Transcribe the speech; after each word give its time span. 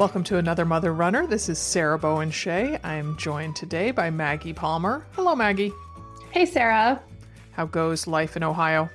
Welcome 0.00 0.24
to 0.24 0.38
another 0.38 0.64
Mother 0.64 0.94
Runner. 0.94 1.26
This 1.26 1.50
is 1.50 1.58
Sarah 1.58 1.98
Bowen 1.98 2.30
Shea. 2.30 2.78
I'm 2.82 3.18
joined 3.18 3.54
today 3.54 3.90
by 3.90 4.08
Maggie 4.08 4.54
Palmer. 4.54 5.04
Hello, 5.12 5.36
Maggie. 5.36 5.74
Hey, 6.30 6.46
Sarah. 6.46 7.02
How 7.52 7.66
goes 7.66 8.06
life 8.06 8.34
in 8.34 8.42
Ohio? 8.42 8.88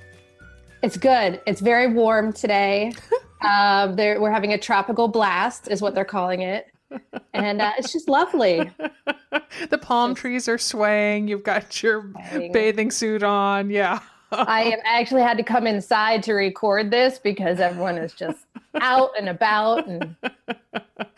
It's 0.82 0.96
good. 0.96 1.40
It's 1.46 1.60
very 1.60 1.92
warm 1.92 2.32
today. 2.32 2.92
uh, 3.40 3.94
we're 3.96 4.32
having 4.32 4.52
a 4.54 4.58
tropical 4.58 5.06
blast, 5.06 5.68
is 5.68 5.80
what 5.80 5.94
they're 5.94 6.04
calling 6.04 6.40
it. 6.40 6.66
And 7.34 7.62
uh, 7.62 7.70
it's 7.78 7.92
just 7.92 8.08
lovely. 8.08 8.68
the 9.70 9.78
palm 9.78 10.12
trees 10.12 10.48
are 10.48 10.58
swaying. 10.58 11.28
You've 11.28 11.44
got 11.44 11.84
your 11.84 12.10
swaying. 12.32 12.50
bathing 12.50 12.90
suit 12.90 13.22
on. 13.22 13.70
Yeah. 13.70 14.00
I 14.32 14.64
am 14.64 14.80
I 14.84 14.98
actually 15.00 15.22
had 15.22 15.36
to 15.36 15.44
come 15.44 15.68
inside 15.68 16.24
to 16.24 16.34
record 16.34 16.90
this 16.90 17.20
because 17.20 17.60
everyone 17.60 17.96
is 17.96 18.12
just 18.12 18.44
out 18.74 19.10
and 19.16 19.28
about 19.28 19.86
and 19.86 20.16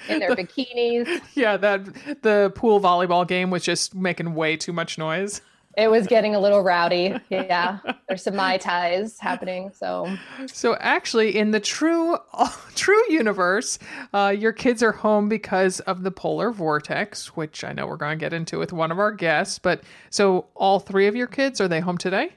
in 0.09 0.19
their 0.19 0.35
bikinis. 0.35 1.21
Yeah, 1.35 1.57
that 1.57 2.23
the 2.23 2.53
pool 2.55 2.81
volleyball 2.81 3.27
game 3.27 3.51
was 3.51 3.63
just 3.63 3.95
making 3.95 4.35
way 4.35 4.57
too 4.57 4.73
much 4.73 4.99
noise. 4.99 5.41
It 5.77 5.93
was 5.93 6.09
getting 6.09 6.35
a 6.35 6.41
little 6.41 6.61
rowdy. 6.63 7.15
Yeah, 7.31 7.79
there's 8.09 8.25
some 8.25 8.35
mai 8.35 8.57
tais 8.57 9.19
happening. 9.21 9.71
So, 9.73 10.13
so 10.47 10.77
actually, 10.81 11.37
in 11.39 11.53
the 11.53 11.61
true 11.61 12.19
true 12.75 13.13
universe, 13.13 13.79
uh, 14.13 14.35
your 14.37 14.53
kids 14.53 14.83
are 14.83 14.93
home 14.93 15.29
because 15.29 15.79
of 15.81 16.03
the 16.03 16.11
polar 16.11 16.51
vortex, 16.51 17.37
which 17.37 17.63
I 17.63 17.73
know 17.73 17.87
we're 17.87 17.97
going 17.97 18.19
to 18.19 18.21
get 18.21 18.33
into 18.33 18.59
with 18.59 18.73
one 18.73 18.91
of 18.91 18.99
our 18.99 19.13
guests. 19.13 19.59
But 19.61 19.83
so, 20.11 20.47
all 20.55 20.81
three 20.81 21.07
of 21.07 21.15
your 21.15 21.29
kids 21.29 21.61
are 21.61 21.69
they 21.69 21.81
home 21.81 21.99
today? 21.99 22.33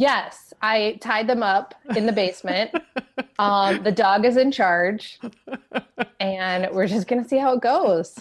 Yes, 0.00 0.54
I 0.62 0.96
tied 1.02 1.26
them 1.26 1.42
up 1.42 1.74
in 1.94 2.06
the 2.06 2.12
basement. 2.12 2.70
um, 3.38 3.82
the 3.82 3.92
dog 3.92 4.24
is 4.24 4.38
in 4.38 4.50
charge, 4.50 5.20
and 6.18 6.70
we're 6.72 6.86
just 6.86 7.06
gonna 7.06 7.28
see 7.28 7.36
how 7.36 7.52
it 7.52 7.60
goes. 7.60 8.18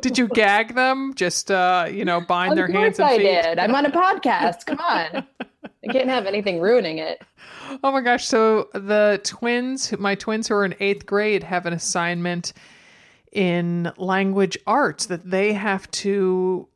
did 0.00 0.18
you 0.18 0.26
gag 0.26 0.74
them? 0.74 1.14
Just 1.14 1.52
uh, 1.52 1.86
you 1.88 2.04
know, 2.04 2.20
bind 2.20 2.50
of 2.50 2.56
their 2.56 2.66
hands 2.66 2.98
and 2.98 3.08
I 3.08 3.18
feet? 3.18 3.28
I 3.28 3.42
did. 3.42 3.58
I'm 3.60 3.72
on 3.72 3.86
a 3.86 3.90
podcast. 3.92 4.66
Come 4.66 4.80
on, 4.80 5.24
I 5.40 5.92
can't 5.92 6.08
have 6.08 6.26
anything 6.26 6.58
ruining 6.60 6.98
it. 6.98 7.22
Oh 7.84 7.92
my 7.92 8.00
gosh! 8.00 8.26
So 8.26 8.68
the 8.74 9.20
twins, 9.22 9.96
my 9.96 10.16
twins 10.16 10.48
who 10.48 10.54
are 10.54 10.64
in 10.64 10.74
eighth 10.80 11.06
grade, 11.06 11.44
have 11.44 11.66
an 11.66 11.72
assignment 11.72 12.52
in 13.30 13.92
language 13.96 14.58
arts 14.66 15.06
that 15.06 15.30
they 15.30 15.52
have 15.52 15.88
to 15.92 16.66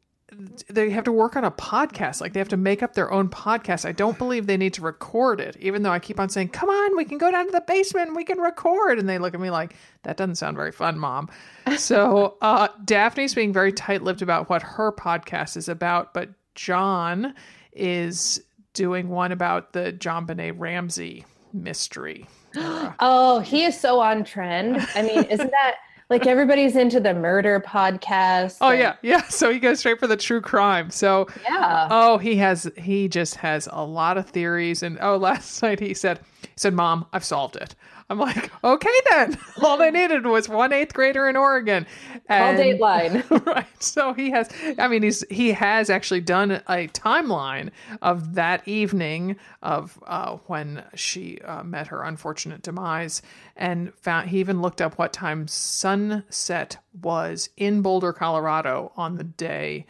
they 0.68 0.90
have 0.90 1.04
to 1.04 1.12
work 1.12 1.36
on 1.36 1.44
a 1.44 1.50
podcast. 1.50 2.20
Like 2.20 2.32
they 2.32 2.40
have 2.40 2.48
to 2.48 2.56
make 2.56 2.82
up 2.82 2.94
their 2.94 3.12
own 3.12 3.28
podcast. 3.28 3.84
I 3.84 3.92
don't 3.92 4.18
believe 4.18 4.46
they 4.46 4.56
need 4.56 4.74
to 4.74 4.82
record 4.82 5.40
it, 5.40 5.56
even 5.60 5.82
though 5.82 5.92
I 5.92 6.00
keep 6.00 6.18
on 6.18 6.28
saying, 6.28 6.48
"Come 6.48 6.68
on, 6.68 6.96
we 6.96 7.04
can 7.04 7.18
go 7.18 7.30
down 7.30 7.46
to 7.46 7.52
the 7.52 7.60
basement, 7.60 8.16
we 8.16 8.24
can 8.24 8.38
record." 8.38 8.98
And 8.98 9.08
they 9.08 9.18
look 9.18 9.34
at 9.34 9.40
me 9.40 9.50
like, 9.50 9.76
"That 10.02 10.16
doesn't 10.16 10.36
sound 10.36 10.56
very 10.56 10.72
fun, 10.72 10.98
mom." 10.98 11.28
So 11.78 12.36
uh, 12.40 12.68
Daphne's 12.84 13.34
being 13.34 13.52
very 13.52 13.72
tight-lipped 13.72 14.22
about 14.22 14.48
what 14.48 14.62
her 14.62 14.92
podcast 14.92 15.56
is 15.56 15.68
about, 15.68 16.14
but 16.14 16.30
John 16.54 17.34
is 17.72 18.42
doing 18.72 19.08
one 19.08 19.32
about 19.32 19.72
the 19.72 19.92
JonBenét 19.92 20.54
Ramsey 20.56 21.24
mystery. 21.52 22.26
oh, 22.56 23.40
he 23.40 23.64
is 23.64 23.78
so 23.78 24.00
on 24.00 24.24
trend. 24.24 24.86
I 24.94 25.02
mean, 25.02 25.24
isn't 25.24 25.50
that? 25.50 25.76
Like 26.08 26.26
everybody's 26.26 26.76
into 26.76 27.00
the 27.00 27.14
murder 27.14 27.60
podcast. 27.60 28.58
Oh 28.60 28.70
and... 28.70 28.78
yeah, 28.78 28.96
yeah. 29.02 29.22
So 29.28 29.52
he 29.52 29.58
goes 29.58 29.80
straight 29.80 29.98
for 29.98 30.06
the 30.06 30.16
true 30.16 30.40
crime. 30.40 30.90
So 30.90 31.26
yeah. 31.42 31.88
Oh, 31.90 32.18
he 32.18 32.36
has 32.36 32.70
he 32.76 33.08
just 33.08 33.34
has 33.36 33.68
a 33.72 33.84
lot 33.84 34.16
of 34.16 34.28
theories. 34.28 34.82
And 34.82 34.98
oh, 35.00 35.16
last 35.18 35.62
night 35.62 35.80
he 35.80 35.94
said 35.94 36.20
he 36.42 36.48
said, 36.56 36.74
"Mom, 36.74 37.06
I've 37.12 37.24
solved 37.24 37.56
it." 37.56 37.74
I'm 38.08 38.18
like, 38.18 38.50
okay 38.62 38.88
then. 39.10 39.36
All 39.62 39.76
they 39.76 39.90
needed 39.90 40.26
was 40.26 40.48
one 40.48 40.72
eighth 40.72 40.94
grader 40.94 41.28
in 41.28 41.36
Oregon. 41.36 41.86
And, 42.28 42.56
Call 42.56 42.66
Dateline. 42.66 43.46
right. 43.46 43.82
So 43.82 44.12
he 44.12 44.30
has 44.30 44.48
I 44.78 44.86
mean 44.86 45.02
he's 45.02 45.24
he 45.28 45.52
has 45.52 45.90
actually 45.90 46.20
done 46.20 46.52
a 46.52 46.88
timeline 46.88 47.70
of 48.02 48.34
that 48.34 48.66
evening 48.68 49.36
of 49.62 49.98
uh, 50.06 50.36
when 50.46 50.84
she 50.94 51.40
uh, 51.40 51.64
met 51.64 51.88
her 51.88 52.02
unfortunate 52.02 52.62
demise 52.62 53.22
and 53.56 53.92
found 53.94 54.30
he 54.30 54.38
even 54.38 54.62
looked 54.62 54.80
up 54.80 54.98
what 54.98 55.12
time 55.12 55.48
sunset 55.48 56.78
was 57.02 57.50
in 57.56 57.82
Boulder, 57.82 58.12
Colorado 58.12 58.92
on 58.96 59.16
the 59.16 59.24
day 59.24 59.86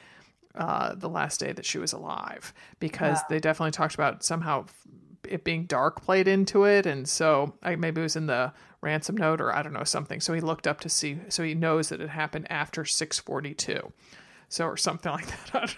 uh, 0.54 0.94
the 0.94 1.08
last 1.08 1.38
day 1.38 1.52
that 1.52 1.66
she 1.66 1.76
was 1.76 1.92
alive 1.92 2.54
because 2.80 3.16
wow. 3.18 3.24
they 3.28 3.38
definitely 3.38 3.72
talked 3.72 3.94
about 3.94 4.24
somehow 4.24 4.64
it 5.28 5.44
being 5.44 5.66
dark 5.66 6.02
played 6.02 6.28
into 6.28 6.64
it, 6.64 6.86
and 6.86 7.08
so 7.08 7.54
I, 7.62 7.76
maybe 7.76 8.00
it 8.00 8.04
was 8.04 8.16
in 8.16 8.26
the 8.26 8.52
ransom 8.80 9.16
note 9.16 9.40
or 9.40 9.54
I 9.54 9.62
don't 9.62 9.72
know 9.72 9.84
something. 9.84 10.20
So 10.20 10.32
he 10.32 10.40
looked 10.40 10.66
up 10.66 10.80
to 10.80 10.88
see, 10.88 11.18
so 11.28 11.42
he 11.42 11.54
knows 11.54 11.88
that 11.88 12.00
it 12.00 12.10
happened 12.10 12.46
after 12.50 12.84
six 12.84 13.18
forty 13.18 13.54
two, 13.54 13.92
so 14.48 14.66
or 14.66 14.76
something 14.76 15.12
like 15.12 15.26
that. 15.52 15.74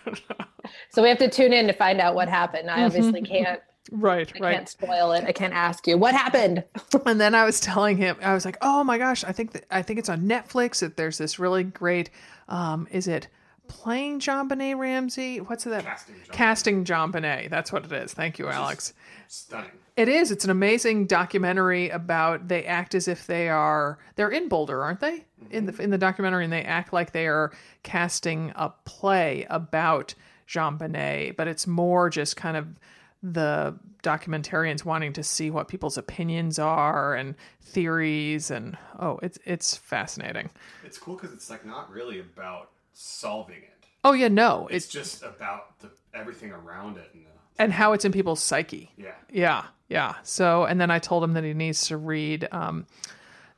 So 0.91 1.03
we 1.03 1.09
have 1.09 1.19
to 1.19 1.31
tune 1.31 1.53
in 1.53 1.67
to 1.67 1.73
find 1.73 2.01
out 2.01 2.15
what 2.15 2.29
happened. 2.29 2.71
I 2.71 2.85
obviously 2.85 3.23
mm-hmm. 3.23 3.33
can't. 3.33 3.61
Right, 3.91 4.31
I 4.37 4.39
right. 4.41 4.55
can't 4.55 4.69
spoil 4.69 5.13
it. 5.13 5.25
I 5.25 5.33
can't 5.33 5.55
ask 5.55 5.87
you 5.87 5.97
what 5.97 6.15
happened. 6.15 6.63
and 7.07 7.19
then 7.19 7.35
I 7.35 7.45
was 7.45 7.59
telling 7.59 7.97
him, 7.97 8.19
I 8.21 8.35
was 8.35 8.45
like, 8.45 8.59
"Oh 8.61 8.85
my 8.85 8.99
gosh, 8.99 9.25
I 9.25 9.33
think 9.33 9.53
that 9.53 9.65
I 9.71 9.81
think 9.81 9.99
it's 9.99 10.11
on 10.11 10.29
Netflix. 10.29 10.81
That 10.81 10.99
there's 10.99 11.17
this 11.17 11.39
really 11.39 11.65
great. 11.65 12.11
Um, 12.51 12.87
is 12.91 13.09
it 13.09 13.29
playing 13.69 14.21
JonBenét 14.21 14.79
Ramsey? 14.79 15.41
What's 15.41 15.65
that? 15.65 15.85
Casting 16.33 16.85
John, 16.85 17.13
Casting. 17.13 17.51
That's 17.51 17.73
what 17.73 17.85
it 17.85 17.93
is. 17.93 18.13
Thank 18.13 18.39
you, 18.39 18.49
Alex. 18.49 18.95
Stunning. 19.29 19.71
It 19.97 20.09
is. 20.09 20.31
It's 20.31 20.45
an 20.45 20.51
amazing 20.51 21.07
documentary 21.07 21.89
about 21.91 22.49
they 22.49 22.65
act 22.65 22.95
as 22.95 23.09
if 23.09 23.27
they 23.27 23.49
are 23.49 23.99
they're 24.15 24.31
in 24.31 24.49
Boulder, 24.49 24.83
aren't 24.83 25.01
they? 25.01 25.19
Mm-hmm. 25.43 25.53
In 25.53 25.67
the 25.67 25.83
in 25.83 25.91
the 25.91 25.99
documentary, 25.99 26.45
and 26.45 26.53
they 26.53 26.63
act 26.63 26.93
like 26.93 27.13
they 27.13 27.27
are 27.27 27.53
casting 27.83 28.53
a 28.55 28.71
play 28.85 29.47
about 29.51 30.15
JonBenét, 30.49 31.37
but 31.37 31.49
it's 31.49 31.67
more 31.67 32.11
just 32.11 32.37
kind 32.37 32.57
of 32.57 32.67
the 33.23 33.77
documentarians 34.03 34.85
wanting 34.85 35.13
to 35.13 35.23
see 35.23 35.51
what 35.51 35.69
people's 35.69 35.99
opinions 35.99 36.59
are 36.59 37.15
and 37.15 37.35
theories 37.61 38.51
and 38.51 38.79
oh 39.01 39.19
it's 39.23 39.39
it's 39.45 39.77
fascinating 39.77 40.49
it's 40.85 40.99
cool 40.99 41.17
because 41.17 41.33
it's 41.33 41.51
like 41.51 41.67
not 41.67 41.91
really 41.91 42.21
about 42.21 42.71
solving 42.99 43.59
it 43.59 43.87
oh 44.05 44.13
yeah 44.13 44.29
no 44.29 44.67
it's, 44.69 44.87
it's 44.87 44.93
just 44.93 45.23
about 45.23 45.79
the 45.81 45.91
everything 46.15 46.51
around 46.51 46.97
it 46.97 47.11
and 47.15 47.25
the 47.25 47.29
and 47.59 47.73
how 47.73 47.93
it's 47.93 48.05
in 48.05 48.13
people's 48.13 48.43
psyche. 48.43 48.91
Yeah. 48.97 49.15
Yeah. 49.31 49.65
Yeah. 49.89 50.15
So, 50.23 50.65
and 50.65 50.81
then 50.81 50.91
I 50.91 50.99
told 50.99 51.25
him 51.25 51.33
that 51.35 51.45
he 51.45 51.55
needs 51.55 51.89
to 51.89 51.97
read 51.97 52.49
um, 52.53 52.87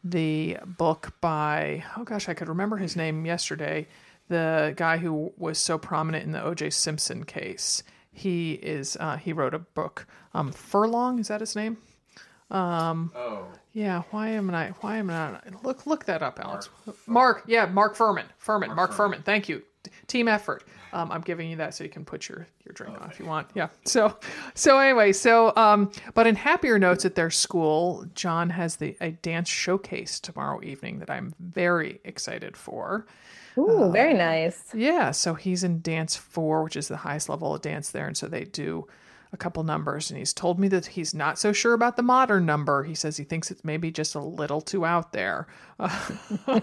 the 0.03 0.59
book 0.65 1.13
by, 1.21 1.85
oh 1.97 2.05
gosh, 2.05 2.29
I 2.29 2.35
could 2.35 2.49
remember 2.49 2.79
his 2.79 2.97
name 2.97 3.27
yesterday. 3.27 3.87
The 4.29 4.75
guy 4.77 4.97
who 4.97 5.33
was 5.37 5.59
so 5.59 5.77
prominent 5.77 6.25
in 6.25 6.33
the 6.33 6.43
O.J. 6.43 6.71
Simpson 6.71 7.25
case. 7.25 7.83
He 8.13 8.53
is, 8.55 8.97
uh, 8.99 9.17
he 9.17 9.33
wrote 9.33 9.55
a 9.55 9.59
book. 9.59 10.07
Um, 10.35 10.53
Furlong, 10.53 11.19
is 11.19 11.29
that 11.29 11.41
his 11.41 11.55
name? 11.55 11.79
Um, 12.51 13.13
oh. 13.15 13.47
Yeah. 13.73 14.03
Why 14.11 14.29
am 14.31 14.51
I, 14.51 14.69
why 14.81 14.97
am 14.97 15.11
I 15.11 15.33
not? 15.33 15.65
Look, 15.65 15.87
look 15.87 16.05
that 16.07 16.23
up, 16.23 16.41
Alex. 16.41 16.69
Mark. 16.87 16.97
Mark 17.07 17.45
yeah. 17.47 17.67
Mark 17.67 17.97
Fuhrman. 17.97 18.25
Fuhrman. 18.45 18.69
Mark, 18.69 18.77
Mark 18.77 18.93
Fuhrman. 18.93 19.25
Thank 19.25 19.49
you. 19.49 19.63
Team 20.07 20.29
effort. 20.29 20.65
Um, 20.93 21.13
I'm 21.13 21.21
giving 21.21 21.49
you 21.49 21.57
that 21.57 21.75
so 21.75 21.85
you 21.85 21.91
can 21.91 22.05
put 22.05 22.29
your, 22.29 22.47
your 22.65 22.73
drink 22.75 22.97
okay. 22.97 23.05
on 23.05 23.11
if 23.11 23.21
you 23.21 23.25
want. 23.25 23.49
Yeah. 23.55 23.69
So, 23.85 24.19
so 24.55 24.79
anyway, 24.79 25.13
so, 25.13 25.55
um, 25.57 25.93
but 26.15 26.27
in 26.27 26.35
happier 26.35 26.79
notes 26.79 27.05
at 27.05 27.15
their 27.15 27.31
school, 27.31 28.05
John 28.15 28.51
has 28.51 28.77
the, 28.77 28.97
a 29.01 29.13
dance 29.13 29.49
showcase 29.49 30.19
tomorrow 30.19 30.61
evening 30.63 30.99
that 30.99 31.09
I'm 31.09 31.33
very 31.39 32.01
excited 32.05 32.57
for. 32.57 33.07
Ooh, 33.57 33.85
uh, 33.85 33.91
very 33.91 34.15
nice. 34.15 34.65
Yeah. 34.75 35.13
So 35.13 35.35
he's 35.35 35.63
in 35.63 35.81
dance 35.81 36.17
four, 36.17 36.65
which 36.65 36.77
is 36.77 36.89
the 36.89 36.97
highest 36.99 37.29
level 37.29 37.55
of 37.55 37.63
dance 37.63 37.91
there. 37.91 38.09
And 38.09 38.17
so 38.17 38.27
they 38.27 38.45
do 38.45 38.87
a 39.33 39.37
couple 39.37 39.63
numbers 39.63 40.11
and 40.11 40.19
he's 40.19 40.33
told 40.33 40.59
me 40.59 40.69
that 40.69 40.87
he's 40.87 41.15
not 41.15 41.39
so 41.39 41.53
sure 41.53 41.73
about 41.73 41.97
the 41.97 42.03
modern 42.03 42.47
number. 42.47 42.83
He 42.83 42.95
says 42.95 43.17
he 43.17 43.25
thinks 43.25 43.51
it's 43.51 43.65
maybe 43.65 43.91
just 43.91 44.15
a 44.15 44.21
little 44.21 44.61
too 44.61 44.85
out 44.85 45.13
there. 45.13 45.47
Where 45.77 46.63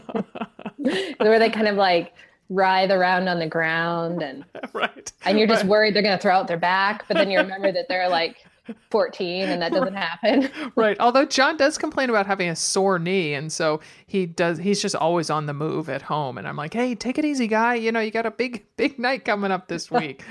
they 1.39 1.49
kind 1.49 1.67
of 1.67 1.75
like 1.75 2.13
writhe 2.49 2.91
around 2.91 3.27
on 3.27 3.39
the 3.39 3.47
ground 3.47 4.21
and 4.21 4.45
right 4.73 5.11
and 5.25 5.37
you're 5.37 5.47
just 5.47 5.63
right. 5.63 5.69
worried 5.69 5.93
they're 5.93 6.01
going 6.01 6.17
to 6.17 6.21
throw 6.21 6.33
out 6.33 6.47
their 6.47 6.57
back 6.57 7.05
but 7.07 7.17
then 7.17 7.29
you 7.29 7.37
remember 7.37 7.73
that 7.73 7.89
they're 7.89 8.07
like 8.07 8.46
14 8.91 9.43
and 9.49 9.61
that 9.61 9.71
doesn't 9.73 9.95
happen. 9.95 10.49
right. 10.75 10.97
Although 10.99 11.25
John 11.25 11.57
does 11.57 11.77
complain 11.77 12.09
about 12.09 12.25
having 12.25 12.49
a 12.49 12.55
sore 12.55 12.99
knee 12.99 13.33
and 13.33 13.51
so 13.51 13.79
he 14.05 14.25
does 14.25 14.57
he's 14.57 14.81
just 14.81 14.95
always 14.95 15.29
on 15.29 15.45
the 15.45 15.53
move 15.53 15.89
at 15.89 16.01
home 16.01 16.37
and 16.37 16.47
I'm 16.47 16.55
like, 16.55 16.73
"Hey, 16.73 16.95
take 16.95 17.17
it 17.17 17.25
easy, 17.25 17.47
guy. 17.47 17.75
You 17.75 17.91
know, 17.91 17.99
you 17.99 18.11
got 18.11 18.25
a 18.25 18.31
big 18.31 18.65
big 18.77 18.97
night 18.99 19.25
coming 19.25 19.51
up 19.51 19.67
this 19.67 19.91
week." 19.91 20.23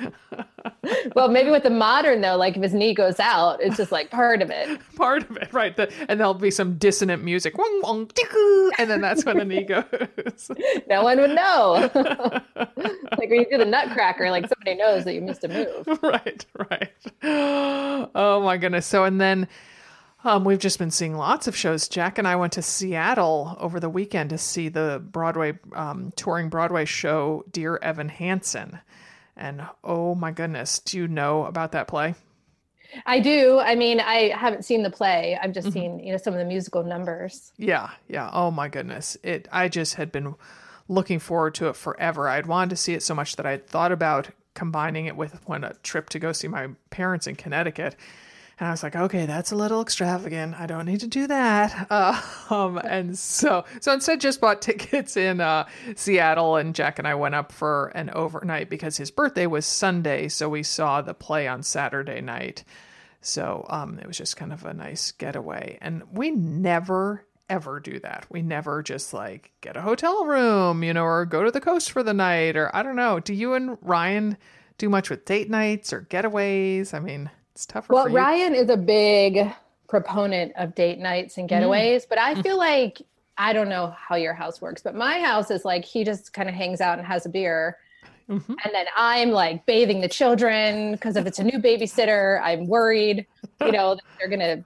well, 1.14 1.28
maybe 1.28 1.50
with 1.50 1.62
the 1.62 1.70
modern 1.70 2.20
though, 2.20 2.36
like 2.36 2.56
if 2.56 2.62
his 2.62 2.74
knee 2.74 2.94
goes 2.94 3.20
out, 3.20 3.60
it's 3.62 3.76
just 3.76 3.92
like 3.92 4.10
part 4.10 4.42
of 4.42 4.50
it. 4.50 4.80
Part 4.96 5.28
of 5.28 5.36
it, 5.36 5.52
right. 5.52 5.76
The, 5.76 5.92
and 6.08 6.18
there'll 6.18 6.34
be 6.34 6.50
some 6.50 6.78
dissonant 6.78 7.22
music. 7.22 7.54
and 7.58 8.90
then 8.90 9.00
that's 9.00 9.24
when 9.24 9.38
the 9.38 9.44
knee 9.44 9.64
goes. 9.64 10.50
no 10.88 11.02
one 11.04 11.20
would 11.20 11.30
know. 11.34 11.90
like 12.56 13.30
when 13.30 13.40
you 13.40 13.46
do 13.50 13.58
the 13.58 13.64
nutcracker, 13.64 14.30
like 14.30 14.46
somebody 14.48 14.74
knows 14.74 15.04
that 15.04 15.14
you 15.14 15.20
missed 15.20 15.44
a 15.44 15.48
move. 15.48 15.98
Right, 16.02 16.44
right. 16.70 16.90
Oh, 18.18 18.25
Oh 18.26 18.42
my 18.42 18.56
goodness. 18.56 18.86
So 18.86 19.04
and 19.04 19.20
then 19.20 19.48
Um, 20.24 20.42
we've 20.42 20.58
just 20.58 20.80
been 20.80 20.90
seeing 20.90 21.14
lots 21.14 21.46
of 21.46 21.54
shows. 21.54 21.86
Jack 21.88 22.18
and 22.18 22.26
I 22.26 22.34
went 22.34 22.54
to 22.54 22.62
Seattle 22.62 23.56
over 23.60 23.78
the 23.78 23.88
weekend 23.88 24.30
to 24.30 24.38
see 24.38 24.68
the 24.68 25.00
Broadway 25.00 25.56
um, 25.72 26.12
touring 26.16 26.48
Broadway 26.48 26.84
show 26.84 27.44
Dear 27.48 27.78
Evan 27.80 28.08
Hansen. 28.08 28.80
And 29.36 29.62
oh 29.84 30.16
my 30.16 30.32
goodness, 30.32 30.80
do 30.80 30.96
you 30.98 31.06
know 31.06 31.44
about 31.44 31.70
that 31.72 31.86
play? 31.86 32.16
I 33.04 33.20
do. 33.20 33.60
I 33.60 33.76
mean, 33.76 34.00
I 34.00 34.32
haven't 34.34 34.64
seen 34.64 34.82
the 34.82 34.90
play. 34.90 35.38
I've 35.40 35.52
just 35.52 35.72
seen, 35.72 36.00
you 36.00 36.10
know, 36.10 36.18
some 36.18 36.32
of 36.32 36.40
the 36.40 36.44
musical 36.44 36.82
numbers. 36.82 37.52
Yeah, 37.56 37.90
yeah. 38.08 38.28
Oh 38.32 38.50
my 38.50 38.68
goodness. 38.68 39.16
It 39.22 39.46
I 39.52 39.68
just 39.68 39.94
had 39.94 40.10
been 40.10 40.34
looking 40.88 41.20
forward 41.20 41.54
to 41.56 41.68
it 41.68 41.76
forever. 41.76 42.28
I'd 42.28 42.46
wanted 42.46 42.70
to 42.70 42.76
see 42.76 42.94
it 42.94 43.02
so 43.02 43.14
much 43.14 43.36
that 43.36 43.46
I'd 43.46 43.68
thought 43.68 43.92
about 43.92 44.30
combining 44.56 45.06
it 45.06 45.16
with 45.16 45.40
when 45.46 45.62
a 45.62 45.74
trip 45.84 46.08
to 46.08 46.18
go 46.18 46.32
see 46.32 46.48
my 46.48 46.68
parents 46.90 47.28
in 47.28 47.36
Connecticut. 47.36 47.94
And 48.58 48.68
I 48.68 48.70
was 48.70 48.82
like, 48.82 48.96
okay, 48.96 49.26
that's 49.26 49.52
a 49.52 49.54
little 49.54 49.82
extravagant. 49.82 50.58
I 50.58 50.64
don't 50.64 50.86
need 50.86 51.00
to 51.00 51.06
do 51.06 51.26
that. 51.26 51.86
Uh, 51.90 52.20
um, 52.50 52.78
and 52.78 53.16
so, 53.16 53.66
so 53.80 53.92
instead, 53.92 54.20
just 54.20 54.40
bought 54.40 54.62
tickets 54.62 55.16
in 55.16 55.42
uh, 55.42 55.68
Seattle, 55.94 56.56
and 56.56 56.74
Jack 56.74 56.98
and 56.98 57.06
I 57.06 57.14
went 57.14 57.34
up 57.34 57.52
for 57.52 57.88
an 57.88 58.08
overnight 58.10 58.70
because 58.70 58.96
his 58.96 59.10
birthday 59.10 59.46
was 59.46 59.66
Sunday. 59.66 60.28
So 60.28 60.48
we 60.48 60.62
saw 60.62 61.02
the 61.02 61.12
play 61.12 61.46
on 61.46 61.62
Saturday 61.62 62.22
night. 62.22 62.64
So 63.20 63.66
um, 63.68 63.98
it 63.98 64.06
was 64.06 64.16
just 64.16 64.38
kind 64.38 64.54
of 64.54 64.64
a 64.64 64.72
nice 64.72 65.12
getaway. 65.12 65.76
And 65.82 66.04
we 66.10 66.30
never 66.30 67.25
ever 67.48 67.80
do 67.80 67.98
that. 68.00 68.26
We 68.30 68.42
never 68.42 68.82
just 68.82 69.12
like 69.14 69.52
get 69.60 69.76
a 69.76 69.82
hotel 69.82 70.24
room, 70.24 70.82
you 70.82 70.92
know, 70.92 71.04
or 71.04 71.24
go 71.24 71.44
to 71.44 71.50
the 71.50 71.60
coast 71.60 71.90
for 71.90 72.02
the 72.02 72.14
night, 72.14 72.56
or 72.56 72.74
I 72.74 72.82
don't 72.82 72.96
know. 72.96 73.20
Do 73.20 73.34
you 73.34 73.54
and 73.54 73.78
Ryan 73.82 74.36
do 74.78 74.88
much 74.88 75.10
with 75.10 75.24
date 75.24 75.50
nights 75.50 75.92
or 75.92 76.02
getaways? 76.02 76.92
I 76.92 77.00
mean, 77.00 77.30
it's 77.52 77.66
tougher 77.66 77.92
Well. 77.92 78.08
Ryan 78.08 78.54
is 78.54 78.68
a 78.68 78.76
big 78.76 79.52
proponent 79.88 80.52
of 80.56 80.74
date 80.74 80.98
nights 80.98 81.38
and 81.38 81.48
getaways, 81.48 82.04
but 82.08 82.18
I 82.18 82.40
feel 82.42 82.58
like 82.58 83.00
I 83.38 83.52
don't 83.52 83.68
know 83.68 83.94
how 83.96 84.16
your 84.16 84.34
house 84.34 84.60
works, 84.60 84.82
but 84.82 84.94
my 84.94 85.20
house 85.20 85.50
is 85.50 85.64
like 85.64 85.84
he 85.84 86.04
just 86.04 86.32
kind 86.32 86.48
of 86.48 86.54
hangs 86.54 86.80
out 86.80 86.98
and 86.98 87.06
has 87.06 87.26
a 87.26 87.28
beer. 87.28 87.78
Mhm. 88.28 88.48
And 88.48 88.74
then 88.74 88.86
I'm 88.96 89.30
like 89.30 89.64
bathing 89.66 90.00
the 90.00 90.08
children 90.08 90.92
because 90.92 91.16
if 91.16 91.26
it's 91.26 91.38
a 91.38 91.44
new 91.44 91.58
babysitter, 91.58 92.40
I'm 92.42 92.66
worried, 92.66 93.24
you 93.60 93.70
know, 93.70 93.94
that 93.94 94.04
they're 94.18 94.28
going 94.28 94.40
to 94.40 94.64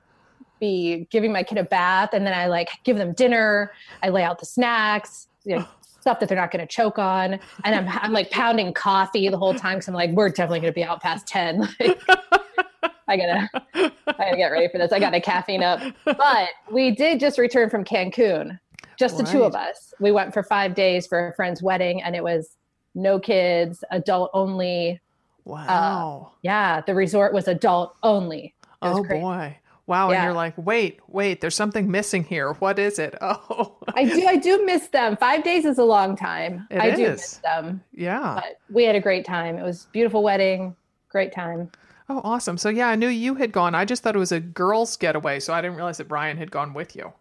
be 0.60 1.06
giving 1.10 1.32
my 1.32 1.42
kid 1.42 1.58
a 1.58 1.64
bath. 1.64 2.10
And 2.12 2.26
then 2.26 2.34
I 2.34 2.46
like 2.46 2.68
give 2.84 2.96
them 2.96 3.12
dinner. 3.12 3.72
I 4.02 4.10
lay 4.10 4.22
out 4.22 4.38
the 4.38 4.46
snacks, 4.46 5.28
you 5.44 5.56
know, 5.56 5.66
stuff 5.80 6.20
that 6.20 6.28
they're 6.28 6.38
not 6.38 6.50
going 6.50 6.66
to 6.66 6.72
choke 6.72 6.98
on. 6.98 7.40
And 7.64 7.74
I'm, 7.74 7.88
I'm 7.88 8.12
like 8.12 8.30
pounding 8.30 8.72
coffee 8.72 9.28
the 9.28 9.38
whole 9.38 9.54
time. 9.54 9.78
Cause 9.78 9.88
I'm 9.88 9.94
like, 9.94 10.10
we're 10.10 10.28
definitely 10.28 10.60
going 10.60 10.72
to 10.72 10.74
be 10.74 10.84
out 10.84 11.02
past 11.02 11.26
10. 11.26 11.68
Like, 11.80 12.00
I 13.10 13.16
gotta, 13.16 13.48
I 13.74 13.90
gotta 14.06 14.36
get 14.36 14.46
ready 14.46 14.68
for 14.68 14.78
this. 14.78 14.92
I 14.92 15.00
gotta 15.00 15.20
caffeine 15.20 15.64
up. 15.64 15.80
But 16.04 16.48
we 16.70 16.92
did 16.92 17.18
just 17.18 17.38
return 17.38 17.68
from 17.68 17.84
Cancun, 17.84 18.58
just 18.96 19.18
the 19.18 19.24
two 19.24 19.42
of 19.42 19.56
us. 19.56 19.92
We 19.98 20.12
went 20.12 20.32
for 20.32 20.44
five 20.44 20.76
days 20.76 21.08
for 21.08 21.28
a 21.28 21.34
friend's 21.34 21.60
wedding, 21.60 22.02
and 22.04 22.14
it 22.14 22.22
was 22.22 22.56
no 22.94 23.18
kids, 23.18 23.82
adult 23.90 24.30
only. 24.32 25.00
Wow. 25.44 26.28
Uh, 26.30 26.34
yeah, 26.42 26.82
the 26.82 26.94
resort 26.94 27.32
was 27.32 27.48
adult 27.48 27.96
only. 28.04 28.54
Was 28.80 28.98
oh 28.98 29.02
crazy. 29.02 29.22
boy. 29.22 29.58
Wow. 29.90 30.12
And 30.12 30.22
you're 30.22 30.32
like, 30.32 30.54
wait, 30.56 31.00
wait, 31.08 31.40
there's 31.40 31.56
something 31.56 31.90
missing 31.90 32.22
here. 32.22 32.52
What 32.54 32.78
is 32.78 33.00
it? 33.00 33.16
Oh, 33.52 33.76
I 33.94 34.04
do, 34.04 34.26
I 34.26 34.36
do 34.36 34.64
miss 34.64 34.88
them. 34.88 35.16
Five 35.16 35.42
days 35.42 35.64
is 35.64 35.78
a 35.78 35.84
long 35.84 36.14
time. 36.14 36.66
It 36.70 36.80
I 36.80 36.94
do 36.94 37.08
miss 37.08 37.38
them, 37.38 37.82
yeah. 37.92 38.34
but 38.36 38.60
we 38.70 38.84
had 38.84 38.94
a 38.94 39.00
great 39.00 39.24
time. 39.24 39.56
It 39.56 39.62
was 39.62 39.86
a 39.86 39.88
beautiful 39.88 40.22
wedding, 40.22 40.76
great 41.08 41.32
time. 41.32 41.70
Oh, 42.08 42.20
awesome. 42.22 42.56
So, 42.56 42.68
yeah, 42.68 42.88
I 42.88 42.96
knew 42.96 43.08
you 43.08 43.34
had 43.34 43.50
gone. 43.50 43.74
I 43.74 43.84
just 43.84 44.02
thought 44.02 44.14
it 44.14 44.20
was 44.20 44.32
a 44.32 44.40
girls' 44.40 44.96
getaway. 44.96 45.40
So 45.40 45.52
I 45.52 45.60
didn't 45.60 45.76
realize 45.76 45.98
that 45.98 46.08
Brian 46.08 46.36
had 46.36 46.50
gone 46.50 46.72
with 46.74 46.94
you. 46.94 47.12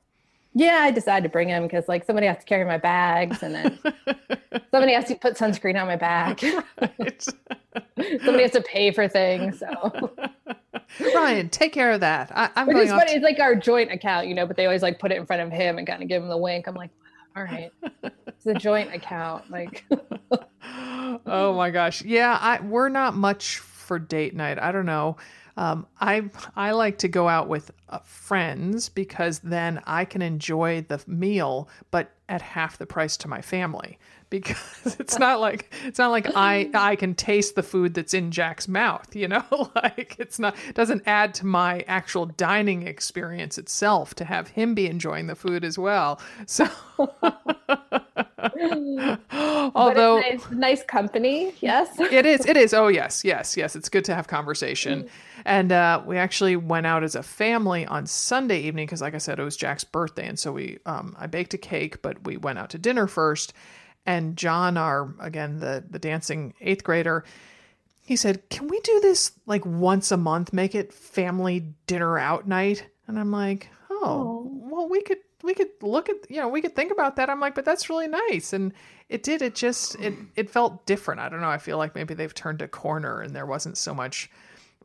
Yeah, 0.54 0.80
I 0.82 0.92
decided 0.92 1.24
to 1.24 1.30
bring 1.30 1.50
him 1.50 1.64
because 1.64 1.88
like 1.88 2.06
somebody 2.06 2.28
has 2.28 2.40
to 2.40 2.46
carry 2.46 2.66
my 2.66 2.78
bags, 2.78 3.44
and 3.44 3.54
then 3.54 3.80
somebody 4.72 4.94
has 4.94 5.06
to 5.06 5.16
put 5.16 5.36
sunscreen 5.36 5.80
on 5.80 5.88
my 5.88 5.96
back. 5.96 6.42
Right. 7.00 7.22
somebody 8.24 8.42
has 8.44 8.52
to 8.52 8.62
pay 8.62 8.92
for 8.92 9.08
things. 9.08 9.60
So 9.60 10.12
Ryan, 11.14 11.50
take 11.50 11.72
care 11.72 11.92
of 11.92 12.00
that. 12.00 12.32
I, 12.34 12.50
I'm 12.56 12.68
which 12.68 12.76
going 12.76 12.88
is 12.88 12.92
funny. 12.92 13.12
It's 13.14 13.24
like 13.24 13.40
our 13.40 13.56
joint 13.56 13.92
account, 13.92 14.28
you 14.28 14.34
know, 14.34 14.46
but 14.46 14.58
they 14.58 14.66
always 14.66 14.82
like 14.82 14.98
put 15.00 15.12
it 15.12 15.18
in 15.18 15.26
front 15.26 15.42
of 15.42 15.52
him 15.52 15.78
and 15.78 15.86
kind 15.86 16.02
of 16.02 16.10
give 16.10 16.24
him 16.24 16.30
the 16.30 16.38
wink. 16.38 16.68
I'm 16.68 16.76
like, 16.76 16.90
all 17.36 17.44
right, 17.44 17.72
it's 18.28 18.46
a 18.46 18.54
joint 18.54 18.94
account. 18.94 19.50
Like, 19.52 19.86
oh 21.26 21.54
my 21.56 21.70
gosh. 21.70 22.02
Yeah, 22.04 22.38
I 22.40 22.60
we're 22.62 22.90
not 22.90 23.14
much 23.16 23.60
for 23.60 24.00
date 24.00 24.36
night. 24.36 24.60
I 24.60 24.72
don't 24.72 24.86
know. 24.86 25.18
Um, 25.60 25.88
I 26.00 26.24
I 26.56 26.72
like 26.72 27.00
to 27.00 27.10
go 27.10 27.28
out 27.28 27.50
with 27.50 27.72
uh, 27.90 28.00
friends 28.00 28.88
because 28.88 29.40
then 29.40 29.82
I 29.86 30.06
can 30.06 30.22
enjoy 30.22 30.86
the 30.88 31.04
meal, 31.06 31.68
but 31.92 32.12
at 32.30 32.42
half 32.42 32.78
the 32.78 32.86
price 32.86 33.18
to 33.18 33.28
my 33.28 33.42
family. 33.42 34.00
Because 34.30 34.96
it's 35.00 35.18
not 35.18 35.40
like 35.40 35.74
it's 35.86 36.00
not 36.00 36.12
like 36.12 36.28
I 36.36 36.70
I 36.74 36.96
can 36.96 37.16
taste 37.16 37.56
the 37.56 37.64
food 37.64 37.94
that's 37.94 38.14
in 38.14 38.32
Jack's 38.32 38.68
mouth, 38.68 39.16
you 39.16 39.28
know. 39.28 39.44
like 39.76 40.16
it's 40.20 40.40
not 40.40 40.56
it 40.68 40.76
doesn't 40.76 41.04
add 41.06 41.34
to 41.36 41.46
my 41.46 41.84
actual 41.88 42.26
dining 42.26 42.88
experience 42.88 43.58
itself 43.58 44.14
to 44.16 44.26
have 44.26 44.50
him 44.50 44.76
be 44.76 44.88
enjoying 44.88 45.28
the 45.28 45.36
food 45.36 45.64
as 45.64 45.78
well. 45.78 46.20
So, 46.46 46.68
although 49.76 50.18
it's 50.18 50.44
nice, 50.46 50.52
nice 50.52 50.84
company, 50.84 51.54
yes. 51.62 52.00
it 52.00 52.26
is. 52.26 52.46
It 52.46 52.58
is. 52.58 52.74
Oh, 52.74 52.88
yes, 52.88 53.24
yes, 53.24 53.56
yes. 53.56 53.76
It's 53.76 53.90
good 53.90 54.04
to 54.06 54.16
have 54.16 54.28
conversation. 54.28 55.10
And 55.46 55.72
uh, 55.72 56.02
we 56.06 56.18
actually 56.18 56.56
went 56.56 56.86
out 56.86 57.04
as 57.04 57.16
a 57.16 57.24
family 57.24 57.86
on 57.86 58.06
Sunday 58.06 58.60
evening 58.62 58.86
because, 58.86 59.02
like 59.02 59.16
I 59.16 59.20
said, 59.20 59.40
it 59.40 59.44
was 59.44 59.56
Jack's 59.56 59.84
birthday, 59.84 60.28
and 60.28 60.38
so 60.38 60.52
we 60.52 60.80
um, 60.86 61.16
I 61.18 61.28
baked 61.28 61.54
a 61.54 61.58
cake, 61.58 62.02
but 62.02 62.24
we 62.26 62.38
went 62.38 62.60
out 62.60 62.70
to 62.72 62.78
dinner 62.78 63.08
first. 63.08 63.54
And 64.06 64.38
John, 64.38 64.78
our 64.78 65.14
again 65.20 65.60
the 65.60 65.84
the 65.88 66.00
dancing 66.00 66.54
eighth 66.62 66.84
grader, 66.84 67.24
he 68.02 68.16
said, 68.16 68.50
"Can 68.50 68.68
we 68.68 68.80
do 68.82 69.00
this 69.02 69.32
like 69.46 69.66
once 69.66 70.12
a 70.12 70.18
month? 70.18 70.54
Make 70.54 70.76
it 70.76 70.94
family 70.94 71.74
dinner 71.88 72.18
out 72.18 72.48
night?" 72.48 72.88
And 73.08 73.20
I'm 73.20 73.32
like, 73.32 73.70
"Oh, 73.90 74.48
well, 74.52 74.90
we 74.90 75.02
could 75.02 75.20
we 75.44 75.54
could 75.54 75.70
look 75.82 76.10
at 76.10 76.30
you 76.30 76.38
know 76.38 76.48
we 76.48 76.62
could 76.62 76.76
think 76.76 76.92
about 76.92 77.18
that." 77.18 77.30
I'm 77.30 77.40
like, 77.40 77.56
"But 77.56 77.66
that's 77.66 77.90
really 77.90 78.08
nice." 78.08 78.54
And 78.54 78.74
it 79.10 79.24
did. 79.24 79.42
It 79.42 79.56
just 79.56 79.96
it 80.00 80.14
it 80.36 80.50
felt 80.50 80.86
different. 80.86 81.20
I 81.20 81.30
don't 81.30 81.42
know. 81.42 81.50
I 81.50 81.58
feel 81.58 81.78
like 81.78 81.96
maybe 81.96 82.14
they've 82.14 82.34
turned 82.34 82.62
a 82.62 82.68
corner 82.68 83.22
and 83.22 83.36
there 83.36 83.46
wasn't 83.46 83.78
so 83.78 83.94
much 83.94 84.30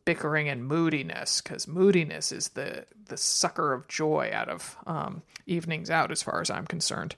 bickering 0.05 0.49
and 0.49 0.65
moodiness 0.67 1.41
because 1.41 1.67
moodiness 1.67 2.33
is 2.33 2.49
the 2.51 2.85
the 3.07 3.17
sucker 3.17 3.73
of 3.73 3.89
joy 3.89 4.31
out 4.33 4.49
of 4.49 4.77
um, 4.87 5.23
evenings 5.47 5.91
out, 5.91 6.11
as 6.11 6.23
far 6.23 6.41
as 6.41 6.51
I'm 6.51 6.67
concerned. 6.67 7.17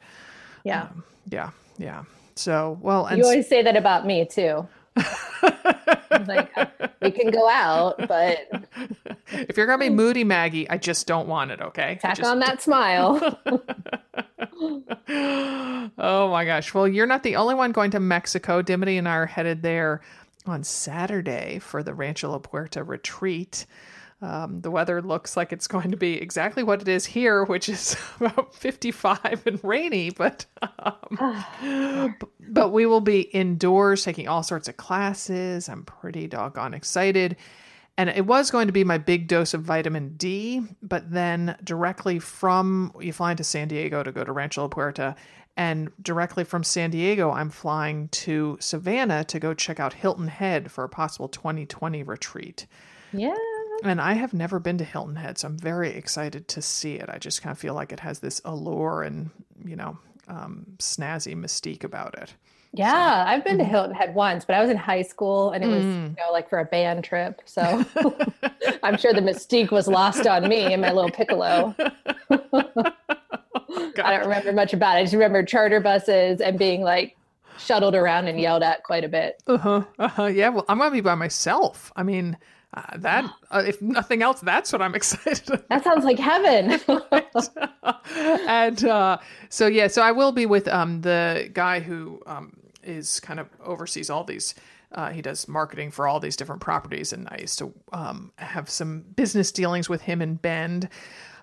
Yeah. 0.65 0.89
Yeah, 1.29 1.51
yeah. 1.79 2.05
So 2.35 2.79
well, 2.83 3.07
and 3.07 3.19
You 3.19 3.25
always 3.25 3.49
say 3.49 3.63
that 3.63 3.77
about 3.77 4.07
me 4.07 4.25
too. 4.27 4.67
like 6.27 6.51
uh, 6.57 6.67
we 7.03 7.11
can 7.11 7.31
go 7.31 7.49
out, 7.49 7.97
but 8.09 8.39
if 9.29 9.57
you're 9.57 9.67
gonna 9.67 9.79
be 9.79 9.91
moody, 9.91 10.25
Maggie, 10.25 10.69
I 10.69 10.79
just 10.79 11.07
don't 11.07 11.29
want 11.29 11.51
it. 11.51 11.61
Okay. 11.61 11.99
Tack 12.01 12.17
just- 12.17 12.31
on 12.31 12.39
that 12.41 12.63
smile. 12.63 13.39
oh 15.09 16.29
my 16.31 16.45
gosh. 16.45 16.73
Well, 16.75 16.89
you're 16.89 17.07
not 17.07 17.23
the 17.23 17.37
only 17.37 17.55
one 17.55 17.73
going 17.73 17.91
to 17.93 18.01
Mexico. 18.01 18.63
Dimity 18.63 18.97
and 18.99 19.09
I 19.09 19.17
are 19.17 19.27
headed 19.27 19.63
there 19.63 20.01
on 20.47 20.65
Saturday 20.65 21.59
for 21.59 21.83
the 21.83 21.95
Rancho 21.95 22.31
La 22.31 22.39
Puerta 22.39 22.83
retreat. 22.83 23.67
Um, 24.23 24.63
the 24.63 24.71
weather 24.71 25.03
looks 25.03 25.37
like 25.37 25.53
it's 25.53 25.67
going 25.67 25.91
to 25.91 25.97
be 25.97 26.15
exactly 26.15 26.63
what 26.63 26.81
it 26.81 26.89
is 26.89 27.05
here, 27.05 27.45
which 27.45 27.69
is 27.69 27.97
about 28.21 28.55
55 28.55 29.43
and 29.47 29.63
rainy, 29.63 30.11
but 30.11 30.47
um, 30.63 32.17
but 32.49 32.71
we 32.71 32.87
will 32.87 33.03
be 33.03 33.23
indoors 33.23 34.05
taking 34.05 34.27
all 34.27 34.43
sorts 34.43 34.69
of 34.69 34.77
classes. 34.77 35.69
I'm 35.69 35.85
pretty 35.85 36.27
doggone 36.27 36.75
excited. 36.75 37.37
And 37.99 38.11
it 38.11 38.27
was 38.27 38.51
going 38.51 38.67
to 38.67 38.75
be 38.75 38.85
my 38.85 38.99
big 38.99 39.27
dose 39.27 39.55
of 39.55 39.63
vitamin 39.63 40.17
D, 40.17 40.63
but 40.83 41.11
then 41.11 41.57
directly 41.65 42.19
from 42.19 42.93
you 43.01 43.13
fly 43.13 43.31
into 43.31 43.45
San 43.45 43.69
Diego 43.69 44.03
to 44.03 44.13
go 44.13 44.23
to 44.23 44.33
Rancho 44.33 44.63
La 44.63 44.69
Puerta, 44.69 45.17
and 45.57 45.91
directly 46.03 46.45
from 46.45 46.63
San 46.63 46.91
Diego, 46.91 47.31
I'm 47.31 47.49
flying 47.49 48.09
to 48.09 48.59
Savannah 48.61 49.25
to 49.25 49.39
go 49.39 49.55
check 49.55 49.81
out 49.81 49.95
Hilton 49.95 50.29
Head 50.29 50.71
for 50.71 50.85
a 50.85 50.89
possible 50.91 51.29
2020 51.29 52.03
retreat. 52.03 52.67
yeah. 53.13 53.35
And 53.85 54.01
I 54.01 54.15
have 54.15 54.33
never 54.35 54.59
been 54.59 54.79
to 54.79 54.85
Hilton 54.85 55.17
Head, 55.17 55.39
so 55.39 55.49
I'm 55.49 55.59
very 55.59 55.91
excited 55.91 56.49
to 56.49 56.63
see 56.63 56.95
it. 56.95 57.09
I 57.09 57.19
just 57.19 57.43
kind 57.43 57.53
of 57.53 57.59
feel 57.59 57.75
like 57.75 57.93
it 57.93 58.01
has 58.01 58.19
this 58.21 58.41
allure 58.45 59.03
and, 59.03 59.31
you 59.65 59.77
know, 59.77 59.99
um, 60.29 60.67
snazzy 60.79 61.37
mystique 61.37 61.85
about 61.85 62.15
it. 62.19 62.35
Yeah, 62.73 63.25
I've 63.27 63.45
been 63.45 63.59
to 63.59 63.65
Mm-hmm. 63.65 63.71
Hilton 63.71 63.95
Head 63.95 64.15
once, 64.15 64.45
but 64.45 64.55
I 64.55 64.61
was 64.61 64.71
in 64.71 64.77
high 64.77 65.03
school 65.03 65.53
and 65.53 65.63
it 65.65 65.69
was, 65.69 65.83
Mm. 65.85 66.11
you 66.11 66.17
know, 66.27 66.33
like 66.33 66.49
for 66.51 66.59
a 66.59 66.65
band 66.65 67.05
trip. 67.05 67.41
So 67.45 67.63
I'm 68.83 68.99
sure 68.99 69.13
the 69.15 69.21
mystique 69.23 69.71
was 69.71 69.89
lost 69.89 70.27
on 70.27 70.49
me 70.49 70.73
and 70.73 70.83
my 70.83 70.93
little 70.93 71.11
piccolo. 71.11 71.75
I 72.31 72.93
don't 73.97 74.21
remember 74.23 74.53
much 74.53 74.73
about 74.75 74.97
it. 74.97 75.01
I 75.01 75.03
just 75.05 75.15
remember 75.15 75.43
charter 75.43 75.81
buses 75.81 76.41
and 76.41 76.59
being 76.59 76.83
like 76.83 77.17
shuttled 77.59 77.95
around 77.95 78.29
and 78.29 78.39
yelled 78.39 78.63
at 78.63 78.83
quite 78.83 79.05
a 79.05 79.09
bit. 79.09 79.43
Uh 79.47 79.57
huh. 79.59 79.83
Uh 79.99 80.09
huh. 80.09 80.27
Yeah. 80.27 80.51
Well, 80.51 80.65
I'm 80.69 80.79
going 80.79 80.91
to 80.91 80.95
be 80.95 81.01
by 81.01 81.15
myself. 81.15 81.93
I 81.97 82.03
mean, 82.03 82.37
Uh, 82.77 82.83
that, 82.99 83.25
uh, 83.51 83.63
if 83.67 83.81
nothing 83.81 84.23
else, 84.23 84.41
that's 84.41 84.71
what 84.71 84.83
I'm 84.83 84.95
excited 85.01 85.49
about. 85.49 85.69
That 85.69 85.85
sounds 85.85 86.05
like 86.05 86.19
heaven. 86.19 86.79
and 88.49 88.85
uh, 88.85 89.19
so 89.49 89.67
yeah, 89.67 89.87
so 89.87 90.03
I 90.03 90.13
will 90.13 90.33
be 90.33 90.47
with 90.47 90.69
um, 90.69 91.01
the 91.01 91.51
guy 91.53 91.81
who 91.81 92.21
um, 92.27 92.57
is 92.83 93.19
kind 93.21 93.41
of 93.41 93.49
oversees 93.65 94.11
all 94.11 94.25
these. 94.25 94.55
Uh, 94.93 95.11
he 95.11 95.21
does 95.21 95.49
marketing 95.49 95.91
for 95.91 96.07
all 96.07 96.21
these 96.21 96.37
different 96.37 96.61
properties, 96.61 97.13
and 97.13 97.29
I 97.31 97.39
used 97.41 97.59
to 97.59 97.73
um, 97.93 98.33
have 98.37 98.71
some 98.71 99.01
business 99.17 99.51
dealings 99.51 99.89
with 99.89 100.03
him 100.03 100.23
in 100.23 100.35
Bend. 100.37 100.89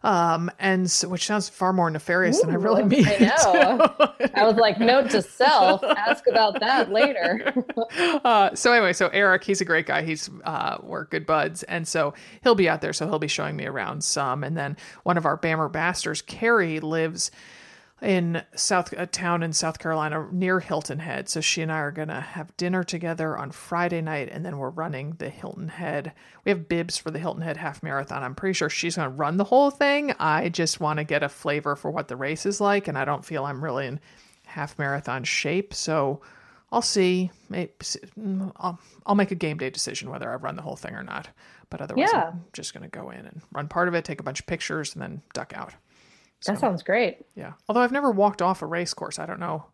Um, 0.03 0.51
and 0.59 0.91
so, 0.91 1.07
which 1.07 1.25
sounds 1.25 1.47
far 1.47 1.71
more 1.71 1.89
nefarious 1.89 2.41
than 2.41 2.49
I 2.49 2.55
really 2.55 2.83
mean. 2.83 3.07
I 3.07 3.17
know. 3.19 3.95
I 4.35 4.45
was 4.45 4.55
like, 4.57 4.79
note 4.79 5.09
to 5.11 5.21
self, 5.21 5.81
ask 5.83 6.27
about 6.27 6.59
that 6.59 6.91
later. 6.91 7.53
uh, 8.25 8.53
so 8.53 8.73
anyway, 8.73 8.91
so 8.91 9.07
Eric, 9.09 9.45
he's 9.45 9.61
a 9.61 9.65
great 9.65 9.85
guy. 9.85 10.01
He's 10.03 10.29
uh, 10.43 10.77
we're 10.81 11.05
good 11.05 11.25
buds, 11.25 11.63
and 11.63 11.87
so 11.87 12.13
he'll 12.43 12.55
be 12.55 12.67
out 12.67 12.81
there. 12.81 12.91
So 12.91 13.07
he'll 13.07 13.19
be 13.19 13.27
showing 13.29 13.55
me 13.55 13.65
around 13.65 14.03
some. 14.03 14.43
And 14.43 14.57
then 14.57 14.75
one 15.03 15.17
of 15.17 15.25
our 15.25 15.37
BAMR 15.37 15.65
ambassadors, 15.65 16.21
Carrie, 16.21 16.81
lives 16.81 17.31
in 18.03 18.43
South 18.55 18.91
a 18.93 19.07
town 19.07 19.41
in 19.43 19.53
South 19.53 19.79
Carolina 19.79 20.27
near 20.31 20.59
Hilton 20.59 20.99
Head. 20.99 21.29
So 21.29 21.41
she 21.41 21.61
and 21.61 21.71
I 21.71 21.77
are 21.79 21.91
gonna 21.91 22.19
have 22.21 22.55
dinner 22.57 22.83
together 22.83 23.37
on 23.37 23.51
Friday 23.51 24.01
night, 24.01 24.29
and 24.31 24.45
then 24.45 24.57
we're 24.57 24.69
running 24.69 25.13
the 25.17 25.29
Hilton 25.29 25.69
Head. 25.69 26.11
We 26.43 26.51
have 26.51 26.67
bibs 26.67 26.97
for 26.97 27.11
the 27.11 27.19
Hilton 27.19 27.41
Head 27.41 27.57
half 27.57 27.81
marathon. 27.81 28.21
I'm 28.23 28.35
pretty 28.35 28.53
sure 28.53 28.69
she's 28.69 28.97
gonna 28.97 29.09
run 29.09 29.37
the 29.37 29.45
whole 29.45 29.71
thing. 29.71 30.13
I 30.19 30.49
just 30.49 30.79
want 30.79 30.97
to 30.97 31.03
get 31.03 31.23
a 31.23 31.29
flavor 31.29 31.75
for 31.75 31.89
what 31.89 32.09
the 32.09 32.15
race 32.17 32.45
is 32.45 32.59
like, 32.59 32.87
and 32.87 32.97
I 32.97 33.05
don't 33.05 33.25
feel 33.25 33.45
I'm 33.45 33.63
really 33.63 33.87
in 33.87 33.99
half 34.45 34.77
marathon 34.77 35.23
shape. 35.23 35.73
So 35.73 36.21
I'll 36.71 36.81
see. 36.81 37.31
Maybe 37.49 37.71
mm, 38.19 38.51
I'll, 38.57 38.79
I'll 39.05 39.15
make 39.15 39.31
a 39.31 39.35
game 39.35 39.57
day 39.57 39.69
decision 39.69 40.09
whether 40.09 40.29
I 40.29 40.35
run 40.35 40.55
the 40.55 40.61
whole 40.61 40.75
thing 40.75 40.93
or 40.93 41.03
not. 41.03 41.29
But 41.69 41.81
otherwise, 41.81 42.09
Yeah. 42.11 42.29
I'm 42.33 42.45
just 42.51 42.73
gonna 42.73 42.89
go 42.89 43.11
in 43.11 43.25
and 43.25 43.41
run 43.51 43.67
part 43.67 43.87
of 43.87 43.93
it, 43.93 44.03
take 44.03 44.19
a 44.19 44.23
bunch 44.23 44.41
of 44.41 44.45
pictures, 44.45 44.93
and 44.93 45.01
then 45.01 45.21
duck 45.33 45.53
out. 45.55 45.73
That 46.45 46.59
sounds 46.59 46.83
great. 46.83 47.25
Yeah. 47.35 47.53
Although 47.67 47.81
I've 47.81 47.91
never 47.91 48.11
walked 48.11 48.41
off 48.41 48.61
a 48.61 48.65
race 48.65 48.93
course, 48.93 49.19
I 49.19 49.25
don't 49.25 49.39
know. 49.39 49.65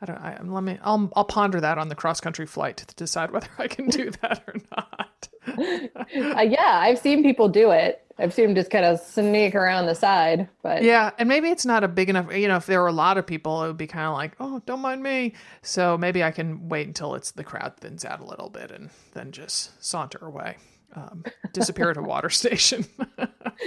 I 0.00 0.06
don't. 0.06 0.18
I, 0.18 0.40
let 0.42 0.62
me. 0.62 0.78
I'll. 0.82 1.10
I'll 1.16 1.24
ponder 1.24 1.60
that 1.60 1.76
on 1.76 1.88
the 1.88 1.94
cross 1.96 2.20
country 2.20 2.46
flight 2.46 2.76
to 2.78 2.94
decide 2.94 3.32
whether 3.32 3.48
I 3.58 3.66
can 3.66 3.88
do 3.88 4.10
that 4.22 4.42
or 4.46 4.54
not. 4.70 5.28
Uh, 5.48 6.42
yeah, 6.42 6.78
I've 6.82 6.98
seen 6.98 7.22
people 7.22 7.48
do 7.48 7.70
it. 7.72 8.04
I've 8.20 8.34
seen 8.34 8.46
them 8.46 8.54
just 8.54 8.70
kind 8.70 8.84
of 8.84 8.98
sneak 9.00 9.54
around 9.54 9.86
the 9.86 9.94
side, 9.94 10.48
but 10.62 10.82
Yeah, 10.82 11.10
and 11.18 11.28
maybe 11.28 11.48
it's 11.48 11.64
not 11.64 11.84
a 11.84 11.88
big 11.88 12.10
enough. 12.10 12.34
You 12.34 12.48
know, 12.48 12.56
if 12.56 12.66
there 12.66 12.80
were 12.80 12.88
a 12.88 12.92
lot 12.92 13.16
of 13.16 13.26
people, 13.26 13.62
it 13.64 13.68
would 13.68 13.76
be 13.76 13.86
kind 13.86 14.06
of 14.06 14.12
like, 14.14 14.32
oh, 14.40 14.60
don't 14.66 14.80
mind 14.80 15.02
me. 15.02 15.34
So 15.62 15.96
maybe 15.96 16.22
I 16.24 16.32
can 16.32 16.68
wait 16.68 16.86
until 16.88 17.14
it's 17.14 17.30
the 17.30 17.44
crowd 17.44 17.76
thins 17.76 18.04
out 18.04 18.20
a 18.20 18.24
little 18.24 18.50
bit 18.50 18.70
and 18.72 18.90
then 19.14 19.30
just 19.30 19.82
saunter 19.84 20.18
away, 20.20 20.56
um, 20.94 21.24
disappear 21.52 21.90
at 21.90 21.96
a 21.96 22.02
water 22.02 22.30
station. 22.42 22.84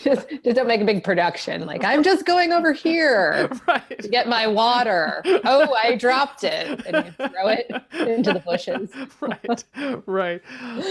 just 0.00 0.28
just 0.28 0.56
don't 0.56 0.66
make 0.66 0.80
a 0.80 0.84
big 0.84 1.04
production. 1.04 1.66
Like 1.66 1.84
I'm 1.84 2.02
just 2.02 2.26
going 2.26 2.52
over 2.52 2.72
here 2.72 3.48
to 4.00 4.08
get 4.08 4.28
my 4.28 4.46
water. 4.46 5.22
Oh, 5.44 5.74
I 5.82 5.96
dropped 5.96 6.44
it, 6.44 6.84
and 6.86 7.06
you 7.06 7.28
throw 7.28 7.48
it 7.48 7.70
into 7.92 8.32
the 8.32 8.40
bushes. 8.40 8.90
right 9.20 9.64
right 10.06 10.42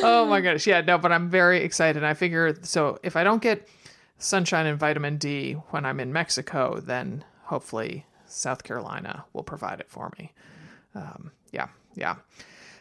oh 0.04 0.26
my 0.26 0.42
gosh 0.42 0.66
yeah 0.68 0.82
no 0.82 0.98
but 0.98 1.12
i'm 1.12 1.30
very 1.30 1.60
excited 1.62 2.04
i 2.04 2.14
figure 2.14 2.56
so 2.62 2.98
if 3.04 3.16
i 3.16 3.24
don't 3.24 3.42
get 3.42 3.68
sunshine 4.18 4.66
and 4.66 4.80
vitamin 4.80 5.18
d 5.18 5.54
when 5.70 5.86
i'm 5.86 6.00
in 6.00 6.12
mexico 6.12 6.80
then 6.80 7.24
hopefully 7.44 8.06
south 8.28 8.64
carolina 8.64 9.26
will 9.34 9.44
provide 9.44 9.80
it 9.80 9.90
for 9.90 10.12
me 10.18 10.32
um, 10.96 11.32
yeah 11.52 11.68
yeah 11.96 12.16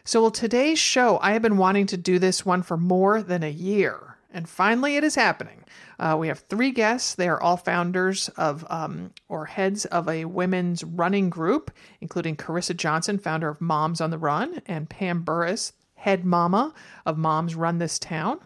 so 0.05 0.21
well 0.21 0.31
today's 0.31 0.79
show 0.79 1.19
i 1.21 1.33
have 1.33 1.41
been 1.41 1.57
wanting 1.57 1.85
to 1.85 1.97
do 1.97 2.17
this 2.17 2.45
one 2.45 2.61
for 2.61 2.77
more 2.77 3.21
than 3.21 3.43
a 3.43 3.51
year 3.51 4.17
and 4.31 4.47
finally 4.47 4.95
it 4.95 5.03
is 5.03 5.15
happening 5.15 5.65
uh, 5.99 6.15
we 6.19 6.27
have 6.27 6.39
three 6.39 6.71
guests. 6.71 7.15
They 7.15 7.27
are 7.27 7.41
all 7.41 7.57
founders 7.57 8.29
of 8.29 8.65
um, 8.69 9.11
or 9.29 9.45
heads 9.45 9.85
of 9.85 10.09
a 10.09 10.25
women's 10.25 10.83
running 10.83 11.29
group, 11.29 11.71
including 12.01 12.35
Carissa 12.35 12.75
Johnson, 12.75 13.17
founder 13.17 13.49
of 13.49 13.61
Moms 13.61 14.01
on 14.01 14.09
the 14.09 14.17
Run, 14.17 14.61
and 14.65 14.89
Pam 14.89 15.23
Burris, 15.23 15.73
head 15.95 16.25
mama 16.25 16.73
of 17.05 17.17
Moms 17.17 17.55
Run 17.55 17.77
This 17.77 17.99
Town. 17.99 18.39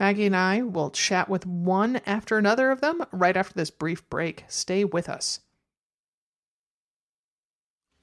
Maggie 0.00 0.26
and 0.26 0.36
I 0.36 0.62
will 0.62 0.90
chat 0.90 1.28
with 1.28 1.44
one 1.44 2.00
after 2.06 2.38
another 2.38 2.70
of 2.70 2.80
them 2.80 3.04
right 3.10 3.36
after 3.36 3.54
this 3.54 3.70
brief 3.70 4.08
break. 4.08 4.44
Stay 4.48 4.84
with 4.84 5.08
us. 5.08 5.40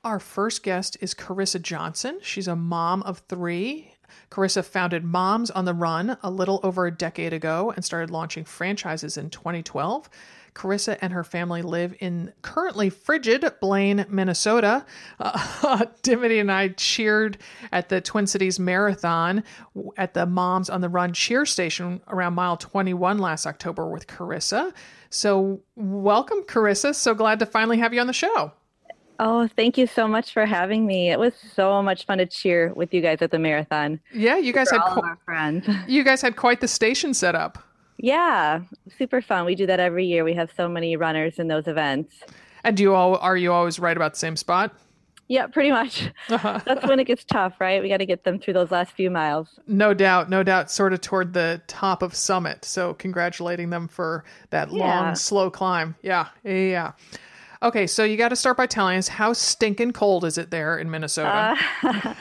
Our 0.06 0.20
first 0.20 0.62
guest 0.62 0.98
is 1.02 1.16
Carissa 1.16 1.60
Johnson. 1.60 2.20
She's 2.22 2.48
a 2.48 2.56
mom 2.56 3.02
of 3.02 3.24
three. 3.28 3.92
Carissa 4.30 4.64
founded 4.64 5.04
Moms 5.04 5.50
on 5.50 5.66
the 5.66 5.74
Run 5.74 6.16
a 6.22 6.30
little 6.30 6.60
over 6.62 6.86
a 6.86 6.96
decade 6.96 7.34
ago 7.34 7.74
and 7.76 7.84
started 7.84 8.12
launching 8.12 8.46
franchises 8.46 9.18
in 9.18 9.32
2012. 9.32 10.08
Carissa 10.54 11.00
and 11.02 11.12
her 11.12 11.24
family 11.24 11.64
live 11.64 11.96
in 12.02 12.32
currently 12.44 12.92
frigid 12.92 13.52
Blaine, 13.60 14.06
Minnesota. 14.08 14.86
Uh, 15.20 15.86
Dimity 16.04 16.38
and 16.38 16.52
I 16.52 16.68
cheered 16.68 17.40
at 17.72 17.90
the 17.90 18.00
Twin 18.00 18.28
Cities 18.28 18.60
Marathon 18.60 19.44
at 19.98 20.14
the 20.14 20.28
Moms 20.28 20.70
on 20.70 20.82
the 20.82 20.90
Run 20.90 21.14
cheer 21.14 21.48
station 21.48 22.00
around 22.10 22.36
mile 22.36 22.58
21 22.58 23.18
last 23.18 23.48
October 23.48 23.90
with 23.90 24.06
Carissa. 24.06 24.72
So, 25.10 25.62
welcome, 25.76 26.44
Carissa. 26.44 26.94
So 26.94 27.16
glad 27.16 27.40
to 27.40 27.48
finally 27.48 27.80
have 27.80 27.92
you 27.92 28.02
on 28.02 28.08
the 28.08 28.14
show. 28.14 28.52
Oh, 29.20 29.48
thank 29.56 29.78
you 29.78 29.88
so 29.88 30.08
much 30.08 30.34
for 30.34 30.46
having 30.46 30.86
me. 30.86 31.10
It 31.12 31.20
was 31.20 31.34
so 31.54 31.82
much 31.82 32.06
fun 32.06 32.18
to 32.18 32.26
cheer 32.26 32.74
with 32.74 32.94
you 32.94 33.02
guys 33.02 33.22
at 33.22 33.32
the 33.32 33.40
marathon. 33.40 34.00
Yeah, 34.14 34.38
you 34.38 34.52
guys 34.54 34.70
had 34.72 34.82
all 34.82 34.96
qu- 34.96 35.02
our 35.08 35.18
friends. 35.26 35.68
you 35.88 36.04
guys 36.04 36.22
had 36.22 36.36
quite 36.36 36.60
the 36.62 36.68
station 36.68 37.14
set 37.14 37.34
up. 37.36 37.58
Yeah, 37.98 38.62
super 38.98 39.22
fun. 39.22 39.46
We 39.46 39.56
do 39.56 39.66
that 39.68 39.80
every 39.80 40.06
year. 40.06 40.24
We 40.26 40.34
have 40.34 40.52
so 40.56 40.68
many 40.68 40.98
runners 40.98 41.40
in 41.40 41.48
those 41.48 41.68
events. 41.68 42.16
And 42.64 42.76
do 42.76 42.84
you 42.84 42.94
all 42.94 43.16
are 43.18 43.38
you 43.38 43.54
always 43.54 43.80
right 43.80 43.96
about 43.96 44.14
the 44.14 44.20
same 44.20 44.36
spot? 44.36 44.74
Yeah, 45.28 45.48
pretty 45.48 45.72
much. 45.72 46.12
Uh-huh. 46.30 46.60
That's 46.66 46.86
when 46.86 47.00
it 47.00 47.06
gets 47.06 47.24
tough, 47.24 47.54
right? 47.60 47.82
We 47.82 47.90
got 47.90 47.98
to 47.98 48.06
get 48.06 48.26
them 48.26 48.38
through 48.38 48.54
those 48.54 48.70
last 48.70 48.92
few 48.92 49.10
miles. 49.10 49.60
No 49.66 49.94
doubt, 49.94 50.30
no 50.30 50.44
doubt, 50.44 50.70
sort 50.70 50.94
of 50.94 51.02
toward 51.02 51.34
the 51.34 51.62
top 51.66 52.04
of 52.04 52.14
summit. 52.14 52.64
So 52.64 52.94
congratulating 52.96 53.72
them 53.72 53.88
for 53.88 54.24
that 54.52 54.72
Yeah. 54.72 54.84
long, 55.06 55.16
slow 55.16 55.50
climb. 55.50 55.96
Yeah, 56.04 56.28
yeah. 56.44 56.92
Okay, 57.62 57.88
so 57.88 58.04
you 58.04 58.18
got 58.18 58.30
to 58.30 58.36
start 58.36 58.58
by 58.58 58.68
telling 58.68 58.98
us 58.98 59.08
how 59.08 59.34
stinking 59.34 59.94
cold 59.94 60.26
is 60.26 60.38
it 60.38 60.52
there 60.52 60.78
in 60.78 60.90
Minnesota? 60.90 61.54
Uh, 61.84 62.14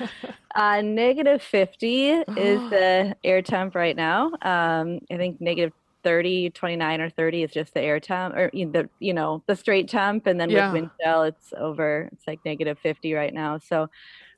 uh, 0.54 0.80
negative 0.80 1.42
50 1.42 2.08
is 2.36 2.62
the 2.70 3.16
air 3.24 3.42
temp 3.42 3.74
right 3.74 3.96
now. 3.96 4.26
Um, 4.42 5.00
I 5.10 5.16
think 5.16 5.40
negative 5.40 5.72
30, 6.02 6.50
29 6.50 7.00
or 7.00 7.10
30 7.10 7.42
is 7.42 7.50
just 7.50 7.74
the 7.74 7.80
air 7.80 7.98
temp 7.98 8.34
or 8.34 8.50
the, 8.52 8.88
you 9.00 9.14
know, 9.14 9.42
the 9.46 9.56
straight 9.56 9.88
temp. 9.88 10.26
And 10.26 10.38
then 10.40 10.50
Yeah. 10.50 10.66
with 10.66 10.72
wind 10.72 10.90
chill, 11.00 11.22
it's 11.22 11.52
over, 11.58 12.08
it's 12.12 12.26
like 12.26 12.40
negative 12.44 12.78
50 12.78 13.14
right 13.14 13.32
now. 13.32 13.58
So 13.58 13.88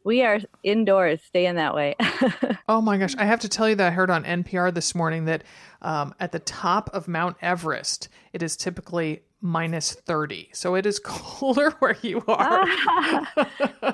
we 0.05 0.23
are 0.23 0.39
indoors, 0.63 1.21
staying 1.25 1.57
that 1.57 1.75
way. 1.75 1.97
oh 2.69 2.81
my 2.81 2.97
gosh, 2.97 3.15
I 3.19 3.25
have 3.25 3.41
to 3.41 3.49
tell 3.49 3.69
you 3.69 3.75
that 3.77 3.89
I 3.89 3.91
heard 3.91 4.11
on 4.11 4.25
NPR 4.25 4.73
this 4.73 4.95
morning 4.95 5.25
that 5.27 5.45
um, 5.83 6.15
at 6.21 6.33
the 6.33 6.39
top 6.39 6.89
of 6.93 7.09
Mount 7.09 7.37
Everest, 7.43 8.09
it 8.33 8.43
is 8.43 8.57
typically 8.57 9.23
minus 9.41 9.93
30. 9.93 10.51
So 10.53 10.75
it 10.75 10.87
is 10.87 10.99
colder 11.05 11.71
where 11.79 11.97
you 12.03 12.23
are. 12.29 12.65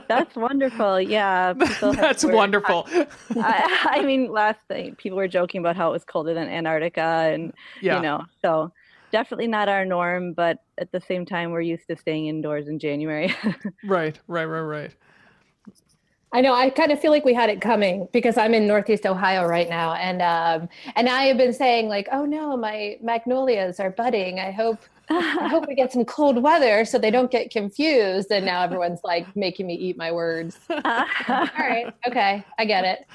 That's 0.09 0.35
wonderful. 0.37 1.01
Yeah. 1.01 1.53
That's 1.81 2.25
wear- 2.25 2.35
wonderful. 2.35 2.87
I, 3.37 3.89
I 3.99 4.03
mean, 4.03 4.31
last 4.31 4.61
thing 4.69 4.95
people 4.97 5.17
were 5.19 5.29
joking 5.29 5.61
about 5.61 5.77
how 5.77 5.91
it 5.91 5.93
was 5.93 6.05
colder 6.05 6.35
than 6.35 6.49
Antarctica, 6.49 7.01
and 7.33 7.53
Yeah. 7.81 7.97
you 7.97 8.03
know, 8.03 8.25
so 8.41 8.73
definitely 9.11 9.49
not 9.49 9.69
our 9.69 9.85
norm. 9.85 10.33
But 10.33 10.59
at 10.79 10.93
the 10.93 11.01
same 11.01 11.27
time, 11.27 11.51
we're 11.51 11.61
used 11.61 11.87
to 11.89 11.97
staying 11.97 12.27
indoors 12.27 12.69
in 12.69 12.79
January. 12.79 13.35
Right, 13.85 14.19
right, 14.27 14.45
right, 14.45 14.61
right. 14.61 14.91
I 16.35 16.41
know. 16.41 16.55
I 16.55 16.71
kind 16.71 16.91
of 16.93 16.99
feel 16.99 17.11
like 17.11 17.27
we 17.27 17.35
had 17.35 17.51
it 17.51 17.61
coming 17.61 18.09
because 18.11 18.39
I'm 18.39 18.55
in 18.55 18.67
Northeast 18.67 19.05
Ohio 19.05 19.45
right 19.45 19.69
now, 19.69 19.93
and 19.95 20.23
um, 20.23 20.69
and 20.97 21.07
I 21.11 21.25
have 21.25 21.37
been 21.37 21.53
saying 21.53 21.89
like, 21.89 22.09
oh 22.11 22.25
no, 22.25 22.57
my 22.57 22.97
magnolias 23.03 23.79
are 23.81 23.91
budding. 23.91 24.41
I 24.41 24.51
hope 24.51 24.79
I 25.13 25.49
hope 25.49 25.67
we 25.67 25.75
get 25.75 25.93
some 25.93 26.05
cold 26.05 26.43
weather 26.43 26.85
so 26.85 26.99
they 26.99 27.11
don't 27.11 27.31
get 27.31 27.51
confused. 27.51 28.31
And 28.31 28.45
now 28.45 28.63
everyone's 28.63 29.01
like 29.05 29.35
making 29.37 29.67
me 29.67 29.75
eat 29.75 29.97
my 29.97 30.13
words. 30.13 30.59
All 30.71 30.79
right, 31.59 31.93
okay, 32.07 32.45
I 32.59 32.65
get 32.65 32.85
it. 32.85 33.07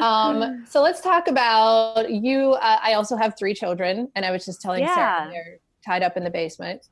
Um, 0.00 0.64
so 0.68 0.82
let's 0.82 1.00
talk 1.00 1.28
about 1.28 2.10
you. 2.10 2.52
Uh, 2.52 2.78
I 2.82 2.94
also 2.94 3.16
have 3.16 3.34
three 3.38 3.54
children, 3.54 4.10
and 4.14 4.24
I 4.24 4.30
was 4.30 4.44
just 4.44 4.60
telling 4.60 4.86
Sarah 4.86 5.28
they're 5.30 5.58
tied 5.84 6.02
up 6.02 6.16
in 6.16 6.24
the 6.24 6.30
basement. 6.30 6.88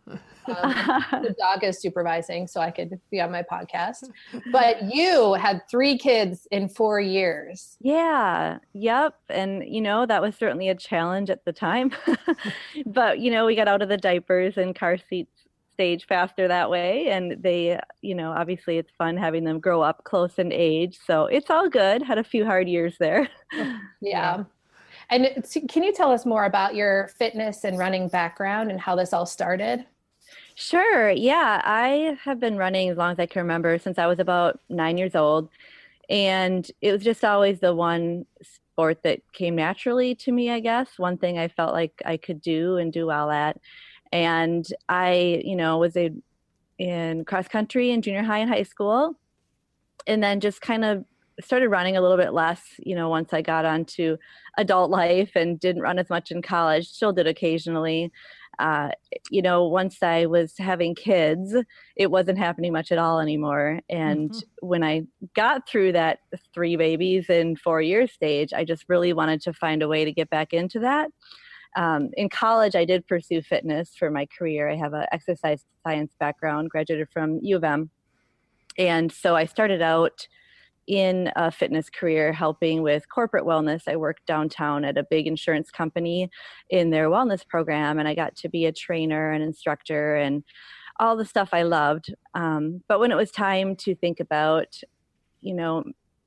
Um, 0.48 0.74
the 1.22 1.34
dog 1.38 1.64
is 1.64 1.80
supervising, 1.80 2.46
so 2.46 2.60
I 2.60 2.70
could 2.70 3.00
be 3.10 3.20
on 3.20 3.30
my 3.30 3.42
podcast. 3.42 4.10
But 4.50 4.82
you 4.92 5.34
had 5.34 5.62
three 5.70 5.98
kids 5.98 6.46
in 6.50 6.68
four 6.68 7.00
years. 7.00 7.76
Yeah, 7.80 8.58
yep. 8.72 9.14
And, 9.28 9.64
you 9.66 9.80
know, 9.80 10.06
that 10.06 10.22
was 10.22 10.36
certainly 10.36 10.68
a 10.68 10.74
challenge 10.74 11.30
at 11.30 11.44
the 11.44 11.52
time. 11.52 11.92
but, 12.86 13.18
you 13.18 13.30
know, 13.30 13.46
we 13.46 13.56
got 13.56 13.68
out 13.68 13.82
of 13.82 13.88
the 13.88 13.96
diapers 13.96 14.56
and 14.56 14.74
car 14.74 14.98
seats 15.08 15.42
stage 15.74 16.06
faster 16.06 16.48
that 16.48 16.70
way. 16.70 17.08
And 17.08 17.42
they, 17.42 17.78
you 18.02 18.14
know, 18.14 18.32
obviously 18.32 18.78
it's 18.78 18.90
fun 18.96 19.16
having 19.16 19.44
them 19.44 19.58
grow 19.58 19.82
up 19.82 20.04
close 20.04 20.34
in 20.38 20.52
age. 20.52 20.98
So 21.06 21.26
it's 21.26 21.50
all 21.50 21.68
good. 21.68 22.02
Had 22.02 22.18
a 22.18 22.24
few 22.24 22.44
hard 22.44 22.68
years 22.68 22.96
there. 22.98 23.28
Yeah. 24.00 24.44
And 25.10 25.44
can 25.68 25.82
you 25.82 25.92
tell 25.92 26.10
us 26.10 26.24
more 26.24 26.44
about 26.44 26.74
your 26.74 27.08
fitness 27.18 27.64
and 27.64 27.78
running 27.78 28.08
background 28.08 28.70
and 28.70 28.80
how 28.80 28.96
this 28.96 29.12
all 29.12 29.26
started? 29.26 29.84
Sure. 30.54 31.10
Yeah. 31.10 31.60
I 31.64 32.16
have 32.24 32.38
been 32.40 32.56
running 32.56 32.88
as 32.90 32.96
long 32.98 33.12
as 33.12 33.18
I 33.18 33.26
can 33.26 33.42
remember 33.42 33.78
since 33.78 33.98
I 33.98 34.06
was 34.06 34.18
about 34.18 34.60
nine 34.68 34.98
years 34.98 35.14
old. 35.14 35.48
And 36.08 36.70
it 36.80 36.92
was 36.92 37.02
just 37.02 37.24
always 37.24 37.60
the 37.60 37.74
one 37.74 38.26
sport 38.42 39.02
that 39.04 39.20
came 39.32 39.56
naturally 39.56 40.14
to 40.16 40.32
me, 40.32 40.50
I 40.50 40.60
guess. 40.60 40.98
One 40.98 41.16
thing 41.16 41.38
I 41.38 41.48
felt 41.48 41.72
like 41.72 42.02
I 42.04 42.16
could 42.16 42.40
do 42.40 42.76
and 42.76 42.92
do 42.92 43.06
well 43.06 43.30
at. 43.30 43.58
And 44.12 44.66
I, 44.88 45.42
you 45.44 45.56
know, 45.56 45.78
was 45.78 45.96
a, 45.96 46.10
in 46.78 47.24
cross 47.24 47.48
country 47.48 47.90
in 47.90 48.02
junior 48.02 48.22
high 48.22 48.38
and 48.38 48.50
high 48.50 48.64
school. 48.64 49.14
And 50.06 50.22
then 50.22 50.40
just 50.40 50.60
kind 50.60 50.84
of 50.84 51.04
started 51.40 51.68
running 51.68 51.96
a 51.96 52.00
little 52.00 52.16
bit 52.16 52.32
less, 52.32 52.62
you 52.78 52.94
know, 52.94 53.08
once 53.08 53.32
I 53.32 53.42
got 53.42 53.64
onto 53.64 54.16
adult 54.58 54.90
life 54.90 55.32
and 55.34 55.58
didn't 55.58 55.82
run 55.82 55.98
as 55.98 56.10
much 56.10 56.30
in 56.30 56.42
college, 56.42 56.88
still 56.88 57.12
did 57.12 57.26
occasionally 57.26 58.12
uh, 58.58 58.90
you 59.30 59.42
know, 59.42 59.66
once 59.66 60.02
I 60.02 60.26
was 60.26 60.54
having 60.58 60.94
kids, 60.94 61.54
it 61.96 62.10
wasn't 62.10 62.38
happening 62.38 62.72
much 62.72 62.92
at 62.92 62.98
all 62.98 63.18
anymore. 63.18 63.80
And 63.88 64.30
mm-hmm. 64.30 64.66
when 64.66 64.84
I 64.84 65.02
got 65.34 65.68
through 65.68 65.92
that 65.92 66.20
three 66.52 66.76
babies 66.76 67.30
in 67.30 67.56
four 67.56 67.80
years 67.80 68.12
stage, 68.12 68.52
I 68.52 68.64
just 68.64 68.84
really 68.88 69.12
wanted 69.12 69.40
to 69.42 69.52
find 69.52 69.82
a 69.82 69.88
way 69.88 70.04
to 70.04 70.12
get 70.12 70.28
back 70.30 70.52
into 70.52 70.80
that. 70.80 71.10
Um, 71.74 72.10
in 72.16 72.28
college, 72.28 72.76
I 72.76 72.84
did 72.84 73.06
pursue 73.06 73.40
fitness 73.40 73.96
for 73.98 74.10
my 74.10 74.26
career. 74.26 74.68
I 74.68 74.76
have 74.76 74.92
an 74.92 75.06
exercise 75.10 75.64
science 75.82 76.12
background, 76.20 76.68
graduated 76.68 77.08
from 77.10 77.38
U 77.42 77.56
of 77.56 77.64
M. 77.64 77.90
And 78.76 79.10
so 79.10 79.34
I 79.34 79.46
started 79.46 79.80
out 79.80 80.28
in 80.86 81.30
a 81.36 81.50
fitness 81.50 81.88
career 81.88 82.32
helping 82.32 82.82
with 82.82 83.08
corporate 83.08 83.44
wellness. 83.44 83.82
I 83.86 83.96
worked 83.96 84.26
downtown 84.26 84.84
at 84.84 84.98
a 84.98 85.04
big 85.04 85.26
insurance 85.26 85.70
company 85.70 86.30
in 86.70 86.90
their 86.90 87.08
wellness 87.08 87.46
program, 87.46 87.98
and 87.98 88.08
I 88.08 88.14
got 88.14 88.36
to 88.36 88.48
be 88.48 88.66
a 88.66 88.72
trainer 88.72 89.30
and 89.30 89.42
instructor 89.42 90.16
and 90.16 90.42
all 90.98 91.16
the 91.16 91.24
stuff 91.24 91.50
I 91.52 91.62
loved. 91.62 92.14
Um, 92.34 92.82
but 92.88 93.00
when 93.00 93.12
it 93.12 93.16
was 93.16 93.30
time 93.30 93.76
to 93.76 93.94
think 93.94 94.20
about, 94.20 94.80
you 95.40 95.54
know, 95.54 95.84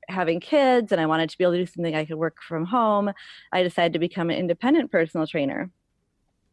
having 0.08 0.40
kids 0.40 0.92
and 0.92 1.00
I 1.00 1.06
wanted 1.06 1.30
to 1.30 1.38
be 1.38 1.44
able 1.44 1.52
to 1.54 1.58
do 1.58 1.66
something 1.66 1.94
I 1.94 2.04
could 2.04 2.16
work 2.16 2.38
from 2.42 2.64
home, 2.64 3.10
I 3.52 3.62
decided 3.62 3.92
to 3.94 3.98
become 3.98 4.30
an 4.30 4.36
independent 4.36 4.90
personal 4.90 5.26
trainer. 5.26 5.70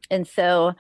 And 0.09 0.27
so 0.27 0.73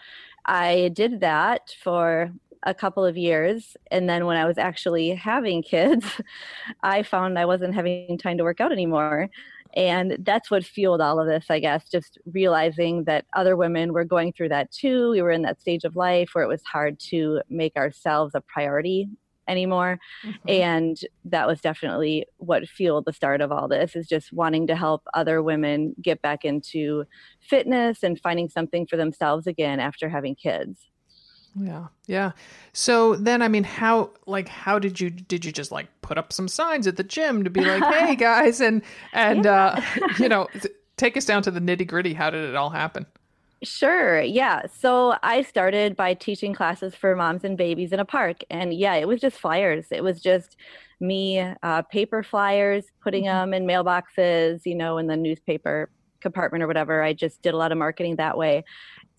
I 0.45 0.91
did 0.93 1.21
that 1.21 1.73
for 1.81 2.31
a 2.63 2.73
couple 2.73 3.05
of 3.05 3.17
years. 3.17 3.75
And 3.91 4.09
then 4.09 4.25
when 4.25 4.37
I 4.37 4.45
was 4.45 4.57
actually 4.57 5.09
having 5.09 5.61
kids, 5.61 6.05
I 6.83 7.03
found 7.03 7.37
I 7.37 7.45
wasn't 7.45 7.75
having 7.75 8.17
time 8.17 8.37
to 8.37 8.43
work 8.43 8.61
out 8.61 8.71
anymore. 8.71 9.29
And 9.75 10.17
that's 10.19 10.51
what 10.51 10.63
fueled 10.63 11.01
all 11.01 11.19
of 11.19 11.27
this, 11.27 11.45
I 11.49 11.59
guess, 11.59 11.89
just 11.89 12.19
realizing 12.31 13.05
that 13.05 13.25
other 13.33 13.55
women 13.57 13.91
were 13.91 14.05
going 14.05 14.31
through 14.33 14.49
that 14.49 14.71
too. 14.71 15.11
We 15.11 15.21
were 15.21 15.31
in 15.31 15.41
that 15.43 15.59
stage 15.59 15.83
of 15.83 15.95
life 15.95 16.29
where 16.33 16.43
it 16.43 16.47
was 16.47 16.61
hard 16.63 16.99
to 17.09 17.41
make 17.49 17.75
ourselves 17.75 18.35
a 18.35 18.41
priority 18.41 19.09
anymore 19.47 19.99
mm-hmm. 20.25 20.49
and 20.49 20.97
that 21.25 21.47
was 21.47 21.59
definitely 21.59 22.25
what 22.37 22.67
fueled 22.67 23.05
the 23.05 23.13
start 23.13 23.41
of 23.41 23.51
all 23.51 23.67
this 23.67 23.95
is 23.95 24.07
just 24.07 24.31
wanting 24.31 24.67
to 24.67 24.75
help 24.75 25.03
other 25.13 25.41
women 25.41 25.93
get 26.01 26.21
back 26.21 26.45
into 26.45 27.03
fitness 27.41 28.03
and 28.03 28.19
finding 28.21 28.47
something 28.47 28.87
for 28.87 28.95
themselves 28.95 29.47
again 29.47 29.79
after 29.79 30.07
having 30.07 30.35
kids 30.35 30.89
yeah. 31.59 31.87
Yeah. 32.07 32.31
So 32.73 33.15
then 33.15 33.41
I 33.41 33.47
mean 33.47 33.63
how 33.63 34.11
like 34.25 34.47
how 34.47 34.79
did 34.79 34.99
you 34.99 35.09
did 35.09 35.45
you 35.45 35.51
just 35.51 35.71
like 35.71 35.87
put 36.01 36.17
up 36.17 36.33
some 36.33 36.47
signs 36.47 36.87
at 36.87 36.97
the 36.97 37.03
gym 37.03 37.43
to 37.43 37.49
be 37.49 37.61
like, 37.61 37.83
"Hey 37.83 38.15
guys," 38.17 38.59
and 38.59 38.81
and 39.13 39.45
yeah. 39.45 39.83
uh 40.01 40.07
you 40.19 40.29
know, 40.29 40.47
take 40.97 41.15
us 41.17 41.25
down 41.25 41.43
to 41.43 41.51
the 41.51 41.59
nitty-gritty. 41.59 42.13
How 42.13 42.29
did 42.29 42.49
it 42.49 42.55
all 42.55 42.69
happen? 42.69 43.05
Sure. 43.63 44.21
Yeah. 44.21 44.63
So 44.67 45.15
I 45.23 45.41
started 45.41 45.95
by 45.95 46.15
teaching 46.15 46.53
classes 46.53 46.95
for 46.95 47.15
moms 47.15 47.45
and 47.45 47.57
babies 47.57 47.93
in 47.93 47.99
a 47.99 48.05
park. 48.05 48.43
And 48.49 48.73
yeah, 48.73 48.95
it 48.95 49.07
was 49.07 49.21
just 49.21 49.39
flyers. 49.39 49.85
It 49.89 50.03
was 50.03 50.21
just 50.21 50.57
me, 50.99 51.39
uh, 51.39 51.81
paper 51.83 52.23
flyers, 52.23 52.85
putting 53.01 53.23
mm-hmm. 53.23 53.51
them 53.51 53.53
in 53.53 53.65
mailboxes, 53.65 54.65
you 54.65 54.75
know, 54.75 54.97
in 54.97 55.07
the 55.07 55.15
newspaper 55.15 55.89
compartment 56.19 56.63
or 56.63 56.67
whatever. 56.67 57.01
I 57.01 57.13
just 57.13 57.41
did 57.41 57.53
a 57.53 57.57
lot 57.57 57.71
of 57.71 57.77
marketing 57.77 58.17
that 58.17 58.37
way. 58.37 58.65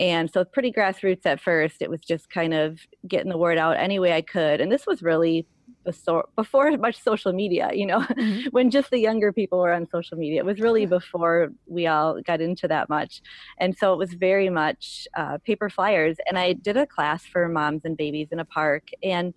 And 0.01 0.31
so, 0.33 0.45
pretty 0.45 0.73
grassroots 0.73 1.25
at 1.25 1.41
first. 1.41 1.81
It 1.81 1.91
was 1.91 2.01
just 2.01 2.31
kind 2.31 2.53
of 2.53 2.81
getting 3.07 3.31
the 3.31 3.39
word 3.39 3.59
out 3.59 3.77
any 3.77 3.99
way 3.99 4.13
I 4.13 4.23
could. 4.23 4.61
And 4.61 4.71
this 4.71 4.87
was 4.87 5.03
really 5.03 5.47
before 5.85 6.71
much 6.79 7.01
social 7.01 7.33
media, 7.33 7.71
you 7.73 7.87
know, 7.87 8.01
mm-hmm. 8.01 8.49
when 8.51 8.71
just 8.71 8.91
the 8.91 8.99
younger 8.99 9.33
people 9.33 9.61
were 9.61 9.73
on 9.73 9.87
social 9.89 10.17
media. 10.17 10.41
It 10.41 10.47
was 10.47 10.61
really 10.61 10.87
before 10.87 11.51
we 11.67 11.87
all 11.87 12.21
got 12.23 12.41
into 12.41 12.67
that 12.69 12.89
much. 12.89 13.23
And 13.59 13.77
so 13.77 13.93
it 13.93 13.99
was 13.99 14.15
very 14.15 14.51
much 14.51 15.07
uh, 15.17 15.39
paper 15.39 15.71
flyers. 15.71 16.17
And 16.27 16.39
I 16.39 16.55
did 16.55 16.77
a 16.77 16.87
class 16.87 17.25
for 17.25 17.49
moms 17.49 17.83
and 17.85 17.97
babies 17.97 18.29
in 18.33 18.41
a 18.41 18.45
park. 18.45 18.89
And 19.03 19.35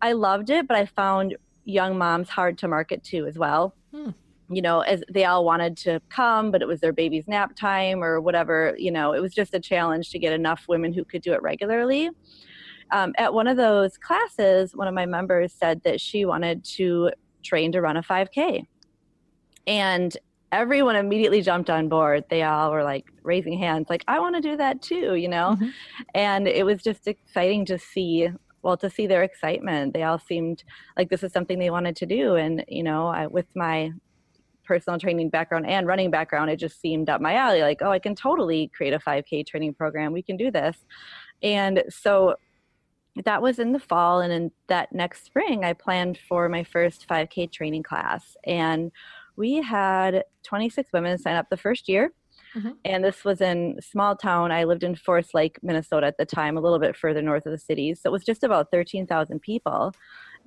I 0.00 0.12
loved 0.12 0.50
it, 0.50 0.66
but 0.66 0.76
I 0.76 0.86
found 0.86 1.36
young 1.64 1.98
moms 1.98 2.28
hard 2.28 2.56
to 2.58 2.68
market 2.68 3.04
to 3.04 3.26
as 3.26 3.38
well. 3.38 3.74
Hmm 3.92 4.10
you 4.50 4.60
know, 4.60 4.80
as 4.80 5.02
they 5.08 5.24
all 5.24 5.44
wanted 5.44 5.76
to 5.78 6.00
come, 6.08 6.50
but 6.50 6.60
it 6.60 6.68
was 6.68 6.80
their 6.80 6.92
baby's 6.92 7.28
nap 7.28 7.54
time 7.54 8.02
or 8.02 8.20
whatever, 8.20 8.74
you 8.76 8.90
know, 8.90 9.12
it 9.12 9.20
was 9.20 9.32
just 9.32 9.54
a 9.54 9.60
challenge 9.60 10.10
to 10.10 10.18
get 10.18 10.32
enough 10.32 10.64
women 10.68 10.92
who 10.92 11.04
could 11.04 11.22
do 11.22 11.32
it 11.32 11.40
regularly. 11.40 12.10
Um, 12.90 13.14
at 13.16 13.32
one 13.32 13.46
of 13.46 13.56
those 13.56 13.96
classes, 13.96 14.74
one 14.74 14.88
of 14.88 14.94
my 14.94 15.06
members 15.06 15.52
said 15.52 15.82
that 15.84 16.00
she 16.00 16.24
wanted 16.24 16.64
to 16.64 17.10
train 17.44 17.70
to 17.72 17.80
run 17.80 17.96
a 17.96 18.02
5K. 18.02 18.64
And 19.68 20.16
everyone 20.50 20.96
immediately 20.96 21.42
jumped 21.42 21.70
on 21.70 21.88
board. 21.88 22.24
They 22.28 22.42
all 22.42 22.72
were 22.72 22.82
like 22.82 23.06
raising 23.22 23.56
hands, 23.56 23.86
like, 23.88 24.04
I 24.08 24.18
want 24.18 24.34
to 24.34 24.40
do 24.40 24.56
that 24.56 24.82
too, 24.82 25.14
you 25.14 25.28
know? 25.28 25.54
Mm-hmm. 25.54 25.68
And 26.14 26.48
it 26.48 26.66
was 26.66 26.82
just 26.82 27.06
exciting 27.06 27.64
to 27.66 27.78
see 27.78 28.28
well 28.62 28.76
to 28.76 28.90
see 28.90 29.06
their 29.06 29.22
excitement 29.22 29.94
they 29.94 30.02
all 30.02 30.18
seemed 30.18 30.64
like 30.94 31.08
this 31.08 31.22
is 31.22 31.32
something 31.32 31.58
they 31.58 31.70
wanted 31.70 31.96
to 31.96 32.04
do 32.04 32.34
and 32.34 32.62
you 32.68 32.82
know 32.82 33.06
I, 33.06 33.26
with 33.26 33.46
my 33.56 33.90
personal 34.70 35.00
training 35.00 35.28
background 35.28 35.66
and 35.66 35.84
running 35.84 36.12
background, 36.12 36.48
it 36.48 36.54
just 36.54 36.80
seemed 36.80 37.10
up 37.10 37.20
my 37.20 37.34
alley. 37.34 37.60
Like, 37.60 37.82
oh, 37.82 37.90
I 37.90 37.98
can 37.98 38.14
totally 38.14 38.70
create 38.72 38.92
a 38.92 39.00
5K 39.00 39.44
training 39.44 39.74
program. 39.74 40.12
We 40.12 40.22
can 40.22 40.36
do 40.36 40.48
this. 40.48 40.76
And 41.42 41.82
so 41.88 42.36
that 43.24 43.42
was 43.42 43.58
in 43.58 43.72
the 43.72 43.80
fall. 43.80 44.20
And 44.20 44.32
in 44.32 44.52
that 44.68 44.92
next 44.92 45.24
spring, 45.24 45.64
I 45.64 45.72
planned 45.72 46.18
for 46.28 46.48
my 46.48 46.62
first 46.62 47.08
5K 47.08 47.50
training 47.50 47.82
class. 47.82 48.36
And 48.44 48.92
we 49.34 49.54
had 49.60 50.22
26 50.44 50.92
women 50.92 51.18
sign 51.18 51.34
up 51.34 51.50
the 51.50 51.56
first 51.56 51.88
year. 51.88 52.12
Mm-hmm. 52.54 52.70
And 52.84 53.04
this 53.04 53.24
was 53.24 53.40
in 53.40 53.76
small 53.82 54.14
town. 54.14 54.52
I 54.52 54.62
lived 54.62 54.84
in 54.84 54.94
Forest 54.94 55.34
Lake, 55.34 55.58
Minnesota 55.64 56.06
at 56.06 56.16
the 56.16 56.24
time, 56.24 56.56
a 56.56 56.60
little 56.60 56.78
bit 56.78 56.96
further 56.96 57.22
north 57.22 57.44
of 57.44 57.50
the 57.50 57.58
city. 57.58 57.92
So 57.96 58.08
it 58.08 58.12
was 58.12 58.22
just 58.22 58.44
about 58.44 58.70
13,000 58.70 59.40
people. 59.40 59.92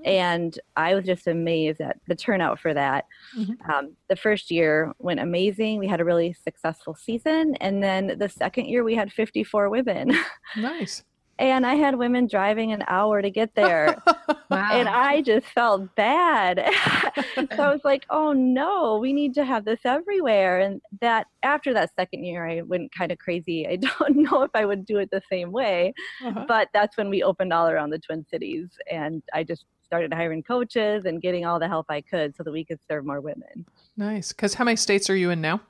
And 0.04 0.58
I 0.76 0.96
was 0.96 1.06
just 1.06 1.28
amazed 1.28 1.82
at 1.82 1.98
the 2.08 2.16
turnout 2.16 2.60
for 2.60 2.74
that. 2.74 3.06
Mm-hmm. 3.38 3.72
Um, 3.72 3.96
the 4.10 4.16
first 4.16 4.52
year 4.52 4.92
went 5.00 5.20
amazing. 5.20 5.80
We 5.80 5.88
had 5.88 6.02
a 6.02 6.06
really 6.06 6.34
successful 6.34 6.96
season, 6.96 7.56
and 7.62 7.82
then 7.82 8.18
the 8.18 8.30
second 8.30 8.66
year 8.66 8.84
we 8.84 8.96
had 8.96 9.12
54 9.12 9.70
women. 9.70 10.14
Nice. 10.56 11.04
and 11.40 11.66
I 11.66 11.76
had 11.76 11.96
women 11.96 12.28
driving 12.28 12.74
an 12.74 12.84
hour 12.88 13.22
to 13.22 13.32
get 13.32 13.56
there. 13.56 14.02
wow. 14.52 14.70
And 14.72 14.88
I 14.88 15.22
just 15.22 15.48
felt 15.48 15.96
bad. 15.96 16.64
so 17.36 17.64
I 17.64 17.72
was 17.72 17.82
like, 17.84 18.06
oh 18.12 18.34
no, 18.34 18.98
we 18.98 19.14
need 19.14 19.34
to 19.36 19.46
have 19.46 19.66
this 19.66 19.80
everywhere. 19.84 20.60
And 20.60 20.82
that 21.02 21.28
after 21.42 21.74
that 21.74 21.92
second 21.96 22.24
year, 22.24 22.48
I 22.48 22.62
went 22.62 22.92
kind 22.94 23.12
of 23.12 23.18
crazy. 23.18 23.68
I 23.68 23.78
don't 23.78 24.18
know 24.18 24.44
if 24.44 24.52
I 24.54 24.66
would 24.66 24.86
do 24.86 25.00
it 25.00 25.10
the 25.12 25.24
same 25.30 25.52
way, 25.52 25.94
uh-huh. 26.24 26.46
but 26.48 26.70
that's 26.74 26.98
when 26.98 27.10
we 27.10 27.24
opened 27.24 27.52
all 27.52 27.68
around 27.68 27.90
the 27.90 28.00
Twin 28.00 28.26
Cities. 28.30 28.70
And 28.92 29.24
I 29.34 29.44
just 29.44 29.66
started 29.86 30.14
hiring 30.14 30.44
coaches 30.44 31.06
and 31.06 31.22
getting 31.22 31.46
all 31.46 31.60
the 31.60 31.68
help 31.68 31.86
I 31.90 32.02
could 32.02 32.36
so 32.36 32.44
that 32.44 32.52
we 32.52 32.64
could 32.64 32.80
serve 32.88 33.06
more 33.06 33.22
women. 33.22 33.66
Nice. 33.98 34.32
Because 34.32 34.54
how 34.56 34.64
many 34.64 34.78
states 34.78 35.10
are 35.10 35.16
you 35.16 35.30
in 35.30 35.42
now? 35.42 35.62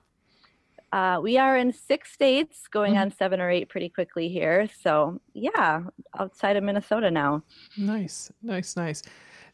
Uh, 0.92 1.20
we 1.20 1.40
are 1.40 1.58
in 1.58 1.74
six 1.74 2.12
states, 2.14 2.68
going 2.68 2.94
mm-hmm. 2.94 3.02
on 3.02 3.12
seven 3.12 3.42
or 3.42 3.50
eight 3.50 3.68
pretty 3.68 3.90
quickly 3.90 4.30
here. 4.30 4.70
So, 4.84 5.20
yeah, 5.34 5.82
outside 6.20 6.56
of 6.56 6.64
Minnesota 6.64 7.10
now. 7.10 7.42
Nice, 7.76 8.32
nice, 8.44 8.76
nice. 8.78 9.02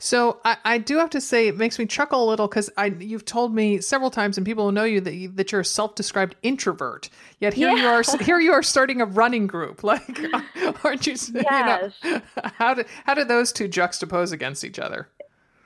So 0.01 0.39
I, 0.45 0.57
I 0.63 0.77
do 0.77 0.97
have 0.97 1.09
to 1.11 1.19
say 1.19 1.49
it 1.49 1.57
makes 1.57 1.77
me 1.77 1.85
chuckle 1.85 2.23
a 2.23 2.27
little 2.29 2.47
because 2.47 2.69
I 2.77 2.85
you've 2.85 3.25
told 3.25 3.53
me 3.53 3.81
several 3.81 4.09
times 4.09 4.37
and 4.37 4.45
people 4.45 4.65
who 4.65 4.71
know 4.71 4.85
you 4.85 5.01
that 5.01 5.13
you, 5.13 5.27
that 5.31 5.51
you're 5.51 5.61
a 5.61 5.65
self-described 5.65 6.37
introvert. 6.41 7.09
Yet 7.39 7.53
here 7.53 7.69
yeah. 7.69 7.75
you 7.75 7.87
are 7.87 8.17
here 8.23 8.39
you 8.39 8.53
are 8.53 8.63
starting 8.63 9.01
a 9.01 9.05
running 9.05 9.45
group. 9.45 9.83
Like 9.89 10.19
aren't 10.85 11.07
you? 11.07 11.15
Yes. 11.33 11.93
You 12.03 12.11
know, 12.11 12.21
how 12.43 12.75
do 12.75 12.83
how 13.05 13.15
do 13.15 13.25
those 13.25 13.51
two 13.51 13.67
juxtapose 13.67 14.31
against 14.31 14.63
each 14.63 14.77
other? 14.77 15.09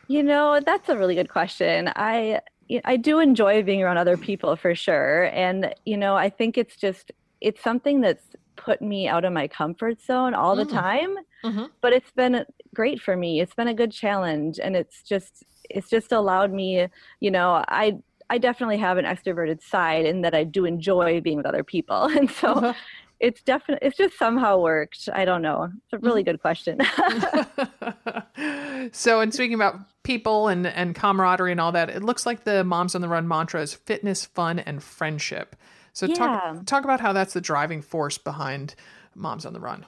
You 0.07 0.23
know 0.23 0.59
that's 0.65 0.87
a 0.89 0.97
really 0.97 1.15
good 1.15 1.29
question. 1.29 1.91
I 1.95 2.39
I 2.85 2.95
do 2.95 3.19
enjoy 3.19 3.61
being 3.63 3.83
around 3.83 3.97
other 3.97 4.15
people 4.15 4.55
for 4.55 4.73
sure, 4.73 5.25
and 5.33 5.75
you 5.85 5.97
know 5.97 6.15
I 6.15 6.29
think 6.29 6.57
it's 6.57 6.77
just 6.77 7.11
it's 7.41 7.61
something 7.61 7.99
that's 7.99 8.25
put 8.55 8.81
me 8.81 9.07
out 9.07 9.25
of 9.25 9.33
my 9.33 9.47
comfort 9.47 10.01
zone 10.01 10.33
all 10.33 10.55
the 10.55 10.65
mm. 10.65 10.71
time 10.71 11.15
mm-hmm. 11.43 11.65
but 11.81 11.93
it's 11.93 12.11
been 12.11 12.45
great 12.73 13.01
for 13.01 13.15
me 13.15 13.39
it's 13.39 13.53
been 13.53 13.67
a 13.67 13.73
good 13.73 13.91
challenge 13.91 14.59
and 14.61 14.75
it's 14.75 15.03
just 15.03 15.43
it's 15.69 15.89
just 15.89 16.11
allowed 16.11 16.51
me 16.51 16.87
you 17.19 17.31
know 17.31 17.63
i 17.67 17.97
I 18.29 18.37
definitely 18.39 18.77
have 18.77 18.97
an 18.97 19.05
extroverted 19.05 19.61
side 19.61 20.05
in 20.05 20.21
that 20.21 20.33
I 20.33 20.43
do 20.43 20.65
enjoy 20.65 21.21
being 21.21 21.37
with 21.37 21.45
other 21.45 21.63
people. 21.63 22.05
And 22.17 22.31
so 22.31 22.53
Uh-huh. 22.53 22.73
it's 23.19 23.43
definitely 23.43 23.87
it's 23.87 23.97
just 23.97 24.17
somehow 24.17 24.59
worked. 24.59 25.07
I 25.13 25.23
don't 25.23 25.43
know. 25.43 25.65
It's 25.65 25.93
a 25.93 25.99
really 25.99 26.23
good 26.23 26.41
question. 26.41 26.79
so, 28.91 29.21
in 29.21 29.31
speaking 29.31 29.53
about 29.53 29.75
people 30.03 30.47
and, 30.47 30.65
and 30.65 30.95
camaraderie 30.95 31.51
and 31.51 31.61
all 31.61 31.71
that, 31.73 31.89
it 31.89 32.03
looks 32.03 32.25
like 32.25 32.43
the 32.43 32.63
Moms 32.63 32.95
on 32.95 33.01
the 33.01 33.07
Run 33.07 33.27
mantra 33.27 33.61
is 33.61 33.73
fitness, 33.73 34.25
fun, 34.25 34.59
and 34.59 34.81
friendship. 34.81 35.55
So, 35.93 36.07
Yeah. 36.07 36.15
talk, 36.15 36.65
talk 36.65 36.83
about 36.83 36.99
how 36.99 37.13
that's 37.13 37.33
the 37.33 37.41
driving 37.41 37.81
force 37.81 38.17
behind 38.17 38.75
Moms 39.15 39.45
on 39.45 39.53
the 39.53 39.59
Run. 39.59 39.85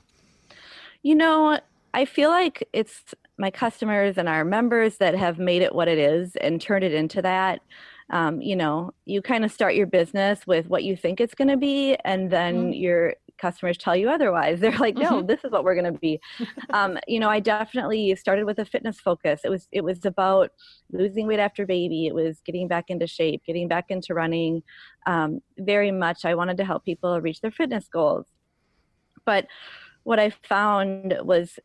You 1.04 1.16
know, 1.16 1.60
I 1.94 2.06
feel 2.06 2.30
like 2.30 2.68
it's 2.74 3.14
my 3.38 3.52
customers 3.52 4.18
and 4.18 4.30
our 4.30 4.46
members 4.46 4.98
that 4.98 5.16
have 5.16 5.40
made 5.40 5.62
it 5.62 5.74
what 5.76 5.88
it 5.88 5.98
is 5.98 6.36
and 6.38 6.62
turned 6.62 6.84
it 6.84 6.94
into 6.94 7.22
that. 7.22 7.62
Um, 8.12 8.42
you 8.42 8.56
know, 8.56 8.92
you 9.06 9.22
kind 9.22 9.44
of 9.44 9.52
start 9.52 9.76
your 9.76 9.88
business 9.88 10.46
with 10.46 10.68
what 10.68 10.84
you 10.84 10.96
think 10.96 11.20
it's 11.20 11.34
going 11.34 11.48
to 11.48 11.58
be, 11.58 11.96
and 12.06 12.30
then 12.30 12.72
your 12.72 13.16
customers 13.38 13.78
tell 13.78 13.96
you 13.96 14.10
otherwise. 14.10 14.60
They're 14.62 14.78
like, 14.78 14.96
"No, 14.96 15.22
this 15.22 15.44
is 15.44 15.52
what 15.52 15.64
we're 15.64 15.76
going 15.76 15.94
to 15.94 16.00
be." 16.00 16.20
um, 16.72 16.98
you 17.08 17.20
know, 17.20 17.30
I 17.30 17.40
definitely 17.40 18.16
started 18.16 18.46
with 18.46 18.60
a 18.60 18.66
fitness 18.66 19.00
focus. 19.00 19.42
It 19.44 19.50
was 19.50 19.68
it 19.72 19.84
was 19.84 20.06
about 20.06 20.52
losing 20.92 21.28
weight 21.28 21.40
after 21.40 21.66
baby. 21.66 22.08
It 22.08 22.16
was 22.16 22.42
getting 22.46 22.68
back 22.68 22.86
into 22.90 23.08
shape, 23.08 23.44
getting 23.46 23.68
back 23.68 23.86
into 23.90 24.14
running. 24.14 24.64
Um, 25.06 25.42
very 25.58 25.92
much, 25.92 26.26
I 26.26 26.36
wanted 26.36 26.58
to 26.58 26.66
help 26.66 26.86
people 26.86 27.20
reach 27.22 27.42
their 27.42 27.52
fitness 27.52 27.88
goals. 27.88 28.26
But 29.26 29.48
what 30.04 30.20
I 30.20 30.32
found 30.48 31.16
was 31.24 31.60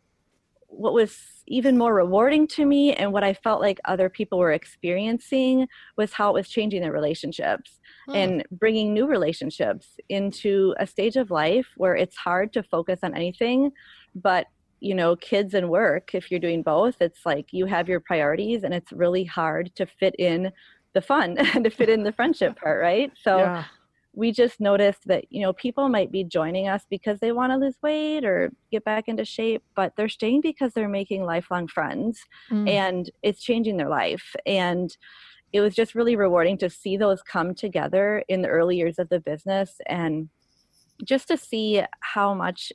what 0.70 0.94
was 0.94 1.18
even 1.46 1.76
more 1.76 1.94
rewarding 1.94 2.46
to 2.46 2.64
me 2.64 2.94
and 2.94 3.12
what 3.12 3.24
I 3.24 3.34
felt 3.34 3.60
like 3.60 3.78
other 3.84 4.08
people 4.08 4.38
were 4.38 4.52
experiencing 4.52 5.66
was 5.96 6.12
how 6.12 6.30
it 6.30 6.34
was 6.34 6.48
changing 6.48 6.80
their 6.80 6.92
relationships 6.92 7.80
Hmm. 8.10 8.16
and 8.16 8.44
bringing 8.50 8.94
new 8.94 9.06
relationships 9.06 9.98
into 10.08 10.74
a 10.78 10.86
stage 10.86 11.16
of 11.16 11.30
life 11.30 11.68
where 11.76 11.94
it's 11.94 12.16
hard 12.16 12.52
to 12.54 12.62
focus 12.62 13.00
on 13.02 13.14
anything 13.14 13.72
but 14.14 14.46
you 14.80 14.94
know 14.94 15.16
kids 15.16 15.54
and 15.54 15.68
work 15.68 16.14
if 16.14 16.30
you're 16.30 16.40
doing 16.40 16.62
both 16.62 16.96
it's 17.00 17.26
like 17.26 17.52
you 17.52 17.66
have 17.66 17.88
your 17.88 18.00
priorities 18.00 18.64
and 18.64 18.72
it's 18.72 18.92
really 18.92 19.24
hard 19.24 19.74
to 19.76 19.86
fit 19.86 20.14
in 20.18 20.50
the 20.94 21.02
fun 21.02 21.36
and 21.54 21.64
to 21.64 21.70
fit 21.70 21.88
in 21.88 22.02
the 22.02 22.12
friendship 22.12 22.58
part 22.58 22.80
right 22.80 23.12
so 23.22 23.38
yeah. 23.38 23.64
We 24.12 24.32
just 24.32 24.60
noticed 24.60 25.06
that 25.06 25.24
you 25.30 25.40
know 25.40 25.52
people 25.52 25.88
might 25.88 26.10
be 26.10 26.24
joining 26.24 26.66
us 26.68 26.84
because 26.90 27.20
they 27.20 27.32
want 27.32 27.52
to 27.52 27.56
lose 27.56 27.76
weight 27.82 28.24
or 28.24 28.50
get 28.72 28.84
back 28.84 29.08
into 29.08 29.24
shape 29.24 29.62
but 29.76 29.94
they're 29.96 30.08
staying 30.08 30.40
because 30.40 30.72
they're 30.74 30.88
making 30.88 31.24
lifelong 31.24 31.68
friends 31.68 32.24
Mm. 32.50 32.68
and 32.68 33.10
it's 33.22 33.42
changing 33.42 33.76
their 33.76 33.88
life 33.88 34.34
and 34.46 34.96
it 35.52 35.60
was 35.60 35.74
just 35.74 35.94
really 35.94 36.16
rewarding 36.16 36.56
to 36.58 36.70
see 36.70 36.96
those 36.96 37.22
come 37.22 37.54
together 37.54 38.24
in 38.28 38.42
the 38.42 38.48
early 38.48 38.76
years 38.76 38.98
of 38.98 39.08
the 39.08 39.20
business 39.20 39.80
and 39.86 40.28
just 41.04 41.28
to 41.28 41.36
see 41.36 41.82
how 42.00 42.34
much 42.34 42.72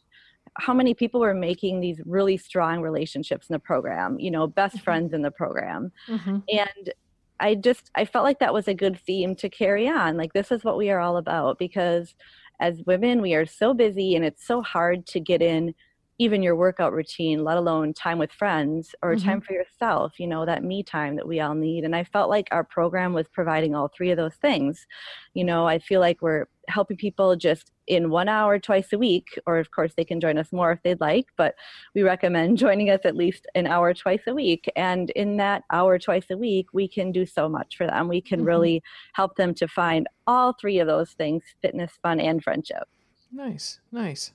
how 0.59 0.73
many 0.73 0.93
people 0.93 1.19
were 1.19 1.33
making 1.33 1.81
these 1.81 1.99
really 2.05 2.37
strong 2.37 2.79
relationships 2.81 3.49
in 3.49 3.53
the 3.53 3.59
program 3.59 4.17
you 4.19 4.31
know 4.31 4.47
best 4.47 4.77
Mhm. 4.77 4.83
friends 4.83 5.13
in 5.13 5.21
the 5.21 5.31
program 5.31 5.91
Mhm. 6.07 6.43
and 6.49 6.93
i 7.39 7.55
just 7.55 7.91
i 7.95 8.05
felt 8.05 8.25
like 8.25 8.39
that 8.39 8.53
was 8.53 8.67
a 8.67 8.73
good 8.73 8.99
theme 8.99 9.35
to 9.35 9.49
carry 9.49 9.87
on. 9.87 10.17
Like 10.17 10.33
this 10.33 10.51
is 10.51 10.63
what 10.63 10.77
we 10.77 10.89
are 10.89 10.99
all 10.99 11.17
about 11.17 11.59
because 11.59 12.15
as 12.59 12.83
women 12.85 13.21
we 13.21 13.33
are 13.35 13.45
so 13.45 13.73
busy 13.73 14.15
and 14.15 14.23
it's 14.23 14.45
so 14.45 14.61
hard 14.61 15.05
to 15.07 15.19
get 15.19 15.41
in 15.41 15.73
even 16.17 16.41
your 16.41 16.55
workout 16.55 16.93
routine 16.93 17.43
let 17.43 17.57
alone 17.57 17.93
time 17.93 18.17
with 18.17 18.31
friends 18.31 18.95
or 19.03 19.15
Mhm. 19.15 19.23
time 19.23 19.41
for 19.41 19.53
yourself 19.53 20.17
you 20.19 20.27
know 20.27 20.45
that 20.45 20.63
me 20.63 20.81
time 20.81 21.15
that 21.17 21.27
we 21.27 21.39
all 21.41 21.55
need 21.55 21.83
and 21.83 21.95
i 21.95 22.03
felt 22.03 22.29
like 22.29 22.47
our 22.51 22.63
program 22.63 23.11
was 23.13 23.27
providing 23.27 23.75
all 23.75 23.89
three 23.89 24.11
of 24.11 24.17
those 24.17 24.35
things 24.35 24.87
you 25.33 25.43
know 25.43 25.67
i 25.67 25.77
feel 25.77 25.99
like 25.99 26.21
we're 26.21 26.45
helping 26.69 26.97
people 26.97 27.35
just 27.35 27.71
in 27.87 28.09
one 28.09 28.27
hour 28.29 28.57
twice 28.57 28.91
a 28.93 28.97
week 28.97 29.37
or 29.45 29.57
of 29.59 29.69
course 29.71 29.93
they 29.95 30.05
can 30.05 30.19
join 30.21 30.37
us 30.37 30.51
more 30.53 30.71
if 30.71 30.81
they'd 30.83 31.01
like 31.01 31.25
but 31.37 31.53
we 31.93 32.01
recommend 32.01 32.57
joining 32.65 32.89
us 32.89 33.01
at 33.03 33.15
least 33.15 33.45
an 33.53 33.67
hour 33.67 33.93
twice 33.93 34.21
a 34.25 34.33
week 34.33 34.71
and 34.75 35.09
in 35.11 35.35
that 35.37 35.63
hour 35.71 35.99
twice 35.99 36.29
a 36.31 36.37
week 36.37 36.67
we 36.73 36.87
can 36.87 37.11
do 37.11 37.25
so 37.25 37.49
much 37.49 37.75
for 37.77 37.85
them 37.85 38.07
we 38.07 38.21
can 38.21 38.41
Mhm. 38.41 38.47
really 38.47 38.83
help 39.13 39.35
them 39.35 39.53
to 39.53 39.67
find 39.67 40.07
all 40.27 40.53
three 40.53 40.79
of 40.79 40.87
those 40.87 41.11
things 41.13 41.43
fitness 41.61 41.99
fun 42.01 42.19
and 42.21 42.41
friendship 42.43 42.87
Nice. 43.31 43.79
Nice. 43.91 44.31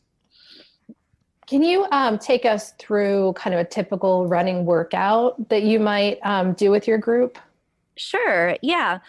Can 1.50 1.64
you 1.64 1.84
um, 1.90 2.16
take 2.16 2.44
us 2.44 2.74
through 2.78 3.32
kind 3.32 3.52
of 3.52 3.58
a 3.58 3.64
typical 3.64 4.28
running 4.28 4.64
workout 4.64 5.48
that 5.48 5.64
you 5.64 5.80
might 5.80 6.20
um, 6.22 6.52
do 6.52 6.70
with 6.70 6.86
your 6.86 6.96
group? 6.96 7.38
Sure. 7.96 8.56
Yeah. 8.62 9.00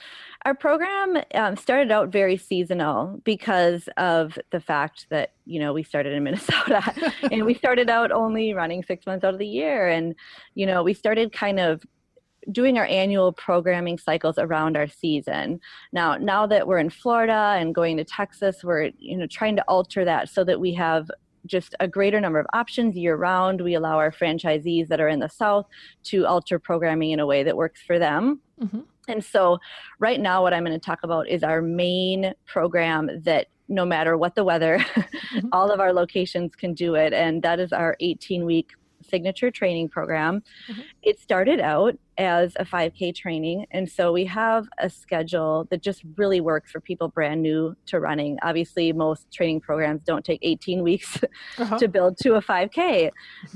Our 0.43 0.55
program 0.55 1.21
um, 1.35 1.55
started 1.55 1.91
out 1.91 2.09
very 2.09 2.37
seasonal 2.37 3.21
because 3.23 3.87
of 3.97 4.39
the 4.49 4.59
fact 4.59 5.05
that, 5.11 5.33
you 5.45 5.59
know, 5.59 5.71
we 5.71 5.83
started 5.83 6.13
in 6.13 6.23
Minnesota 6.23 7.13
and 7.31 7.45
we 7.45 7.53
started 7.53 7.91
out 7.91 8.11
only 8.11 8.55
running 8.55 8.81
six 8.81 9.05
months 9.05 9.23
out 9.23 9.35
of 9.35 9.39
the 9.39 9.45
year. 9.45 9.87
And, 9.87 10.15
you 10.55 10.65
know, 10.65 10.81
we 10.81 10.95
started 10.95 11.31
kind 11.31 11.59
of 11.59 11.83
doing 12.51 12.79
our 12.79 12.85
annual 12.85 13.33
programming 13.33 13.99
cycles 13.99 14.39
around 14.39 14.75
our 14.75 14.87
season. 14.87 15.59
Now, 15.93 16.17
now 16.17 16.47
that 16.47 16.65
we're 16.65 16.79
in 16.79 16.89
Florida 16.89 17.55
and 17.59 17.75
going 17.75 17.97
to 17.97 18.03
Texas, 18.03 18.63
we're, 18.63 18.89
you 18.97 19.15
know, 19.15 19.27
trying 19.27 19.57
to 19.57 19.63
alter 19.67 20.03
that 20.05 20.29
so 20.29 20.43
that 20.45 20.59
we 20.59 20.73
have 20.73 21.11
just 21.45 21.75
a 21.79 21.87
greater 21.87 22.19
number 22.19 22.39
of 22.39 22.47
options 22.53 22.95
year 22.95 23.15
round. 23.15 23.61
We 23.61 23.73
allow 23.75 23.97
our 23.97 24.11
franchisees 24.11 24.87
that 24.87 24.99
are 24.99 25.07
in 25.07 25.19
the 25.19 25.29
South 25.29 25.67
to 26.05 26.25
alter 26.25 26.59
programming 26.59 27.11
in 27.11 27.19
a 27.19 27.25
way 27.25 27.43
that 27.43 27.57
works 27.57 27.81
for 27.81 27.99
them. 27.99 28.41
Mhm. 28.61 28.85
And 29.07 29.23
so, 29.23 29.59
right 29.99 30.19
now, 30.19 30.41
what 30.41 30.53
I'm 30.53 30.63
going 30.63 30.79
to 30.79 30.85
talk 30.85 30.99
about 31.03 31.27
is 31.27 31.43
our 31.43 31.61
main 31.61 32.33
program 32.45 33.09
that 33.23 33.47
no 33.67 33.85
matter 33.85 34.17
what 34.17 34.35
the 34.35 34.43
weather, 34.43 34.83
all 35.51 35.71
of 35.71 35.79
our 35.79 35.93
locations 35.93 36.55
can 36.55 36.73
do 36.73 36.95
it. 36.95 37.13
And 37.13 37.41
that 37.41 37.59
is 37.59 37.71
our 37.71 37.95
18 37.99 38.45
week 38.45 38.71
signature 39.11 39.51
training 39.51 39.89
program. 39.89 40.41
Mhm. 40.69 40.83
It 41.03 41.19
started 41.19 41.59
out 41.59 41.93
as 42.17 42.53
a 42.57 42.65
5K 42.65 43.11
training. 43.15 43.65
And 43.71 43.89
so, 43.89 44.11
we 44.11 44.25
have 44.25 44.67
a 44.79 44.89
schedule 44.89 45.67
that 45.69 45.81
just 45.81 46.01
really 46.17 46.41
works 46.41 46.71
for 46.71 46.79
people 46.79 47.07
brand 47.09 47.41
new 47.41 47.75
to 47.87 47.99
running. 47.99 48.37
Obviously, 48.41 48.91
most 48.93 49.31
training 49.31 49.61
programs 49.61 50.01
don't 50.03 50.23
take 50.25 50.39
18 50.41 50.81
weeks 50.83 51.11
Uh-huh. 51.57 51.77
to 51.81 51.87
build 51.87 52.17
to 52.23 52.35
a 52.35 52.41
5K. 52.41 53.11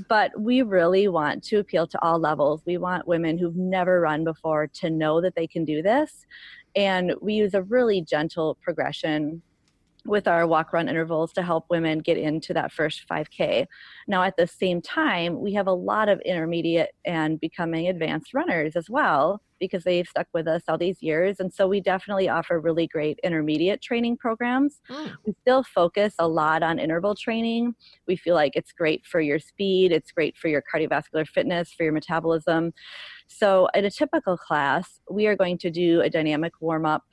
But 0.08 0.28
we 0.48 0.62
really 0.62 1.08
want 1.08 1.42
to 1.44 1.56
appeal 1.58 1.86
to 1.88 1.98
all 2.02 2.18
levels. 2.18 2.62
We 2.66 2.76
want 2.78 3.06
women 3.08 3.38
who've 3.38 3.56
never 3.56 4.00
run 4.00 4.24
before 4.24 4.66
to 4.80 4.90
know 4.90 5.20
that 5.20 5.34
they 5.34 5.46
can 5.46 5.64
do 5.64 5.82
this. 5.82 6.26
And 6.74 7.14
we 7.22 7.32
use 7.34 7.54
a 7.54 7.62
really 7.62 8.00
gentle 8.02 8.58
progression 8.60 9.42
with 10.06 10.28
our 10.28 10.46
walk 10.46 10.72
run 10.72 10.88
intervals 10.88 11.32
to 11.34 11.42
help 11.42 11.66
women 11.70 11.98
get 11.98 12.16
into 12.16 12.54
that 12.54 12.72
first 12.72 13.06
5K. 13.08 13.66
Now, 14.08 14.22
at 14.22 14.36
the 14.36 14.46
same 14.46 14.80
time, 14.80 15.40
we 15.40 15.52
have 15.54 15.66
a 15.66 15.72
lot 15.72 16.08
of 16.08 16.20
intermediate 16.20 16.90
and 17.04 17.40
becoming 17.40 17.88
advanced 17.88 18.34
runners 18.34 18.76
as 18.76 18.88
well 18.88 19.40
because 19.58 19.84
they've 19.84 20.06
stuck 20.06 20.26
with 20.34 20.46
us 20.46 20.62
all 20.68 20.76
these 20.76 21.02
years. 21.02 21.40
And 21.40 21.52
so 21.52 21.66
we 21.66 21.80
definitely 21.80 22.28
offer 22.28 22.60
really 22.60 22.86
great 22.86 23.18
intermediate 23.24 23.80
training 23.80 24.18
programs 24.18 24.80
Mm. 24.90 25.14
we 25.24 25.34
still 25.40 25.62
focus 25.62 26.14
a 26.18 26.28
lot 26.28 26.62
on 26.62 26.78
interval 26.78 27.14
training. 27.14 27.74
We 28.06 28.16
feel 28.16 28.34
like 28.34 28.52
it's 28.54 28.72
great 28.72 29.04
for 29.06 29.20
your 29.20 29.38
speed, 29.38 29.92
it's 29.92 30.12
great 30.12 30.36
for 30.36 30.48
your 30.48 30.62
cardiovascular 30.62 31.26
fitness, 31.26 31.72
for 31.72 31.84
your 31.84 31.92
metabolism. 31.92 32.72
So, 33.26 33.68
in 33.74 33.84
a 33.84 33.90
typical 33.90 34.36
class, 34.36 35.00
we 35.10 35.26
are 35.26 35.36
going 35.36 35.58
to 35.58 35.70
do 35.70 36.00
a 36.00 36.10
dynamic 36.10 36.52
warm 36.60 36.86
up. 36.86 37.04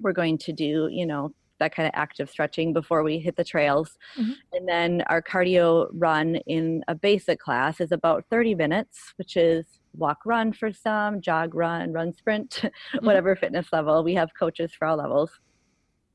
We're 0.00 0.12
going 0.12 0.38
to 0.38 0.52
do, 0.52 0.88
you 0.90 1.06
know, 1.06 1.32
that 1.58 1.74
kind 1.74 1.86
of 1.86 1.92
active 1.94 2.28
stretching 2.30 2.72
before 2.72 3.02
we 3.02 3.18
hit 3.18 3.36
the 3.36 3.44
trails. 3.44 3.98
Mhm. 4.18 4.34
And 4.52 4.68
then 4.68 5.02
our 5.08 5.22
cardio 5.22 5.88
run 5.92 6.36
in 6.46 6.84
a 6.88 6.94
basic 6.94 7.38
class 7.38 7.80
is 7.80 7.92
about 7.92 8.24
30 8.30 8.54
minutes, 8.54 9.14
which 9.16 9.36
is 9.36 9.80
walk 9.96 10.18
run 10.26 10.52
for 10.52 10.72
some, 10.72 11.20
jog 11.20 11.54
run, 11.54 11.92
run 11.92 12.12
sprint, 12.12 12.62
whatever 13.00 13.34
fitness 13.36 13.72
level. 13.72 14.04
We 14.04 14.14
have 14.14 14.30
coaches 14.38 14.72
for 14.72 14.86
all 14.86 14.96
levels. 14.96 15.30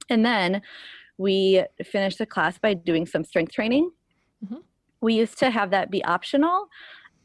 And 0.10 0.26
then 0.26 0.62
we 1.18 1.64
finish 1.84 2.16
the 2.18 2.26
class 2.26 2.58
by 2.58 2.74
doing 2.74 3.06
some 3.06 3.24
strength 3.24 3.54
training. 3.54 3.92
Mhm. 4.46 4.64
We 5.02 5.16
used 5.16 5.40
to 5.40 5.50
have 5.50 5.72
that 5.72 5.90
be 5.90 6.04
optional, 6.04 6.68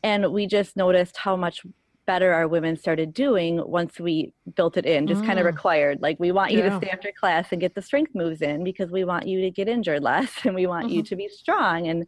and 0.02 0.32
we 0.32 0.46
just 0.46 0.76
noticed 0.76 1.16
how 1.18 1.36
much 1.36 1.62
better 2.06 2.32
our 2.32 2.46
women 2.48 2.76
started 2.76 3.12
doing 3.12 3.60
once 3.66 3.98
we 4.00 4.32
built 4.54 4.76
it 4.76 4.86
in, 4.86 5.06
just 5.06 5.24
kind 5.24 5.38
of 5.38 5.44
Mm. 5.44 5.48
required. 5.48 6.00
Like, 6.00 6.18
we 6.20 6.32
want 6.32 6.52
you 6.52 6.58
Yeah. 6.58 6.70
to 6.70 6.76
stay 6.76 6.88
after 6.90 7.12
class 7.12 7.52
and 7.52 7.60
get 7.60 7.74
the 7.74 7.82
strength 7.82 8.14
moves 8.14 8.42
in 8.42 8.64
because 8.64 8.90
we 8.90 9.04
want 9.04 9.26
you 9.26 9.40
to 9.40 9.50
get 9.50 9.68
injured 9.68 10.02
less 10.02 10.32
and 10.46 10.54
we 10.54 10.66
want 10.66 10.88
you 10.90 11.02
Mhm. 11.02 11.06
to 11.08 11.16
be 11.16 11.28
strong. 11.28 11.88
And 11.88 12.06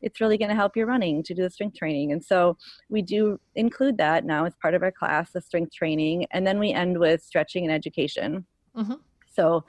it's 0.00 0.20
really 0.20 0.38
going 0.38 0.48
to 0.50 0.54
help 0.54 0.76
your 0.76 0.86
running 0.86 1.22
to 1.24 1.34
do 1.34 1.42
the 1.42 1.50
strength 1.50 1.76
training. 1.76 2.12
And 2.12 2.24
so 2.24 2.56
we 2.88 3.02
do 3.02 3.38
include 3.54 3.98
that 3.98 4.24
now 4.24 4.44
as 4.44 4.54
part 4.62 4.74
of 4.74 4.82
our 4.82 4.92
class, 4.92 5.32
the 5.32 5.40
strength 5.40 5.72
training. 5.74 6.26
And 6.30 6.46
then 6.46 6.58
we 6.58 6.72
end 6.72 6.98
with 6.98 7.22
stretching 7.22 7.64
and 7.64 7.72
education. 7.72 8.46
Mhm. 8.76 9.00
So, 9.28 9.64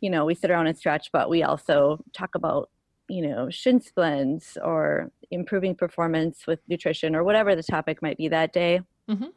you 0.00 0.10
know, 0.10 0.24
we 0.24 0.34
sit 0.34 0.50
around 0.50 0.66
and 0.68 0.76
stretch, 0.78 1.10
but 1.12 1.28
we 1.28 1.42
also 1.42 1.98
talk 2.12 2.34
about, 2.34 2.70
you 3.08 3.26
know, 3.26 3.50
shin 3.50 3.80
splints 3.80 4.56
or 4.62 5.12
improving 5.30 5.74
performance 5.74 6.46
with 6.46 6.60
nutrition 6.68 7.14
or 7.14 7.22
whatever 7.24 7.54
the 7.54 7.62
topic 7.62 8.00
might 8.02 8.16
be 8.16 8.28
that 8.28 8.52
day. 8.52 8.80
Mhm. 9.08 9.32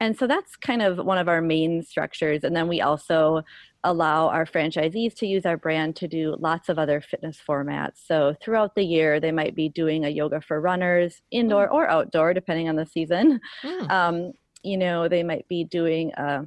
and 0.00 0.16
so 0.16 0.26
that's 0.26 0.56
kind 0.56 0.82
of 0.82 0.98
one 0.98 1.18
of 1.18 1.28
our 1.28 1.40
main 1.40 1.82
structures. 1.82 2.42
And 2.44 2.54
then 2.56 2.68
we 2.68 2.80
also 2.80 3.42
allow 3.84 4.28
our 4.28 4.46
franchisees 4.46 5.14
to 5.16 5.26
use 5.26 5.44
our 5.46 5.56
brand 5.56 5.96
to 5.96 6.06
do 6.08 6.36
lots 6.38 6.68
of 6.68 6.78
other 6.78 7.00
fitness 7.00 7.38
formats. 7.46 7.98
So 8.06 8.34
throughout 8.40 8.74
the 8.74 8.84
year, 8.84 9.18
they 9.20 9.32
might 9.32 9.54
be 9.56 9.68
doing 9.68 10.04
a 10.04 10.08
yoga 10.08 10.40
for 10.40 10.60
runners, 10.60 11.20
indoor 11.30 11.68
Mm. 11.68 11.72
or 11.72 11.88
outdoor, 11.90 12.32
depending 12.34 12.68
on 12.68 12.76
the 12.76 12.86
season. 12.86 13.40
Mm. 13.62 13.90
Um, 13.90 14.32
you 14.62 14.76
know, 14.76 15.08
they 15.08 15.22
might 15.24 15.46
be 15.48 15.64
doing 15.64 16.12
a, 16.16 16.44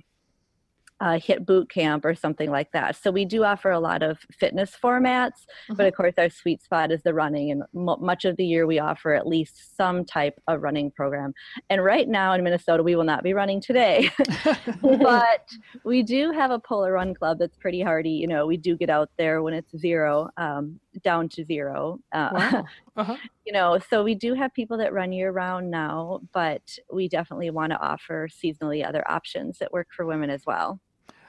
a 1.02 1.16
HIIT 1.20 1.46
boot 1.46 1.70
camp 1.70 2.06
or 2.06 2.16
something 2.16 2.50
like 2.50 2.72
that. 2.72 2.96
So 2.96 3.12
we 3.12 3.26
do 3.26 3.44
offer 3.44 3.70
a 3.70 3.80
lot 3.80 4.02
of 4.02 4.18
fitness 4.32 4.76
formats, 4.82 5.46
but 5.68 5.78
Mhm. 5.80 5.88
of 5.90 5.96
course, 5.96 6.14
our 6.18 6.30
sweet 6.30 6.62
spot 6.64 6.92
is 6.92 7.04
the 7.04 7.14
running. 7.14 7.52
And 7.52 7.64
m- 7.76 7.98
much 8.00 8.24
of 8.24 8.38
the 8.38 8.46
year, 8.46 8.66
we 8.66 8.80
offer 8.80 9.14
at 9.14 9.28
least 9.28 9.76
some 9.76 10.06
type 10.06 10.40
of 10.48 10.62
running 10.62 10.92
program. 10.92 11.34
And 11.70 11.84
right 11.84 12.08
now 12.08 12.32
in 12.34 12.44
Minnesota, 12.44 12.82
we 12.82 12.96
will 12.96 13.04
not 13.04 13.24
be 13.24 13.34
running 13.34 13.60
today, 13.60 14.10
but 14.82 15.48
we 15.84 16.02
do 16.04 16.32
have 16.32 16.52
a 16.52 16.60
polar 16.60 16.94
run 16.94 17.14
club 17.14 17.40
that's 17.40 17.58
pretty 17.58 17.82
hardy. 17.82 18.12
You 18.12 18.28
know, 18.28 18.46
we 18.48 18.58
do 18.58 18.78
get 18.78 18.90
out 18.90 19.10
there 19.18 19.42
when 19.42 19.54
it's 19.54 19.76
zero, 19.78 20.30
um, 20.38 20.80
down 21.04 21.28
to 21.30 21.44
zero. 21.44 22.00
Uh, 22.14 22.30
wow. 22.34 22.66
Uh-huh. 22.98 23.18
you 23.46 23.52
know, 23.52 23.78
so 23.90 24.06
we 24.06 24.16
do 24.16 24.34
have 24.34 24.54
people 24.54 24.78
that 24.78 24.94
run 24.94 25.12
year 25.12 25.30
round 25.32 25.70
now, 25.70 26.22
but 26.34 26.62
we 26.94 27.10
definitely 27.10 27.50
want 27.50 27.74
to 27.74 27.78
offer 27.82 28.30
seasonally 28.30 28.88
other 28.88 29.04
options 29.12 29.58
that 29.58 29.74
work 29.74 29.88
for 29.94 30.06
women 30.06 30.30
as 30.30 30.44
well. 30.48 30.80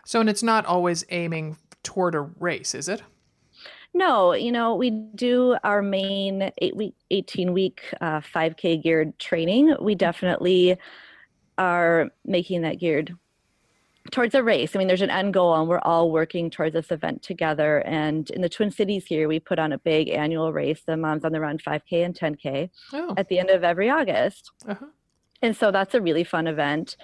So, 0.06 0.20
and 0.20 0.28
it's 0.30 0.42
not 0.42 0.64
always 0.66 1.04
aiming 1.10 1.56
toward 1.82 2.14
a 2.14 2.20
race, 2.20 2.74
is 2.76 2.88
it? 2.88 3.02
No, 3.92 4.34
you 4.34 4.52
know, 4.52 4.74
we 4.76 4.90
do 4.90 5.56
our 5.64 5.82
main 5.82 6.52
eight 6.58 6.76
week, 6.76 6.94
18 7.10 7.52
week, 7.52 7.82
uh, 8.00 8.20
5K 8.20 8.80
geared 8.82 9.18
training. 9.18 9.74
We 9.80 9.96
definitely 9.96 10.76
are 11.58 12.10
making 12.24 12.62
that 12.62 12.78
geared 12.78 13.16
towards 14.12 14.36
a 14.36 14.42
race. 14.44 14.76
I 14.76 14.78
mean, 14.78 14.86
there's 14.86 15.02
an 15.02 15.10
end 15.10 15.34
goal, 15.34 15.56
and 15.56 15.68
we're 15.68 15.80
all 15.80 16.12
working 16.12 16.50
towards 16.50 16.74
this 16.74 16.92
event 16.92 17.22
together. 17.22 17.78
And 17.78 18.30
in 18.30 18.42
the 18.42 18.48
Twin 18.48 18.70
Cities 18.70 19.06
here, 19.06 19.26
we 19.26 19.40
put 19.40 19.58
on 19.58 19.72
a 19.72 19.78
big 19.78 20.08
annual 20.10 20.52
race, 20.52 20.82
the 20.86 20.96
Moms 20.96 21.24
on 21.24 21.32
the 21.32 21.40
Run 21.40 21.58
5K 21.58 22.04
and 22.04 22.14
10K, 22.14 22.70
Oh. 22.92 23.14
at 23.16 23.28
the 23.28 23.40
end 23.40 23.50
of 23.50 23.64
every 23.64 23.90
August. 23.90 24.52
Uh-huh. 24.68 24.86
And 25.42 25.56
so 25.56 25.70
that's 25.72 25.94
a 25.94 26.00
really 26.00 26.22
fun 26.24 26.46
event. 26.46 26.96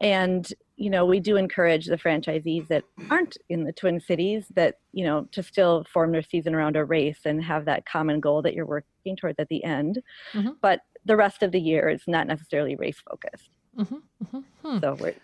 And, 0.00 0.46
you 0.76 0.90
know, 0.90 1.06
we 1.06 1.20
do 1.20 1.36
encourage 1.36 1.86
the 1.86 1.96
franchisees 1.96 2.68
that 2.68 2.84
aren't 3.10 3.36
in 3.48 3.64
the 3.64 3.72
Twin 3.72 3.98
Cities 3.98 4.46
that, 4.54 4.74
you 4.92 5.04
know, 5.04 5.26
to 5.32 5.42
still 5.42 5.84
form 5.92 6.12
their 6.12 6.22
season 6.22 6.54
around 6.54 6.76
a 6.76 6.84
race 6.84 7.20
and 7.24 7.42
have 7.42 7.64
that 7.64 7.86
common 7.86 8.20
goal 8.20 8.42
that 8.42 8.52
you're 8.54 8.66
working 8.66 9.16
towards 9.16 9.38
at 9.38 9.48
the 9.48 9.64
end. 9.64 10.02
Mhm. 10.34 10.56
But 10.60 10.80
the 11.06 11.16
rest 11.16 11.42
of 11.42 11.52
the 11.52 11.60
year 11.60 11.88
is 11.88 12.02
not 12.06 12.26
necessarily 12.26 12.76
race 12.76 13.00
focused. 13.08 13.48
Mhm, 13.78 14.02
mhm, 14.24 14.44
hmm. 14.62 14.78
So 14.80 14.94
we're, 15.00 15.14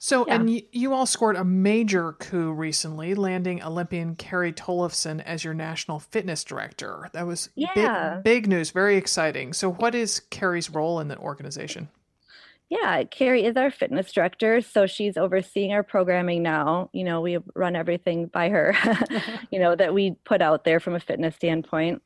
So, 0.00 0.24
Yeah. 0.28 0.36
and 0.36 0.48
y- 0.48 0.62
you 0.70 0.92
all 0.94 1.06
scored 1.06 1.34
a 1.34 1.42
major 1.44 2.12
coup 2.12 2.52
recently, 2.52 3.16
landing 3.16 3.60
Olympian 3.64 4.14
Carrie 4.14 4.52
Tollefson 4.52 5.20
as 5.24 5.42
your 5.42 5.54
national 5.54 5.98
fitness 5.98 6.44
director. 6.44 7.10
That 7.12 7.26
was 7.26 7.50
Yeah. 7.56 8.20
big, 8.22 8.22
big 8.22 8.48
news, 8.48 8.70
very 8.70 8.96
exciting. 8.96 9.52
So, 9.52 9.68
what 9.72 9.96
is 9.96 10.20
Carrie's 10.20 10.70
role 10.70 11.00
in 11.00 11.08
the 11.08 11.18
organization? 11.18 11.88
Yeah, 12.70 13.04
Carrie 13.04 13.44
is 13.44 13.56
our 13.56 13.70
fitness 13.70 14.12
director. 14.12 14.60
So 14.60 14.86
she's 14.86 15.16
overseeing 15.16 15.72
our 15.72 15.82
programming 15.82 16.42
now. 16.42 16.90
You 16.92 17.04
know, 17.04 17.20
we 17.22 17.38
run 17.54 17.74
everything 17.74 18.26
by 18.26 18.50
her, 18.50 18.76
you 19.50 19.58
know, 19.58 19.74
that 19.74 19.94
we 19.94 20.16
put 20.24 20.42
out 20.42 20.64
there 20.64 20.80
from 20.80 20.94
a 20.94 21.00
fitness 21.00 21.34
standpoint. 21.34 22.02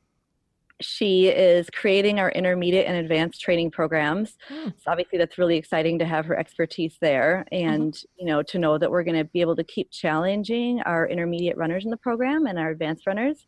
She 0.81 1.27
is 1.27 1.69
creating 1.69 2.19
our 2.19 2.31
intermediate 2.31 2.87
and 2.87 2.97
advanced 2.97 3.39
training 3.39 3.71
programs. 3.71 4.37
Hmm. 4.47 4.69
So 4.69 4.91
obviously 4.91 5.19
that's 5.19 5.37
really 5.37 5.55
exciting 5.55 5.99
to 5.99 6.05
have 6.05 6.25
her 6.25 6.37
expertise 6.37 6.97
there 6.99 7.45
and 7.51 7.95
you 8.17 8.25
know 8.25 8.41
to 8.43 8.57
know 8.57 8.77
that 8.77 8.89
we're 8.89 9.03
going 9.03 9.17
to 9.17 9.23
be 9.23 9.39
able 9.39 9.55
to 9.57 9.63
keep 9.63 9.91
challenging 9.91 10.81
our 10.81 11.07
intermediate 11.07 11.57
runners 11.57 11.85
in 11.85 11.91
the 11.91 11.97
program 11.97 12.47
and 12.47 12.57
our 12.57 12.71
advanced 12.71 13.05
runners. 13.05 13.45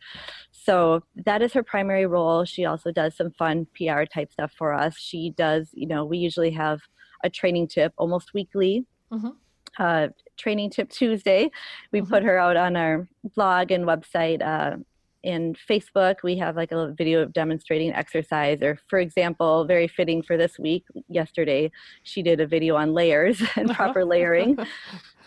So 0.51 1.04
that 1.25 1.41
is 1.41 1.51
her 1.54 1.63
primary 1.63 2.06
role. 2.06 2.45
She 2.45 2.65
also 2.65 2.91
does 2.91 3.15
some 3.15 3.32
fun 3.32 3.67
PR 3.75 4.04
type 4.04 4.32
stuff 4.32 4.54
for 4.58 4.73
us. 4.73 4.95
She 4.97 5.34
does, 5.36 5.71
you 5.73 5.88
know, 5.88 6.06
we 6.06 6.19
usually 6.19 6.51
have 6.51 6.80
a 7.23 7.30
training 7.30 7.67
tip 7.67 7.93
almost 7.97 8.34
weekly. 8.34 8.86
Mhm. 9.12 9.36
Uh, 9.78 10.08
training 10.38 10.69
tip 10.69 10.89
Tuesday. 10.89 11.49
We 11.91 12.01
put 12.01 12.23
her 12.23 12.38
out 12.38 12.56
on 12.56 12.75
our 12.75 13.08
blog 13.36 13.71
and 13.71 13.86
website 13.86 14.41
uh, 14.41 14.78
in 15.23 15.56
Facebook. 15.69 16.17
We 16.23 16.38
have 16.38 16.56
like 16.56 16.71
a 16.71 16.91
video 16.91 17.21
of 17.21 17.34
demonstrating 17.34 17.93
exercise, 17.93 18.62
or 18.62 18.78
for 18.88 18.99
example, 18.99 19.65
very 19.65 19.88
fitting 19.88 20.21
for 20.21 20.38
this 20.38 20.58
week. 20.60 20.86
Yesterday, 21.10 21.71
she 22.04 22.21
did 22.21 22.39
a 22.39 22.47
video 22.47 22.75
on 22.75 22.93
layers 22.93 23.41
and 23.56 23.69
proper 23.75 24.06
layering. 24.06 24.58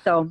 So 0.05 0.31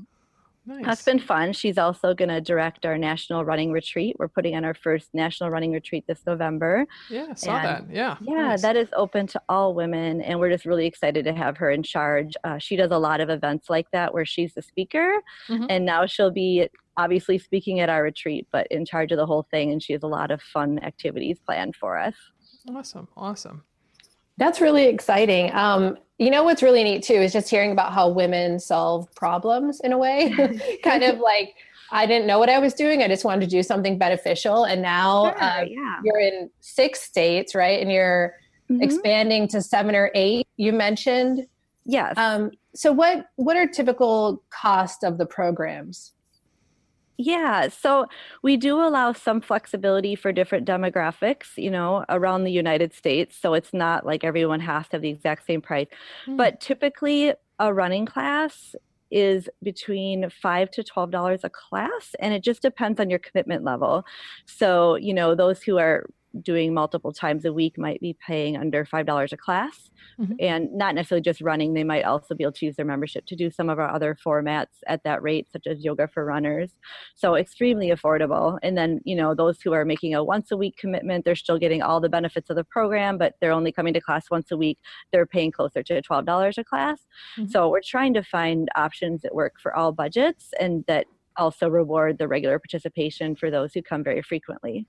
Nice. 0.68 0.86
that's 0.86 1.04
been 1.04 1.20
fun. 1.20 1.54
She's 1.54 1.78
also 1.78 2.14
going 2.14 2.28
to 2.28 2.42
direct 2.42 2.86
our 2.86 2.98
national 2.98 3.46
running 3.46 3.72
retreat. 3.72 4.18
We're 4.20 4.28
putting 4.28 4.54
on 4.56 4.66
our 4.66 4.74
first 4.74 5.08
national 5.14 5.50
running 5.50 5.72
retreat 5.72 6.04
this 6.08 6.20
November. 6.28 6.86
yeah, 7.10 7.34
saw 7.36 7.56
and- 7.56 7.66
that. 7.90 7.96
Yeah. 7.96 8.18
Yeah, 8.22 8.50
nice. 8.50 8.62
that 8.64 8.76
is 8.76 8.90
open 8.94 9.28
to 9.28 9.42
all 9.48 9.74
women, 9.74 10.22
and 10.22 10.40
we're 10.40 10.50
just 10.52 10.66
really 10.66 10.86
excited 10.86 11.24
to 11.26 11.34
have 11.34 11.56
her 11.58 11.72
in 11.72 11.84
charge. 11.84 12.34
Uh, 12.44 12.58
she 12.58 12.76
does 12.76 12.92
a 12.92 12.98
lot 12.98 13.22
of 13.22 13.30
events 13.30 13.70
like 13.70 13.90
that 13.92 14.14
where 14.14 14.26
she's 14.26 14.54
the 14.56 14.62
speaker, 14.62 15.22
Mhm. 15.48 15.68
and 15.70 15.86
now 15.86 16.06
she'll 16.06 16.32
be 16.32 16.68
obviously 16.98 17.38
speaking 17.38 17.80
at 17.80 17.90
our 17.90 18.04
retreat, 18.04 18.46
but 18.52 18.68
in 18.68 18.84
charge 18.84 19.12
of 19.14 19.18
the 19.18 19.26
whole 19.26 19.48
thing. 19.52 19.72
And 19.72 19.82
she 19.82 19.94
has 19.94 20.04
a 20.04 20.08
lot 20.08 20.32
of 20.32 20.42
fun 20.42 20.80
activities 20.84 21.40
planned 21.40 21.76
for 21.76 21.98
us. 21.98 22.16
Awesome. 22.70 23.08
Awesome. 23.16 23.64
That's 24.38 24.60
really 24.60 24.88
exciting. 24.88 25.54
Um, 25.54 25.98
you 26.18 26.30
know 26.32 26.44
what's 26.44 26.64
really 26.64 26.84
neat 26.84 27.04
too 27.04 27.14
is 27.14 27.32
just 27.34 27.50
hearing 27.50 27.72
about 27.72 27.94
how 27.94 28.10
women 28.10 28.60
solve 28.60 29.14
problems 29.16 29.80
in 29.82 29.92
a 29.94 29.98
way. 29.98 30.34
kind 30.84 31.04
of 31.04 31.20
like 31.20 31.54
I 31.92 32.06
didn't 32.06 32.28
know 32.28 32.38
what 32.40 32.50
I 32.50 32.60
was 32.60 32.74
doing. 32.74 33.02
I 33.02 33.08
just 33.08 33.24
wanted 33.24 33.42
to 33.42 33.48
do 33.48 33.64
something 33.64 33.98
beneficial, 33.98 34.66
and 34.66 34.82
now 34.82 35.26
Sure, 35.32 35.44
uh, 35.44 35.62
yeah. 35.62 36.00
you're 36.04 36.20
in 36.20 36.50
six 36.60 37.02
states, 37.02 37.56
right? 37.56 37.80
And 37.82 37.92
you're 37.92 38.34
Mhm. 38.70 38.84
expanding 38.84 39.48
to 39.50 39.62
seven 39.62 39.96
or 39.96 40.12
eight. 40.14 40.46
You 40.58 40.74
mentioned. 40.74 41.48
yes. 41.86 42.14
Um, 42.18 42.52
so 42.76 42.92
what 42.92 43.28
what 43.38 43.56
are 43.56 43.66
typical 43.66 44.44
cost 44.50 45.04
of 45.06 45.18
the 45.18 45.26
programs? 45.26 46.12
Yeah, 47.18 47.70
so 47.70 48.06
we 48.44 48.58
do 48.58 48.80
allow 48.80 49.12
some 49.12 49.42
flexibility 49.42 50.16
for 50.16 50.32
different 50.32 50.68
demographics, 50.68 51.58
you 51.58 51.72
know, 51.72 52.06
around 52.10 52.44
the 52.44 52.52
United 52.52 52.94
States. 52.94 53.36
So 53.36 53.56
it's 53.56 53.74
not 53.74 54.06
like 54.06 54.24
everyone 54.24 54.60
has 54.60 54.88
to 54.90 54.98
have 54.98 55.02
the 55.02 55.10
exact 55.10 55.48
same 55.48 55.62
price. 55.62 55.88
Hmm. 56.26 56.38
But 56.38 56.62
typically, 56.62 57.34
a 57.60 57.74
running 57.74 58.06
class 58.06 58.76
is 59.10 59.50
between 59.64 60.30
five 60.30 60.70
to 60.72 60.84
twelve 60.84 61.10
dollars 61.12 61.42
a 61.44 61.50
class, 61.50 62.14
and 62.20 62.34
it 62.34 62.44
just 62.44 62.62
depends 62.62 63.00
on 63.00 63.10
your 63.10 63.20
commitment 63.20 63.64
level. 63.64 64.06
So, 64.46 64.96
you 64.96 65.14
know, 65.14 65.34
those 65.34 65.64
who 65.64 65.78
are 65.80 66.06
doing 66.42 66.74
multiple 66.74 67.12
times 67.12 67.46
a 67.46 67.54
week 67.54 67.78
might 67.78 68.00
be 68.02 68.16
paying 68.26 68.58
under 68.58 68.86
five 68.86 69.06
dollars 69.06 69.34
a 69.34 69.38
class 69.38 69.90
Mhm. 70.20 70.36
and 70.40 70.74
not 70.74 70.94
necessarily 70.96 71.22
just 71.22 71.42
running 71.42 71.74
they 71.74 71.84
might 71.84 72.04
also 72.04 72.36
be 72.36 72.44
able 72.44 72.52
to 72.54 72.66
use 72.66 72.76
their 72.76 72.86
membership 72.86 73.26
to 73.28 73.36
do 73.36 73.50
some 73.50 73.70
of 73.70 73.80
our 73.80 73.90
other 73.90 74.16
formats 74.16 74.78
at 74.88 75.04
that 75.04 75.22
rate 75.22 75.48
such 75.52 75.66
as 75.68 75.84
yoga 75.84 76.08
for 76.08 76.26
runners 76.26 76.72
so 77.16 77.36
extremely 77.36 77.90
affordable 77.90 78.58
and 78.62 78.78
then 78.78 79.00
you 79.06 79.16
know 79.16 79.34
those 79.34 79.62
who 79.62 79.74
are 79.74 79.86
making 79.86 80.14
a 80.14 80.24
once 80.24 80.52
a 80.52 80.58
week 80.58 80.76
commitment 80.78 81.24
they're 81.26 81.36
still 81.36 81.58
getting 81.58 81.82
all 81.82 82.00
the 82.00 82.10
benefits 82.10 82.50
of 82.50 82.56
the 82.56 82.64
program 82.64 83.18
but 83.18 83.36
they're 83.40 83.52
only 83.52 83.72
coming 83.72 83.94
to 83.94 84.02
class 84.02 84.30
once 84.30 84.52
a 84.52 84.58
week 84.58 84.78
they're 85.12 85.26
paying 85.26 85.52
closer 85.52 85.82
to 85.82 86.02
$12 86.02 86.58
a 86.58 86.64
class 86.64 87.06
Mhm. 87.38 87.50
so 87.50 87.70
we're 87.70 87.82
trying 87.82 88.14
to 88.14 88.24
find 88.24 88.70
options 88.76 89.22
that 89.22 89.34
work 89.34 89.54
for 89.60 89.76
all 89.76 89.92
budgets 89.92 90.54
and 90.60 90.84
that 90.88 91.06
also 91.38 91.70
reward 91.70 92.18
the 92.18 92.28
regular 92.28 92.58
participation 92.60 93.36
for 93.36 93.50
those 93.52 93.74
who 93.74 93.82
come 93.82 94.04
very 94.04 94.22
frequently 94.22 94.86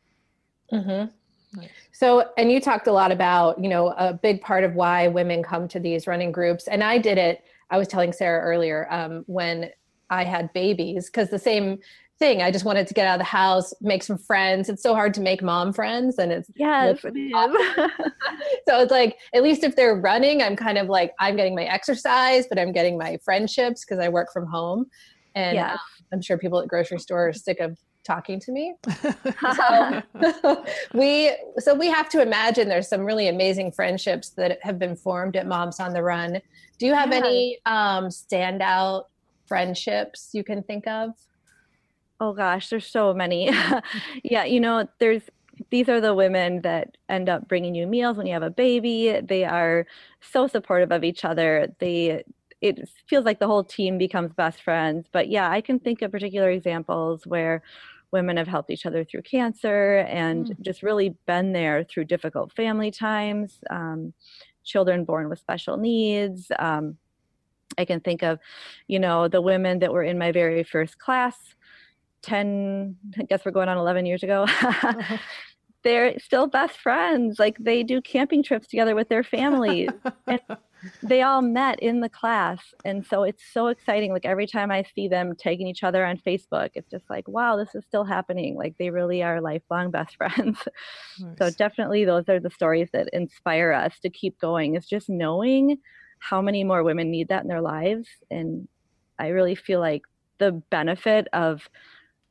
Mm-hmm. 0.73 1.11
Nice. 1.55 1.71
So, 1.93 2.31
and 2.37 2.53
you 2.53 2.61
talked 2.61 2.87
a 2.87 2.93
lot 2.93 3.11
about, 3.11 3.63
you 3.63 3.69
know, 3.69 3.89
a 3.97 4.13
big 4.13 4.41
part 4.41 4.65
of 4.65 4.75
why 4.75 5.09
women 5.09 5.43
come 5.43 5.69
to 5.69 5.81
these 5.81 6.07
running 6.07 6.33
groups. 6.33 6.69
And 6.69 6.85
I 6.85 6.99
did 6.99 7.19
it, 7.19 7.43
I 7.71 7.79
was 7.79 7.89
telling 7.89 8.13
Sarah 8.13 8.43
earlier, 8.43 8.87
um, 8.91 9.25
when 9.27 9.71
I 10.11 10.25
had 10.25 10.53
babies, 10.53 11.07
because 11.07 11.31
the 11.31 11.39
same 11.39 11.79
thing, 12.19 12.43
I 12.43 12.51
just 12.51 12.65
wanted 12.65 12.87
to 12.89 12.95
get 12.95 13.07
out 13.07 13.15
of 13.15 13.21
the 13.21 13.25
house, 13.25 13.73
make 13.81 14.03
some 14.03 14.19
friends. 14.19 14.69
It's 14.69 14.83
so 14.83 14.95
hard 14.95 15.15
to 15.15 15.21
make 15.21 15.43
mom 15.43 15.73
friends. 15.73 16.19
And 16.19 16.33
it's 16.33 16.51
yes 16.57 16.99
it 17.05 17.15
so 18.69 18.81
it's 18.81 18.91
like, 18.91 19.17
at 19.35 19.43
least 19.43 19.63
if 19.63 19.77
they're 19.77 19.95
running, 19.95 20.43
I'm 20.43 20.57
kind 20.57 20.79
of 20.79 20.89
like, 20.89 21.13
I'm 21.21 21.37
getting 21.37 21.55
my 21.55 21.65
exercise, 21.65 22.47
but 22.49 22.59
I'm 22.59 22.73
getting 22.73 22.99
my 22.99 23.19
friendships 23.25 23.85
because 23.85 24.01
I 24.03 24.09
work 24.09 24.33
from 24.33 24.47
home. 24.47 24.87
And 25.35 25.55
Yes. 25.55 25.73
um, 25.73 25.79
I'm 26.13 26.23
sure 26.23 26.39
people 26.39 26.61
at 26.61 26.69
grocery 26.69 26.99
store 26.99 27.29
are 27.29 27.33
sick 27.33 27.61
of 27.61 27.79
talking 28.09 28.41
to 28.41 28.51
me. 28.51 28.75
So 29.55 30.03
we 30.95 31.37
so 31.59 31.75
we 31.75 31.89
have 31.89 32.09
to 32.09 32.23
imagine 32.23 32.69
there's 32.69 32.89
some 32.89 33.03
really 33.03 33.29
amazing 33.29 33.71
friendships 33.71 34.31
that 34.31 34.59
have 34.63 34.79
been 34.79 34.97
formed 34.97 35.37
at 35.37 35.47
Moms 35.47 35.79
on 35.79 35.93
the 35.93 36.03
Run. 36.03 36.41
Do 36.79 36.87
you 36.87 36.95
have 36.95 37.11
Yeah. 37.11 37.19
any 37.19 37.59
um, 37.67 38.07
standout 38.09 39.05
friendships 39.47 40.31
you 40.33 40.43
can 40.43 40.63
think 40.63 40.87
of? 40.87 41.11
Oh 42.21 42.33
gosh, 42.33 42.71
there's 42.71 42.87
so 42.87 43.15
many. 43.15 43.51
yeah, 44.25 44.45
you 44.45 44.59
know, 44.61 44.89
there's 44.99 45.23
these 45.71 45.89
are 45.89 46.01
the 46.01 46.15
women 46.15 46.63
that 46.63 46.97
end 47.09 47.29
up 47.29 47.49
bringing 47.49 47.75
you 47.75 47.87
meals 47.87 48.17
when 48.17 48.27
you 48.27 48.33
have 48.33 48.43
a 48.43 48.51
baby. 48.51 49.21
They 49.23 49.45
are 49.45 49.87
so 50.21 50.47
supportive 50.47 50.93
of 50.93 51.05
each 51.05 51.25
other. 51.25 51.69
They 51.79 52.25
it 52.61 52.89
feels 53.07 53.25
like 53.25 53.39
the 53.39 53.47
whole 53.47 53.63
team 53.63 53.99
becomes 53.99 54.33
best 54.33 54.63
friends. 54.63 55.07
But 55.13 55.29
yeah, 55.29 55.49
I 55.51 55.61
can 55.61 55.79
think 55.79 56.03
of 56.03 56.11
particular 56.11 56.51
examples 56.51 57.25
where 57.27 57.63
women 58.13 58.37
have 58.37 58.49
helped 58.49 58.71
each 58.71 58.87
other 58.87 59.05
through 59.05 59.23
cancer 59.23 59.99
and 60.09 60.47
mm. 60.47 60.61
just 60.61 60.83
really 60.83 61.15
been 61.27 61.53
there 61.53 61.85
through 61.85 62.05
difficult 62.05 62.53
family 62.53 62.91
times, 62.91 63.59
um, 63.71 64.13
children 64.65 65.05
born 65.05 65.29
with 65.29 65.39
special 65.39 65.77
needs. 65.77 66.51
Um, 66.59 66.97
I 67.77 67.85
can 67.85 68.01
think 68.01 68.23
of, 68.23 68.39
you 68.87 68.99
know, 68.99 69.29
the 69.29 69.43
women 69.43 69.79
that 69.81 69.93
were 69.93 70.03
in 70.03 70.19
my 70.19 70.33
very 70.33 70.65
first 70.65 70.99
class 70.99 71.37
10, 72.23 72.97
I 73.19 73.23
guess 73.25 73.45
we're 73.45 73.53
going 73.53 73.69
on 73.69 73.79
11 73.79 74.07
years 74.07 74.23
ago. 74.23 74.43
uh-huh. 74.43 75.19
They're 75.85 76.19
still 76.19 76.49
best 76.49 76.77
friends. 76.79 77.39
Like 77.39 77.57
they 77.59 77.85
do 77.85 78.03
camping 78.03 78.43
trips 78.43 78.67
together 78.67 78.97
with 78.97 79.09
their 79.09 79.23
families. 79.37 79.91
and 80.27 80.41
they 81.03 81.23
all 81.23 81.43
met 81.43 81.81
in 81.81 82.01
the 82.01 82.09
class 82.09 82.75
and 82.85 83.05
so 83.05 83.23
it's 83.23 83.43
so 83.53 83.69
exciting 83.69 84.13
like 84.13 84.25
every 84.25 84.47
time 84.47 84.71
i 84.71 84.85
see 84.95 85.09
them 85.09 85.35
tagging 85.37 85.67
each 85.67 85.83
other 85.83 86.05
on 86.05 86.17
facebook 86.19 86.71
it's 86.75 86.91
just 86.91 87.09
like 87.11 87.27
wow 87.29 87.57
this 87.57 87.75
is 87.75 87.85
still 87.85 88.05
happening 88.05 88.57
like 88.57 88.75
they 88.79 88.91
really 88.91 89.23
are 89.23 89.41
lifelong 89.41 89.91
best 89.99 90.17
friends 90.17 90.59
nice. 91.19 91.39
so 91.39 91.51
definitely 91.51 92.05
those 92.05 92.29
are 92.29 92.41
the 92.41 92.51
stories 92.51 92.89
that 92.93 93.09
inspire 93.13 93.73
us 93.73 93.99
to 94.01 94.11
keep 94.11 94.39
going 94.39 94.77
is 94.77 94.87
just 94.87 95.09
knowing 95.09 95.77
how 96.21 96.43
many 96.43 96.65
more 96.65 96.83
women 96.83 97.11
need 97.11 97.29
that 97.29 97.43
in 97.43 97.49
their 97.49 97.63
lives 97.63 98.09
and 98.31 98.69
i 99.19 99.29
really 99.29 99.55
feel 99.55 99.81
like 99.81 100.03
the 100.39 100.53
benefit 100.71 101.27
of 101.33 101.69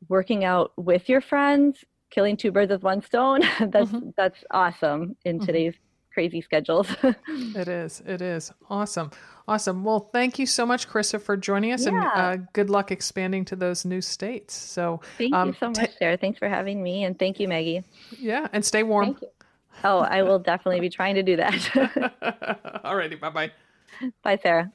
working 0.08 0.44
out 0.44 0.72
with 0.78 1.10
your 1.10 1.22
friends 1.22 1.84
killing 2.10 2.38
two 2.38 2.52
birds 2.52 2.72
with 2.72 2.84
one 2.84 3.02
stone 3.02 3.42
that's 3.60 3.92
mm-hmm. 3.92 4.10
that's 4.16 4.44
awesome 4.52 5.16
in 5.26 5.38
mm-hmm. 5.38 5.46
today's 5.46 5.76
crazy 6.18 6.42
schedules. 6.42 6.88
it 7.28 7.68
is. 7.68 8.02
It 8.04 8.24
is. 8.24 8.52
Awesome. 8.72 9.12
Awesome. 9.48 9.84
Well, 9.84 10.10
thank 10.12 10.40
you 10.40 10.48
so 10.48 10.66
much, 10.66 10.90
Carissa, 10.90 11.22
for 11.22 11.38
joining 11.38 11.74
us, 11.74 11.86
yeah. 11.86 11.90
and 11.90 12.42
uh, 12.42 12.46
good 12.54 12.72
luck 12.72 12.90
expanding 12.90 13.46
to 13.46 13.56
those 13.56 13.86
new 13.86 14.02
states. 14.02 14.56
So, 14.56 15.00
thank 15.20 15.32
um, 15.36 15.50
you 15.50 15.54
so 15.60 15.68
much, 15.68 15.96
Sarah. 16.00 16.18
Thanks 16.18 16.40
for 16.40 16.50
having 16.50 16.82
me, 16.82 17.04
and 17.04 17.20
thank 17.20 17.40
you, 17.40 17.48
Maggie. 17.48 17.84
Yeah, 18.18 18.48
and 18.52 18.66
stay 18.66 18.82
warm. 18.82 19.20
Oh, 19.84 20.00
I 20.00 20.24
will 20.24 20.40
definitely 20.40 20.80
be 20.80 20.90
trying 20.90 21.14
to 21.14 21.22
do 21.22 21.36
that. 21.36 22.82
All 22.84 22.96
righty. 22.96 23.16
Bye 23.16 23.30
bye. 23.30 23.52
Bye, 24.24 24.40
Sarah. 24.42 24.72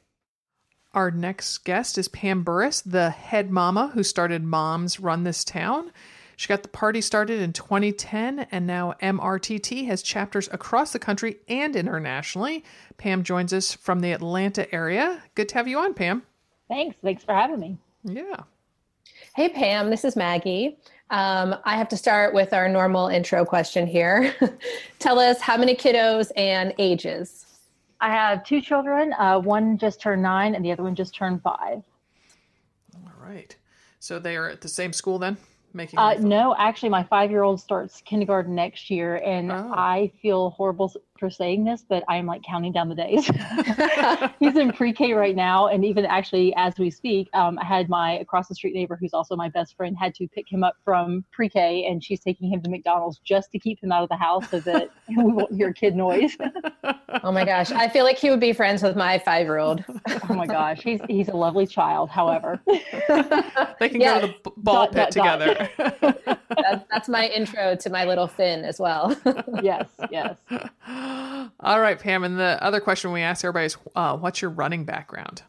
Our 0.94 1.10
next 1.10 1.58
guest 1.64 1.98
is 1.98 2.06
Pam 2.06 2.44
Burris, 2.44 2.82
the 2.82 3.10
head 3.10 3.50
mama 3.50 3.90
who 3.94 4.04
started 4.04 4.44
Moms 4.44 5.00
Run 5.00 5.24
This 5.24 5.42
Town. 5.42 5.90
She 6.42 6.48
got 6.48 6.64
the 6.64 6.68
party 6.68 7.00
started 7.00 7.40
in 7.40 7.52
2010, 7.52 8.48
and 8.50 8.66
now 8.66 8.94
MRTT 9.00 9.86
has 9.86 10.02
chapters 10.02 10.48
across 10.50 10.92
the 10.92 10.98
country 10.98 11.36
and 11.46 11.76
internationally. 11.76 12.64
Pam 12.96 13.22
joins 13.22 13.52
us 13.52 13.72
from 13.72 14.00
the 14.00 14.10
Atlanta 14.10 14.74
area. 14.74 15.22
Good 15.36 15.48
to 15.50 15.54
have 15.54 15.68
you 15.68 15.78
on, 15.78 15.94
Pam. 15.94 16.24
Thanks. 16.66 16.96
Thanks 17.00 17.22
for 17.22 17.32
having 17.32 17.60
me. 17.60 17.78
Yeah. 18.02 18.40
Hey, 19.36 19.50
Pam, 19.50 19.88
this 19.88 20.04
is 20.04 20.16
Maggie. 20.16 20.78
Um, 21.10 21.54
I 21.64 21.76
have 21.76 21.88
to 21.90 21.96
start 21.96 22.34
with 22.34 22.52
our 22.52 22.68
normal 22.68 23.06
intro 23.06 23.44
question 23.44 23.86
here. 23.86 24.34
Tell 24.98 25.20
us 25.20 25.40
how 25.40 25.56
many 25.56 25.76
kiddos 25.76 26.32
and 26.36 26.74
ages. 26.76 27.46
I 28.00 28.10
have 28.10 28.44
two 28.44 28.60
children. 28.60 29.12
Uh, 29.12 29.38
one 29.38 29.78
just 29.78 30.00
turned 30.00 30.22
nine, 30.22 30.56
and 30.56 30.64
the 30.64 30.72
other 30.72 30.82
one 30.82 30.96
just 30.96 31.14
turned 31.14 31.40
five. 31.40 31.84
All 32.96 33.12
right. 33.20 33.54
So 34.00 34.18
they 34.18 34.36
are 34.36 34.48
at 34.48 34.60
the 34.60 34.68
same 34.68 34.92
school 34.92 35.20
then? 35.20 35.36
Making 35.74 35.98
uh, 35.98 36.14
no 36.20 36.54
actually 36.58 36.88
my 36.88 37.02
five 37.04 37.30
year 37.30 37.42
old 37.42 37.60
starts 37.60 38.00
kindergarten 38.02 38.54
next 38.54 38.90
year 38.90 39.16
and 39.16 39.50
oh. 39.50 39.72
i 39.74 40.10
feel 40.20 40.50
horrible 40.50 40.92
for 41.22 41.30
saying 41.30 41.62
this 41.62 41.84
but 41.88 42.02
i'm 42.08 42.26
like 42.26 42.42
counting 42.42 42.72
down 42.72 42.88
the 42.88 42.96
days. 42.96 43.26
He's 44.40 44.56
in 44.56 44.72
pre-k 44.72 45.12
right 45.12 45.36
now 45.36 45.68
and 45.68 45.84
even 45.84 46.04
actually 46.04 46.52
as 46.56 46.76
we 46.80 46.90
speak 46.90 47.28
um, 47.32 47.60
i 47.60 47.64
had 47.64 47.88
my 47.88 48.14
across 48.18 48.48
the 48.48 48.56
street 48.56 48.74
neighbor 48.74 48.98
who's 49.00 49.14
also 49.14 49.36
my 49.36 49.48
best 49.48 49.76
friend 49.76 49.96
had 49.96 50.16
to 50.16 50.26
pick 50.26 50.50
him 50.50 50.64
up 50.64 50.74
from 50.84 51.24
pre-k 51.30 51.86
and 51.86 52.02
she's 52.02 52.18
taking 52.18 52.50
him 52.50 52.60
to 52.60 52.68
mcdonald's 52.68 53.20
just 53.20 53.52
to 53.52 53.60
keep 53.60 53.80
him 53.80 53.92
out 53.92 54.02
of 54.02 54.08
the 54.08 54.16
house 54.16 54.50
so 54.50 54.58
that 54.58 54.90
we 55.08 55.32
won't 55.32 55.54
hear 55.54 55.72
kid 55.72 55.94
noise. 55.94 56.36
Oh 57.22 57.30
my 57.30 57.44
gosh. 57.44 57.70
I 57.70 57.88
feel 57.88 58.04
like 58.04 58.16
he 58.16 58.30
would 58.30 58.40
be 58.40 58.54
friends 58.54 58.82
with 58.82 58.96
my 58.96 59.18
five 59.18 59.46
year 59.46 59.58
old 59.58 59.84
oh 60.08 60.34
my 60.34 60.46
gosh. 60.46 60.80
He's 60.82 60.98
he's 61.08 61.28
a 61.28 61.36
lovely 61.36 61.66
child 61.66 62.08
however. 62.08 62.58
They 62.66 63.88
can 63.90 64.00
go 64.00 64.20
to 64.22 64.26
the 64.26 64.50
ball 64.56 64.86
dot, 64.86 64.92
pit 64.92 65.10
dot, 65.10 65.38
together. 65.38 65.70
Dot 66.00 66.42
that's, 66.56 66.84
that's 66.90 67.08
my 67.08 67.26
intro 67.28 67.76
to 67.76 67.90
my 67.90 68.04
little 68.04 68.26
Finn 68.26 68.64
as 68.64 68.78
well. 68.78 69.16
yes, 69.62 69.88
yes. 70.10 70.36
All 71.60 71.80
right, 71.80 71.98
Pam. 71.98 72.24
And 72.24 72.38
the 72.38 72.62
other 72.62 72.80
question 72.80 73.12
we 73.12 73.22
ask 73.22 73.44
everybody 73.44 73.66
is, 73.66 73.76
uh, 73.94 74.16
what's 74.16 74.42
your 74.42 74.50
running 74.50 74.84
background? 74.84 75.42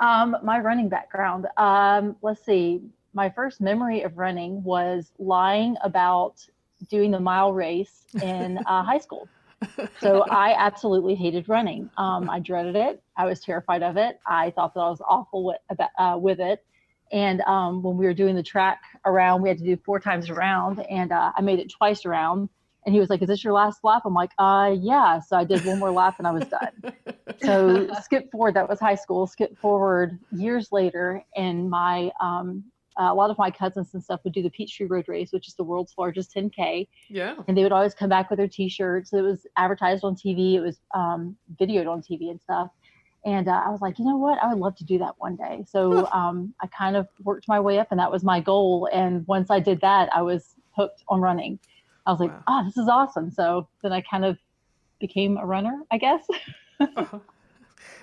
Um, 0.00 0.36
my 0.42 0.58
running 0.60 0.88
background. 0.88 1.46
Um, 1.56 2.16
let's 2.22 2.44
see. 2.44 2.80
My 3.14 3.30
first 3.30 3.60
memory 3.60 4.02
of 4.02 4.16
running 4.16 4.62
was 4.62 5.12
lying 5.18 5.76
about 5.82 6.46
doing 6.88 7.10
the 7.10 7.20
mile 7.20 7.52
race 7.52 8.04
in 8.22 8.58
uh, 8.58 8.82
high 8.84 8.98
school. 8.98 9.28
So 10.00 10.24
I 10.30 10.54
absolutely 10.56 11.16
hated 11.16 11.48
running. 11.48 11.90
Um, 11.96 12.30
I 12.30 12.38
dreaded 12.38 12.76
it. 12.76 13.02
I 13.16 13.24
was 13.24 13.40
terrified 13.40 13.82
of 13.82 13.96
it. 13.96 14.20
I 14.24 14.50
thought 14.52 14.74
that 14.74 14.80
I 14.80 14.88
was 14.88 15.02
awful 15.08 15.44
with, 15.44 15.56
uh, 15.98 16.16
with 16.20 16.38
it. 16.38 16.64
And 17.10 17.40
um, 17.42 17.82
when 17.82 17.96
we 17.96 18.04
were 18.04 18.14
doing 18.14 18.36
the 18.36 18.42
track 18.42 18.80
around, 19.04 19.42
we 19.42 19.48
had 19.48 19.58
to 19.58 19.64
do 19.64 19.76
four 19.84 19.98
times 19.98 20.30
around, 20.30 20.80
and 20.80 21.10
uh, 21.10 21.32
I 21.34 21.40
made 21.40 21.58
it 21.58 21.70
twice 21.70 22.04
around. 22.04 22.50
And 22.88 22.94
he 22.94 23.00
was 23.00 23.10
like, 23.10 23.20
"Is 23.20 23.28
this 23.28 23.44
your 23.44 23.52
last 23.52 23.84
lap?" 23.84 24.04
I'm 24.06 24.14
like, 24.14 24.30
"Uh, 24.38 24.74
yeah." 24.80 25.20
So 25.20 25.36
I 25.36 25.44
did 25.44 25.62
one 25.66 25.78
more 25.78 25.90
lap, 25.90 26.14
and 26.16 26.26
I 26.26 26.30
was 26.30 26.46
done. 26.46 26.94
so 27.42 27.86
skip 28.02 28.30
forward. 28.30 28.54
That 28.54 28.66
was 28.66 28.80
high 28.80 28.94
school. 28.94 29.26
Skip 29.26 29.58
forward 29.58 30.18
years 30.32 30.72
later, 30.72 31.22
and 31.36 31.68
my 31.68 32.10
um, 32.18 32.64
uh, 32.98 33.12
a 33.12 33.14
lot 33.14 33.28
of 33.28 33.36
my 33.36 33.50
cousins 33.50 33.92
and 33.92 34.02
stuff 34.02 34.20
would 34.24 34.32
do 34.32 34.42
the 34.42 34.48
Peachtree 34.48 34.86
Road 34.86 35.06
Race, 35.06 35.32
which 35.32 35.48
is 35.48 35.54
the 35.54 35.64
world's 35.64 35.92
largest 35.98 36.34
10K. 36.34 36.88
Yeah. 37.10 37.34
And 37.46 37.58
they 37.58 37.62
would 37.62 37.72
always 37.72 37.92
come 37.92 38.08
back 38.08 38.30
with 38.30 38.38
their 38.38 38.48
T-shirts. 38.48 39.12
It 39.12 39.20
was 39.20 39.46
advertised 39.58 40.02
on 40.02 40.16
TV. 40.16 40.54
It 40.54 40.60
was 40.60 40.80
um, 40.94 41.36
videoed 41.60 41.86
on 41.86 42.00
TV 42.00 42.30
and 42.30 42.40
stuff. 42.40 42.70
And 43.26 43.48
uh, 43.48 43.60
I 43.66 43.68
was 43.68 43.82
like, 43.82 43.98
you 43.98 44.06
know 44.06 44.16
what? 44.16 44.42
I 44.42 44.48
would 44.48 44.58
love 44.58 44.74
to 44.76 44.84
do 44.84 44.96
that 45.00 45.14
one 45.18 45.36
day. 45.36 45.62
So 45.68 46.08
um, 46.12 46.54
I 46.62 46.66
kind 46.68 46.96
of 46.96 47.06
worked 47.22 47.46
my 47.48 47.60
way 47.60 47.78
up, 47.78 47.88
and 47.90 48.00
that 48.00 48.10
was 48.10 48.24
my 48.24 48.40
goal. 48.40 48.88
And 48.90 49.26
once 49.26 49.50
I 49.50 49.60
did 49.60 49.82
that, 49.82 50.08
I 50.14 50.22
was 50.22 50.54
hooked 50.74 51.04
on 51.08 51.20
running. 51.20 51.58
I 52.08 52.12
was 52.12 52.20
like, 52.20 52.30
wow. 52.30 52.42
oh, 52.48 52.64
this 52.64 52.76
is 52.78 52.88
awesome. 52.88 53.30
So 53.30 53.68
then 53.82 53.92
I 53.92 54.00
kind 54.00 54.24
of 54.24 54.38
became 54.98 55.36
a 55.36 55.44
runner, 55.44 55.82
I 55.90 55.98
guess. 55.98 56.26
uh-huh. 56.80 57.18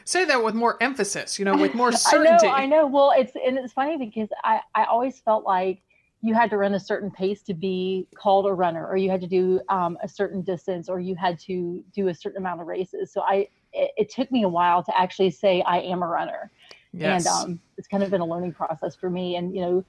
Say 0.06 0.24
that 0.26 0.44
with 0.44 0.54
more 0.54 0.82
emphasis, 0.82 1.40
you 1.40 1.46
know, 1.46 1.58
with 1.58 1.74
more 1.74 1.92
certainty. 1.92 2.48
I 2.48 2.66
know, 2.68 2.76
I 2.78 2.82
know. 2.82 2.88
Well, 2.88 3.14
it's 3.18 3.34
and 3.36 3.58
it's 3.58 3.74
funny 3.74 3.98
because 3.98 4.30
I 4.44 4.62
I 4.76 4.86
always 4.86 5.20
felt 5.20 5.44
like 5.44 5.82
you 6.22 6.34
had 6.36 6.50
to 6.52 6.58
run 6.58 6.76
a 6.76 6.80
certain 6.80 7.10
pace 7.10 7.42
to 7.44 7.54
be 7.54 8.08
called 8.16 8.46
a 8.46 8.54
runner, 8.54 8.88
or 8.88 8.96
you 8.96 9.10
had 9.10 9.22
to 9.22 9.28
do 9.28 9.60
um, 9.70 9.98
a 10.04 10.08
certain 10.08 10.42
distance, 10.44 10.88
or 10.88 11.00
you 11.00 11.16
had 11.16 11.40
to 11.40 11.84
do 11.94 12.08
a 12.08 12.14
certain 12.14 12.38
amount 12.38 12.62
of 12.62 12.68
races. 12.68 13.12
So 13.12 13.22
I 13.22 13.48
it, 13.74 13.92
it, 13.98 14.10
took 14.10 14.32
me 14.32 14.44
a 14.44 14.50
while 14.50 14.84
to 14.84 14.98
actually 14.98 15.32
say 15.32 15.62
I 15.64 15.80
am 15.80 16.04
a 16.04 16.08
runner. 16.08 16.52
Yes. 16.94 17.26
And 17.26 17.36
um, 17.36 17.60
it's 17.78 17.88
kind 17.88 18.04
of 18.04 18.10
been 18.10 18.22
a 18.22 18.26
learning 18.26 18.54
process 18.54 18.96
for 18.96 19.10
me. 19.10 19.36
And, 19.36 19.54
you 19.54 19.62
know, 19.62 19.86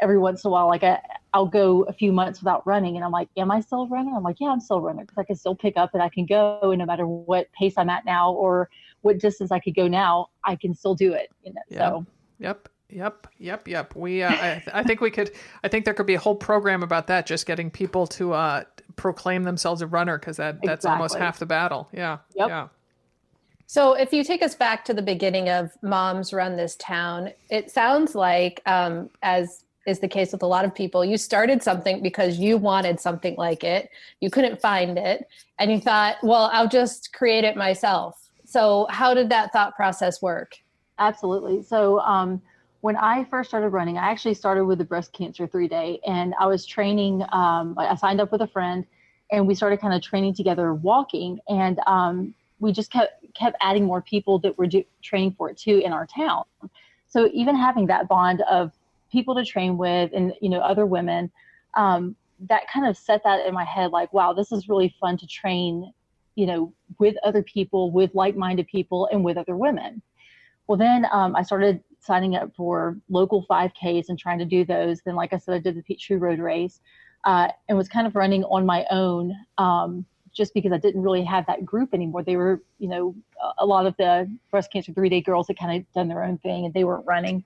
every 0.00 0.18
once 0.18 0.44
in 0.44 0.48
a 0.48 0.50
while, 0.50 0.66
like 0.66 0.82
I, 0.82 1.00
I'll 1.32 1.46
go 1.46 1.82
a 1.82 1.92
few 1.92 2.12
months 2.12 2.40
without 2.40 2.66
running 2.66 2.96
and 2.96 3.04
I'm 3.04 3.12
like, 3.12 3.28
am 3.36 3.50
I 3.50 3.60
still 3.60 3.82
a 3.82 3.88
runner? 3.88 4.12
I'm 4.14 4.22
like, 4.22 4.36
yeah, 4.40 4.48
I'm 4.48 4.60
still 4.60 4.76
a 4.76 4.80
runner 4.80 5.02
because 5.02 5.18
I 5.18 5.24
can 5.24 5.36
still 5.36 5.54
pick 5.54 5.76
up 5.76 5.90
and 5.94 6.02
I 6.02 6.08
can 6.08 6.26
go 6.26 6.60
and 6.62 6.78
no 6.78 6.86
matter 6.86 7.06
what 7.06 7.50
pace 7.52 7.74
I'm 7.76 7.90
at 7.90 8.04
now 8.04 8.32
or 8.32 8.70
what 9.02 9.18
distance 9.18 9.50
I 9.50 9.58
could 9.60 9.74
go 9.74 9.88
now, 9.88 10.28
I 10.44 10.56
can 10.56 10.74
still 10.74 10.94
do 10.94 11.12
it. 11.12 11.30
You 11.42 11.52
know? 11.52 11.60
Yep. 11.68 11.78
So. 11.78 12.06
Yep. 12.38 12.68
Yep, 12.90 13.26
yep, 13.38 13.66
yep. 13.66 13.96
We, 13.96 14.22
uh, 14.22 14.30
I, 14.30 14.62
I, 14.72 14.82
think 14.84 15.00
we 15.00 15.10
could. 15.10 15.32
I 15.64 15.68
think 15.68 15.84
there 15.84 15.94
could 15.94 16.06
be 16.06 16.14
a 16.14 16.18
whole 16.18 16.36
program 16.36 16.82
about 16.82 17.08
that, 17.08 17.26
just 17.26 17.44
getting 17.44 17.68
people 17.68 18.06
to 18.08 18.34
uh, 18.34 18.64
proclaim 18.94 19.42
themselves 19.42 19.82
a 19.82 19.86
runner, 19.86 20.16
because 20.16 20.36
that 20.36 20.60
that's 20.62 20.84
exactly. 20.84 20.90
almost 20.90 21.16
half 21.16 21.38
the 21.38 21.46
battle. 21.46 21.88
Yeah, 21.92 22.18
yep. 22.36 22.48
yeah. 22.48 22.68
So, 23.66 23.94
if 23.94 24.12
you 24.12 24.22
take 24.22 24.42
us 24.42 24.54
back 24.54 24.84
to 24.84 24.94
the 24.94 25.02
beginning 25.02 25.48
of 25.48 25.72
Moms 25.82 26.32
Run 26.32 26.56
This 26.56 26.76
Town, 26.76 27.30
it 27.50 27.70
sounds 27.70 28.14
like, 28.14 28.60
um, 28.66 29.10
as 29.22 29.63
is 29.86 30.00
the 30.00 30.08
case 30.08 30.32
with 30.32 30.42
a 30.42 30.46
lot 30.46 30.64
of 30.64 30.74
people, 30.74 31.04
you 31.04 31.16
started 31.16 31.62
something 31.62 32.02
because 32.02 32.38
you 32.38 32.56
wanted 32.56 33.00
something 33.00 33.34
like 33.36 33.64
it. 33.64 33.90
You 34.20 34.30
couldn't 34.30 34.60
find 34.60 34.98
it. 34.98 35.26
And 35.58 35.70
you 35.70 35.80
thought, 35.80 36.16
well, 36.22 36.50
I'll 36.52 36.68
just 36.68 37.12
create 37.12 37.44
it 37.44 37.56
myself. 37.56 38.30
So, 38.44 38.86
how 38.90 39.14
did 39.14 39.30
that 39.30 39.52
thought 39.52 39.74
process 39.74 40.22
work? 40.22 40.56
Absolutely. 40.98 41.62
So, 41.62 42.00
um, 42.00 42.40
when 42.80 42.96
I 42.96 43.24
first 43.24 43.48
started 43.48 43.70
running, 43.70 43.96
I 43.96 44.10
actually 44.10 44.34
started 44.34 44.66
with 44.66 44.78
the 44.78 44.84
breast 44.84 45.12
cancer 45.14 45.46
three 45.46 45.68
day, 45.68 46.00
and 46.06 46.34
I 46.38 46.46
was 46.46 46.66
training. 46.66 47.22
Um, 47.32 47.74
I 47.78 47.94
signed 47.96 48.20
up 48.20 48.30
with 48.30 48.42
a 48.42 48.46
friend, 48.46 48.84
and 49.32 49.46
we 49.46 49.54
started 49.54 49.80
kind 49.80 49.94
of 49.94 50.02
training 50.02 50.34
together 50.34 50.74
walking. 50.74 51.38
And 51.48 51.80
um, 51.86 52.34
we 52.58 52.72
just 52.72 52.90
kept 52.90 53.24
kept 53.34 53.56
adding 53.60 53.84
more 53.84 54.02
people 54.02 54.38
that 54.40 54.56
were 54.58 54.66
do, 54.66 54.84
training 55.02 55.34
for 55.36 55.50
it 55.50 55.56
too 55.56 55.80
in 55.84 55.92
our 55.92 56.06
town. 56.06 56.44
So 57.06 57.30
even 57.32 57.56
having 57.56 57.86
that 57.86 58.08
bond 58.08 58.42
of 58.50 58.72
people 59.14 59.34
to 59.36 59.44
train 59.44 59.78
with 59.78 60.10
and 60.12 60.34
you 60.42 60.50
know 60.50 60.58
other 60.58 60.84
women, 60.84 61.30
um, 61.74 62.16
that 62.40 62.68
kind 62.72 62.86
of 62.86 62.96
set 62.96 63.22
that 63.24 63.46
in 63.46 63.54
my 63.54 63.64
head 63.64 63.92
like, 63.92 64.12
wow, 64.12 64.32
this 64.32 64.50
is 64.52 64.68
really 64.68 64.94
fun 65.00 65.16
to 65.18 65.26
train, 65.26 65.92
you 66.34 66.46
know, 66.46 66.72
with 66.98 67.14
other 67.24 67.42
people, 67.42 67.90
with 67.92 68.10
like-minded 68.14 68.66
people, 68.66 69.08
and 69.12 69.24
with 69.24 69.36
other 69.36 69.56
women. 69.56 70.02
well, 70.66 70.76
then 70.76 71.06
um, 71.12 71.36
I 71.36 71.42
started 71.42 71.82
signing 72.00 72.34
up 72.34 72.50
for 72.56 72.98
local 73.08 73.46
5Ks 73.48 74.08
and 74.08 74.18
trying 74.18 74.38
to 74.40 74.44
do 74.44 74.64
those. 74.64 75.00
Then, 75.00 75.14
like 75.14 75.32
I 75.32 75.38
said, 75.38 75.54
I 75.54 75.58
did 75.58 75.76
the 75.76 75.82
Peachtree 75.82 76.16
Road 76.16 76.38
Race 76.38 76.80
uh, 77.24 77.48
and 77.68 77.78
was 77.78 77.88
kind 77.88 78.06
of 78.06 78.14
running 78.14 78.44
on 78.44 78.66
my 78.66 78.84
own 78.90 79.34
um, 79.56 80.04
just 80.34 80.52
because 80.52 80.72
I 80.72 80.78
didn't 80.78 81.02
really 81.02 81.24
have 81.24 81.46
that 81.46 81.64
group 81.64 81.94
anymore. 81.94 82.22
They 82.22 82.36
were, 82.36 82.62
you 82.78 82.88
know, 82.88 83.14
a 83.58 83.64
lot 83.64 83.86
of 83.86 83.96
the 83.96 84.30
breast 84.50 84.72
cancer 84.72 84.92
three 84.92 85.08
day 85.08 85.20
girls 85.20 85.46
had 85.48 85.58
kind 85.58 85.78
of 85.78 85.92
done 85.92 86.08
their 86.08 86.24
own 86.24 86.38
thing 86.38 86.64
and 86.64 86.74
they 86.74 86.84
weren't 86.84 87.06
running. 87.06 87.44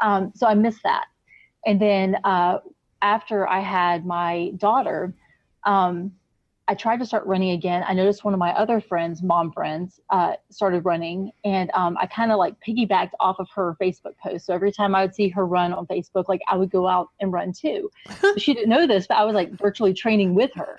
Um, 0.00 0.32
so 0.34 0.46
I 0.46 0.54
missed 0.54 0.82
that. 0.84 1.06
And 1.66 1.80
then 1.80 2.16
uh, 2.24 2.58
after 3.02 3.48
I 3.48 3.60
had 3.60 4.04
my 4.04 4.52
daughter, 4.56 5.14
um, 5.64 6.12
I 6.66 6.74
tried 6.74 6.98
to 7.00 7.06
start 7.06 7.26
running 7.26 7.50
again. 7.50 7.84
I 7.86 7.92
noticed 7.92 8.24
one 8.24 8.32
of 8.32 8.40
my 8.40 8.52
other 8.52 8.80
friends, 8.80 9.22
mom 9.22 9.52
friends, 9.52 10.00
uh, 10.08 10.34
started 10.50 10.86
running, 10.86 11.30
and 11.44 11.70
um, 11.74 11.98
I 12.00 12.06
kind 12.06 12.32
of 12.32 12.38
like 12.38 12.54
piggybacked 12.66 13.10
off 13.20 13.36
of 13.38 13.48
her 13.54 13.76
Facebook 13.80 14.16
post. 14.22 14.46
So 14.46 14.54
every 14.54 14.72
time 14.72 14.94
I 14.94 15.02
would 15.02 15.14
see 15.14 15.28
her 15.28 15.44
run 15.44 15.74
on 15.74 15.86
Facebook, 15.86 16.26
like 16.26 16.40
I 16.48 16.56
would 16.56 16.70
go 16.70 16.88
out 16.88 17.10
and 17.20 17.30
run 17.30 17.52
too. 17.52 17.90
she 18.38 18.54
didn't 18.54 18.70
know 18.70 18.86
this, 18.86 19.06
but 19.06 19.18
I 19.18 19.24
was 19.24 19.34
like 19.34 19.52
virtually 19.52 19.92
training 19.92 20.34
with 20.34 20.52
her. 20.54 20.78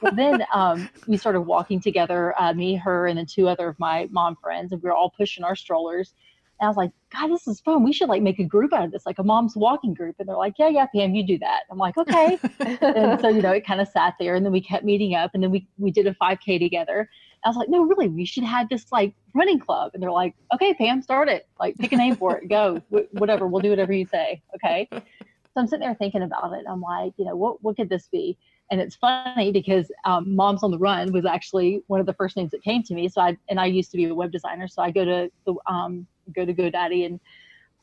But 0.00 0.16
then 0.16 0.42
um, 0.54 0.88
we 1.06 1.18
started 1.18 1.42
walking 1.42 1.80
together, 1.80 2.34
uh, 2.40 2.54
me, 2.54 2.74
her, 2.76 3.06
and 3.06 3.18
then 3.18 3.26
two 3.26 3.46
other 3.46 3.68
of 3.68 3.78
my 3.78 4.08
mom 4.10 4.36
friends, 4.36 4.72
and 4.72 4.82
we 4.82 4.88
were 4.88 4.96
all 4.96 5.10
pushing 5.10 5.44
our 5.44 5.56
strollers. 5.56 6.14
And 6.58 6.66
I 6.66 6.68
was 6.70 6.76
like, 6.76 6.90
God, 7.12 7.28
this 7.28 7.46
is 7.46 7.60
fun. 7.60 7.84
We 7.84 7.92
should 7.92 8.08
like 8.08 8.22
make 8.22 8.38
a 8.38 8.44
group 8.44 8.72
out 8.72 8.84
of 8.84 8.90
this, 8.90 9.04
like 9.04 9.18
a 9.18 9.22
mom's 9.22 9.56
walking 9.56 9.92
group. 9.92 10.16
And 10.18 10.28
they're 10.28 10.36
like, 10.36 10.54
Yeah, 10.58 10.68
yeah, 10.68 10.86
Pam, 10.94 11.14
you 11.14 11.26
do 11.26 11.38
that. 11.38 11.62
I'm 11.70 11.78
like, 11.78 11.96
okay. 11.98 12.38
and 12.60 13.20
so, 13.20 13.28
you 13.28 13.42
know, 13.42 13.52
it 13.52 13.66
kind 13.66 13.80
of 13.80 13.88
sat 13.88 14.14
there 14.18 14.34
and 14.34 14.44
then 14.44 14.52
we 14.52 14.60
kept 14.60 14.84
meeting 14.84 15.14
up 15.14 15.32
and 15.34 15.42
then 15.42 15.50
we 15.50 15.66
we 15.78 15.90
did 15.90 16.06
a 16.06 16.14
5K 16.14 16.58
together. 16.58 17.08
I 17.44 17.48
was 17.48 17.56
like, 17.56 17.68
no, 17.68 17.82
really, 17.84 18.08
we 18.08 18.24
should 18.24 18.44
have 18.44 18.68
this 18.68 18.90
like 18.90 19.14
running 19.34 19.60
club. 19.60 19.92
And 19.94 20.02
they're 20.02 20.10
like, 20.10 20.34
okay, 20.54 20.74
Pam, 20.74 21.02
start 21.02 21.28
it. 21.28 21.46
Like, 21.60 21.76
pick 21.78 21.92
a 21.92 21.96
name 21.96 22.16
for 22.16 22.38
it. 22.38 22.48
Go, 22.48 22.82
Wh- 22.90 23.14
whatever. 23.14 23.46
We'll 23.46 23.62
do 23.62 23.70
whatever 23.70 23.92
you 23.92 24.06
say. 24.06 24.42
Okay. 24.56 24.88
So 24.90 25.60
I'm 25.60 25.66
sitting 25.66 25.86
there 25.86 25.94
thinking 25.94 26.22
about 26.22 26.52
it. 26.54 26.64
I'm 26.68 26.80
like, 26.80 27.12
you 27.16 27.24
know, 27.24 27.36
what 27.36 27.62
what 27.62 27.76
could 27.76 27.88
this 27.88 28.08
be? 28.08 28.36
And 28.70 28.80
it's 28.80 28.96
funny 28.96 29.52
because 29.52 29.90
um, 30.04 30.34
Moms 30.34 30.62
on 30.62 30.70
the 30.70 30.78
Run 30.78 31.12
was 31.12 31.24
actually 31.24 31.82
one 31.86 32.00
of 32.00 32.06
the 32.06 32.14
first 32.14 32.36
names 32.36 32.50
that 32.50 32.62
came 32.62 32.82
to 32.82 32.94
me. 32.94 33.08
So 33.08 33.20
I 33.20 33.36
and 33.48 33.60
I 33.60 33.66
used 33.66 33.90
to 33.92 33.96
be 33.96 34.06
a 34.06 34.14
web 34.14 34.32
designer, 34.32 34.66
so 34.66 34.82
I 34.82 34.90
go 34.90 35.04
to 35.04 35.30
the 35.46 35.54
um, 35.66 36.06
go 36.34 36.44
to 36.44 36.54
GoDaddy 36.54 37.06
and 37.06 37.20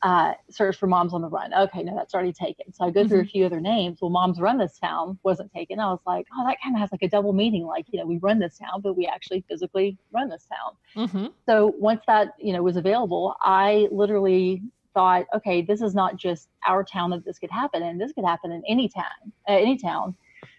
uh, 0.02 0.34
search 0.50 0.76
for 0.76 0.86
Moms 0.86 1.14
on 1.14 1.22
the 1.22 1.28
Run. 1.28 1.54
Okay, 1.54 1.82
no, 1.82 1.96
that's 1.96 2.12
already 2.12 2.32
taken. 2.32 2.72
So 2.74 2.84
I 2.84 2.90
go 2.90 3.08
through 3.08 3.20
a 3.20 3.24
few 3.24 3.46
other 3.46 3.60
names. 3.60 3.98
Well, 4.02 4.10
Moms 4.10 4.38
Run 4.38 4.58
This 4.58 4.78
Town 4.78 5.18
wasn't 5.22 5.50
taken. 5.50 5.80
I 5.80 5.86
was 5.86 6.00
like, 6.06 6.26
oh, 6.36 6.46
that 6.46 6.58
kind 6.62 6.76
of 6.76 6.80
has 6.80 6.92
like 6.92 7.02
a 7.02 7.08
double 7.08 7.32
meaning. 7.32 7.64
Like, 7.64 7.86
you 7.90 7.98
know, 7.98 8.04
we 8.06 8.18
run 8.18 8.38
this 8.38 8.58
town, 8.58 8.82
but 8.82 8.98
we 8.98 9.06
actually 9.06 9.44
physically 9.48 9.96
run 10.12 10.28
this 10.28 10.46
town. 10.46 11.08
hmm 11.08 11.26
So 11.48 11.74
once 11.78 12.02
that 12.06 12.34
you 12.38 12.52
know 12.52 12.62
was 12.62 12.76
available, 12.76 13.34
I 13.40 13.88
literally 13.90 14.62
thought, 14.92 15.24
okay, 15.34 15.62
this 15.62 15.80
is 15.80 15.94
not 15.94 16.16
just 16.16 16.50
our 16.66 16.84
town 16.84 17.10
that 17.10 17.24
this 17.24 17.38
could 17.38 17.50
happen 17.50 17.82
in. 17.82 17.96
This 17.96 18.12
could 18.12 18.24
happen 18.26 18.52
in 18.52 18.62
any 18.68 18.88
town, 18.88 19.32
uh, 19.48 19.52
any 19.52 19.78
town. 19.78 20.14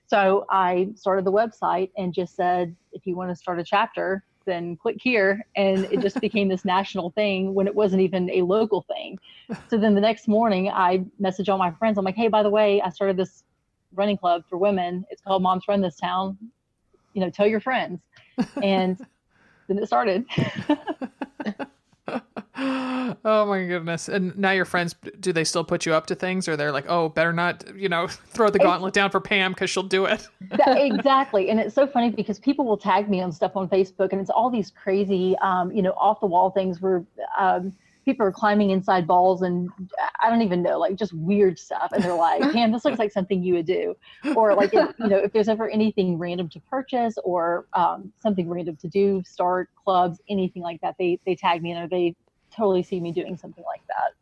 So 0.08 0.46
I 0.50 0.90
started 0.96 1.26
the 1.26 1.32
website 1.32 1.92
and 1.98 2.14
just 2.14 2.36
said, 2.36 2.76
if 2.94 3.06
you 3.06 3.16
want 3.16 3.30
to 3.30 3.36
start 3.36 3.60
a 3.60 3.64
chapter, 3.64 4.24
then 4.46 4.76
click 4.78 4.98
here. 5.00 5.46
And 5.56 5.86
it 5.86 6.02
just 6.02 6.20
became 6.22 6.48
this 6.48 6.66
national 6.66 7.12
thing 7.12 7.54
when 7.54 7.68
it 7.68 7.76
wasn't 7.76 8.02
even 8.02 8.30
a 8.30 8.41
local 8.41 8.82
thing. 8.84 9.20
So 9.70 9.78
then 9.78 9.96
the 9.96 10.02
next 10.02 10.28
morning, 10.28 10.70
I 10.70 11.06
message 11.20 11.50
all 11.50 11.58
my 11.58 11.72
friends. 11.72 11.98
I'm 11.98 12.06
like, 12.06 12.16
hey, 12.16 12.28
by 12.28 12.43
the 12.43 12.50
way, 12.50 12.82
I 12.82 12.89
started 12.89 13.18
this 13.18 13.43
running 13.93 14.18
club 14.18 14.43
for 14.50 14.58
women. 14.58 15.06
It's 15.10 15.22
called 15.22 15.41
Moms 15.41 15.66
Run 15.68 15.82
This 15.82 15.98
Town. 15.98 16.38
You 17.14 17.22
know, 17.22 17.30
tell 17.30 17.48
your 17.48 17.62
friends. 17.62 18.02
And 18.62 18.98
then 19.68 19.78
it 19.78 19.88
started. 19.88 20.26
oh 23.24 23.45
my 23.45 23.66
goodness! 23.66 24.09
And 24.09 24.38
now 24.38 24.51
your 24.51 24.66
friends, 24.66 24.95
do 25.20 25.32
they 25.32 25.43
still 25.43 25.63
put 25.63 25.86
you 25.86 25.93
up 25.93 26.07
to 26.07 26.16
things, 26.16 26.47
or 26.47 26.57
they're 26.57 26.72
like, 26.72 26.86
"Oh, 26.89 27.09
better 27.09 27.34
not," 27.34 27.63
you 27.76 27.89
know, 27.89 28.07
throw 28.07 28.49
the 28.49 28.59
gauntlet 28.59 28.93
down 28.93 29.11
for 29.11 29.20
Pam 29.22 29.53
because 29.53 29.70
she'll 29.70 29.84
do 29.84 30.05
it. 30.05 30.28
That- 30.51 30.78
exactly 30.78 31.49
and 31.49 31.59
it's 31.59 31.76
so 31.76 31.88
funny 31.88 32.09
because 32.09 32.39
people 32.39 32.66
will 32.66 32.78
tag 32.78 33.09
me 33.09 33.22
on 33.22 33.32
stuff 33.32 33.55
on 33.55 33.68
facebook 33.68 34.11
and 34.11 34.22
it's 34.22 34.30
all 34.30 34.49
these 34.49 34.72
crazy 34.72 35.36
um, 35.41 35.72
you 35.72 35.82
know 35.82 35.91
off 35.91 36.20
the 36.20 36.26
wall 36.26 36.51
things 36.51 36.82
where 36.82 37.03
um, 37.38 37.74
people 38.05 38.26
are 38.26 38.32
climbing 38.32 38.70
inside 38.70 39.07
balls 39.07 39.41
and 39.41 39.70
i 40.22 40.30
don't 40.30 40.41
even 40.41 40.61
know 40.61 40.78
like 40.78 40.95
just 40.95 41.13
weird 41.13 41.57
stuff 41.57 41.91
and 41.91 42.03
they're 42.03 42.13
like 42.13 42.41
man 42.53 42.72
this 42.72 42.86
looks 42.86 42.99
like 42.99 43.11
something 43.11 43.43
you 43.43 43.55
would 43.55 43.66
do 43.66 43.95
or 44.36 44.53
like 44.53 44.74
if, 44.74 44.89
you 44.99 45.07
know 45.07 45.18
if 45.18 45.34
there's 45.34 45.49
ever 45.49 45.70
anything 45.70 46.18
random 46.18 46.47
to 46.47 46.59
purchase 46.61 47.18
or 47.24 47.66
um, 47.74 48.11
something 48.22 48.47
random 48.47 48.76
to 48.76 48.88
do 48.88 49.22
start 49.26 49.70
clubs 49.76 50.22
anything 50.30 50.61
like 50.61 50.80
that 50.82 50.95
they 50.99 51.20
they 51.26 51.36
tag 51.36 51.61
me 51.63 51.72
and 51.72 51.89
they 51.89 52.16
totally 52.56 52.84
see 52.84 52.99
me 52.99 53.12
doing 53.12 53.38
something 53.38 53.64
like 53.68 53.82
that 53.88 54.14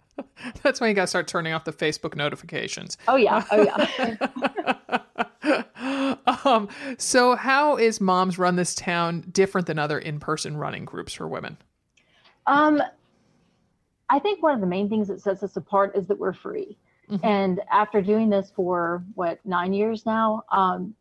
That's 0.62 0.80
when 0.80 0.90
you 0.90 0.94
got 0.94 1.04
to 1.04 1.08
start 1.08 1.28
turning 1.28 1.54
off 1.54 1.64
the 1.64 1.74
Facebook 1.74 2.16
notifications. 2.16 2.98
oh 3.08 3.16
yeah 3.16 3.44
oh 3.52 3.64
yeah 3.64 4.18
um, 6.46 6.70
so, 6.98 7.36
how 7.36 7.78
is 7.78 8.00
Moms 8.00 8.38
Run 8.38 8.56
This 8.56 8.76
Town 8.76 9.26
different 9.32 9.68
than 9.68 9.78
other 9.80 10.00
in-person 10.00 10.58
running 10.58 10.86
groups 10.86 11.14
for 11.14 11.28
women? 11.28 11.58
Um, 12.48 12.82
I 14.10 14.20
think 14.20 14.42
one 14.44 14.54
of 14.54 14.62
the 14.62 14.68
main 14.68 14.90
things 14.90 15.08
that 15.08 15.22
sets 15.22 15.44
us 15.44 15.58
apart 15.58 15.96
is 15.96 16.08
that 16.08 16.20
we're 16.20 16.34
free. 16.34 16.78
Mhm. 17.10 17.20
And 17.24 17.62
after 17.72 18.02
doing 18.02 18.30
this 18.30 18.52
for 18.56 19.04
what 19.16 19.40
nine 19.46 19.74
years 19.74 20.06
now, 20.06 20.44
um, 20.52 20.96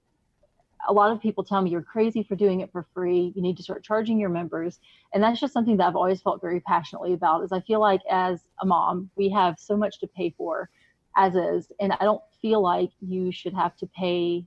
a 0.88 0.92
lot 0.92 1.12
of 1.12 1.20
people 1.20 1.44
tell 1.44 1.62
me 1.62 1.70
you're 1.70 1.82
crazy 1.82 2.22
for 2.22 2.34
doing 2.34 2.60
it 2.60 2.70
for 2.72 2.86
free. 2.94 3.32
You 3.34 3.42
need 3.42 3.56
to 3.56 3.62
start 3.62 3.84
charging 3.84 4.18
your 4.18 4.28
members, 4.28 4.80
and 5.14 5.22
that's 5.22 5.40
just 5.40 5.52
something 5.52 5.76
that 5.76 5.86
I've 5.86 5.96
always 5.96 6.20
felt 6.20 6.40
very 6.40 6.60
passionately 6.60 7.12
about. 7.12 7.44
Is 7.44 7.52
I 7.52 7.60
feel 7.60 7.80
like 7.80 8.00
as 8.10 8.40
a 8.60 8.66
mom, 8.66 9.10
we 9.16 9.28
have 9.30 9.58
so 9.58 9.76
much 9.76 10.00
to 10.00 10.06
pay 10.06 10.34
for, 10.36 10.70
as 11.16 11.34
is, 11.34 11.70
and 11.80 11.92
I 11.92 12.04
don't 12.04 12.22
feel 12.40 12.62
like 12.62 12.90
you 13.00 13.32
should 13.32 13.54
have 13.54 13.76
to 13.76 13.86
pay 13.86 14.44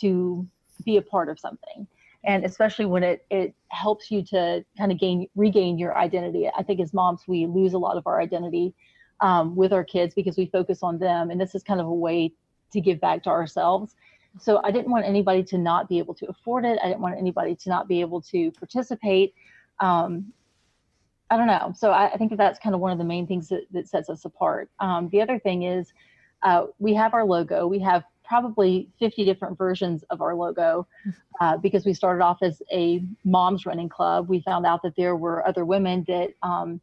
to 0.00 0.46
be 0.84 0.96
a 0.96 1.02
part 1.02 1.28
of 1.28 1.38
something 1.38 1.86
and 2.24 2.44
especially 2.44 2.86
when 2.86 3.02
it 3.02 3.24
it 3.30 3.54
helps 3.68 4.10
you 4.10 4.22
to 4.22 4.64
kind 4.76 4.92
of 4.92 4.98
gain 4.98 5.26
regain 5.34 5.78
your 5.78 5.96
identity 5.96 6.48
i 6.56 6.62
think 6.62 6.80
as 6.80 6.92
moms 6.92 7.22
we 7.26 7.46
lose 7.46 7.72
a 7.72 7.78
lot 7.78 7.96
of 7.96 8.06
our 8.06 8.20
identity 8.20 8.74
um, 9.22 9.54
with 9.54 9.72
our 9.72 9.84
kids 9.84 10.14
because 10.14 10.38
we 10.38 10.46
focus 10.46 10.82
on 10.82 10.98
them 10.98 11.30
and 11.30 11.40
this 11.40 11.54
is 11.54 11.62
kind 11.62 11.80
of 11.80 11.86
a 11.86 11.94
way 11.94 12.32
to 12.72 12.80
give 12.80 13.00
back 13.00 13.22
to 13.22 13.28
ourselves 13.28 13.94
so 14.38 14.60
i 14.64 14.70
didn't 14.70 14.90
want 14.90 15.04
anybody 15.04 15.42
to 15.42 15.58
not 15.58 15.88
be 15.88 15.98
able 15.98 16.14
to 16.14 16.26
afford 16.28 16.64
it. 16.64 16.78
I 16.82 16.88
didn't 16.88 17.00
want 17.00 17.18
anybody 17.18 17.54
to 17.56 17.68
not 17.68 17.88
be 17.88 18.00
able 18.00 18.20
to 18.22 18.50
participate. 18.52 19.34
Um, 19.80 20.32
i 21.30 21.36
don't 21.36 21.46
know. 21.46 21.72
So 21.76 21.92
I, 21.92 22.12
I 22.12 22.16
think 22.16 22.30
that 22.30 22.38
that's 22.38 22.58
kind 22.58 22.74
of 22.74 22.80
one 22.80 22.92
of 22.92 22.98
the 22.98 23.04
main 23.04 23.26
things 23.26 23.48
that, 23.48 23.62
that 23.70 23.88
sets 23.88 24.10
us 24.10 24.24
apart. 24.24 24.68
Um, 24.80 25.08
the 25.10 25.22
other 25.22 25.38
thing 25.38 25.62
is 25.62 25.92
uh, 26.42 26.66
we 26.78 26.92
have 26.94 27.14
our 27.14 27.24
logo. 27.24 27.66
We 27.66 27.78
have 27.80 28.02
probably 28.24 28.88
50 28.98 29.24
different 29.24 29.58
versions 29.58 30.02
of 30.10 30.20
our 30.22 30.34
logo 30.34 30.86
uh, 31.40 31.56
because 31.56 31.84
we 31.84 31.94
started 31.94 32.22
off 32.22 32.38
as 32.42 32.62
a 32.72 33.02
moms 33.24 33.66
running 33.66 33.88
club. 33.88 34.28
We 34.28 34.40
found 34.42 34.66
out 34.66 34.82
that 34.82 34.94
there 34.96 35.16
were 35.16 35.46
other 35.46 35.64
women 35.64 36.04
that 36.08 36.30
um, 36.42 36.80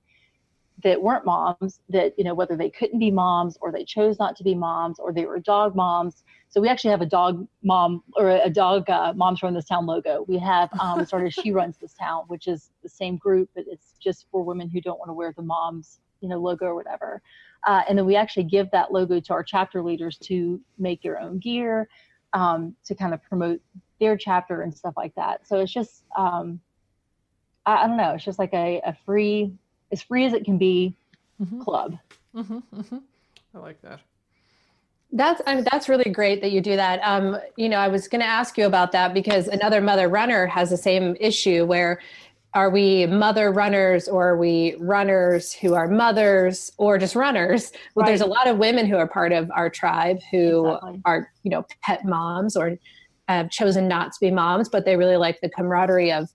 that 0.84 1.02
weren't 1.02 1.26
moms 1.26 1.80
that 1.90 2.14
you 2.18 2.24
know 2.24 2.34
whether 2.34 2.56
they 2.56 2.70
couldn't 2.70 3.00
be 3.00 3.12
moms 3.12 3.58
or 3.62 3.72
they 3.72 3.84
chose 3.84 4.20
not 4.20 4.36
to 4.36 4.44
be 4.44 4.54
moms 4.54 5.00
or 5.00 5.12
they 5.12 5.26
were 5.26 5.40
dog 5.40 5.76
moms. 5.76 6.24
So 6.50 6.62
we 6.62 6.70
actually 6.70 6.92
have 6.92 7.02
a 7.02 7.06
dog 7.08 7.48
mom 7.64 8.04
or 8.16 8.30
a 8.30 8.50
dog 8.50 8.90
uh, 8.90 9.14
moms 9.16 9.44
run 9.44 9.54
this 9.54 9.66
town 9.66 9.86
logo. 9.86 10.24
We 10.28 10.38
have 10.38 10.70
um, 10.80 11.06
started 11.06 11.34
She 11.34 11.52
Runs 11.52 11.78
This 11.78 11.94
Town, 11.94 12.24
which 12.28 12.48
is 12.48 12.72
the 12.84 12.90
same 12.90 13.18
group, 13.18 13.50
but 13.56 13.66
it's 13.68 13.94
just 14.00 14.28
for 14.32 14.44
women 14.44 14.70
who 14.70 14.80
don't 14.80 15.00
want 15.00 15.10
to 15.10 15.14
wear 15.14 15.34
the 15.36 15.42
moms 15.44 16.00
you 16.22 16.30
know 16.30 16.38
logo 16.38 16.66
or 16.66 16.76
whatever. 16.76 17.22
Uh, 17.66 17.82
and 17.90 17.98
then 17.98 18.06
we 18.06 18.16
actually 18.16 18.44
give 18.44 18.70
that 18.72 18.94
logo 18.94 19.20
to 19.20 19.34
our 19.34 19.44
chapter 19.44 19.82
leaders 19.82 20.18
to 20.20 20.62
make 20.78 21.02
their 21.02 21.20
own 21.20 21.40
gear 21.40 21.90
um, 22.34 22.76
to 22.86 22.96
kind 22.96 23.14
of 23.14 23.24
promote 23.24 23.60
their 24.00 24.16
chapter 24.18 24.62
and 24.62 24.74
stuff 24.74 24.94
like 24.96 25.14
that. 25.16 25.48
So 25.48 25.60
it's 25.60 25.72
just, 25.72 26.04
um, 26.16 26.60
I, 27.66 27.84
I 27.84 27.88
don't 27.88 27.98
know, 27.98 28.14
it's 28.14 28.24
just 28.24 28.40
like 28.40 28.54
a, 28.54 28.82
a 28.86 28.96
free, 29.06 29.54
as 29.92 30.02
free 30.02 30.26
as 30.26 30.34
it 30.34 30.46
can 30.46 30.58
be 30.58 30.96
Mhm. 31.42 31.62
club. 31.64 31.98
hmm 32.34 32.42
hmm 32.42 32.98
I 33.54 33.60
like 33.60 33.82
that. 33.82 34.00
That's 35.12 35.42
I 35.48 35.56
mean, 35.56 35.66
that's 35.72 35.88
really 35.88 36.12
great 36.12 36.42
that 36.42 36.52
you 36.52 36.60
do 36.62 36.76
that. 36.76 37.00
Um, 37.02 37.38
you 37.56 37.70
know, 37.70 37.78
I 37.78 37.88
was 37.88 38.08
going 38.08 38.22
to 38.22 38.28
ask 38.28 38.58
you 38.58 38.66
about 38.66 38.92
that 38.92 39.14
because 39.14 39.48
another 39.48 39.80
mother 39.80 40.10
runner 40.10 40.46
has 40.48 40.70
the 40.70 40.78
same 40.78 41.16
issue 41.20 41.66
where 41.66 42.02
are 42.54 42.70
we 42.70 43.06
mother 43.06 43.52
runners 43.52 44.08
or 44.08 44.30
are 44.30 44.38
we 44.38 44.76
runners 44.80 45.54
who 45.54 45.76
are 45.76 45.88
mothers 45.88 46.72
or 46.78 46.98
just 46.98 47.16
runners? 47.16 47.72
Well, 47.96 48.06
there's 48.06 48.22
a 48.22 48.26
lot 48.26 48.48
of 48.48 48.58
women 48.58 48.86
who 48.86 48.98
are 48.98 49.08
part 49.08 49.32
of 49.32 49.50
our 49.52 49.70
tribe 49.70 50.20
who 50.32 50.68
Exactly. 50.68 51.02
are, 51.06 51.32
you 51.44 51.52
know, 51.52 51.66
pet 51.84 52.04
moms 52.04 52.56
or 52.58 52.78
have 53.28 53.50
chosen 53.50 53.88
not 53.88 54.12
to 54.14 54.18
be 54.20 54.32
moms, 54.32 54.70
but 54.70 54.86
they 54.86 54.96
really 54.98 55.18
like 55.18 55.40
the 55.42 55.50
camaraderie 55.50 56.12
of 56.12 56.30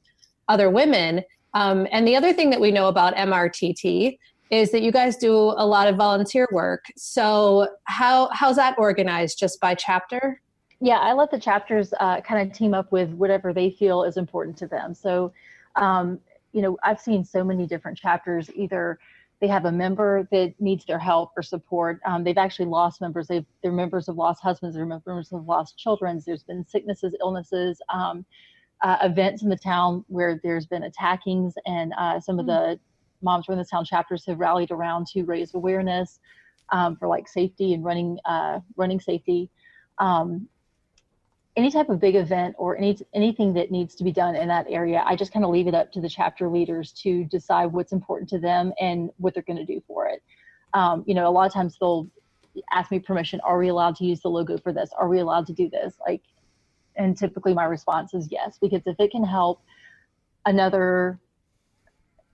other 0.48 0.70
women. 0.70 1.22
Um, 1.55 1.86
and 1.90 2.07
the 2.07 2.16
other 2.16 2.32
thing 2.32 2.50
that 2.50 2.61
we 2.61 2.70
know 2.70 2.88
about 2.88 3.14
MRTT 3.16 4.18
is 4.50 4.70
that 4.70 4.82
you 4.82 4.92
guys 4.92 5.16
do 5.16 5.34
a 5.34 5.66
lot 5.66 5.88
of 5.88 5.96
volunteer 5.96 6.46
work. 6.53 6.84
So 6.96 7.68
how 7.84 8.28
how's 8.32 8.57
that 8.57 8.78
organized? 8.78 9.38
Just 9.38 9.61
by 9.61 9.74
chapter? 9.74 10.40
Yeah, 10.80 10.98
I 10.98 11.12
let 11.12 11.30
the 11.30 11.38
chapters 11.38 11.94
uh, 12.00 12.20
kind 12.20 12.50
of 12.50 12.57
team 12.57 12.74
up 12.74 12.90
with 12.92 13.11
whatever 13.11 13.53
they 13.53 13.70
feel 13.70 14.03
is 14.05 14.16
important 14.16 14.57
to 14.59 14.66
them. 14.66 14.94
So, 14.94 15.32
um, 15.76 16.18
you 16.53 16.61
know, 16.61 16.76
I've 16.82 17.00
seen 17.00 17.24
so 17.24 17.44
many 17.44 17.66
different 17.66 17.96
chapters 17.96 18.50
either 18.55 18.98
they 19.42 19.48
have 19.48 19.64
a 19.64 19.72
member 19.72 20.28
that 20.30 20.55
needs 20.61 20.84
their 20.84 21.00
help 21.00 21.32
or 21.36 21.42
support. 21.42 22.00
Um, 22.07 22.22
they've 22.22 22.38
actually 22.38 22.66
lost 22.66 23.00
members. 23.00 23.26
They've, 23.26 23.44
they're 23.61 23.72
members 23.72 24.09
of 24.09 24.16
lost 24.16 24.40
husbands. 24.40 24.76
They're 24.76 24.86
members 24.86 25.32
of 25.32 25.44
lost 25.46 25.76
children. 25.76 26.22
There's 26.24 26.44
been 26.44 26.64
sicknesses, 26.68 27.12
illnesses, 27.20 27.82
um, 27.92 28.24
uh, 28.83 28.99
events 29.03 29.43
in 29.43 29.49
the 29.49 29.57
town 29.57 30.05
where 30.09 30.41
there's 30.43 30.66
been 30.66 30.83
attackings, 30.83 31.53
and 31.66 31.93
uh, 31.99 32.20
some 32.20 32.39
of 32.39 32.47
the 32.47 32.78
moms 33.22 33.47
from 33.47 33.57
the 33.57 33.64
town 33.64 33.85
chapters 33.85 34.26
have 34.26 34.39
rallied 34.39 34.70
around 34.70 35.07
to 35.07 35.22
raise 35.22 35.55
awareness 35.55 36.20
um, 36.70 36.97
for 36.97 37.07
like 37.09 37.28
safety 37.28 37.74
and 37.74 37.85
running 37.85 38.18
uh, 38.24 38.61
running 38.76 39.01
safety. 39.01 39.51
Um, 39.99 40.49
any 41.55 41.70
type 41.70 41.91
of 41.91 42.01
big 42.01 42.16
event 42.16 42.55
or 42.59 42.78
any 42.78 42.99
anything 43.14 43.53
that 43.55 43.70
needs 43.70 43.95
to 43.97 44.05
be 44.05 44.11
done 44.11 44.35
in 44.35 44.49
that 44.49 44.66
area, 44.68 45.03
I 45.07 45.16
just 45.16 45.33
kind 45.33 45.45
of 45.45 45.51
leave 45.51 45.66
it 45.66 45.74
up 45.74 45.93
to 45.93 46.01
the 46.01 46.09
chapter 46.09 46.49
leaders 46.49 46.93
to 47.03 47.24
decide 47.24 47.66
what's 47.66 47.93
important 47.93 48.28
to 48.30 48.39
them 48.39 48.72
and 48.80 49.11
what 49.18 49.35
they're 49.35 49.43
going 49.43 49.64
to 49.64 49.64
do 49.64 49.83
for 49.87 50.09
it. 50.09 50.22
Um, 50.74 51.05
you 51.07 51.14
know, 51.14 51.28
a 51.28 51.30
lot 51.30 51.47
of 51.47 51.53
times 51.53 51.76
they'll 51.78 52.09
ask 52.72 52.91
me 52.91 52.99
permission. 52.99 53.41
Are 53.45 53.59
we 53.59 53.68
allowed 53.68 53.97
to 53.97 54.05
use 54.05 54.20
the 54.20 54.28
logo 54.28 54.57
for 54.57 54.72
this? 54.72 54.91
Are 54.99 55.09
we 55.09 55.20
allowed 55.20 55.47
to 55.47 55.53
do 55.53 55.68
this? 55.68 55.95
Like, 56.07 56.22
and 56.97 57.16
typically 57.16 57.55
my 57.55 57.64
response 57.64 58.14
is 58.14 58.28
yes, 58.30 58.59
because 58.61 58.82
if 58.86 58.97
it 58.99 59.11
can 59.11 59.24
help 59.24 59.62
another 60.47 61.18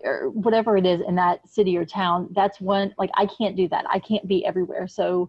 or 0.05 0.31
whatever 0.31 0.77
it 0.77 0.87
is 0.87 1.01
in 1.07 1.17
that 1.17 1.47
city 1.49 1.77
or 1.77 1.85
town, 1.85 2.29
that's 2.33 2.61
one. 2.61 2.95
Like, 2.99 3.11
I 3.15 3.27
can't 3.27 3.57
do 3.57 3.69
that. 3.69 3.85
I 3.91 3.99
can't 3.99 4.27
be 4.29 4.47
everywhere. 4.47 4.87
So 4.87 5.29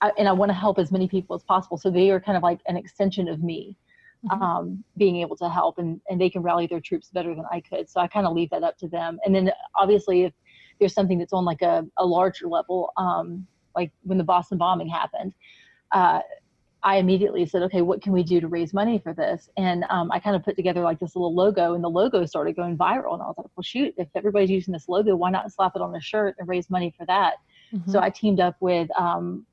I, 0.00 0.10
and 0.18 0.28
I 0.28 0.32
want 0.32 0.48
to 0.50 0.54
help 0.54 0.78
as 0.78 0.90
many 0.90 1.08
people 1.08 1.36
as 1.36 1.42
possible. 1.42 1.76
So 1.76 1.90
they 1.90 2.10
are 2.10 2.20
kind 2.20 2.36
of 2.36 2.42
like 2.42 2.60
an 2.66 2.76
extension 2.76 3.28
of 3.28 3.42
me, 3.42 3.76
mm-hmm. 4.24 4.42
um, 4.42 4.84
being 4.96 5.16
able 5.16 5.36
to 5.36 5.48
help, 5.48 5.78
and 5.78 6.00
and 6.08 6.20
they 6.20 6.30
can 6.30 6.42
rally 6.42 6.66
their 6.66 6.80
troops 6.80 7.10
better 7.10 7.34
than 7.34 7.44
I 7.50 7.60
could. 7.60 7.88
So 7.88 8.00
I 8.00 8.06
kind 8.06 8.26
of 8.26 8.34
leave 8.34 8.50
that 8.50 8.62
up 8.62 8.78
to 8.78 8.88
them. 8.88 9.18
And 9.24 9.34
then 9.34 9.50
obviously, 9.74 10.24
if 10.24 10.32
there's 10.78 10.94
something 10.94 11.18
that's 11.18 11.32
on 11.32 11.44
like 11.44 11.62
a, 11.62 11.86
a 11.98 12.04
larger 12.04 12.46
level, 12.48 12.92
um, 12.96 13.46
like 13.74 13.92
when 14.02 14.18
the 14.18 14.24
Boston 14.24 14.58
bombing 14.58 14.88
happened, 14.88 15.34
uh, 15.92 16.20
I 16.86 16.98
immediately 16.98 17.44
said, 17.46 17.62
okay, 17.62 17.82
what 17.82 18.00
can 18.00 18.12
we 18.12 18.22
do 18.22 18.40
to 18.40 18.46
raise 18.46 18.72
money 18.72 19.00
for 19.00 19.12
this? 19.12 19.50
And 19.56 19.84
um, 19.90 20.12
I 20.12 20.20
kind 20.20 20.36
of 20.36 20.44
put 20.44 20.54
together 20.54 20.82
like 20.82 21.00
this 21.00 21.16
little 21.16 21.34
logo, 21.34 21.74
and 21.74 21.82
the 21.82 21.90
logo 21.90 22.24
started 22.26 22.54
going 22.54 22.78
viral. 22.78 23.14
And 23.14 23.22
I 23.22 23.26
was 23.26 23.34
like, 23.36 23.48
well, 23.56 23.64
shoot, 23.64 23.92
if 23.98 24.06
everybody's 24.14 24.50
using 24.50 24.72
this 24.72 24.88
logo, 24.88 25.16
why 25.16 25.30
not 25.30 25.50
slap 25.50 25.72
it 25.74 25.82
on 25.82 25.96
a 25.96 26.00
shirt 26.00 26.36
and 26.38 26.46
raise 26.46 26.70
money 26.70 26.94
for 26.96 27.04
that? 27.06 27.38
Mm-hmm. 27.74 27.90
So 27.90 28.00
I 28.00 28.08
teamed 28.08 28.38
up 28.38 28.54
with 28.60 28.88
um, 28.96 29.44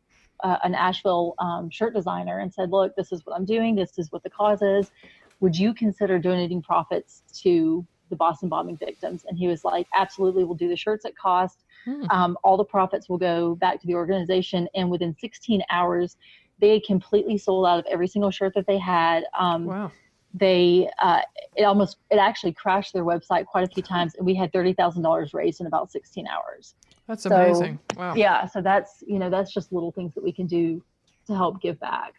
uh, 0.43 0.57
an 0.63 0.75
Asheville 0.75 1.33
um, 1.39 1.71
shirt 1.71 1.95
designer 1.95 2.37
and 2.37 2.53
said, 2.53 2.69
look, 2.69 2.95
this 2.95 3.11
is 3.11 3.25
what 3.25 3.35
I'm 3.35 3.45
doing. 3.45 3.73
This 3.73 3.97
is 3.97 4.11
what 4.11 4.21
the 4.21 4.29
cause 4.29 4.61
is. 4.61 4.91
Would 5.39 5.57
you 5.57 5.73
consider 5.73 6.19
donating 6.19 6.61
profits 6.61 7.23
to 7.41 7.83
the 8.11 8.15
Boston 8.15 8.47
bombing 8.47 8.77
victims? 8.77 9.25
And 9.27 9.39
he 9.39 9.47
was 9.47 9.65
like, 9.65 9.87
absolutely, 9.95 10.43
we'll 10.43 10.53
do 10.53 10.69
the 10.69 10.77
shirts 10.77 11.03
at 11.03 11.17
cost. 11.17 11.63
Hmm. 11.85 12.03
Um, 12.11 12.37
all 12.43 12.57
the 12.57 12.63
profits 12.63 13.09
will 13.09 13.17
go 13.17 13.55
back 13.55 13.81
to 13.81 13.87
the 13.87 13.95
organization. 13.95 14.67
And 14.75 14.91
within 14.91 15.15
16 15.19 15.63
hours, 15.71 16.15
they 16.59 16.79
completely 16.79 17.37
sold 17.37 17.65
out 17.65 17.79
of 17.79 17.85
every 17.89 18.07
single 18.07 18.31
shirt 18.31 18.53
that 18.55 18.67
they 18.67 18.77
had. 18.77 19.23
Um, 19.37 19.65
wow. 19.65 19.91
They, 20.35 20.89
uh, 20.99 21.21
it 21.55 21.63
almost, 21.63 21.97
it 22.09 22.17
actually 22.17 22.53
crashed 22.53 22.93
their 22.93 23.03
website 23.03 23.45
quite 23.45 23.69
a 23.69 23.71
few 23.71 23.83
times, 23.83 24.15
and 24.15 24.25
we 24.25 24.33
had 24.33 24.51
thirty 24.51 24.73
thousand 24.73 25.03
dollars 25.03 25.33
raised 25.33 25.61
in 25.61 25.67
about 25.67 25.91
sixteen 25.91 26.27
hours. 26.27 26.73
That's 27.07 27.23
so, 27.23 27.35
amazing. 27.35 27.79
Wow. 27.95 28.15
Yeah. 28.15 28.47
So 28.47 28.61
that's, 28.61 29.03
you 29.05 29.19
know, 29.19 29.29
that's 29.29 29.53
just 29.53 29.71
little 29.71 29.91
things 29.91 30.13
that 30.15 30.23
we 30.23 30.31
can 30.31 30.47
do 30.47 30.81
to 31.27 31.35
help 31.35 31.61
give 31.61 31.79
back. 31.79 32.13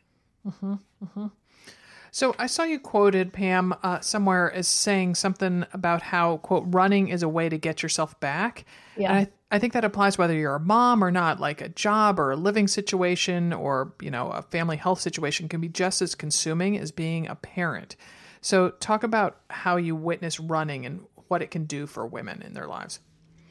Mm-hmm, 0.47 0.75
mm-hmm. 1.03 1.27
So 2.11 2.37
I 2.39 2.47
saw 2.47 2.63
you 2.63 2.79
quoted, 2.79 3.33
Pam, 3.33 3.75
uh, 3.83 3.99
somewhere 3.99 4.53
as 4.53 4.69
saying 4.69 5.17
something 5.17 5.67
about 5.73 6.03
how, 6.03 6.37
quote, 6.37 6.65
running 6.69 7.09
is 7.09 7.25
a 7.25 7.29
way 7.29 7.49
to 7.49 7.59
get 7.59 7.83
yourself 7.83 8.21
back. 8.21 8.65
Yeah. 8.97 9.11
And 9.11 9.27
I, 9.27 9.31
I 9.55 9.61
think 9.61 9.73
that 9.75 9.85
applies 9.85 10.19
whether 10.19 10.35
you're 10.35 10.57
a 10.57 10.61
mom 10.61 11.05
or 11.05 11.13
not, 11.13 11.39
like 11.39 11.61
a 11.61 11.69
job 11.69 12.19
or 12.19 12.33
a 12.33 12.37
living 12.37 12.67
situation 12.67 13.53
or, 13.53 13.95
you 14.03 14.11
know, 14.11 14.31
a 14.31 14.43
family 14.43 14.77
health 14.77 15.01
situation 15.01 15.49
can 15.49 15.61
be 15.61 15.69
just 15.69 16.03
as 16.03 16.17
consuming 16.17 16.77
as 16.77 16.91
being 16.91 17.29
a 17.29 17.37
parent. 17.37 17.95
So 18.41 18.71
talk 18.71 19.05
about 19.05 19.43
how 19.51 19.77
you 19.77 19.95
witness 19.95 20.41
running 20.41 20.85
and 20.85 21.05
what 21.29 21.41
it 21.41 21.53
can 21.53 21.67
do 21.67 21.87
for 21.87 22.05
women 22.05 22.43
in 22.43 22.55
their 22.55 22.67
lives. 22.67 22.99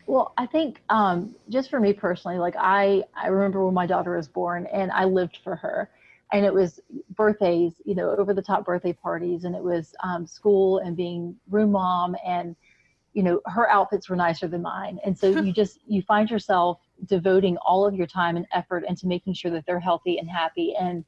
Well, 0.06 0.34
I 0.38 0.46
think 0.46 0.82
um, 0.90 1.36
just 1.48 1.70
for 1.70 1.80
me 1.80 1.94
personally, 1.94 2.38
like 2.38 2.56
I, 2.60 3.04
I 3.16 3.28
remember 3.28 3.64
when 3.64 3.74
my 3.74 3.86
daughter 3.86 4.18
was 4.18 4.28
born 4.28 4.68
and 4.74 4.92
I 4.92 5.06
lived 5.06 5.40
for 5.42 5.56
her 5.56 5.90
and 6.34 6.46
it 6.46 6.54
was 6.54 6.82
birthdays, 7.16 7.76
you 7.86 7.96
know, 7.96 8.14
over 8.18 8.34
the 8.34 8.42
top 8.42 8.66
birthday 8.66 8.92
parties 8.92 9.46
and 9.46 9.56
it 9.56 9.64
was 9.64 9.96
um, 10.04 10.28
school 10.28 10.80
and 10.80 10.98
being 10.98 11.38
room 11.50 11.72
mom 11.72 12.18
and, 12.26 12.58
you 13.14 13.24
know, 13.24 13.42
her 13.46 13.70
outfits 13.70 14.10
were 14.10 14.16
nicer 14.16 14.48
than 14.48 14.62
mine. 14.62 15.00
And 15.06 15.18
so 15.18 15.30
you 15.30 15.54
just, 15.54 15.80
you 15.88 16.02
find 16.02 16.30
yourself 16.30 16.80
devoting 17.06 17.58
all 17.58 17.86
of 17.86 17.94
your 17.94 18.08
time 18.08 18.38
and 18.38 18.46
effort 18.54 18.84
into 18.88 19.08
making 19.08 19.34
sure 19.34 19.52
that 19.52 19.66
they're 19.66 19.80
healthy 19.80 20.18
and 20.18 20.30
happy 20.30 20.76
and 20.80 21.06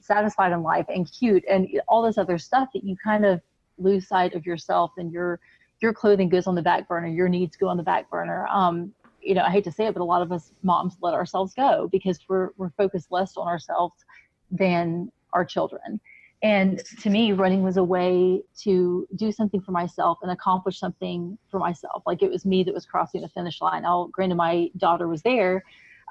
satisfied 0.00 0.52
in 0.52 0.62
life 0.62 0.86
and 0.88 1.10
cute 1.10 1.44
and 1.48 1.68
all 1.88 2.02
this 2.02 2.18
other 2.18 2.38
stuff 2.38 2.68
that 2.74 2.84
you 2.84 2.96
kind 3.02 3.24
of 3.24 3.40
lose 3.78 4.06
sight 4.06 4.34
of 4.34 4.44
yourself 4.44 4.92
and 4.98 5.10
your, 5.12 5.40
your 5.80 5.92
clothing 5.92 6.28
goes 6.28 6.46
on 6.46 6.54
the 6.54 6.62
back 6.62 6.86
burner, 6.88 7.08
your 7.08 7.28
needs 7.28 7.56
go 7.56 7.68
on 7.68 7.76
the 7.76 7.82
back 7.82 8.10
burner. 8.10 8.46
Um, 8.48 8.92
you 9.20 9.34
know, 9.34 9.42
I 9.42 9.50
hate 9.50 9.64
to 9.64 9.72
say 9.72 9.86
it, 9.86 9.94
but 9.94 10.00
a 10.00 10.04
lot 10.04 10.22
of 10.22 10.32
us 10.32 10.52
moms 10.62 10.96
let 11.00 11.14
ourselves 11.14 11.52
go 11.54 11.88
because 11.90 12.18
we're 12.28 12.50
we're 12.56 12.70
focused 12.70 13.10
less 13.10 13.36
on 13.36 13.46
ourselves 13.46 14.04
than 14.50 15.10
our 15.32 15.44
children. 15.44 16.00
And 16.42 16.78
to 17.02 17.10
me, 17.10 17.32
running 17.32 17.64
was 17.64 17.78
a 17.78 17.82
way 17.82 18.42
to 18.62 19.08
do 19.16 19.32
something 19.32 19.60
for 19.60 19.72
myself 19.72 20.18
and 20.22 20.30
accomplish 20.30 20.78
something 20.78 21.36
for 21.50 21.58
myself. 21.58 22.04
Like 22.06 22.22
it 22.22 22.30
was 22.30 22.46
me 22.46 22.62
that 22.62 22.72
was 22.72 22.86
crossing 22.86 23.22
the 23.22 23.28
finish 23.28 23.60
line. 23.60 23.82
Now, 23.82 24.08
granted, 24.12 24.36
my 24.36 24.70
daughter 24.76 25.08
was 25.08 25.22
there 25.22 25.64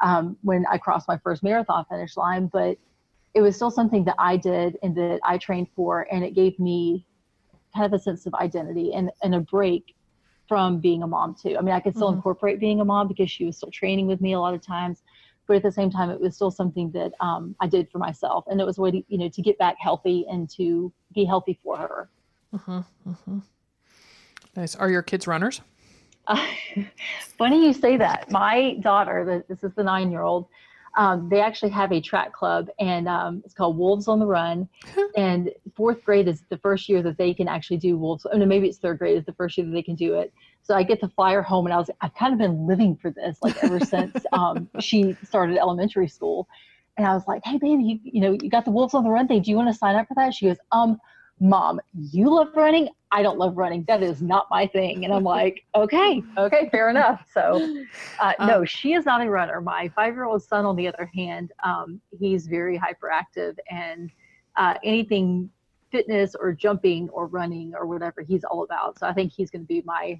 um, 0.03 0.37
when 0.41 0.65
I 0.69 0.77
crossed 0.77 1.07
my 1.07 1.17
first 1.17 1.43
marathon 1.43 1.85
finish 1.89 2.17
line, 2.17 2.47
but 2.47 2.77
it 3.33 3.41
was 3.41 3.55
still 3.55 3.71
something 3.71 4.03
that 4.05 4.15
I 4.19 4.35
did 4.35 4.77
and 4.83 4.95
that 4.95 5.19
I 5.23 5.37
trained 5.37 5.67
for, 5.75 6.07
and 6.11 6.23
it 6.23 6.33
gave 6.33 6.59
me 6.59 7.05
kind 7.73 7.85
of 7.85 7.93
a 7.93 8.01
sense 8.01 8.25
of 8.25 8.33
identity 8.33 8.93
and, 8.93 9.11
and 9.23 9.35
a 9.35 9.39
break 9.39 9.95
from 10.47 10.79
being 10.79 11.03
a 11.03 11.07
mom 11.07 11.35
too. 11.35 11.55
I 11.57 11.61
mean, 11.61 11.75
I 11.75 11.79
could 11.79 11.95
still 11.95 12.07
mm-hmm. 12.07 12.17
incorporate 12.17 12.59
being 12.59 12.79
a 12.79 12.85
mom 12.85 13.07
because 13.07 13.29
she 13.29 13.45
was 13.45 13.57
still 13.57 13.71
training 13.71 14.07
with 14.07 14.21
me 14.21 14.33
a 14.33 14.39
lot 14.39 14.53
of 14.53 14.61
times, 14.61 15.03
but 15.47 15.55
at 15.57 15.63
the 15.63 15.71
same 15.71 15.89
time, 15.89 16.09
it 16.09 16.19
was 16.19 16.35
still 16.35 16.51
something 16.51 16.91
that 16.91 17.13
um, 17.19 17.55
I 17.59 17.67
did 17.67 17.89
for 17.89 17.97
myself, 17.99 18.45
and 18.47 18.59
it 18.59 18.65
was 18.65 18.77
a 18.77 18.81
way 18.81 18.91
to 18.91 19.03
you 19.07 19.17
know 19.17 19.29
to 19.29 19.41
get 19.41 19.57
back 19.57 19.75
healthy 19.79 20.25
and 20.29 20.49
to 20.51 20.91
be 21.13 21.25
healthy 21.25 21.59
for 21.63 21.77
her. 21.77 22.09
Mm-hmm. 22.53 23.09
Mm-hmm. 23.09 23.39
Nice. 24.55 24.75
Are 24.75 24.89
your 24.89 25.01
kids 25.01 25.27
runners? 25.27 25.61
Uh, 26.27 26.45
funny 27.37 27.65
you 27.65 27.73
say 27.73 27.97
that. 27.97 28.31
My 28.31 28.75
daughter, 28.81 29.43
this 29.47 29.63
is 29.63 29.73
the 29.75 29.83
nine-year-old 29.83 30.47
um, 30.97 31.29
they 31.29 31.39
actually 31.39 31.69
have 31.69 31.91
a 31.91 32.01
track 32.01 32.33
club 32.33 32.69
and 32.79 33.07
um, 33.07 33.43
it's 33.45 33.53
called 33.53 33.77
Wolves 33.77 34.07
on 34.07 34.19
the 34.19 34.25
Run. 34.25 34.67
and 35.15 35.51
fourth 35.75 36.03
grade 36.03 36.27
is 36.27 36.43
the 36.49 36.57
first 36.57 36.89
year 36.89 37.03
that 37.03 37.17
they 37.17 37.33
can 37.33 37.47
actually 37.47 37.77
do 37.77 37.97
Wolves. 37.97 38.25
Oh 38.31 38.37
no, 38.37 38.45
maybe 38.45 38.67
it's 38.67 38.79
third 38.79 38.97
grade 38.97 39.17
is 39.17 39.25
the 39.25 39.33
first 39.33 39.57
year 39.57 39.65
that 39.67 39.71
they 39.71 39.83
can 39.83 39.95
do 39.95 40.15
it. 40.15 40.33
So 40.67 40.75
I 40.75 40.83
get 40.83 40.99
the 40.99 41.07
flyer 41.07 41.41
home 41.41 41.65
and 41.65 41.73
I 41.73 41.77
was, 41.77 41.89
I've 42.01 42.13
kind 42.13 42.33
of 42.33 42.39
been 42.39 42.67
living 42.67 42.97
for 42.97 43.09
this 43.09 43.37
like 43.41 43.63
ever 43.63 43.79
since 43.79 44.25
um, 44.33 44.69
she 44.81 45.15
started 45.23 45.57
elementary 45.57 46.09
school. 46.09 46.49
And 46.97 47.07
I 47.07 47.13
was 47.13 47.25
like, 47.25 47.41
hey 47.45 47.57
baby, 47.57 47.83
you, 47.83 47.99
you 48.03 48.21
know, 48.21 48.37
you 48.41 48.49
got 48.49 48.65
the 48.65 48.71
Wolves 48.71 48.93
on 48.93 49.05
the 49.05 49.09
Run 49.09 49.29
thing. 49.29 49.41
Do 49.41 49.49
you 49.49 49.55
want 49.55 49.69
to 49.69 49.73
sign 49.73 49.95
up 49.95 50.09
for 50.09 50.15
that? 50.15 50.33
She 50.33 50.47
goes, 50.47 50.57
um, 50.73 50.99
mom, 51.39 51.79
you 51.93 52.29
love 52.29 52.49
running. 52.53 52.89
I 53.13 53.21
don't 53.21 53.37
love 53.37 53.55
running. 53.55 53.85
That 53.87 54.03
is 54.03 54.21
not 54.21 54.47
my 54.51 54.67
thing. 54.67 55.05
And 55.05 55.13
I'm 55.13 55.23
like, 55.23 55.63
okay, 55.73 56.21
okay, 56.37 56.67
fair 56.69 56.89
enough. 56.89 57.25
So, 57.33 57.85
uh, 58.19 58.33
no, 58.45 58.57
um, 58.57 58.65
she 58.65 58.91
is 58.91 59.05
not 59.05 59.25
a 59.25 59.29
runner. 59.29 59.61
My 59.61 59.89
five 59.95 60.15
year 60.15 60.25
old 60.25 60.43
son, 60.43 60.65
on 60.65 60.75
the 60.75 60.89
other 60.89 61.09
hand, 61.15 61.53
um, 61.63 62.01
he's 62.19 62.47
very 62.47 62.77
hyperactive 62.77 63.55
and 63.71 64.11
uh, 64.57 64.73
anything 64.83 65.49
fitness 65.91 66.35
or 66.37 66.51
jumping 66.51 67.07
or 67.09 67.27
running 67.27 67.73
or 67.73 67.85
whatever 67.85 68.21
he's 68.21 68.43
all 68.43 68.63
about. 68.63 68.99
So 68.99 69.07
I 69.07 69.13
think 69.13 69.31
he's 69.31 69.49
going 69.49 69.61
to 69.61 69.67
be 69.67 69.81
my 69.85 70.19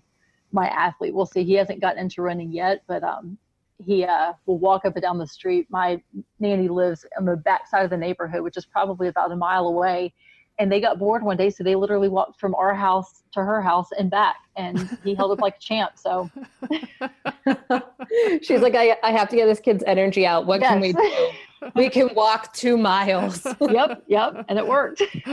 my 0.52 0.68
athlete. 0.68 1.14
We'll 1.14 1.26
see. 1.26 1.44
He 1.44 1.54
hasn't 1.54 1.82
gotten 1.82 2.00
into 2.00 2.22
running 2.22 2.52
yet, 2.52 2.84
but 2.88 3.04
um, 3.04 3.38
he 3.84 4.04
uh, 4.04 4.34
will 4.46 4.60
walk 4.60 4.86
up 4.86 4.96
and 4.96 5.02
down 5.02 5.18
the 5.18 5.28
street. 5.28 5.68
My 5.70 6.02
nanny 6.40 6.68
lives 6.68 7.06
on 7.18 7.26
the 7.26 7.36
back 7.36 7.68
side 7.68 7.84
of 7.84 7.90
the 7.90 7.98
neighborhood, 7.98 8.42
which 8.42 8.58
is 8.58 8.66
probably 8.66 9.08
about 9.08 9.32
a 9.32 9.36
mile 9.36 9.68
away 9.68 10.14
and 10.60 10.72
they 10.72 10.82
got 10.82 10.98
bored 10.98 11.24
one 11.24 11.38
day, 11.38 11.50
so 11.50 11.64
they 11.64 11.76
literally 11.76 12.10
walked 12.10 12.40
from 12.40 12.56
our 12.56 12.74
house 12.74 13.24
to 13.34 13.44
her 13.44 13.62
house 13.62 13.90
and 13.98 14.10
back, 14.10 14.38
and 14.56 14.98
he 15.04 15.14
held 15.14 15.32
up 15.32 15.40
like 15.40 15.58
a 15.58 15.60
champ. 15.60 15.92
So 15.96 16.30
she's 18.42 18.62
like, 18.62 18.76
I, 18.76 18.98
I 19.04 19.12
have 19.12 19.30
to 19.30 19.36
get 19.36 19.46
this 19.46 19.60
kid's 19.60 19.84
energy 19.86 20.26
out. 20.26 20.46
What 20.48 20.62
yes. 20.62 20.72
can 20.72 20.82
we 20.82 20.94
do? 20.94 21.30
We 21.76 21.90
can 21.90 22.10
walk 22.14 22.54
two 22.54 22.78
miles. 22.78 23.46
yep, 23.62 24.04
yep, 24.08 24.46
and 24.48 24.60
it 24.60 24.68
worked. 24.68 25.02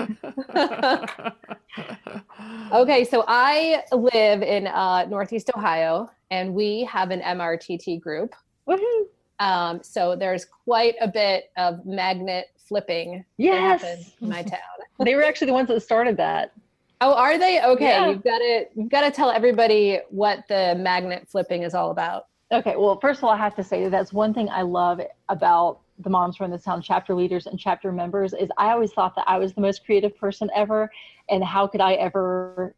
okay, 2.72 3.04
so 3.04 3.24
I 3.28 3.82
live 3.92 4.42
in 4.42 4.66
uh, 4.66 5.06
Northeast 5.06 5.50
Ohio, 5.56 6.10
and 6.30 6.54
we 6.54 6.84
have 6.84 7.10
an 7.10 7.20
MRTT 7.20 8.00
group. 8.00 8.34
Woohoo! 8.68 9.06
Um, 9.40 9.80
so 9.82 10.16
there's 10.16 10.44
quite 10.44 10.94
a 11.00 11.08
bit 11.08 11.50
of 11.56 11.84
magnet 11.84 12.46
flipping 12.56 13.24
yes. 13.36 13.82
in 14.20 14.28
my 14.28 14.42
town. 14.42 14.60
they 15.04 15.14
were 15.14 15.22
actually 15.22 15.48
the 15.48 15.52
ones 15.52 15.68
that 15.68 15.80
started 15.80 16.16
that. 16.16 16.52
Oh, 17.00 17.12
are 17.12 17.38
they? 17.38 17.62
Okay, 17.62 17.88
yeah. 17.88 18.08
you've 18.08 18.24
got 18.24 18.38
to 18.38 18.66
you've 18.74 18.88
got 18.88 19.02
to 19.02 19.10
tell 19.10 19.30
everybody 19.30 20.00
what 20.08 20.44
the 20.48 20.74
magnet 20.78 21.26
flipping 21.28 21.62
is 21.62 21.74
all 21.74 21.90
about. 21.90 22.28
Okay, 22.52 22.76
well, 22.76 22.98
first 23.00 23.18
of 23.18 23.24
all, 23.24 23.30
I 23.30 23.36
have 23.36 23.56
to 23.56 23.64
say 23.64 23.82
that 23.84 23.90
that's 23.90 24.12
one 24.12 24.32
thing 24.32 24.48
I 24.48 24.62
love 24.62 25.00
about 25.28 25.80
the 25.98 26.10
Moms 26.10 26.40
Run 26.40 26.50
This 26.50 26.64
Town 26.64 26.82
chapter 26.82 27.14
leaders 27.14 27.46
and 27.46 27.58
chapter 27.58 27.92
members 27.92 28.32
is 28.32 28.48
I 28.58 28.70
always 28.70 28.92
thought 28.92 29.14
that 29.16 29.24
I 29.28 29.38
was 29.38 29.54
the 29.54 29.60
most 29.60 29.84
creative 29.84 30.16
person 30.16 30.50
ever, 30.54 30.90
and 31.28 31.42
how 31.44 31.66
could 31.66 31.80
I 31.80 31.94
ever 31.94 32.74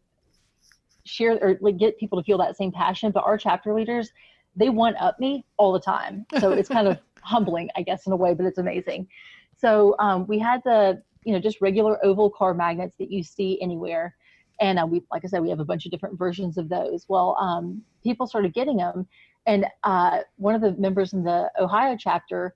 share 1.05 1.39
or 1.41 1.59
like, 1.61 1.79
get 1.79 1.99
people 1.99 2.21
to 2.21 2.25
feel 2.25 2.39
that 2.39 2.57
same 2.57 2.73
passion? 2.73 3.11
But 3.11 3.25
our 3.25 3.39
chapter 3.39 3.75
leaders, 3.75 4.11
they 4.55 4.69
one 4.69 4.97
up 4.97 5.19
me 5.19 5.45
all 5.57 5.73
the 5.73 5.81
time, 5.81 6.27
so 6.41 6.53
it's 6.53 6.69
kind 6.69 6.89
of 6.89 6.99
humbling, 7.23 7.71
I 7.77 7.83
guess, 7.83 8.07
in 8.07 8.13
a 8.13 8.17
way, 8.17 8.35
but 8.35 8.47
it's 8.47 8.59
amazing. 8.59 9.09
So 9.57 9.97
um, 9.99 10.27
we 10.27 10.39
had 10.39 10.61
the 10.65 11.03
you 11.25 11.33
know 11.33 11.41
just 11.41 11.61
regular 11.61 12.03
oval 12.05 12.31
car 12.31 12.55
magnets 12.55 12.97
that 12.99 13.11
you 13.11 13.23
see 13.23 13.61
anywhere 13.61 14.15
and 14.61 14.79
uh, 14.79 14.87
we 14.87 15.03
like 15.11 15.25
i 15.25 15.29
said 15.29 15.43
we 15.43 15.51
have 15.51 15.61
a 15.61 15.65
bunch 15.65 15.85
of 15.85 15.91
different 15.91 16.17
versions 16.17 16.57
of 16.57 16.69
those 16.69 17.05
well 17.09 17.37
um, 17.41 17.83
people 18.03 18.27
started 18.27 18.55
getting 18.55 18.77
them 18.79 19.07
and 19.47 19.67
uh, 19.85 20.21
one 20.37 20.55
of 20.55 20.61
the 20.61 20.73
members 20.81 21.13
in 21.13 21.25
the 21.25 21.51
ohio 21.59 21.97
chapter 21.99 22.55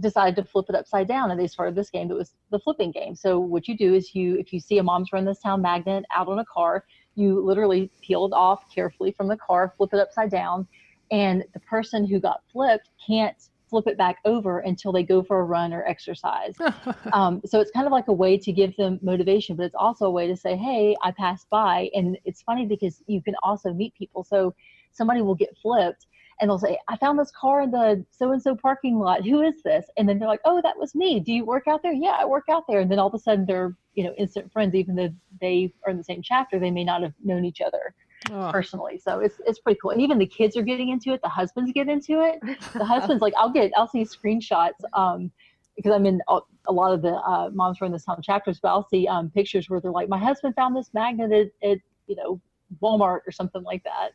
decided 0.00 0.34
to 0.36 0.44
flip 0.44 0.66
it 0.68 0.74
upside 0.74 1.06
down 1.06 1.30
and 1.30 1.38
they 1.38 1.46
started 1.46 1.74
this 1.74 1.90
game 1.90 2.08
that 2.08 2.16
was 2.16 2.34
the 2.50 2.58
flipping 2.58 2.90
game 2.90 3.14
so 3.14 3.38
what 3.38 3.68
you 3.68 3.76
do 3.76 3.94
is 3.94 4.14
you 4.14 4.36
if 4.38 4.52
you 4.52 4.58
see 4.58 4.78
a 4.78 4.82
moms 4.82 5.12
run 5.12 5.24
this 5.24 5.40
town 5.40 5.60
magnet 5.60 6.04
out 6.14 6.28
on 6.28 6.38
a 6.38 6.44
car 6.46 6.84
you 7.14 7.44
literally 7.44 7.90
peel 8.00 8.24
it 8.24 8.32
off 8.32 8.64
carefully 8.74 9.12
from 9.12 9.28
the 9.28 9.36
car 9.36 9.74
flip 9.76 9.90
it 9.92 10.00
upside 10.00 10.30
down 10.30 10.66
and 11.10 11.44
the 11.52 11.60
person 11.60 12.06
who 12.06 12.18
got 12.18 12.40
flipped 12.50 12.88
can't 13.06 13.50
flip 13.72 13.86
it 13.86 13.96
back 13.96 14.18
over 14.26 14.58
until 14.58 14.92
they 14.92 15.02
go 15.02 15.22
for 15.22 15.40
a 15.40 15.44
run 15.44 15.72
or 15.72 15.82
exercise. 15.86 16.54
um, 17.14 17.40
so 17.46 17.58
it's 17.58 17.70
kind 17.70 17.86
of 17.86 17.92
like 17.92 18.06
a 18.08 18.12
way 18.12 18.36
to 18.36 18.52
give 18.52 18.76
them 18.76 18.98
motivation, 19.00 19.56
but 19.56 19.64
it's 19.64 19.74
also 19.74 20.04
a 20.04 20.10
way 20.10 20.26
to 20.26 20.36
say, 20.36 20.56
hey, 20.56 20.94
I 21.02 21.10
passed 21.10 21.48
by. 21.48 21.88
And 21.94 22.18
it's 22.26 22.42
funny 22.42 22.66
because 22.66 23.02
you 23.06 23.22
can 23.22 23.34
also 23.42 23.72
meet 23.72 23.94
people. 23.94 24.24
So 24.24 24.54
somebody 24.90 25.22
will 25.22 25.34
get 25.34 25.56
flipped 25.56 26.06
and 26.40 26.48
they'll 26.50 26.58
say, 26.58 26.78
I 26.88 26.96
found 26.96 27.18
this 27.18 27.30
car 27.30 27.62
in 27.62 27.70
the 27.70 28.04
so 28.10 28.32
and 28.32 28.42
so 28.42 28.54
parking 28.54 28.98
lot. 28.98 29.24
Who 29.24 29.42
is 29.42 29.62
this? 29.62 29.86
And 29.96 30.08
then 30.08 30.18
they're 30.18 30.28
like, 30.28 30.40
oh, 30.44 30.60
that 30.62 30.78
was 30.78 30.94
me. 30.94 31.20
Do 31.20 31.32
you 31.32 31.44
work 31.44 31.68
out 31.68 31.82
there? 31.82 31.92
Yeah, 31.92 32.16
I 32.18 32.24
work 32.24 32.44
out 32.50 32.64
there. 32.68 32.80
And 32.80 32.90
then 32.90 32.98
all 32.98 33.08
of 33.08 33.14
a 33.14 33.18
sudden 33.18 33.46
they're, 33.46 33.76
you 33.94 34.04
know, 34.04 34.14
instant 34.18 34.52
friends, 34.52 34.74
even 34.74 34.94
though 34.94 35.10
they 35.40 35.72
are 35.86 35.90
in 35.90 35.98
the 35.98 36.04
same 36.04 36.22
chapter, 36.22 36.58
they 36.58 36.70
may 36.70 36.84
not 36.84 37.02
have 37.02 37.14
known 37.22 37.44
each 37.44 37.60
other 37.60 37.94
oh. 38.30 38.50
personally. 38.50 38.98
So 38.98 39.20
it's 39.20 39.40
it's 39.46 39.58
pretty 39.58 39.78
cool. 39.80 39.90
And 39.90 40.00
even 40.00 40.18
the 40.18 40.26
kids 40.26 40.56
are 40.56 40.62
getting 40.62 40.88
into 40.90 41.12
it. 41.12 41.22
The 41.22 41.28
husbands 41.28 41.72
get 41.72 41.88
into 41.88 42.20
it. 42.20 42.40
The 42.72 42.84
husbands 42.84 43.22
like 43.22 43.34
I'll 43.38 43.50
get 43.52 43.72
I'll 43.76 43.88
see 43.88 44.04
screenshots 44.04 44.80
um, 44.94 45.30
because 45.76 45.92
I'm 45.92 46.06
in 46.06 46.20
a, 46.28 46.72
lot 46.72 46.92
of 46.92 47.02
the 47.02 47.14
uh, 47.14 47.50
moms 47.52 47.80
run 47.80 47.92
this 47.92 48.04
town 48.04 48.20
chapters, 48.22 48.60
but 48.60 48.68
I'll 48.68 48.86
see 48.88 49.08
um, 49.08 49.30
pictures 49.30 49.70
where 49.70 49.80
they're 49.80 49.90
like, 49.90 50.08
my 50.08 50.18
husband 50.18 50.54
found 50.54 50.76
this 50.76 50.90
magnet 50.92 51.32
at, 51.32 51.68
at 51.68 51.78
you 52.06 52.16
know 52.16 52.40
Walmart 52.82 53.20
or 53.26 53.32
something 53.32 53.62
like 53.62 53.82
that. 53.84 54.10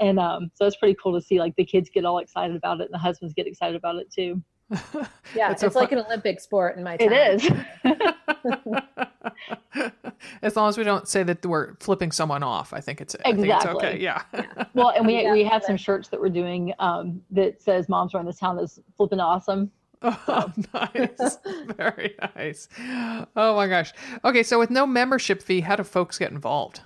And 0.00 0.18
um, 0.18 0.50
so 0.54 0.66
it's 0.66 0.76
pretty 0.76 0.96
cool 1.00 1.12
to 1.12 1.24
see 1.24 1.38
like 1.38 1.54
the 1.56 1.64
kids 1.64 1.90
get 1.90 2.04
all 2.04 2.18
excited 2.18 2.56
about 2.56 2.80
it 2.80 2.84
and 2.84 2.94
the 2.94 2.98
husbands 2.98 3.34
get 3.34 3.46
excited 3.46 3.76
about 3.76 3.96
it 3.96 4.10
too. 4.10 4.42
yeah, 5.34 5.50
it's, 5.50 5.62
it's 5.62 5.74
like 5.74 5.92
an 5.92 5.98
Olympic 5.98 6.40
sport 6.40 6.76
in 6.76 6.84
my 6.84 6.96
time. 6.96 7.12
It 7.12 7.44
is. 7.44 7.50
as 10.42 10.56
long 10.56 10.68
as 10.68 10.78
we 10.78 10.84
don't 10.84 11.08
say 11.08 11.22
that 11.24 11.44
we're 11.44 11.74
flipping 11.80 12.12
someone 12.12 12.42
off, 12.42 12.72
I 12.72 12.80
think 12.80 13.00
it's 13.00 13.14
exactly. 13.14 13.48
Think 13.48 13.54
it's 13.54 13.66
okay. 13.66 13.98
Yeah. 13.98 14.22
yeah. 14.32 14.64
Well, 14.74 14.90
and 14.90 15.06
we 15.06 15.22
yeah, 15.22 15.32
we 15.32 15.42
have 15.44 15.64
some 15.64 15.76
shirts 15.76 16.08
that 16.08 16.20
we're 16.20 16.28
doing 16.28 16.72
um, 16.78 17.20
that 17.32 17.60
says 17.60 17.88
"Moms 17.88 18.14
Run 18.14 18.24
This 18.24 18.38
Town" 18.38 18.58
is 18.58 18.78
flipping 18.96 19.18
awesome. 19.20 19.70
Oh, 20.02 20.52
nice. 20.72 21.38
Very 21.76 22.14
nice. 22.36 22.68
Oh 23.36 23.56
my 23.56 23.66
gosh. 23.66 23.92
Okay, 24.24 24.42
so 24.42 24.58
with 24.58 24.70
no 24.70 24.86
membership 24.86 25.42
fee, 25.42 25.60
how 25.60 25.76
do 25.76 25.82
folks 25.82 26.18
get 26.18 26.30
involved? 26.30 26.80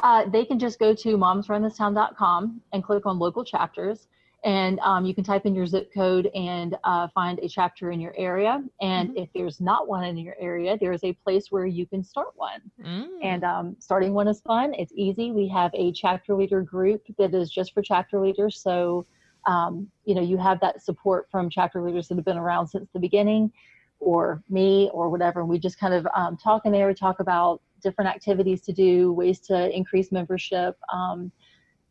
Uh, 0.00 0.28
they 0.28 0.44
can 0.44 0.58
just 0.58 0.78
go 0.78 0.94
to 0.94 1.16
momsrunthistown.com 1.16 2.60
and 2.72 2.84
click 2.84 3.06
on 3.06 3.18
local 3.18 3.44
chapters 3.44 4.08
and 4.46 4.78
um, 4.80 5.04
you 5.04 5.12
can 5.12 5.24
type 5.24 5.44
in 5.44 5.56
your 5.56 5.66
zip 5.66 5.92
code 5.92 6.30
and 6.32 6.76
uh, 6.84 7.08
find 7.08 7.40
a 7.40 7.48
chapter 7.48 7.90
in 7.90 7.98
your 7.98 8.14
area. 8.16 8.62
And 8.80 9.08
mm-hmm. 9.08 9.18
if 9.18 9.28
there's 9.34 9.60
not 9.60 9.88
one 9.88 10.04
in 10.04 10.16
your 10.16 10.36
area, 10.38 10.78
there 10.78 10.92
is 10.92 11.02
a 11.02 11.12
place 11.12 11.50
where 11.50 11.66
you 11.66 11.84
can 11.84 12.04
start 12.04 12.28
one. 12.36 12.60
Mm. 12.80 13.08
And 13.24 13.42
um, 13.42 13.76
starting 13.80 14.14
one 14.14 14.28
is 14.28 14.40
fun. 14.42 14.72
It's 14.74 14.92
easy. 14.94 15.32
We 15.32 15.48
have 15.48 15.72
a 15.74 15.90
chapter 15.90 16.32
leader 16.34 16.62
group 16.62 17.02
that 17.18 17.34
is 17.34 17.50
just 17.50 17.74
for 17.74 17.82
chapter 17.82 18.20
leaders. 18.20 18.60
So, 18.60 19.04
um, 19.48 19.88
you 20.04 20.14
know, 20.14 20.22
you 20.22 20.36
have 20.36 20.60
that 20.60 20.80
support 20.80 21.26
from 21.28 21.50
chapter 21.50 21.82
leaders 21.82 22.06
that 22.06 22.14
have 22.14 22.24
been 22.24 22.38
around 22.38 22.68
since 22.68 22.88
the 22.92 23.00
beginning, 23.00 23.50
or 23.98 24.44
me, 24.48 24.90
or 24.92 25.08
whatever. 25.08 25.40
And 25.40 25.48
we 25.48 25.58
just 25.58 25.80
kind 25.80 25.92
of 25.92 26.06
um, 26.14 26.36
talk 26.36 26.66
in 26.66 26.70
there. 26.70 26.86
We 26.86 26.94
talk 26.94 27.18
about 27.18 27.62
different 27.86 28.10
activities 28.10 28.62
to 28.62 28.72
do, 28.72 29.12
ways 29.12 29.38
to 29.38 29.70
increase 29.74 30.10
membership. 30.10 30.76
Um, 30.92 31.30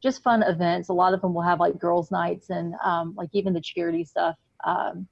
just 0.03 0.21
fun 0.21 0.43
events. 0.43 0.89
A 0.89 0.93
lot 0.93 1.13
of 1.13 1.21
them 1.21 1.33
will 1.33 1.41
have 1.41 1.61
like 1.61 1.79
girls' 1.79 2.11
nights 2.11 2.49
and 2.49 2.75
um, 2.83 3.13
like 3.15 3.29
even 3.31 3.53
the 3.53 3.61
charity 3.61 4.03
stuff. 4.03 4.35
Um, 4.65 5.07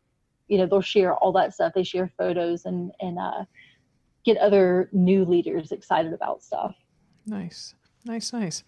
you 0.49 0.57
know, 0.57 0.65
they'll 0.65 0.81
share 0.81 1.13
all 1.15 1.31
that 1.31 1.53
stuff. 1.53 1.71
They 1.73 1.83
share 1.83 2.11
photos 2.17 2.65
and 2.65 2.91
and 2.99 3.17
uh, 3.17 3.45
get 4.25 4.37
other 4.37 4.89
new 4.91 5.23
leaders 5.23 5.71
excited 5.71 6.11
about 6.11 6.43
stuff. 6.43 6.75
Nice, 7.25 7.75
nice, 8.03 8.33
nice. 8.33 8.63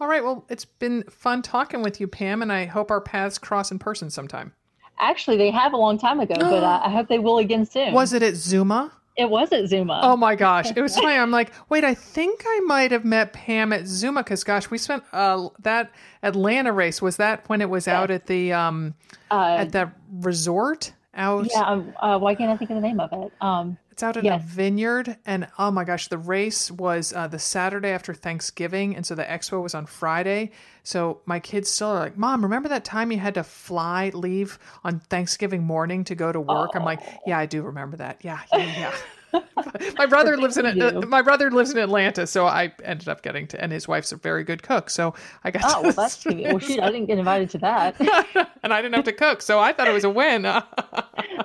All 0.00 0.08
right. 0.08 0.24
Well, 0.24 0.46
it's 0.48 0.64
been 0.64 1.04
fun 1.10 1.42
talking 1.42 1.82
with 1.82 2.00
you, 2.00 2.08
Pam, 2.08 2.40
and 2.40 2.50
I 2.50 2.64
hope 2.64 2.90
our 2.90 3.02
paths 3.02 3.36
cross 3.36 3.70
in 3.70 3.78
person 3.78 4.08
sometime. 4.08 4.54
Actually, 4.98 5.36
they 5.36 5.50
have 5.50 5.74
a 5.74 5.76
long 5.76 5.98
time 5.98 6.20
ago, 6.20 6.36
but 6.38 6.64
uh, 6.64 6.80
I 6.84 6.90
hope 6.90 7.08
they 7.08 7.18
will 7.18 7.36
again 7.36 7.66
soon. 7.66 7.92
Was 7.92 8.14
it 8.14 8.22
at 8.22 8.32
ZOOMA? 8.34 8.92
It 9.20 9.28
was 9.28 9.52
at 9.52 9.64
ZOOMA. 9.64 10.00
Oh 10.02 10.16
my 10.16 10.34
gosh, 10.34 10.70
it 10.74 10.80
was 10.80 10.96
funny. 10.98 11.14
I'm 11.14 11.30
like, 11.30 11.52
wait, 11.68 11.84
I 11.84 11.92
think 11.92 12.42
I 12.46 12.60
might 12.60 12.90
have 12.90 13.04
met 13.04 13.34
Pam 13.34 13.70
at 13.70 13.82
ZOOMA 13.82 14.24
because, 14.24 14.42
gosh, 14.44 14.70
we 14.70 14.78
spent 14.78 15.04
uh, 15.12 15.50
that 15.58 15.90
Atlanta 16.22 16.72
race. 16.72 17.02
Was 17.02 17.18
that 17.18 17.46
when 17.46 17.60
it 17.60 17.68
was 17.68 17.86
yeah. 17.86 18.00
out 18.00 18.10
at 18.10 18.26
the 18.26 18.54
um 18.54 18.94
uh, 19.30 19.56
at 19.58 19.72
the 19.72 19.92
resort 20.10 20.94
out? 21.14 21.48
Yeah. 21.50 21.60
Um, 21.60 21.92
uh, 22.00 22.18
why 22.18 22.34
can't 22.34 22.50
I 22.50 22.56
think 22.56 22.70
of 22.70 22.76
the 22.76 22.80
name 22.80 22.98
of 22.98 23.12
it? 23.12 23.30
Um, 23.42 23.76
it's 24.00 24.02
out 24.02 24.16
in 24.16 24.24
yes. 24.24 24.42
a 24.42 24.46
vineyard, 24.46 25.18
and 25.26 25.46
oh 25.58 25.70
my 25.70 25.84
gosh, 25.84 26.08
the 26.08 26.16
race 26.16 26.70
was 26.70 27.12
uh, 27.12 27.26
the 27.26 27.38
Saturday 27.38 27.90
after 27.90 28.14
Thanksgiving, 28.14 28.96
and 28.96 29.04
so 29.04 29.14
the 29.14 29.24
expo 29.24 29.62
was 29.62 29.74
on 29.74 29.84
Friday. 29.84 30.52
So 30.84 31.20
my 31.26 31.38
kids 31.38 31.68
still 31.68 31.88
are 31.88 31.98
like, 31.98 32.16
"Mom, 32.16 32.42
remember 32.42 32.70
that 32.70 32.82
time 32.82 33.12
you 33.12 33.18
had 33.18 33.34
to 33.34 33.42
fly, 33.42 34.10
leave 34.14 34.58
on 34.84 35.00
Thanksgiving 35.00 35.64
morning 35.64 36.04
to 36.04 36.14
go 36.14 36.32
to 36.32 36.40
work?" 36.40 36.70
Oh. 36.74 36.78
I'm 36.78 36.84
like, 36.84 37.00
"Yeah, 37.26 37.38
I 37.38 37.44
do 37.44 37.60
remember 37.60 37.98
that. 37.98 38.24
Yeah, 38.24 38.40
yeah, 38.54 38.78
yeah." 38.78 38.94
my 39.98 40.06
brother 40.06 40.36
lives 40.36 40.56
in 40.56 40.66
uh, 40.66 41.02
my 41.06 41.22
brother 41.22 41.50
lives 41.50 41.70
in 41.70 41.78
Atlanta, 41.78 42.26
so 42.26 42.46
I 42.46 42.72
ended 42.82 43.08
up 43.08 43.22
getting 43.22 43.46
to, 43.48 43.62
and 43.62 43.70
his 43.70 43.86
wife's 43.86 44.12
a 44.12 44.16
very 44.16 44.44
good 44.44 44.62
cook, 44.62 44.88
so 44.88 45.14
I 45.44 45.50
got. 45.50 45.62
Oh, 45.66 45.82
well, 45.82 45.92
that's 45.92 46.24
well, 46.24 46.58
shoot, 46.58 46.80
I 46.80 46.90
didn't 46.90 47.06
get 47.06 47.18
invited 47.18 47.50
to 47.50 47.58
that, 47.58 48.00
and 48.62 48.72
I 48.72 48.80
didn't 48.80 48.94
have 48.94 49.04
to 49.04 49.12
cook, 49.12 49.42
so 49.42 49.58
I 49.58 49.72
thought 49.72 49.88
it 49.88 49.92
was 49.92 50.04
a 50.04 50.10
win. 50.10 50.46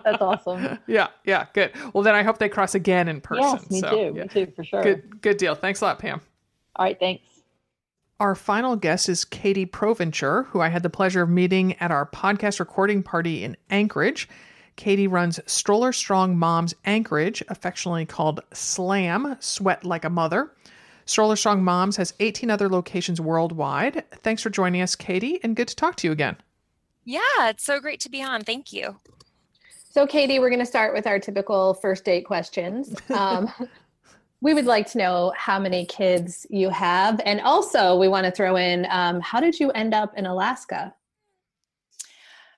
That's 0.04 0.22
awesome. 0.22 0.80
Yeah, 0.88 1.08
yeah, 1.24 1.48
good. 1.54 1.72
Well, 1.93 2.04
then 2.04 2.16
I 2.16 2.24
hope 2.24 2.38
they 2.38 2.50
cross 2.50 2.76
again 2.76 3.08
in 3.08 3.22
person. 3.22 3.43
Yes, 3.43 3.72
me 3.72 3.80
so, 3.80 3.89
too. 3.89 4.14
Yeah. 4.16 4.24
Me 4.24 4.28
too, 4.28 4.52
for 4.56 4.64
sure. 4.64 4.84
Good, 4.84 5.22
good 5.22 5.38
deal. 5.38 5.56
Thanks 5.56 5.82
a 5.82 5.86
lot, 5.86 6.00
Pam. 6.00 6.22
All 6.76 6.86
right, 6.86 7.00
thanks. 7.00 7.24
Our 8.20 8.36
final 8.36 8.76
guest 8.76 9.10
is 9.10 9.26
Katie 9.26 9.66
Provencher, 9.66 10.46
who 10.48 10.62
I 10.62 10.70
had 10.70 10.84
the 10.84 10.89
pleasure 10.89 11.24
of 11.24 11.30
meeting 11.30 11.74
at 11.80 11.91
our 11.91 12.06
podcast 12.06 12.60
recording 12.60 13.04
party 13.04 13.43
in 13.43 13.58
Anchorage. 13.70 14.30
Katie 14.78 15.08
runs 15.08 15.39
Stroller 15.46 15.91
Strong 15.91 16.38
Moms 16.38 16.74
Anchorage, 16.86 17.43
affectionately 17.50 18.06
called 18.06 18.41
SLAM, 18.54 19.38
Sweat 19.39 19.84
Like 19.84 20.06
a 20.06 20.10
Mother. 20.10 20.52
Stroller 21.06 21.36
Strong 21.36 21.64
Moms 21.64 21.98
has 21.98 22.14
18 22.20 22.50
other 22.50 22.70
locations 22.70 23.22
worldwide. 23.22 24.04
Thanks 24.24 24.41
for 24.41 24.50
joining 24.50 24.82
us, 24.82 24.96
Katie, 24.96 25.39
and 25.43 25.56
good 25.56 25.68
to 25.68 25.76
talk 25.76 25.96
to 25.98 26.08
you 26.08 26.12
again. 26.12 26.38
Yeah, 27.04 27.20
it's 27.41 27.64
so 27.64 27.80
great 27.80 28.00
to 28.02 28.10
be 28.10 28.24
on. 28.24 28.43
Thank 28.43 28.74
you. 28.74 29.00
So, 29.96 30.06
Katie, 30.06 30.39
we're 30.39 30.50
going 30.50 30.60
to 30.60 30.66
start 30.66 30.93
with 30.93 31.08
our 31.08 31.20
typical 31.20 31.74
first 31.76 32.04
date 32.04 32.26
questions. 32.26 32.93
Um, 33.12 33.50
we 34.41 34.54
would 34.54 34.66
like 34.66 34.91
to 34.91 34.98
know 34.98 35.32
how 35.38 35.58
many 35.58 35.86
kids 35.86 36.46
you 36.50 36.70
have. 36.70 37.22
And 37.26 37.39
also, 37.39 37.96
we 37.96 38.10
want 38.10 38.26
to 38.26 38.32
throw 38.32 38.58
in 38.58 38.88
um, 38.89 39.22
how 39.22 39.39
did 39.39 39.58
you 39.58 39.72
end 39.72 39.93
up 39.93 40.12
in 40.18 40.26
Alaska? 40.26 40.93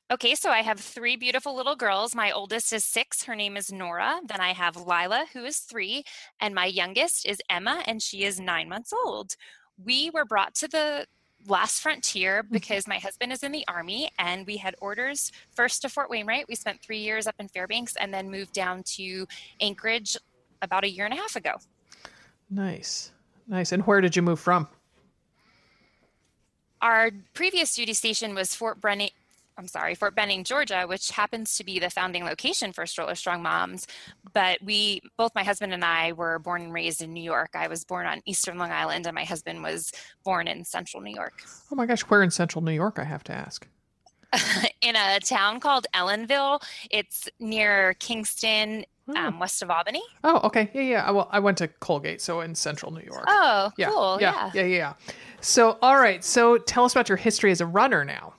Okay, 0.10 0.34
so 0.34 0.50
I 0.50 0.64
have 0.64 0.80
three 0.80 1.16
beautiful 1.16 1.56
little 1.56 1.76
girls. 1.76 2.16
My 2.16 2.32
oldest 2.32 2.74
is 2.74 2.84
six. 2.84 3.26
Her 3.26 3.36
name 3.36 3.56
is 3.56 3.72
Nora. 3.72 4.20
Then 4.26 4.42
I 4.42 4.54
have 4.54 4.76
Lila, 4.76 5.28
who 5.32 5.46
is 5.46 5.60
three. 5.60 6.06
And 6.42 6.56
my 6.56 6.66
youngest 6.66 7.24
is 7.24 7.38
Emma, 7.52 7.84
and 7.86 8.02
she 8.02 8.24
is 8.24 8.40
nine 8.40 8.68
months 8.68 8.92
old. 9.06 9.36
We 9.78 10.10
were 10.10 10.26
brought 10.26 10.56
to 10.56 10.68
the 10.68 11.06
last 11.48 11.82
frontier 11.82 12.44
mm-hmm. 12.44 12.54
because 12.54 12.88
my 12.88 12.98
husband 12.98 13.32
is 13.32 13.44
in 13.44 13.52
the 13.52 13.66
army 13.68 14.10
and 14.20 14.46
we 14.46 14.58
had 14.58 14.76
orders 14.82 15.32
first 15.56 15.82
to 15.82 15.90
Fort 15.90 16.10
Wainwright. 16.10 16.46
We 16.48 16.56
spent 16.56 16.82
three 16.82 17.00
years 17.00 17.28
up 17.28 17.36
in 17.40 17.48
Fairbanks 17.48 17.96
and 17.96 18.14
then 18.14 18.30
moved 18.30 18.54
down 18.54 18.84
to 18.96 19.28
Anchorage 19.60 20.18
about 20.62 20.84
a 20.84 20.90
year 20.90 21.06
and 21.06 21.14
a 21.14 21.18
half 21.18 21.36
ago. 21.36 21.56
Nice. 22.50 23.12
Nice. 23.48 23.72
And 23.72 23.84
where 23.84 24.02
did 24.02 24.16
you 24.16 24.22
move 24.22 24.40
from? 24.40 24.68
Our 26.82 27.12
previous 27.34 27.74
duty 27.76 27.94
station 27.94 28.36
was 28.36 28.54
Fort 28.54 28.80
Brenning, 28.80 29.12
I'm 29.58 29.68
sorry, 29.68 29.96
Fort 29.96 30.14
Benning, 30.16 30.44
Georgia, 30.44 30.86
which 30.88 31.10
happens 31.12 31.58
to 31.58 31.64
be 31.64 31.80
the 31.80 31.90
founding 31.90 32.24
location 32.24 32.74
for 32.74 32.86
Stroller 32.86 33.16
Strong 33.16 33.42
Moms. 33.42 33.88
But 34.34 34.60
we, 34.62 35.02
both 35.18 35.34
my 35.34 35.44
husband 35.44 35.74
and 35.74 35.84
I, 35.84 36.12
were 36.14 36.38
born 36.40 36.62
and 36.62 36.74
raised 36.74 37.02
in 37.02 37.12
New 37.12 37.24
York. 37.24 37.52
I 37.56 37.68
was 37.68 37.84
born 37.84 38.06
on 38.06 38.22
Eastern 38.26 38.58
Long 38.60 38.72
Island, 38.72 39.08
and 39.08 39.16
my 39.16 39.24
husband 39.24 39.64
was 39.64 39.92
born 40.24 40.48
in 40.48 40.64
Central 40.64 41.02
New 41.02 41.14
York. 41.14 41.42
Oh 41.72 41.76
my 41.76 41.86
gosh, 41.88 42.02
where 42.02 42.22
in 42.22 42.30
Central 42.32 42.64
New 42.64 42.72
York? 42.72 43.00
I 43.00 43.04
have 43.04 43.24
to 43.26 43.34
ask. 43.34 43.68
in 44.82 44.96
a 44.96 45.20
town 45.22 45.60
called 45.60 45.88
Ellenville. 45.96 46.62
It's 46.92 47.28
near 47.40 47.96
Kingston, 47.96 48.86
Hmm. 49.08 49.16
um, 49.16 49.40
west 49.40 49.62
of 49.64 49.72
Albany. 49.72 50.04
Oh, 50.26 50.42
okay. 50.44 50.70
Yeah, 50.74 50.82
yeah. 50.82 51.12
Well, 51.12 51.30
I 51.32 51.40
went 51.40 51.58
to 51.60 51.70
Colgate, 51.70 52.22
so 52.22 52.42
in 52.42 52.54
central 52.54 52.92
New 52.92 53.00
York. 53.06 53.24
Oh, 53.26 53.72
yeah, 53.78 53.90
cool. 53.90 54.18
yeah, 54.20 54.34
Yeah. 54.34 54.52
yeah, 54.54 54.62
yeah, 54.64 54.78
yeah. 54.78 54.94
So, 55.40 55.78
all 55.82 55.98
right. 55.98 56.24
So, 56.26 56.58
tell 56.58 56.84
us 56.84 56.92
about 56.92 57.08
your 57.08 57.18
history 57.18 57.50
as 57.52 57.62
a 57.62 57.66
runner 57.66 58.04
now. 58.04 58.34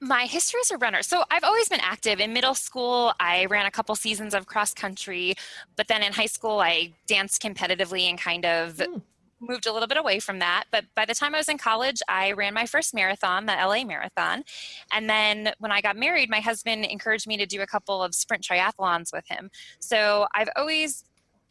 My 0.00 0.24
history 0.24 0.60
as 0.62 0.70
a 0.70 0.78
runner. 0.78 1.02
So 1.02 1.24
I've 1.30 1.44
always 1.44 1.68
been 1.68 1.80
active. 1.80 2.20
In 2.20 2.32
middle 2.32 2.54
school, 2.54 3.12
I 3.20 3.44
ran 3.46 3.66
a 3.66 3.70
couple 3.70 3.94
seasons 3.94 4.34
of 4.34 4.46
cross 4.46 4.72
country, 4.72 5.34
but 5.76 5.88
then 5.88 6.02
in 6.02 6.14
high 6.14 6.26
school, 6.26 6.60
I 6.60 6.94
danced 7.06 7.42
competitively 7.42 8.08
and 8.08 8.18
kind 8.18 8.46
of 8.46 8.78
Hmm. 8.78 8.98
moved 9.40 9.66
a 9.66 9.72
little 9.72 9.88
bit 9.88 9.98
away 9.98 10.18
from 10.18 10.38
that. 10.38 10.64
But 10.70 10.86
by 10.94 11.04
the 11.04 11.14
time 11.14 11.34
I 11.34 11.38
was 11.38 11.48
in 11.48 11.58
college, 11.58 12.00
I 12.08 12.32
ran 12.32 12.54
my 12.54 12.64
first 12.64 12.94
marathon, 12.94 13.44
the 13.44 13.52
LA 13.52 13.84
Marathon. 13.84 14.44
And 14.92 15.08
then 15.08 15.52
when 15.58 15.72
I 15.72 15.82
got 15.82 15.96
married, 15.96 16.30
my 16.30 16.40
husband 16.40 16.86
encouraged 16.86 17.26
me 17.26 17.36
to 17.36 17.46
do 17.46 17.60
a 17.60 17.66
couple 17.66 18.02
of 18.02 18.14
sprint 18.14 18.42
triathlons 18.42 19.12
with 19.12 19.28
him. 19.28 19.50
So 19.80 20.26
I've 20.34 20.48
always 20.56 21.04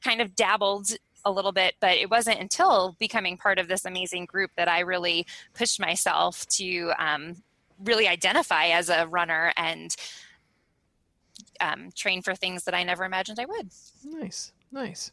kind 0.04 0.22
of 0.22 0.36
dabbled 0.36 0.92
a 1.26 1.32
little 1.32 1.52
bit, 1.52 1.76
but 1.80 1.98
it 1.98 2.10
wasn't 2.10 2.40
until 2.40 2.96
becoming 3.00 3.38
part 3.38 3.60
of 3.60 3.68
this 3.68 3.86
amazing 3.86 4.26
group 4.26 4.52
that 4.56 4.68
I 4.68 4.80
really 4.80 5.28
pushed 5.54 5.80
myself 5.80 6.48
to 6.48 6.94
um, 6.98 7.44
really 7.84 8.08
identify 8.08 8.68
as 8.68 8.90
a 8.90 9.08
runner 9.08 9.52
and 9.58 9.96
um, 11.60 11.90
train 11.96 12.22
for 12.22 12.36
things 12.36 12.64
that 12.66 12.74
I 12.74 12.84
never 12.84 13.04
imagined 13.04 13.40
I 13.40 13.46
would. 13.46 13.70
Nice, 14.04 14.52
nice. 14.72 15.12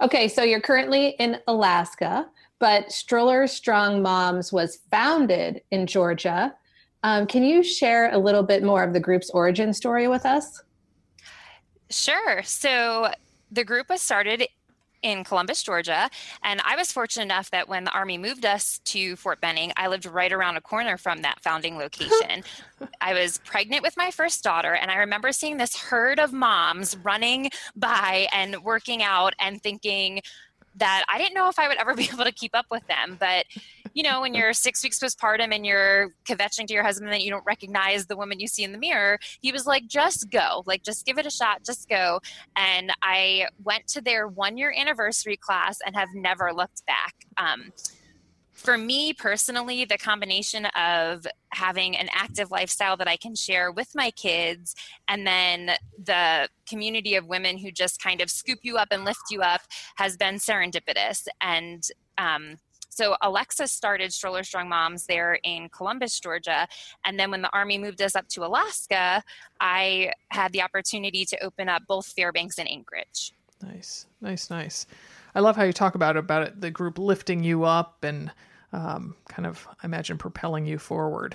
Okay, 0.00 0.28
so 0.28 0.42
you're 0.42 0.60
currently 0.60 1.10
in 1.18 1.38
Alaska, 1.46 2.28
but 2.58 2.90
Stroller 2.90 3.46
Strong 3.46 4.02
Moms 4.02 4.52
was 4.52 4.78
founded 4.90 5.62
in 5.70 5.86
Georgia. 5.86 6.54
Um, 7.02 7.26
can 7.26 7.42
you 7.42 7.62
share 7.62 8.12
a 8.12 8.18
little 8.18 8.42
bit 8.42 8.62
more 8.62 8.82
of 8.82 8.92
the 8.92 9.00
group's 9.00 9.30
origin 9.30 9.72
story 9.72 10.08
with 10.08 10.26
us? 10.26 10.62
Sure. 11.90 12.42
So 12.42 13.10
the 13.50 13.64
group 13.64 13.88
was 13.88 14.00
started 14.00 14.46
in 15.02 15.24
Columbus, 15.24 15.62
Georgia. 15.62 16.10
And 16.42 16.60
I 16.64 16.76
was 16.76 16.92
fortunate 16.92 17.24
enough 17.24 17.50
that 17.50 17.68
when 17.68 17.84
the 17.84 17.92
Army 17.92 18.18
moved 18.18 18.44
us 18.44 18.80
to 18.86 19.16
Fort 19.16 19.40
Benning, 19.40 19.72
I 19.76 19.88
lived 19.88 20.06
right 20.06 20.32
around 20.32 20.56
a 20.56 20.60
corner 20.60 20.96
from 20.96 21.22
that 21.22 21.40
founding 21.40 21.76
location. 21.76 22.42
I 23.00 23.14
was 23.14 23.38
pregnant 23.44 23.82
with 23.82 23.96
my 23.96 24.10
first 24.10 24.42
daughter, 24.42 24.74
and 24.74 24.90
I 24.90 24.96
remember 24.96 25.32
seeing 25.32 25.56
this 25.56 25.76
herd 25.76 26.18
of 26.18 26.32
moms 26.32 26.96
running 26.98 27.50
by 27.76 28.26
and 28.32 28.62
working 28.62 29.02
out 29.02 29.34
and 29.38 29.62
thinking, 29.62 30.20
that 30.76 31.04
I 31.08 31.18
didn't 31.18 31.34
know 31.34 31.48
if 31.48 31.58
I 31.58 31.68
would 31.68 31.78
ever 31.78 31.94
be 31.96 32.08
able 32.12 32.24
to 32.24 32.32
keep 32.32 32.54
up 32.54 32.66
with 32.70 32.86
them. 32.86 33.16
But, 33.18 33.46
you 33.94 34.02
know, 34.02 34.20
when 34.20 34.34
you're 34.34 34.52
six 34.52 34.82
weeks 34.82 34.98
postpartum 34.98 35.54
and 35.54 35.66
you're 35.66 36.14
kvetching 36.24 36.66
to 36.66 36.74
your 36.74 36.82
husband 36.82 37.12
that 37.12 37.22
you 37.22 37.30
don't 37.30 37.44
recognize 37.44 38.06
the 38.06 38.16
woman 38.16 38.40
you 38.40 38.46
see 38.46 38.64
in 38.64 38.72
the 38.72 38.78
mirror, 38.78 39.18
he 39.40 39.52
was 39.52 39.66
like, 39.66 39.86
just 39.86 40.30
go, 40.30 40.62
like, 40.66 40.82
just 40.82 41.06
give 41.06 41.18
it 41.18 41.26
a 41.26 41.30
shot, 41.30 41.64
just 41.64 41.88
go. 41.88 42.20
And 42.56 42.92
I 43.02 43.48
went 43.62 43.86
to 43.88 44.00
their 44.00 44.28
one 44.28 44.56
year 44.56 44.72
anniversary 44.76 45.36
class 45.36 45.78
and 45.84 45.96
have 45.96 46.08
never 46.14 46.52
looked 46.52 46.84
back. 46.86 47.14
Um, 47.36 47.72
for 48.60 48.76
me 48.76 49.14
personally, 49.14 49.86
the 49.86 49.96
combination 49.96 50.66
of 50.76 51.26
having 51.48 51.96
an 51.96 52.10
active 52.12 52.50
lifestyle 52.50 52.96
that 52.98 53.08
I 53.08 53.16
can 53.16 53.34
share 53.34 53.72
with 53.72 53.94
my 53.94 54.10
kids 54.10 54.74
and 55.08 55.26
then 55.26 55.72
the 56.04 56.48
community 56.68 57.14
of 57.14 57.26
women 57.26 57.56
who 57.56 57.72
just 57.72 58.02
kind 58.02 58.20
of 58.20 58.30
scoop 58.30 58.58
you 58.62 58.76
up 58.76 58.88
and 58.90 59.04
lift 59.04 59.30
you 59.30 59.40
up 59.40 59.62
has 59.96 60.18
been 60.18 60.34
serendipitous. 60.34 61.26
And 61.40 61.82
um, 62.18 62.56
so 63.00 63.16
Alexa 63.22 63.66
started 63.68 64.12
Stroller 64.12 64.44
Strong 64.44 64.68
Moms 64.68 65.06
there 65.06 65.38
in 65.42 65.70
Columbus, 65.70 66.20
Georgia. 66.20 66.68
And 67.06 67.18
then 67.18 67.30
when 67.30 67.40
the 67.40 67.48
Army 67.54 67.78
moved 67.78 68.02
us 68.02 68.14
up 68.14 68.28
to 68.28 68.44
Alaska, 68.44 69.22
I 69.58 70.12
had 70.28 70.52
the 70.52 70.60
opportunity 70.60 71.24
to 71.24 71.42
open 71.42 71.70
up 71.70 71.80
both 71.88 72.08
Fairbanks 72.08 72.58
and 72.58 72.68
Anchorage. 72.68 73.32
Nice, 73.62 74.04
nice, 74.20 74.50
nice. 74.50 74.86
I 75.34 75.40
love 75.40 75.56
how 75.56 75.62
you 75.62 75.72
talk 75.72 75.94
about 75.94 76.18
about 76.18 76.42
it, 76.42 76.60
the 76.60 76.70
group 76.70 76.98
lifting 76.98 77.42
you 77.42 77.64
up 77.64 78.04
and 78.04 78.30
um, 78.74 79.14
kind 79.30 79.46
of, 79.46 79.66
I 79.82 79.86
imagine, 79.86 80.18
propelling 80.18 80.66
you 80.66 80.76
forward. 80.76 81.34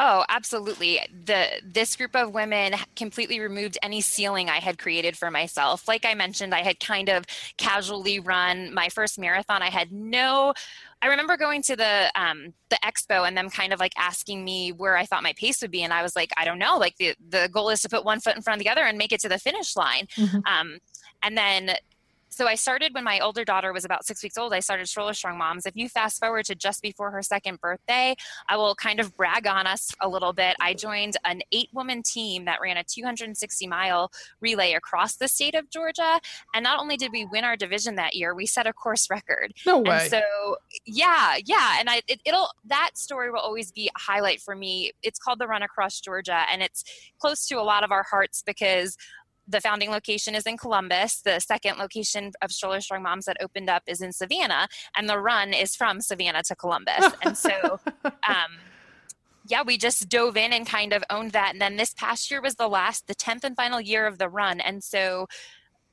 Oh, 0.00 0.24
absolutely. 0.28 1.00
The 1.24 1.46
this 1.64 1.94
group 1.94 2.16
of 2.16 2.34
women 2.34 2.74
completely 2.96 3.38
removed 3.38 3.78
any 3.80 4.00
ceiling 4.00 4.50
I 4.50 4.58
had 4.58 4.76
created 4.76 5.16
for 5.16 5.30
myself. 5.30 5.86
Like 5.86 6.04
I 6.04 6.14
mentioned, 6.14 6.52
I 6.52 6.62
had 6.62 6.80
kind 6.80 7.08
of 7.08 7.24
casually 7.58 8.18
run 8.18 8.74
my 8.74 8.88
first 8.88 9.18
marathon. 9.20 9.62
I 9.62 9.70
had 9.70 9.92
no 9.92 10.52
I 11.00 11.06
remember 11.08 11.36
going 11.36 11.62
to 11.62 11.76
the 11.76 12.10
um, 12.16 12.54
the 12.70 12.78
expo 12.84 13.26
and 13.28 13.36
them 13.36 13.50
kind 13.50 13.72
of 13.72 13.78
like 13.78 13.92
asking 13.96 14.42
me 14.44 14.72
where 14.72 14.96
I 14.96 15.04
thought 15.06 15.22
my 15.22 15.34
pace 15.36 15.60
would 15.62 15.70
be, 15.70 15.82
and 15.82 15.92
I 15.92 16.02
was 16.02 16.16
like, 16.16 16.30
I 16.36 16.44
don't 16.44 16.58
know. 16.58 16.76
Like 16.76 16.96
the 16.96 17.14
the 17.28 17.48
goal 17.52 17.70
is 17.70 17.82
to 17.82 17.88
put 17.88 18.04
one 18.04 18.20
foot 18.20 18.34
in 18.34 18.42
front 18.42 18.60
of 18.60 18.64
the 18.64 18.70
other 18.70 18.82
and 18.82 18.98
make 18.98 19.12
it 19.12 19.20
to 19.20 19.28
the 19.28 19.38
finish 19.38 19.76
line. 19.76 20.06
Mhm. 20.16 20.42
Um, 20.46 20.78
and 21.22 21.36
then 21.38 21.70
so 22.34 22.48
I 22.48 22.56
started 22.56 22.94
when 22.94 23.04
my 23.04 23.20
older 23.20 23.44
daughter 23.44 23.72
was 23.72 23.84
about 23.84 24.04
six 24.04 24.20
weeks 24.22 24.36
old. 24.36 24.52
I 24.52 24.58
started 24.58 24.88
Stroller 24.88 25.14
Strong 25.14 25.38
Moms. 25.38 25.66
If 25.66 25.76
you 25.76 25.88
fast 25.88 26.18
forward 26.18 26.44
to 26.46 26.56
just 26.56 26.82
before 26.82 27.12
her 27.12 27.22
second 27.22 27.60
birthday, 27.60 28.16
I 28.48 28.56
will 28.56 28.74
kind 28.74 28.98
of 28.98 29.16
brag 29.16 29.46
on 29.46 29.68
us 29.68 29.92
a 30.00 30.08
little 30.08 30.32
bit. 30.32 30.56
I 30.60 30.74
joined 30.74 31.16
an 31.24 31.42
eight 31.52 31.68
woman 31.72 32.02
team 32.02 32.46
that 32.46 32.60
ran 32.60 32.76
a 32.76 32.82
260 32.82 33.68
mile 33.68 34.10
relay 34.40 34.72
across 34.72 35.14
the 35.14 35.28
state 35.28 35.54
of 35.54 35.70
Georgia. 35.70 36.18
And 36.54 36.64
not 36.64 36.80
only 36.80 36.96
did 36.96 37.12
we 37.12 37.24
win 37.24 37.44
our 37.44 37.56
division 37.56 37.94
that 37.96 38.16
year, 38.16 38.34
we 38.34 38.46
set 38.46 38.66
a 38.66 38.72
course 38.72 39.08
record. 39.08 39.52
No 39.64 39.78
way. 39.78 40.00
And 40.00 40.10
so, 40.10 40.56
yeah, 40.86 41.36
yeah, 41.44 41.76
and 41.78 41.88
I 41.88 42.02
it, 42.08 42.20
it'll 42.24 42.48
that 42.64 42.90
story 42.94 43.30
will 43.30 43.38
always 43.38 43.70
be 43.70 43.90
a 43.94 44.00
highlight 44.00 44.40
for 44.40 44.56
me. 44.56 44.90
It's 45.04 45.20
called 45.20 45.38
the 45.38 45.46
Run 45.46 45.62
Across 45.62 46.00
Georgia, 46.00 46.42
and 46.52 46.62
it's 46.62 46.82
close 47.20 47.46
to 47.46 47.60
a 47.60 47.62
lot 47.62 47.84
of 47.84 47.92
our 47.92 48.02
hearts 48.02 48.42
because 48.44 48.96
the 49.46 49.60
founding 49.60 49.90
location 49.90 50.34
is 50.34 50.44
in 50.44 50.56
Columbus. 50.56 51.20
The 51.20 51.40
second 51.40 51.78
location 51.78 52.32
of 52.42 52.50
Stroller 52.50 52.80
Strong 52.80 53.02
Moms 53.02 53.26
that 53.26 53.36
opened 53.40 53.68
up 53.68 53.82
is 53.86 54.00
in 54.00 54.12
Savannah, 54.12 54.68
and 54.96 55.08
the 55.08 55.18
run 55.18 55.52
is 55.52 55.74
from 55.74 56.00
Savannah 56.00 56.42
to 56.44 56.56
Columbus. 56.56 57.12
and 57.22 57.36
so, 57.36 57.78
um, 58.04 58.58
yeah, 59.46 59.62
we 59.62 59.76
just 59.76 60.08
dove 60.08 60.36
in 60.36 60.52
and 60.52 60.66
kind 60.66 60.92
of 60.92 61.04
owned 61.10 61.32
that. 61.32 61.52
And 61.52 61.60
then 61.60 61.76
this 61.76 61.92
past 61.94 62.30
year 62.30 62.40
was 62.40 62.54
the 62.54 62.68
last, 62.68 63.06
the 63.06 63.14
10th 63.14 63.44
and 63.44 63.56
final 63.56 63.80
year 63.80 64.06
of 64.06 64.18
the 64.18 64.28
run. 64.28 64.60
And 64.60 64.82
so 64.82 65.26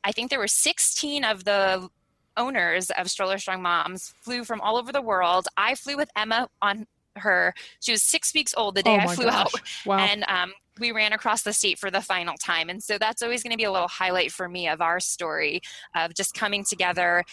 I 0.04 0.12
think 0.12 0.30
there 0.30 0.40
were 0.40 0.48
16 0.48 1.24
of 1.24 1.44
the 1.44 1.90
owners 2.38 2.90
of 2.92 3.12
Stroller 3.12 3.38
Strong 3.38 3.62
Moms 3.62 4.14
flew 4.22 4.46
from 4.46 4.62
all 4.62 4.78
over 4.78 4.92
the 4.92 5.02
world. 5.02 5.48
I 5.58 5.76
flew 5.76 5.98
with 5.98 6.10
Emma 6.16 6.48
on 6.62 6.88
her, 7.18 7.54
she 7.80 7.92
was 7.92 8.04
six 8.04 8.34
weeks 8.34 8.54
old 8.56 8.76
the 8.76 8.84
day 8.84 8.98
oh 9.02 9.10
I 9.10 9.16
flew 9.16 9.26
gosh. 9.26 9.36
out. 9.36 9.62
Wow. 9.86 10.00
And 10.00 10.24
um, 10.28 10.54
we 10.80 10.92
ran 10.92 11.14
across 11.14 11.44
the 11.44 11.54
state 11.54 11.80
for 11.80 11.92
the 11.92 12.02
final 12.02 12.36
time. 12.38 12.70
And 12.70 12.82
so 12.82 12.98
that's 12.98 13.22
always 13.22 13.44
going 13.44 13.52
to 13.52 13.58
be 13.58 13.64
a 13.64 13.72
little 13.72 13.88
highlight 13.88 14.32
for 14.32 14.48
me 14.48 14.68
of 14.68 14.82
our 14.82 15.00
story 15.00 15.62
of 15.96 16.14
just 16.14 16.34
coming 16.34 16.64
together 16.64 17.24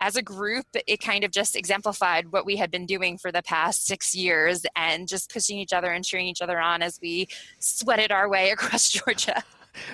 as 0.00 0.16
a 0.16 0.22
group. 0.22 0.66
It 0.86 1.00
kind 1.00 1.24
of 1.24 1.30
just 1.30 1.56
exemplified 1.56 2.32
what 2.32 2.44
we 2.44 2.56
had 2.56 2.70
been 2.70 2.86
doing 2.86 3.18
for 3.18 3.30
the 3.30 3.42
past 3.42 3.86
six 3.86 4.14
years 4.14 4.66
and 4.74 5.06
just 5.06 5.32
pushing 5.32 5.58
each 5.58 5.72
other 5.72 5.92
and 5.92 6.04
cheering 6.04 6.26
each 6.26 6.42
other 6.42 6.60
on 6.60 6.82
as 6.82 6.98
we 7.00 7.28
sweated 7.58 8.10
our 8.10 8.28
way 8.28 8.50
across 8.52 8.90
Georgia. 8.90 9.42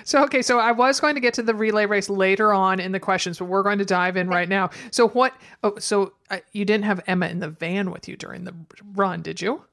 So 0.03 0.23
okay, 0.23 0.41
so 0.41 0.59
I 0.59 0.71
was 0.71 0.99
going 0.99 1.15
to 1.15 1.21
get 1.21 1.33
to 1.35 1.43
the 1.43 1.55
relay 1.55 1.85
race 1.85 2.09
later 2.09 2.53
on 2.53 2.79
in 2.79 2.91
the 2.91 2.99
questions, 2.99 3.39
but 3.39 3.45
we're 3.45 3.63
going 3.63 3.79
to 3.79 3.85
dive 3.85 4.17
in 4.17 4.29
right 4.29 4.49
now. 4.49 4.69
So 4.91 5.09
what? 5.09 5.33
Oh, 5.63 5.77
so 5.77 6.13
uh, 6.29 6.39
you 6.51 6.65
didn't 6.65 6.85
have 6.85 7.01
Emma 7.07 7.27
in 7.27 7.39
the 7.39 7.49
van 7.49 7.91
with 7.91 8.07
you 8.07 8.15
during 8.15 8.43
the 8.43 8.53
run, 8.93 9.21
did 9.21 9.41
you? 9.41 9.63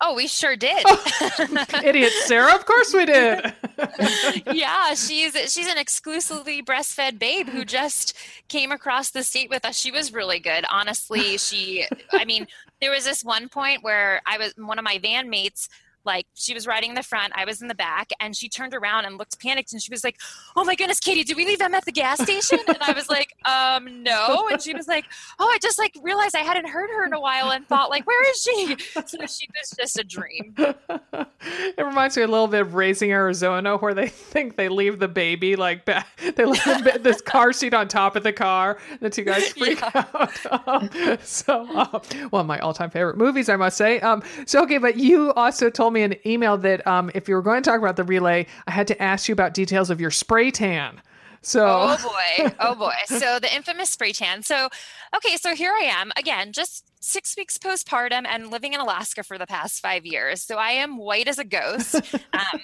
Oh, 0.00 0.14
we 0.14 0.26
sure 0.26 0.56
did. 0.56 0.84
Idiot, 1.84 2.12
Sarah. 2.26 2.54
Of 2.54 2.66
course 2.66 2.92
we 2.92 3.06
did. 3.06 3.54
yeah, 4.52 4.92
she's 4.92 5.34
she's 5.50 5.66
an 5.66 5.78
exclusively 5.78 6.62
breastfed 6.62 7.18
babe 7.18 7.48
who 7.48 7.64
just 7.64 8.14
came 8.48 8.72
across 8.72 9.10
the 9.10 9.22
state 9.22 9.48
with 9.48 9.64
us. 9.64 9.78
She 9.78 9.90
was 9.90 10.12
really 10.12 10.38
good. 10.38 10.66
Honestly, 10.70 11.38
she 11.38 11.86
I 12.12 12.26
mean, 12.26 12.46
there 12.82 12.90
was 12.90 13.04
this 13.04 13.24
one 13.24 13.48
point 13.48 13.82
where 13.82 14.20
I 14.26 14.36
was 14.36 14.52
one 14.58 14.78
of 14.78 14.84
my 14.84 14.98
van 14.98 15.30
mates 15.30 15.70
like 16.06 16.26
she 16.34 16.54
was 16.54 16.66
riding 16.66 16.90
in 16.90 16.94
the 16.94 17.02
front, 17.02 17.32
I 17.36 17.44
was 17.44 17.60
in 17.60 17.68
the 17.68 17.74
back, 17.74 18.10
and 18.20 18.34
she 18.36 18.48
turned 18.48 18.74
around 18.74 19.04
and 19.04 19.18
looked 19.18 19.40
panicked 19.40 19.72
and 19.72 19.82
she 19.82 19.90
was 19.90 20.04
like, 20.04 20.16
Oh 20.56 20.64
my 20.64 20.74
goodness, 20.74 21.00
Katie, 21.00 21.24
did 21.24 21.36
we 21.36 21.44
leave 21.44 21.58
them 21.58 21.74
at 21.74 21.84
the 21.84 21.92
gas 21.92 22.22
station? 22.22 22.58
And 22.66 22.78
I 22.80 22.92
was 22.92 23.08
like, 23.08 23.34
Um, 23.44 24.02
no. 24.02 24.48
And 24.50 24.62
she 24.62 24.74
was 24.74 24.88
like, 24.88 25.04
Oh, 25.38 25.48
I 25.52 25.58
just 25.60 25.78
like 25.78 25.96
realized 26.02 26.34
I 26.34 26.40
hadn't 26.40 26.68
heard 26.68 26.90
her 26.90 27.04
in 27.04 27.12
a 27.12 27.20
while 27.20 27.50
and 27.50 27.66
thought 27.66 27.90
like, 27.90 28.06
where 28.06 28.30
is 28.30 28.42
she? 28.42 28.76
So 29.06 29.18
she 29.26 29.48
was 29.54 29.74
just 29.78 29.98
a 29.98 30.04
dream. 30.04 30.54
it 30.58 31.84
reminds 31.84 32.16
me 32.16 32.22
a 32.22 32.26
little 32.26 32.46
bit 32.48 32.60
of 32.60 32.74
Raising 32.74 33.12
Arizona, 33.12 33.76
where 33.76 33.94
they 33.94 34.08
think 34.08 34.56
they 34.56 34.68
leave 34.68 34.98
the 34.98 35.08
baby 35.08 35.56
like 35.56 35.84
back, 35.84 36.06
they 36.36 36.44
leave 36.44 36.62
the, 36.64 36.98
this 37.00 37.20
car 37.20 37.52
seat 37.52 37.74
on 37.74 37.88
top 37.88 38.16
of 38.16 38.22
the 38.22 38.32
car. 38.32 38.78
and 38.90 39.00
The 39.00 39.10
two 39.10 39.24
guys 39.24 39.48
freak 39.52 39.82
out. 39.94 40.68
Um, 40.68 40.90
so, 41.22 41.66
uh, 41.74 42.00
one 42.30 42.40
of 42.40 42.46
my 42.46 42.58
all-time 42.58 42.90
favorite 42.90 43.16
movies, 43.16 43.48
I 43.48 43.56
must 43.56 43.76
say. 43.76 44.00
Um, 44.00 44.22
so 44.46 44.62
okay, 44.62 44.78
but 44.78 44.96
you 44.96 45.32
also 45.34 45.70
told 45.70 45.92
me 45.92 45.95
in 46.02 46.12
an 46.12 46.18
email 46.26 46.56
that 46.58 46.86
um, 46.86 47.10
if 47.14 47.28
you 47.28 47.34
were 47.34 47.42
going 47.42 47.62
to 47.62 47.70
talk 47.70 47.78
about 47.78 47.96
the 47.96 48.04
relay, 48.04 48.46
I 48.66 48.70
had 48.70 48.86
to 48.88 49.02
ask 49.02 49.28
you 49.28 49.32
about 49.32 49.54
details 49.54 49.90
of 49.90 50.00
your 50.00 50.10
spray 50.10 50.50
tan. 50.50 51.00
So 51.42 51.64
Oh 51.66 51.96
boy. 52.38 52.54
Oh 52.58 52.74
boy. 52.74 52.94
So 53.06 53.38
the 53.38 53.54
infamous 53.54 53.90
spray 53.90 54.12
tan. 54.12 54.42
So, 54.42 54.68
okay, 55.14 55.36
so 55.36 55.54
here 55.54 55.72
I 55.72 55.84
am 55.84 56.12
again, 56.16 56.52
just 56.52 56.84
six 57.00 57.36
weeks 57.36 57.56
postpartum 57.56 58.26
and 58.26 58.50
living 58.50 58.72
in 58.72 58.80
Alaska 58.80 59.22
for 59.22 59.38
the 59.38 59.46
past 59.46 59.80
five 59.80 60.04
years. 60.04 60.42
So 60.42 60.56
I 60.56 60.70
am 60.70 60.96
white 60.96 61.28
as 61.28 61.38
a 61.38 61.44
ghost. 61.44 61.94
um, 62.32 62.60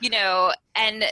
you 0.00 0.10
know, 0.10 0.52
and 0.76 1.04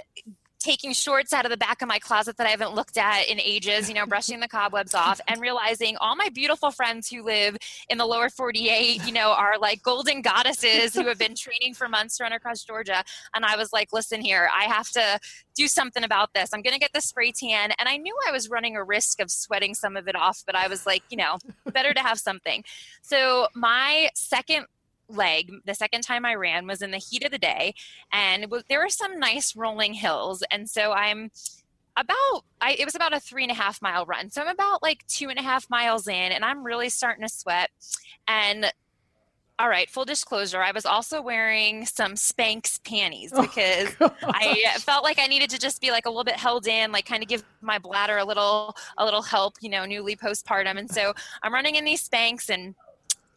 taking 0.67 0.93
shorts 0.93 1.33
out 1.33 1.45
of 1.45 1.51
the 1.53 1.57
back 1.57 1.81
of 1.81 1.87
my 1.87 2.01
closet 2.01 2.37
that 2.39 2.47
I 2.49 2.51
haven't 2.51 2.75
looked 2.75 2.99
at 2.99 3.29
in 3.29 3.41
ages, 3.41 3.89
you 3.89 3.95
know, 3.95 4.05
brushing 4.05 4.41
the 4.41 4.49
cobwebs 4.49 4.95
off 4.95 5.21
and 5.29 5.41
realizing 5.41 5.97
all 6.01 6.17
my 6.17 6.29
beautiful 6.29 6.73
friends 6.73 7.09
who 7.09 7.23
live 7.23 7.57
in 7.89 7.99
the 7.99 8.05
lower 8.05 8.29
48, 8.29 9.07
you 9.07 9.13
know, 9.13 9.31
are 9.31 9.61
like 9.61 9.81
golden 9.85 10.23
goddesses 10.23 10.93
who 10.93 11.07
have 11.07 11.21
been 11.21 11.35
training 11.37 11.75
for 11.75 11.89
months 11.89 12.17
to 12.17 12.25
run 12.25 12.33
across 12.33 12.65
Georgia. 12.65 13.05
And 13.33 13.45
I 13.45 13.55
was 13.57 13.73
like, 13.73 13.93
listen 13.93 14.21
here, 14.21 14.51
I 14.53 14.65
have 14.65 14.91
to 14.91 15.21
do 15.55 15.69
something 15.69 16.03
about 16.03 16.35
this. 16.35 16.51
I'm 16.53 16.63
going 16.63 16.75
to 16.75 16.81
get 16.81 16.93
the 16.93 17.01
spray 17.01 17.31
tan. 17.31 17.71
And 17.79 17.89
I 17.89 17.97
knew 17.97 18.17
I 18.27 18.33
was 18.33 18.51
running 18.51 18.75
a 18.75 18.83
risk 18.83 19.21
of 19.21 19.31
sweating 19.31 19.73
some 19.73 19.97
of 19.97 20.09
it 20.09 20.17
off, 20.17 20.43
but 20.45 20.57
I 20.57 20.67
was 20.67 20.85
like, 20.85 21.05
you 21.11 21.17
know, 21.17 21.39
better 21.73 21.95
to 21.95 22.01
have 22.01 22.19
something. 22.19 22.65
So 23.03 23.47
my 23.55 24.11
second 24.17 24.67
leg 25.09 25.53
the 25.65 25.75
second 25.75 26.03
time 26.03 26.25
I 26.25 26.35
ran 26.35 26.67
was 26.67 26.83
in 26.83 26.91
the 26.91 26.99
heat 26.99 27.25
of 27.25 27.31
the 27.31 27.39
day, 27.39 27.75
and 28.13 28.47
there 28.69 28.81
were 28.81 28.89
some 28.89 29.19
nice 29.19 29.57
rolling 29.57 29.95
hills, 29.95 30.43
and 30.51 30.69
so 30.69 30.93
I'm 30.93 31.31
about 31.97 32.45
I, 32.61 32.77
it 32.79 32.85
was 32.85 32.95
about 32.95 33.15
a 33.15 33.21
three 33.21 33.43
and 33.43 33.51
a 33.51 33.55
half 33.55 33.81
mile 33.81 34.05
run 34.07 34.31
so 34.31 34.43
i'm 34.43 34.49
about 34.49 34.83
like 34.83 35.07
two 35.07 35.29
and 35.29 35.39
a 35.39 35.43
half 35.43 35.69
miles 35.71 36.07
in 36.07 36.33
and 36.33 36.45
i'm 36.45 36.63
really 36.63 36.89
starting 36.89 37.23
to 37.23 37.29
sweat 37.29 37.71
and 38.29 38.71
all 39.59 39.69
right 39.69 39.89
full 39.89 40.05
disclosure 40.05 40.63
i 40.63 40.73
was 40.73 40.85
also 40.85 41.23
wearing 41.23 41.87
some 41.87 42.13
spanx 42.13 42.83
panties 42.85 43.33
oh, 43.35 43.43
because 43.43 43.89
Oh, 44.01 44.13
i 44.25 44.77
felt 44.81 45.05
like 45.05 45.19
i 45.19 45.27
needed 45.27 45.49
to 45.51 45.59
just 45.59 45.81
be 45.81 45.91
like 45.91 46.05
a 46.05 46.11
little 46.11 46.25
bit 46.25 46.37
held 46.37 46.67
in 46.67 46.93
like 46.93 47.07
kind 47.07 47.23
of 47.23 47.29
give 47.29 47.43
my 47.63 47.79
bladder 47.79 48.19
a 48.19 48.25
little 48.25 48.77
a 48.99 49.05
little 49.05 49.23
help 49.23 49.55
you 49.63 49.71
know 49.71 49.87
newly 49.87 50.17
postpartum 50.17 50.79
and 50.79 50.91
so 50.91 51.15
i'm 51.43 51.55
running 51.55 51.77
in 51.77 51.85
these 51.85 52.07
spanx 52.07 52.51
and 52.51 52.75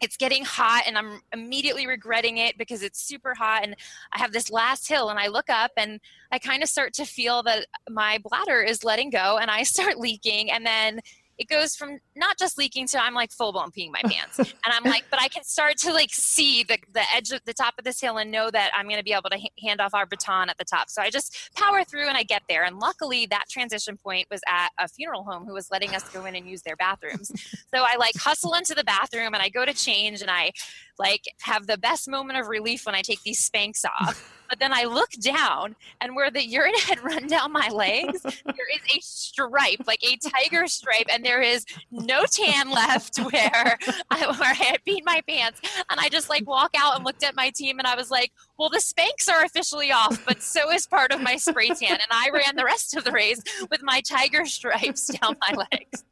it's 0.02 0.18
getting 0.18 0.46
hot 0.46 0.84
and 0.88 0.98
I'm 0.98 1.22
immediately 1.34 1.88
regretting 1.88 2.38
it 2.38 2.58
because 2.58 2.84
it's 2.84 3.02
super 3.02 3.34
hot 3.36 3.64
and 3.64 3.76
I 4.14 4.20
have 4.20 4.32
this 4.32 4.50
last 4.50 4.88
hill 4.88 5.10
and 5.10 5.20
I 5.20 5.28
look 5.28 5.50
up 5.50 5.72
and 5.78 6.00
I 6.32 6.40
kind 6.40 6.64
of 6.64 6.70
start 6.70 6.94
to 6.96 7.06
feel 7.06 7.44
that 7.44 7.66
my 7.90 8.20
bladder 8.24 8.62
is 8.62 8.84
letting 8.84 9.10
go 9.10 9.38
and 9.38 9.52
I 9.52 9.64
start 9.64 9.98
leaking 10.00 10.52
and 10.52 10.66
then 10.66 11.02
it 11.40 11.48
goes 11.48 11.74
from 11.74 12.00
not 12.18 12.38
just 12.38 12.58
leaking 12.58 12.86
to 12.88 13.02
I'm 13.02 13.14
like 13.14 13.32
full 13.32 13.54
blown 13.54 13.72
peeing 13.72 13.92
my 13.92 14.02
pants. 14.02 14.38
and 14.40 14.50
I'm 14.68 14.84
like, 14.84 15.06
but 15.10 15.22
I 15.22 15.30
can 15.30 15.44
start 15.46 15.78
to 15.80 15.94
like 15.94 16.12
see 16.12 16.64
the, 16.64 16.78
the 16.94 17.04
edge 17.16 17.32
of 17.32 17.40
the 17.46 17.54
top 17.54 17.76
of 17.80 17.86
this 17.86 18.02
hill 18.02 18.18
and 18.18 18.30
know 18.30 18.52
that 18.52 18.72
I'm 18.76 18.86
going 18.86 18.98
to 18.98 19.04
be 19.04 19.14
able 19.14 19.30
to 19.30 19.38
h- 19.38 19.52
hand 19.64 19.80
off 19.80 19.94
our 19.94 20.06
baton 20.06 20.50
at 20.50 20.58
the 20.58 20.66
top. 20.66 20.90
So 20.90 21.02
I 21.02 21.10
just 21.10 21.50
power 21.56 21.86
through 21.86 22.10
and 22.10 22.18
I 22.18 22.24
get 22.24 22.44
there. 22.50 22.66
And 22.66 22.78
luckily 22.78 23.26
that 23.28 23.46
transition 23.50 23.96
point 23.96 24.28
was 24.30 24.42
at 24.50 24.70
a 24.78 24.90
funeral 24.90 25.24
home 25.24 25.46
who 25.46 25.54
was 25.54 25.72
letting 25.72 25.96
us 25.96 26.08
go 26.10 26.26
in 26.26 26.36
and 26.36 26.46
use 26.46 26.62
their 26.64 26.76
bathrooms. 26.76 27.32
so 27.74 27.84
I 27.84 27.96
like 27.98 28.16
hustle 28.18 28.54
into 28.54 28.76
the 28.76 28.84
bathroom 28.84 29.34
and 29.34 29.42
I 29.42 29.48
go 29.48 29.64
to 29.64 29.74
change 29.74 30.22
and 30.22 30.30
I 30.30 30.52
like 30.98 31.24
have 31.44 31.68
the 31.68 31.78
best 31.78 32.10
moment 32.10 32.38
of 32.38 32.48
relief 32.48 32.86
when 32.86 32.96
I 32.96 33.02
take 33.02 33.24
these 33.24 33.50
Spanx 33.50 33.86
off. 34.02 34.39
But 34.50 34.60
then 34.60 34.74
I 34.74 34.86
look 34.86 35.12
down, 35.12 35.76
and 36.02 36.16
where 36.16 36.32
the 36.32 36.46
urine 36.46 36.74
had 36.88 37.04
run 37.04 37.28
down 37.28 37.52
my 37.52 37.70
legs, 37.70 38.22
there 38.22 38.70
is 38.76 38.98
a 38.98 39.00
stripe, 39.02 39.82
like 39.88 40.04
a 40.04 40.18
tiger 40.18 40.68
stripe, 40.68 41.08
and 41.12 41.24
there 41.24 41.42
is 41.42 41.66
no 41.92 42.26
tan 42.26 42.72
left 42.72 43.18
where 43.18 43.78
I, 44.10 44.26
where 44.38 44.52
I 44.52 44.54
had 44.54 44.80
peed 44.88 45.06
my 45.06 45.22
pants. 45.28 45.62
And 45.90 46.00
I 46.00 46.10
just 46.10 46.30
like 46.30 46.48
walk 46.48 46.72
out 46.78 46.96
and 46.96 47.06
looked 47.06 47.24
at 47.24 47.36
my 47.36 47.50
team, 47.52 47.80
and 47.80 47.88
I 47.88 47.96
was 47.96 48.10
like, 48.12 48.32
"Well, 48.60 48.70
the 48.70 48.78
Spanx 48.80 49.32
are 49.34 49.44
officially 49.44 49.92
off, 49.92 50.24
but 50.26 50.44
so 50.44 50.70
is 50.72 50.86
part 50.86 51.12
of 51.14 51.22
my 51.22 51.38
spray 51.38 51.70
tan." 51.70 51.92
And 51.94 52.12
I 52.12 52.30
ran 52.32 52.56
the 52.56 52.66
rest 52.66 52.96
of 52.96 53.04
the 53.06 53.12
race 53.12 53.42
with 53.72 53.82
my 53.82 54.02
tiger 54.02 54.46
stripes 54.46 55.08
down 55.22 55.38
my 55.50 55.66
legs. 55.72 56.04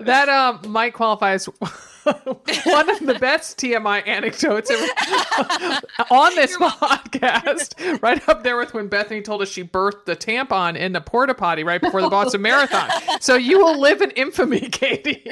that 0.00 0.28
um 0.28 0.60
might 0.70 0.94
qualify 0.94 1.32
as 1.32 1.46
one 2.64 2.88
of 2.90 3.00
the 3.00 3.18
best 3.20 3.58
TMI 3.58 4.06
anecdotes 4.06 4.70
on 6.10 6.34
this 6.34 6.56
podcast. 6.56 8.00
Right 8.02 8.26
up 8.28 8.42
there 8.42 8.56
with 8.56 8.74
when 8.74 8.88
Bethany 8.88 9.22
told 9.22 9.42
us 9.42 9.48
she 9.50 9.64
birthed 9.64 10.04
the 10.04 10.14
tampon 10.16 10.76
in 10.76 10.92
the 10.92 11.00
porta 11.00 11.34
potty 11.34 11.64
right 11.64 11.80
before 11.80 12.02
the 12.02 12.08
Boston 12.08 12.42
Marathon. 12.42 12.88
So 13.20 13.34
you 13.34 13.58
will 13.58 13.78
live 13.80 14.02
in 14.02 14.10
infamy, 14.12 14.60
Katie. 14.68 15.22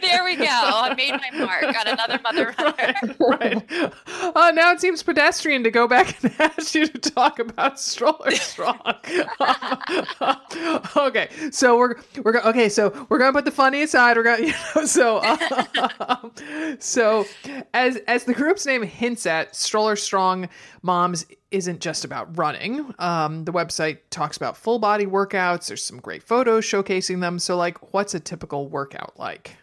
there 0.00 0.24
we 0.24 0.36
go. 0.36 0.44
I 0.48 0.94
made 0.96 1.12
my 1.12 1.44
mark 1.44 1.64
on 1.64 1.88
another 1.88 2.20
mother 2.22 2.54
runner. 2.58 2.94
right. 3.20 3.92
Uh, 4.22 4.52
now 4.54 4.72
it 4.72 4.80
seems 4.80 5.02
pedestrian 5.02 5.64
to 5.64 5.70
go 5.70 5.88
back 5.88 6.22
and 6.22 6.34
ask 6.38 6.74
you 6.74 6.86
to 6.86 7.10
talk 7.10 7.38
about 7.38 7.80
stroller 7.80 8.30
strong. 8.32 8.78
okay, 10.96 11.28
so 11.50 11.76
we're 11.76 11.96
we're 12.22 12.40
okay. 12.42 12.68
So 12.68 13.06
we're 13.08 13.18
gonna 13.18 13.32
put 13.32 13.44
the 13.44 13.50
funny 13.50 13.82
aside. 13.82 14.16
We're 14.16 14.22
gonna 14.22 14.42
you 14.46 14.52
know, 14.76 14.84
so 14.84 15.18
uh, 15.18 16.28
so 16.78 17.26
as 17.74 17.96
as 18.08 18.24
the 18.24 18.34
group's 18.34 18.66
name 18.66 18.82
hints 18.82 19.26
at, 19.26 19.56
stroller 19.56 19.96
strong 19.96 20.48
moms 20.82 21.26
isn't 21.50 21.80
just 21.80 22.04
about 22.04 22.36
running. 22.38 22.94
Um, 22.98 23.44
the 23.44 23.52
website 23.52 23.98
talks 24.10 24.36
about 24.36 24.56
full 24.56 24.78
body 24.78 25.06
workouts. 25.06 25.68
There's 25.68 25.84
some 25.84 25.98
great 25.98 26.22
photos 26.22 26.64
showcasing 26.64 27.20
them. 27.20 27.38
So 27.38 27.56
like, 27.56 27.92
what's 27.92 28.14
a 28.14 28.20
typical 28.20 28.68
workout 28.68 29.18
like? 29.18 29.56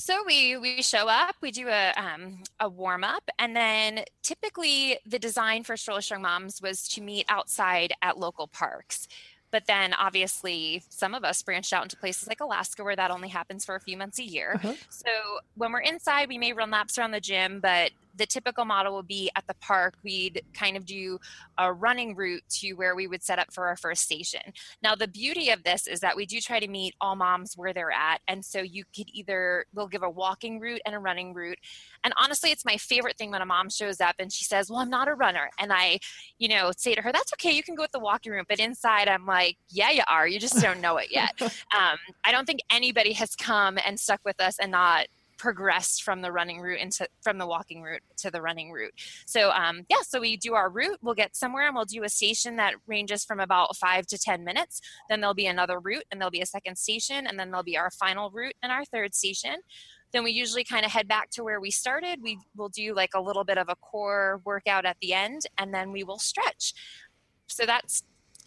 So 0.00 0.24
we 0.26 0.56
we 0.56 0.80
show 0.80 1.08
up, 1.08 1.36
we 1.42 1.50
do 1.50 1.68
a 1.68 1.92
um, 1.94 2.42
a 2.58 2.70
warm 2.70 3.04
up, 3.04 3.28
and 3.38 3.54
then 3.54 4.04
typically 4.22 4.98
the 5.04 5.18
design 5.18 5.62
for 5.62 5.76
Stroller 5.76 6.00
Strong 6.00 6.22
Moms 6.22 6.62
was 6.62 6.88
to 6.88 7.02
meet 7.02 7.26
outside 7.28 7.92
at 8.00 8.18
local 8.18 8.46
parks. 8.46 9.06
But 9.50 9.66
then 9.66 9.92
obviously 9.92 10.82
some 10.88 11.12
of 11.12 11.22
us 11.22 11.42
branched 11.42 11.74
out 11.74 11.82
into 11.82 11.98
places 11.98 12.28
like 12.28 12.40
Alaska 12.40 12.82
where 12.82 12.96
that 12.96 13.10
only 13.10 13.28
happens 13.28 13.66
for 13.66 13.74
a 13.74 13.80
few 13.80 13.98
months 13.98 14.18
a 14.18 14.24
year. 14.24 14.52
Uh-huh. 14.54 14.72
So 14.88 15.10
when 15.56 15.70
we're 15.70 15.80
inside, 15.80 16.28
we 16.28 16.38
may 16.38 16.54
run 16.54 16.70
laps 16.70 16.96
around 16.96 17.10
the 17.10 17.20
gym, 17.20 17.60
but 17.60 17.90
the 18.20 18.26
typical 18.26 18.66
model 18.66 18.94
would 18.96 19.08
be 19.08 19.30
at 19.34 19.46
the 19.46 19.54
park, 19.54 19.94
we'd 20.04 20.42
kind 20.52 20.76
of 20.76 20.84
do 20.84 21.18
a 21.56 21.72
running 21.72 22.14
route 22.14 22.42
to 22.50 22.74
where 22.74 22.94
we 22.94 23.06
would 23.06 23.22
set 23.22 23.38
up 23.38 23.50
for 23.50 23.66
our 23.66 23.76
first 23.76 24.02
station. 24.02 24.42
Now, 24.82 24.94
the 24.94 25.08
beauty 25.08 25.48
of 25.48 25.62
this 25.62 25.86
is 25.86 26.00
that 26.00 26.14
we 26.14 26.26
do 26.26 26.38
try 26.38 26.60
to 26.60 26.68
meet 26.68 26.94
all 27.00 27.16
moms 27.16 27.54
where 27.56 27.72
they're 27.72 27.90
at. 27.90 28.20
And 28.28 28.44
so 28.44 28.60
you 28.60 28.84
could 28.94 29.08
either, 29.14 29.64
we'll 29.74 29.88
give 29.88 30.02
a 30.02 30.10
walking 30.10 30.60
route 30.60 30.82
and 30.84 30.94
a 30.94 30.98
running 30.98 31.32
route. 31.32 31.56
And 32.04 32.12
honestly, 32.18 32.50
it's 32.50 32.64
my 32.64 32.76
favorite 32.76 33.16
thing 33.16 33.30
when 33.30 33.40
a 33.40 33.46
mom 33.46 33.70
shows 33.70 34.02
up 34.02 34.16
and 34.18 34.30
she 34.30 34.44
says, 34.44 34.70
Well, 34.70 34.80
I'm 34.80 34.90
not 34.90 35.08
a 35.08 35.14
runner. 35.14 35.48
And 35.58 35.72
I, 35.72 35.98
you 36.38 36.48
know, 36.48 36.72
say 36.76 36.94
to 36.94 37.00
her, 37.00 37.12
That's 37.12 37.32
okay, 37.34 37.52
you 37.52 37.62
can 37.62 37.74
go 37.74 37.82
with 37.82 37.92
the 37.92 38.00
walking 38.00 38.32
route. 38.32 38.46
But 38.48 38.60
inside, 38.60 39.08
I'm 39.08 39.24
like, 39.24 39.56
Yeah, 39.70 39.90
you 39.90 40.02
are. 40.08 40.28
You 40.28 40.38
just 40.38 40.60
don't 40.60 40.82
know 40.82 40.98
it 40.98 41.08
yet. 41.10 41.32
um, 41.42 41.96
I 42.24 42.32
don't 42.32 42.44
think 42.44 42.60
anybody 42.70 43.14
has 43.14 43.34
come 43.34 43.78
and 43.86 43.98
stuck 43.98 44.20
with 44.26 44.40
us 44.42 44.58
and 44.58 44.72
not 44.72 45.06
progressed 45.40 46.02
from 46.02 46.20
the 46.20 46.30
running 46.30 46.60
route 46.60 46.80
into 46.80 47.08
from 47.22 47.38
the 47.38 47.46
walking 47.46 47.80
route 47.80 48.02
to 48.18 48.30
the 48.30 48.42
running 48.42 48.70
route. 48.70 48.92
So 49.26 49.50
um, 49.52 49.86
yeah 49.88 50.02
so 50.02 50.20
we 50.20 50.36
do 50.36 50.52
our 50.52 50.68
route. 50.68 50.98
We'll 51.00 51.14
get 51.14 51.34
somewhere 51.34 51.66
and 51.66 51.74
we'll 51.74 51.86
do 51.86 52.04
a 52.04 52.10
station 52.10 52.56
that 52.56 52.74
ranges 52.86 53.24
from 53.24 53.40
about 53.40 53.74
five 53.76 54.06
to 54.08 54.18
ten 54.18 54.44
minutes. 54.44 54.82
Then 55.08 55.20
there'll 55.20 55.32
be 55.32 55.46
another 55.46 55.80
route 55.80 56.04
and 56.10 56.20
there'll 56.20 56.30
be 56.30 56.42
a 56.42 56.46
second 56.46 56.76
station 56.76 57.26
and 57.26 57.40
then 57.40 57.50
there'll 57.50 57.64
be 57.64 57.78
our 57.78 57.90
final 57.90 58.30
route 58.30 58.52
and 58.62 58.70
our 58.70 58.84
third 58.84 59.14
station. 59.14 59.56
Then 60.12 60.24
we 60.24 60.32
usually 60.32 60.64
kind 60.64 60.84
of 60.84 60.92
head 60.92 61.08
back 61.08 61.30
to 61.30 61.44
where 61.44 61.60
we 61.60 61.70
started. 61.70 62.18
We 62.22 62.38
will 62.54 62.68
do 62.68 62.94
like 62.94 63.14
a 63.14 63.20
little 63.20 63.44
bit 63.44 63.56
of 63.56 63.70
a 63.70 63.76
core 63.76 64.42
workout 64.44 64.84
at 64.84 64.98
the 65.00 65.14
end 65.14 65.42
and 65.56 65.72
then 65.72 65.90
we 65.90 66.04
will 66.04 66.18
stretch. 66.18 66.74
So 67.46 67.64
that's 67.64 68.02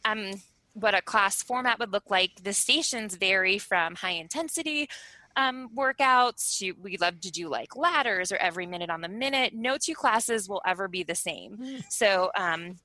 um, 0.06 0.44
what 0.74 0.94
a 0.94 1.02
class 1.02 1.42
format 1.42 1.80
would 1.80 1.92
look 1.92 2.12
like. 2.12 2.44
The 2.44 2.54
stations 2.54 3.16
vary 3.16 3.58
from 3.58 3.96
high 3.96 4.12
intensity 4.12 4.90
um, 5.36 5.70
workouts. 5.76 6.60
To, 6.60 6.74
we 6.82 6.98
love 6.98 7.20
to 7.22 7.32
do 7.32 7.50
like 7.50 7.76
ladders 7.76 8.32
or 8.32 8.38
every 8.38 8.66
minute 8.66 8.90
on 8.90 9.02
the 9.02 9.10
minute. 9.10 9.54
No 9.54 9.78
two 9.78 9.94
classes 9.94 10.48
will 10.48 10.62
ever 10.66 10.88
be 10.88 11.04
the 11.04 11.16
same. 11.16 11.84
So, 11.90 12.32
um, 12.36 12.80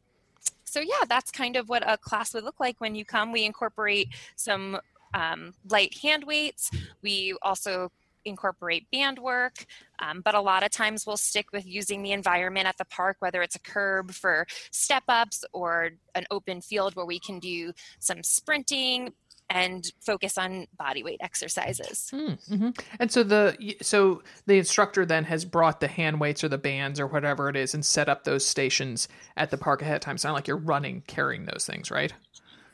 so 0.64 0.80
yeah, 0.80 1.04
that's 1.08 1.30
kind 1.30 1.56
of 1.56 1.68
what 1.68 1.82
a 1.88 1.96
class 1.96 2.34
would 2.34 2.44
look 2.44 2.60
like 2.60 2.80
when 2.80 2.94
you 2.94 3.04
come. 3.04 3.32
We 3.32 3.44
incorporate 3.44 4.08
some 4.36 4.78
um, 5.14 5.54
light 5.68 5.96
hand 5.98 6.24
weights. 6.24 6.70
We 7.02 7.36
also 7.42 7.90
incorporate 8.24 8.90
band 8.90 9.18
work, 9.18 9.64
um, 10.00 10.20
but 10.20 10.34
a 10.34 10.40
lot 10.40 10.62
of 10.62 10.70
times 10.70 11.06
we'll 11.06 11.16
stick 11.16 11.46
with 11.52 11.66
using 11.66 12.02
the 12.02 12.12
environment 12.12 12.66
at 12.66 12.76
the 12.76 12.84
park, 12.84 13.16
whether 13.20 13.42
it's 13.42 13.56
a 13.56 13.60
curb 13.60 14.10
for 14.10 14.46
step 14.70 15.04
ups 15.08 15.44
or 15.52 15.90
an 16.14 16.26
open 16.30 16.60
field 16.60 16.94
where 16.94 17.06
we 17.06 17.18
can 17.18 17.38
do 17.38 17.72
some 17.98 18.22
sprinting, 18.22 19.14
and 19.50 19.90
focus 20.00 20.36
on 20.36 20.66
body 20.76 21.02
weight 21.02 21.20
exercises. 21.20 22.10
Mm-hmm. 22.12 22.70
And 23.00 23.10
so 23.10 23.22
the 23.22 23.76
so 23.82 24.22
the 24.46 24.58
instructor 24.58 25.06
then 25.06 25.24
has 25.24 25.44
brought 25.44 25.80
the 25.80 25.88
hand 25.88 26.20
weights 26.20 26.44
or 26.44 26.48
the 26.48 26.58
bands 26.58 27.00
or 27.00 27.06
whatever 27.06 27.48
it 27.48 27.56
is 27.56 27.74
and 27.74 27.84
set 27.84 28.08
up 28.08 28.24
those 28.24 28.44
stations 28.44 29.08
at 29.36 29.50
the 29.50 29.58
park 29.58 29.82
ahead 29.82 29.96
of 29.96 30.00
time. 30.00 30.16
It's 30.16 30.24
not 30.24 30.34
like 30.34 30.48
you're 30.48 30.56
running 30.56 31.02
carrying 31.06 31.46
those 31.46 31.64
things, 31.66 31.90
right? 31.90 32.12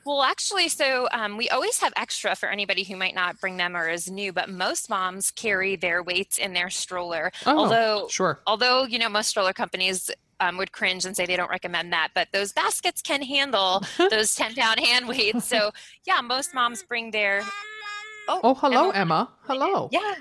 Well, 0.07 0.23
actually, 0.23 0.69
so 0.69 1.09
um, 1.13 1.39
we 1.39 1.49
always 1.49 1.81
have 1.81 1.93
extra 1.97 2.37
for 2.37 2.51
anybody 2.51 2.85
who 2.85 2.95
might 2.95 3.15
not 3.15 3.41
bring 3.41 3.57
them 3.57 3.75
or 3.75 3.89
is 3.89 4.11
new. 4.11 4.33
But 4.33 4.51
most 4.51 4.91
moms 4.91 5.31
carry 5.31 5.77
their 5.77 6.03
weights 6.03 6.37
in 6.37 6.53
their 6.53 6.69
stroller. 6.69 7.33
Oh, 7.47 7.59
although, 7.59 8.09
sure. 8.11 8.41
although 8.47 8.85
you 8.85 8.99
know, 8.99 9.09
most 9.09 9.29
stroller 9.29 9.55
companies 9.55 10.11
um, 10.41 10.57
would 10.59 10.73
cringe 10.73 11.05
and 11.05 11.17
say 11.17 11.27
they 11.27 11.37
don't 11.37 11.51
recommend 11.51 11.93
that, 11.93 12.09
but 12.15 12.29
those 12.33 12.53
baskets 12.53 13.03
can 13.03 13.23
handle 13.23 13.83
those 14.11 14.35
10 14.35 14.55
pound 14.55 14.81
hand 14.81 15.09
weights. 15.09 15.47
So, 15.47 15.71
yeah, 16.07 16.21
most 16.21 16.55
moms 16.55 16.83
bring 16.83 17.11
their. 17.11 17.43
Oh, 18.29 18.41
oh 18.43 18.55
hello, 18.55 18.91
Emma. 18.91 18.95
Emma. 18.95 19.31
Hello. 19.43 19.89
Yeah. 19.93 20.15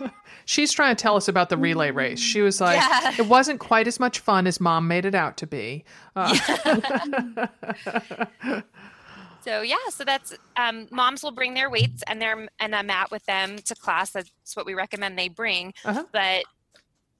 She's 0.46 0.72
trying 0.72 0.94
to 0.94 1.02
tell 1.02 1.16
us 1.16 1.28
about 1.28 1.48
the 1.48 1.56
relay 1.56 1.90
race. 1.90 2.20
She 2.20 2.42
was 2.42 2.60
like, 2.60 2.76
yeah. 2.76 3.14
it 3.18 3.28
wasn't 3.28 3.60
quite 3.60 3.86
as 3.86 3.98
much 3.98 4.18
fun 4.20 4.46
as 4.46 4.60
mom 4.60 4.86
made 4.88 5.06
it 5.06 5.14
out 5.14 5.36
to 5.38 5.46
be. 5.46 5.84
Uh. 6.14 6.36
Yeah. 6.46 7.46
so 9.44 9.62
yeah, 9.62 9.76
so 9.90 10.04
that's 10.04 10.36
um, 10.56 10.86
moms 10.90 11.22
will 11.22 11.32
bring 11.32 11.54
their 11.54 11.70
weights 11.70 12.02
and 12.06 12.20
their 12.20 12.46
and 12.60 12.74
a 12.74 12.82
mat 12.82 13.10
with 13.10 13.24
them 13.24 13.58
to 13.58 13.74
class. 13.74 14.10
That's 14.10 14.30
what 14.54 14.66
we 14.66 14.74
recommend 14.74 15.18
they 15.18 15.28
bring. 15.28 15.72
Uh-huh. 15.84 16.04
But 16.12 16.44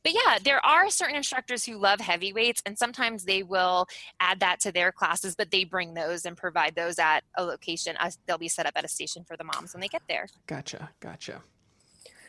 but 0.04 0.12
yeah, 0.12 0.38
there 0.44 0.64
are 0.64 0.90
certain 0.90 1.16
instructors 1.16 1.64
who 1.64 1.78
love 1.78 1.98
heavy 1.98 2.32
weights, 2.32 2.62
and 2.66 2.78
sometimes 2.78 3.24
they 3.24 3.42
will 3.42 3.86
add 4.20 4.38
that 4.40 4.60
to 4.60 4.70
their 4.70 4.92
classes, 4.92 5.34
but 5.34 5.50
they 5.50 5.64
bring 5.64 5.94
those 5.94 6.26
and 6.26 6.36
provide 6.36 6.74
those 6.76 6.98
at 6.98 7.24
a 7.36 7.42
location. 7.42 7.96
Uh, 7.98 8.10
they'll 8.26 8.36
be 8.36 8.48
set 8.48 8.66
up 8.66 8.74
at 8.76 8.84
a 8.84 8.88
station 8.88 9.24
for 9.24 9.36
the 9.36 9.44
moms 9.44 9.72
when 9.72 9.80
they 9.80 9.88
get 9.88 10.02
there. 10.06 10.28
Gotcha, 10.46 10.90
gotcha. 11.00 11.42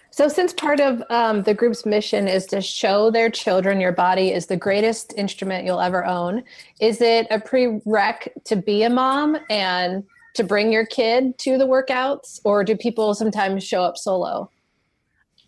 So, 0.10 0.30
since 0.30 0.54
part 0.54 0.80
of 0.80 1.04
um, 1.10 1.44
the 1.44 1.54
group's 1.54 1.86
mission 1.86 2.30
is 2.30 2.46
to 2.46 2.62
show 2.62 3.12
their 3.12 3.30
children 3.30 3.82
your 3.82 3.92
body 3.92 4.32
is 4.32 4.46
the 4.46 4.56
greatest 4.56 5.14
instrument 5.18 5.66
you'll 5.66 5.82
ever 5.82 6.06
own, 6.06 6.44
is 6.80 7.02
it 7.02 7.28
a 7.30 7.40
prereq 7.40 8.30
to 8.46 8.56
be 8.56 8.84
a 8.84 8.90
mom 8.90 9.38
and 9.50 10.06
to 10.36 10.46
bring 10.46 10.72
your 10.72 10.86
kid 10.86 11.38
to 11.40 11.58
the 11.58 11.68
workouts, 11.68 12.40
or 12.46 12.64
do 12.64 12.78
people 12.78 13.14
sometimes 13.14 13.66
show 13.66 13.84
up 13.84 13.98
solo? 13.98 14.50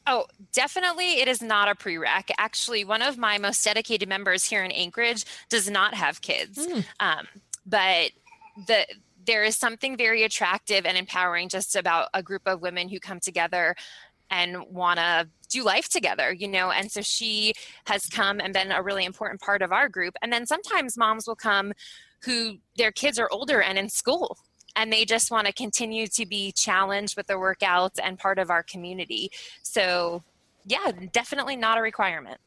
Oh, 0.08 0.26
definitely 0.53 1.20
it 1.20 1.28
is 1.28 1.41
not 1.41 1.68
a 1.68 1.76
prereq. 1.76 2.32
Actually, 2.38 2.86
one 2.86 3.01
of 3.01 3.18
my 3.18 3.38
most 3.38 3.64
dedicated 3.64 4.08
members 4.08 4.45
here 4.45 4.64
in 4.64 4.72
Anchorage 4.72 5.26
does 5.49 5.70
not 5.70 5.93
have 5.93 6.22
kids. 6.22 6.66
Mm. 6.66 6.86
Um, 6.99 7.28
but 7.66 8.12
the 8.68 8.86
there 9.26 9.43
is 9.43 9.58
something 9.58 9.97
very 9.97 10.24
attractive 10.24 10.86
and 10.86 10.97
empowering 10.97 11.49
just 11.49 11.76
about 11.76 12.08
a 12.14 12.24
group 12.24 12.43
of 12.45 12.62
women 12.62 12.88
who 12.88 12.97
come 12.97 13.20
together 13.20 13.76
and 14.30 14.64
want 14.70 14.99
to 14.99 15.28
do 15.49 15.64
life 15.64 15.89
together, 15.89 16.32
you 16.32 16.47
know. 16.47 16.72
And 16.72 16.89
so 16.89 17.01
she 17.01 17.53
has 17.86 18.05
come 18.05 18.39
and 18.39 18.53
been 18.53 18.72
a 18.72 18.82
really 18.82 19.03
important 19.03 19.41
part 19.41 19.62
of 19.62 19.74
our 19.74 19.89
group. 19.89 20.16
And 20.22 20.32
then 20.32 20.45
sometimes 20.45 20.97
moms 20.97 21.28
will 21.28 21.36
come 21.36 21.74
who 22.24 22.58
their 22.78 22.91
kids 22.91 23.20
are 23.20 23.30
older 23.32 23.62
and 23.62 23.78
in 23.78 23.89
school 23.89 24.38
and 24.78 24.93
they 24.93 25.03
just 25.03 25.32
want 25.32 25.47
to 25.47 25.53
continue 25.53 26.07
to 26.07 26.25
be 26.25 26.53
challenged 26.53 27.17
with 27.17 27.28
their 27.28 27.39
workouts 27.39 27.99
and 28.01 28.17
part 28.17 28.39
of 28.39 28.49
our 28.49 28.63
community. 28.63 29.32
So, 29.63 30.23
yeah, 30.65 30.91
definitely 31.11 31.55
not 31.55 31.78
a 31.78 31.82
requirement. 31.82 32.39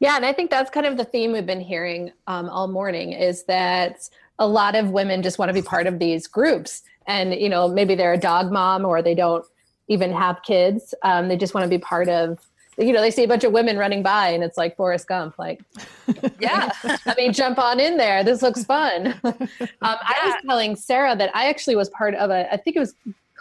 Yeah, 0.00 0.16
and 0.16 0.26
I 0.26 0.32
think 0.32 0.50
that's 0.50 0.70
kind 0.70 0.84
of 0.84 0.96
the 0.96 1.04
theme 1.04 1.32
we've 1.32 1.46
been 1.46 1.60
hearing 1.60 2.12
um, 2.26 2.48
all 2.48 2.68
morning 2.68 3.12
is 3.12 3.44
that 3.44 4.08
a 4.38 4.46
lot 4.46 4.74
of 4.74 4.90
women 4.90 5.22
just 5.22 5.38
want 5.38 5.48
to 5.48 5.54
be 5.54 5.62
part 5.62 5.86
of 5.86 5.98
these 5.98 6.26
groups. 6.26 6.82
And, 7.06 7.34
you 7.34 7.48
know, 7.48 7.68
maybe 7.68 7.94
they're 7.94 8.12
a 8.12 8.18
dog 8.18 8.50
mom 8.50 8.84
or 8.84 9.00
they 9.00 9.14
don't 9.14 9.44
even 9.88 10.12
have 10.12 10.42
kids. 10.42 10.94
Um, 11.02 11.28
they 11.28 11.36
just 11.36 11.54
want 11.54 11.64
to 11.64 11.70
be 11.70 11.78
part 11.78 12.08
of 12.08 12.38
you 12.78 12.92
know, 12.92 13.00
they 13.00 13.10
see 13.10 13.24
a 13.24 13.28
bunch 13.28 13.44
of 13.44 13.52
women 13.52 13.76
running 13.76 14.02
by 14.02 14.28
and 14.28 14.42
it's 14.42 14.56
like 14.56 14.76
Forrest 14.76 15.06
Gump, 15.06 15.38
like, 15.38 15.62
yeah, 16.40 16.70
I 17.06 17.14
mean, 17.16 17.32
jump 17.32 17.58
on 17.58 17.80
in 17.80 17.96
there. 17.96 18.24
This 18.24 18.42
looks 18.42 18.64
fun. 18.64 19.14
um, 19.24 19.34
yeah. 19.40 19.58
I 19.80 20.20
was 20.24 20.34
telling 20.46 20.76
Sarah 20.76 21.16
that 21.16 21.30
I 21.34 21.48
actually 21.48 21.76
was 21.76 21.88
part 21.90 22.14
of 22.14 22.30
a, 22.30 22.52
I 22.52 22.56
think 22.56 22.76
it 22.76 22.80
was 22.80 22.94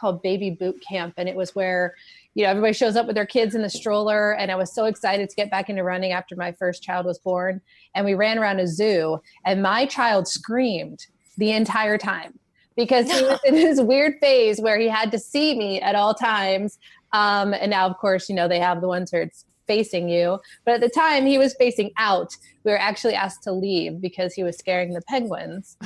called 0.03 0.21
Baby 0.21 0.49
Boot 0.49 0.83
Camp. 0.87 1.13
And 1.17 1.29
it 1.29 1.35
was 1.35 1.55
where, 1.55 1.95
you 2.35 2.43
know, 2.43 2.49
everybody 2.49 2.73
shows 2.73 2.95
up 2.95 3.05
with 3.05 3.15
their 3.15 3.25
kids 3.25 3.55
in 3.55 3.61
the 3.61 3.69
stroller. 3.69 4.33
And 4.33 4.51
I 4.51 4.55
was 4.55 4.73
so 4.73 4.85
excited 4.85 5.29
to 5.29 5.35
get 5.35 5.49
back 5.49 5.69
into 5.69 5.83
running 5.83 6.11
after 6.11 6.35
my 6.35 6.51
first 6.51 6.83
child 6.83 7.05
was 7.05 7.19
born. 7.19 7.61
And 7.95 8.05
we 8.05 8.13
ran 8.13 8.37
around 8.37 8.59
a 8.59 8.67
zoo 8.67 9.21
and 9.45 9.61
my 9.61 9.85
child 9.85 10.27
screamed 10.27 11.07
the 11.37 11.51
entire 11.51 11.97
time 11.97 12.37
because 12.75 13.09
he 13.09 13.23
was 13.23 13.39
in 13.45 13.55
his 13.55 13.79
weird 13.79 14.15
phase 14.19 14.59
where 14.59 14.79
he 14.79 14.89
had 14.89 15.11
to 15.11 15.19
see 15.19 15.57
me 15.57 15.79
at 15.79 15.95
all 15.95 16.13
times. 16.13 16.79
Um, 17.13 17.53
and 17.53 17.69
now, 17.69 17.87
of 17.87 17.97
course, 17.97 18.27
you 18.27 18.35
know, 18.35 18.47
they 18.47 18.59
have 18.59 18.81
the 18.81 18.87
ones 18.87 19.11
where 19.11 19.21
it's 19.21 19.45
facing 19.67 20.09
you. 20.09 20.39
But 20.65 20.75
at 20.75 20.81
the 20.81 20.89
time, 20.89 21.25
he 21.25 21.37
was 21.37 21.55
facing 21.55 21.91
out. 21.97 22.35
We 22.63 22.71
were 22.71 22.79
actually 22.79 23.13
asked 23.13 23.43
to 23.43 23.51
leave 23.51 24.01
because 24.01 24.33
he 24.33 24.43
was 24.43 24.57
scaring 24.57 24.93
the 24.93 25.01
penguins. 25.07 25.77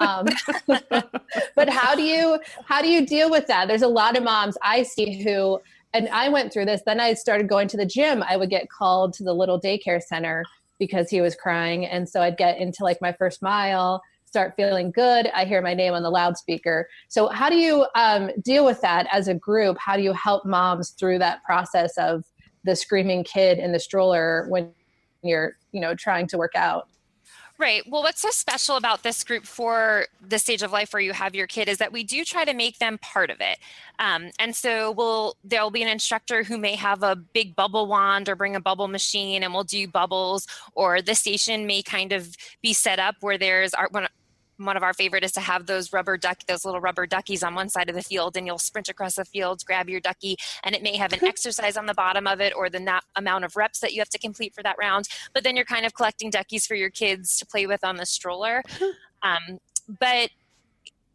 Um, 0.00 0.26
but 0.66 1.68
how 1.68 1.94
do 1.94 2.02
you 2.02 2.38
how 2.64 2.82
do 2.82 2.88
you 2.88 3.06
deal 3.06 3.30
with 3.30 3.46
that? 3.46 3.68
There's 3.68 3.82
a 3.82 3.88
lot 3.88 4.16
of 4.16 4.24
moms 4.24 4.56
I 4.62 4.82
see 4.82 5.22
who, 5.22 5.60
and 5.94 6.08
I 6.08 6.28
went 6.28 6.52
through 6.52 6.66
this. 6.66 6.82
Then 6.84 7.00
I 7.00 7.14
started 7.14 7.48
going 7.48 7.68
to 7.68 7.76
the 7.76 7.86
gym. 7.86 8.22
I 8.22 8.36
would 8.36 8.50
get 8.50 8.68
called 8.68 9.14
to 9.14 9.24
the 9.24 9.34
little 9.34 9.60
daycare 9.60 10.02
center 10.02 10.44
because 10.78 11.08
he 11.08 11.20
was 11.20 11.34
crying, 11.34 11.86
and 11.86 12.08
so 12.08 12.20
I'd 12.20 12.36
get 12.36 12.58
into 12.58 12.82
like 12.82 13.00
my 13.00 13.12
first 13.12 13.42
mile 13.42 14.02
start 14.32 14.54
feeling 14.56 14.90
good. 14.90 15.26
I 15.34 15.44
hear 15.44 15.60
my 15.60 15.74
name 15.74 15.92
on 15.92 16.02
the 16.02 16.08
loudspeaker. 16.08 16.88
So, 17.08 17.28
how 17.28 17.50
do 17.50 17.56
you 17.56 17.84
um, 17.94 18.30
deal 18.40 18.64
with 18.64 18.80
that 18.80 19.06
as 19.12 19.28
a 19.28 19.34
group? 19.34 19.76
How 19.78 19.94
do 19.94 20.02
you 20.02 20.14
help 20.14 20.46
moms 20.46 20.90
through 20.90 21.18
that 21.18 21.44
process 21.44 21.98
of 21.98 22.24
the 22.64 22.74
screaming 22.74 23.24
kid 23.24 23.58
in 23.58 23.72
the 23.72 23.78
stroller 23.78 24.46
when 24.48 24.72
you're, 25.22 25.58
you 25.72 25.82
know, 25.82 25.94
trying 25.94 26.26
to 26.28 26.38
work 26.38 26.52
out? 26.54 26.88
Right. 27.58 27.82
Well, 27.86 28.02
what's 28.02 28.22
so 28.22 28.30
special 28.30 28.76
about 28.76 29.02
this 29.02 29.22
group 29.22 29.44
for 29.44 30.06
the 30.26 30.38
stage 30.38 30.62
of 30.62 30.72
life 30.72 30.92
where 30.94 31.02
you 31.02 31.12
have 31.12 31.34
your 31.34 31.46
kid 31.46 31.68
is 31.68 31.78
that 31.78 31.92
we 31.92 32.02
do 32.02 32.24
try 32.24 32.46
to 32.46 32.54
make 32.54 32.78
them 32.78 32.98
part 32.98 33.30
of 33.30 33.40
it. 33.40 33.58
Um, 33.98 34.30
and 34.38 34.56
so 34.56 34.90
we'll 34.90 35.36
there'll 35.44 35.70
be 35.70 35.82
an 35.82 35.88
instructor 35.88 36.42
who 36.42 36.56
may 36.56 36.74
have 36.74 37.02
a 37.02 37.14
big 37.14 37.54
bubble 37.54 37.86
wand 37.86 38.28
or 38.28 38.34
bring 38.34 38.56
a 38.56 38.60
bubble 38.60 38.88
machine, 38.88 39.42
and 39.42 39.52
we'll 39.52 39.62
do 39.62 39.86
bubbles. 39.86 40.46
Or 40.74 41.02
the 41.02 41.14
station 41.14 41.66
may 41.66 41.82
kind 41.82 42.12
of 42.12 42.34
be 42.62 42.72
set 42.72 42.98
up 42.98 43.16
where 43.20 43.36
there's 43.36 43.74
our 43.74 43.90
one 44.58 44.76
of 44.76 44.82
our 44.82 44.94
favorite 44.94 45.24
is 45.24 45.32
to 45.32 45.40
have 45.40 45.66
those 45.66 45.92
rubber 45.92 46.16
duck 46.16 46.38
those 46.46 46.64
little 46.64 46.80
rubber 46.80 47.06
duckies 47.06 47.42
on 47.42 47.54
one 47.54 47.68
side 47.68 47.88
of 47.88 47.94
the 47.94 48.02
field 48.02 48.36
and 48.36 48.46
you'll 48.46 48.58
sprint 48.58 48.88
across 48.88 49.16
the 49.16 49.24
field 49.24 49.62
grab 49.66 49.88
your 49.88 50.00
ducky 50.00 50.36
and 50.64 50.74
it 50.74 50.82
may 50.82 50.96
have 50.96 51.12
an 51.12 51.24
exercise 51.24 51.76
on 51.76 51.86
the 51.86 51.94
bottom 51.94 52.26
of 52.26 52.40
it 52.40 52.52
or 52.56 52.68
the 52.68 52.80
na- 52.80 53.00
amount 53.16 53.44
of 53.44 53.56
reps 53.56 53.80
that 53.80 53.92
you 53.92 54.00
have 54.00 54.08
to 54.08 54.18
complete 54.18 54.54
for 54.54 54.62
that 54.62 54.76
round 54.78 55.08
but 55.32 55.44
then 55.44 55.56
you're 55.56 55.64
kind 55.64 55.86
of 55.86 55.94
collecting 55.94 56.30
duckies 56.30 56.66
for 56.66 56.74
your 56.74 56.90
kids 56.90 57.36
to 57.36 57.46
play 57.46 57.66
with 57.66 57.82
on 57.84 57.96
the 57.96 58.06
stroller 58.06 58.62
um, 59.22 59.58
but 60.00 60.30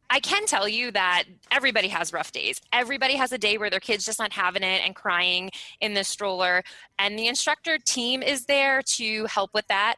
I 0.09 0.19
can 0.19 0.45
tell 0.45 0.67
you 0.67 0.91
that 0.91 1.25
everybody 1.51 1.89
has 1.89 2.13
rough 2.13 2.31
days. 2.31 2.61
Everybody 2.71 3.15
has 3.15 3.31
a 3.31 3.37
day 3.37 3.57
where 3.57 3.69
their 3.69 3.79
kid's 3.79 4.05
just 4.05 4.19
not 4.19 4.31
having 4.31 4.63
it 4.63 4.81
and 4.85 4.95
crying 4.95 5.51
in 5.81 5.93
the 5.93 6.03
stroller. 6.03 6.63
And 6.97 7.19
the 7.19 7.27
instructor 7.27 7.77
team 7.77 8.23
is 8.23 8.45
there 8.45 8.81
to 8.83 9.25
help 9.25 9.53
with 9.53 9.67
that. 9.67 9.97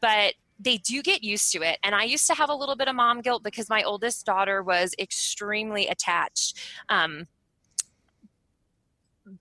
But 0.00 0.34
they 0.58 0.76
do 0.78 1.02
get 1.02 1.22
used 1.22 1.52
to 1.52 1.62
it. 1.62 1.78
And 1.82 1.94
I 1.94 2.04
used 2.04 2.26
to 2.26 2.34
have 2.34 2.50
a 2.50 2.54
little 2.54 2.76
bit 2.76 2.88
of 2.88 2.96
mom 2.96 3.20
guilt 3.20 3.42
because 3.42 3.68
my 3.68 3.82
oldest 3.82 4.26
daughter 4.26 4.62
was 4.62 4.94
extremely 4.98 5.86
attached. 5.86 6.58
Um, 6.88 7.28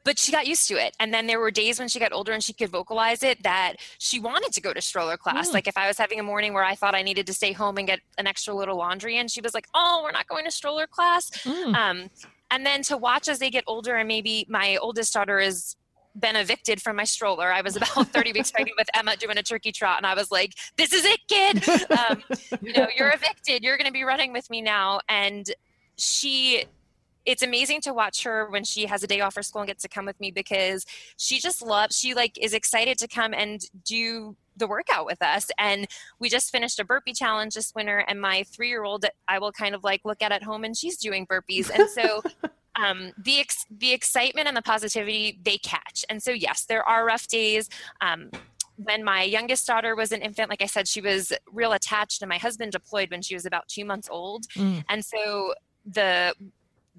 but 0.03 0.19
she 0.19 0.31
got 0.31 0.47
used 0.47 0.67
to 0.67 0.75
it. 0.75 0.95
And 0.99 1.13
then 1.13 1.27
there 1.27 1.39
were 1.39 1.51
days 1.51 1.79
when 1.79 1.87
she 1.87 1.99
got 1.99 2.11
older 2.11 2.33
and 2.33 2.43
she 2.43 2.53
could 2.53 2.69
vocalize 2.69 3.23
it 3.23 3.41
that 3.43 3.75
she 3.97 4.19
wanted 4.19 4.51
to 4.53 4.61
go 4.61 4.73
to 4.73 4.81
stroller 4.81 5.17
class. 5.17 5.49
Mm. 5.49 5.53
Like 5.53 5.67
if 5.67 5.77
I 5.77 5.87
was 5.87 5.97
having 5.97 6.19
a 6.19 6.23
morning 6.23 6.53
where 6.53 6.63
I 6.63 6.75
thought 6.75 6.93
I 6.93 7.01
needed 7.01 7.25
to 7.27 7.33
stay 7.33 7.53
home 7.53 7.77
and 7.77 7.87
get 7.87 7.99
an 8.17 8.27
extra 8.27 8.53
little 8.53 8.77
laundry 8.77 9.17
and 9.17 9.31
she 9.31 9.41
was 9.41 9.53
like, 9.53 9.67
oh, 9.73 10.01
we're 10.03 10.11
not 10.11 10.27
going 10.27 10.45
to 10.45 10.51
stroller 10.51 10.87
class. 10.87 11.29
Mm. 11.43 11.75
Um, 11.75 12.09
and 12.51 12.65
then 12.65 12.81
to 12.83 12.97
watch 12.97 13.27
as 13.27 13.39
they 13.39 13.49
get 13.49 13.63
older 13.67 13.95
and 13.95 14.07
maybe 14.07 14.45
my 14.49 14.77
oldest 14.77 15.13
daughter 15.13 15.39
is 15.39 15.75
been 16.19 16.35
evicted 16.35 16.81
from 16.81 16.95
my 16.95 17.03
stroller. 17.03 17.51
I 17.51 17.61
was 17.61 17.75
about 17.75 18.07
30 18.13 18.33
weeks 18.33 18.51
pregnant 18.51 18.77
with 18.77 18.87
Emma 18.93 19.15
doing 19.15 19.37
a 19.37 19.43
turkey 19.43 19.71
trot, 19.71 19.97
and 19.97 20.05
I 20.05 20.15
was 20.15 20.31
like, 20.31 20.53
"This 20.77 20.93
is 20.93 21.05
it, 21.05 21.19
kid. 21.27 21.67
Um, 21.91 22.23
you 22.61 22.73
know, 22.73 22.87
you're 22.95 23.11
evicted. 23.11 23.63
You're 23.63 23.77
going 23.77 23.87
to 23.87 23.93
be 23.93 24.03
running 24.03 24.33
with 24.33 24.49
me 24.49 24.61
now." 24.61 24.99
And 25.09 25.49
she 25.97 26.65
it's 27.27 27.43
amazing 27.43 27.81
to 27.81 27.93
watch 27.93 28.23
her 28.23 28.49
when 28.49 28.63
she 28.63 28.85
has 28.85 29.03
a 29.03 29.07
day 29.07 29.19
off 29.19 29.33
for 29.33 29.43
school 29.43 29.61
and 29.61 29.67
gets 29.67 29.83
to 29.83 29.89
come 29.89 30.05
with 30.05 30.17
me 30.19 30.31
because 30.31 30.85
she 31.17 31.39
just 31.39 31.61
loves 31.61 31.95
she 31.95 32.13
like 32.13 32.37
is 32.41 32.53
excited 32.53 32.97
to 32.97 33.07
come 33.07 33.33
and 33.33 33.65
do 33.83 34.35
the 34.55 34.65
workout 34.67 35.05
with 35.05 35.21
us 35.21 35.51
and 35.59 35.87
we 36.19 36.29
just 36.29 36.51
finished 36.51 36.79
a 36.79 36.85
burpee 36.85 37.13
challenge 37.13 37.53
this 37.53 37.75
winter 37.75 38.03
and 38.07 38.21
my 38.21 38.43
three 38.43 38.69
year 38.69 38.83
old 38.83 39.05
i 39.27 39.37
will 39.37 39.51
kind 39.51 39.75
of 39.75 39.83
like 39.83 40.01
look 40.05 40.21
at 40.21 40.31
at 40.31 40.41
home 40.41 40.63
and 40.63 40.77
she's 40.77 40.97
doing 40.97 41.27
burpees 41.27 41.69
and 41.69 41.89
so 41.89 42.23
um, 42.81 43.11
the 43.17 43.39
ex- 43.39 43.65
the 43.69 43.93
excitement 43.93 44.47
and 44.47 44.55
the 44.55 44.61
positivity 44.61 45.39
they 45.43 45.57
catch. 45.57 46.05
And 46.09 46.21
so 46.21 46.31
yes, 46.31 46.65
there 46.65 46.87
are 46.87 47.05
rough 47.05 47.27
days. 47.27 47.69
Um, 48.01 48.29
when 48.77 49.03
my 49.03 49.23
youngest 49.23 49.65
daughter 49.65 49.95
was 49.95 50.11
an 50.11 50.21
infant, 50.21 50.49
like 50.49 50.61
I 50.61 50.67
said, 50.67 50.87
she 50.87 51.01
was 51.01 51.33
real 51.51 51.73
attached, 51.73 52.21
and 52.21 52.29
my 52.29 52.37
husband 52.37 52.71
deployed 52.71 53.09
when 53.09 53.21
she 53.23 53.33
was 53.33 53.45
about 53.45 53.67
two 53.67 53.85
months 53.85 54.07
old. 54.09 54.47
Mm. 54.49 54.83
And 54.87 55.03
so 55.03 55.53
the 55.85 56.33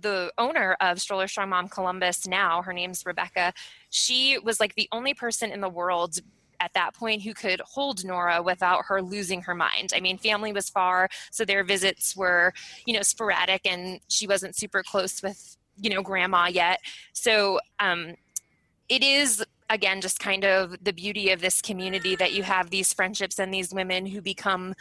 the 0.00 0.32
owner 0.38 0.76
of 0.80 1.00
Stroller 1.00 1.26
Strong 1.26 1.48
Mom 1.48 1.68
Columbus 1.68 2.26
now, 2.26 2.62
her 2.62 2.72
name's 2.72 3.04
Rebecca, 3.04 3.52
she 3.90 4.38
was 4.38 4.60
like 4.60 4.74
the 4.76 4.88
only 4.92 5.12
person 5.12 5.50
in 5.50 5.60
the 5.60 5.68
world 5.68 6.18
at 6.60 6.72
that 6.74 6.94
point 6.94 7.22
who 7.22 7.34
could 7.34 7.60
hold 7.60 8.04
Nora 8.04 8.42
without 8.42 8.86
her 8.86 9.00
losing 9.02 9.42
her 9.42 9.54
mind. 9.54 9.92
I 9.94 10.00
mean, 10.00 10.18
family 10.18 10.52
was 10.52 10.68
far, 10.68 11.08
so 11.30 11.44
their 11.44 11.64
visits 11.64 12.16
were, 12.16 12.52
you 12.86 12.94
know, 12.94 13.02
sporadic 13.02 13.66
and 13.66 14.00
she 14.08 14.26
wasn't 14.26 14.56
super 14.56 14.82
close 14.82 15.22
with 15.22 15.56
you 15.80 15.90
know 15.90 16.02
grandma 16.02 16.46
yet 16.46 16.80
so 17.12 17.58
um, 17.80 18.14
it 18.88 19.02
is 19.02 19.44
again, 19.70 20.00
just 20.00 20.18
kind 20.18 20.44
of 20.44 20.76
the 20.82 20.92
beauty 20.92 21.30
of 21.30 21.40
this 21.40 21.60
community 21.60 22.16
that 22.16 22.32
you 22.32 22.42
have 22.42 22.70
these 22.70 22.92
friendships 22.92 23.38
and 23.38 23.52
these 23.52 23.72
women 23.72 24.06
who 24.06 24.20
become 24.20 24.74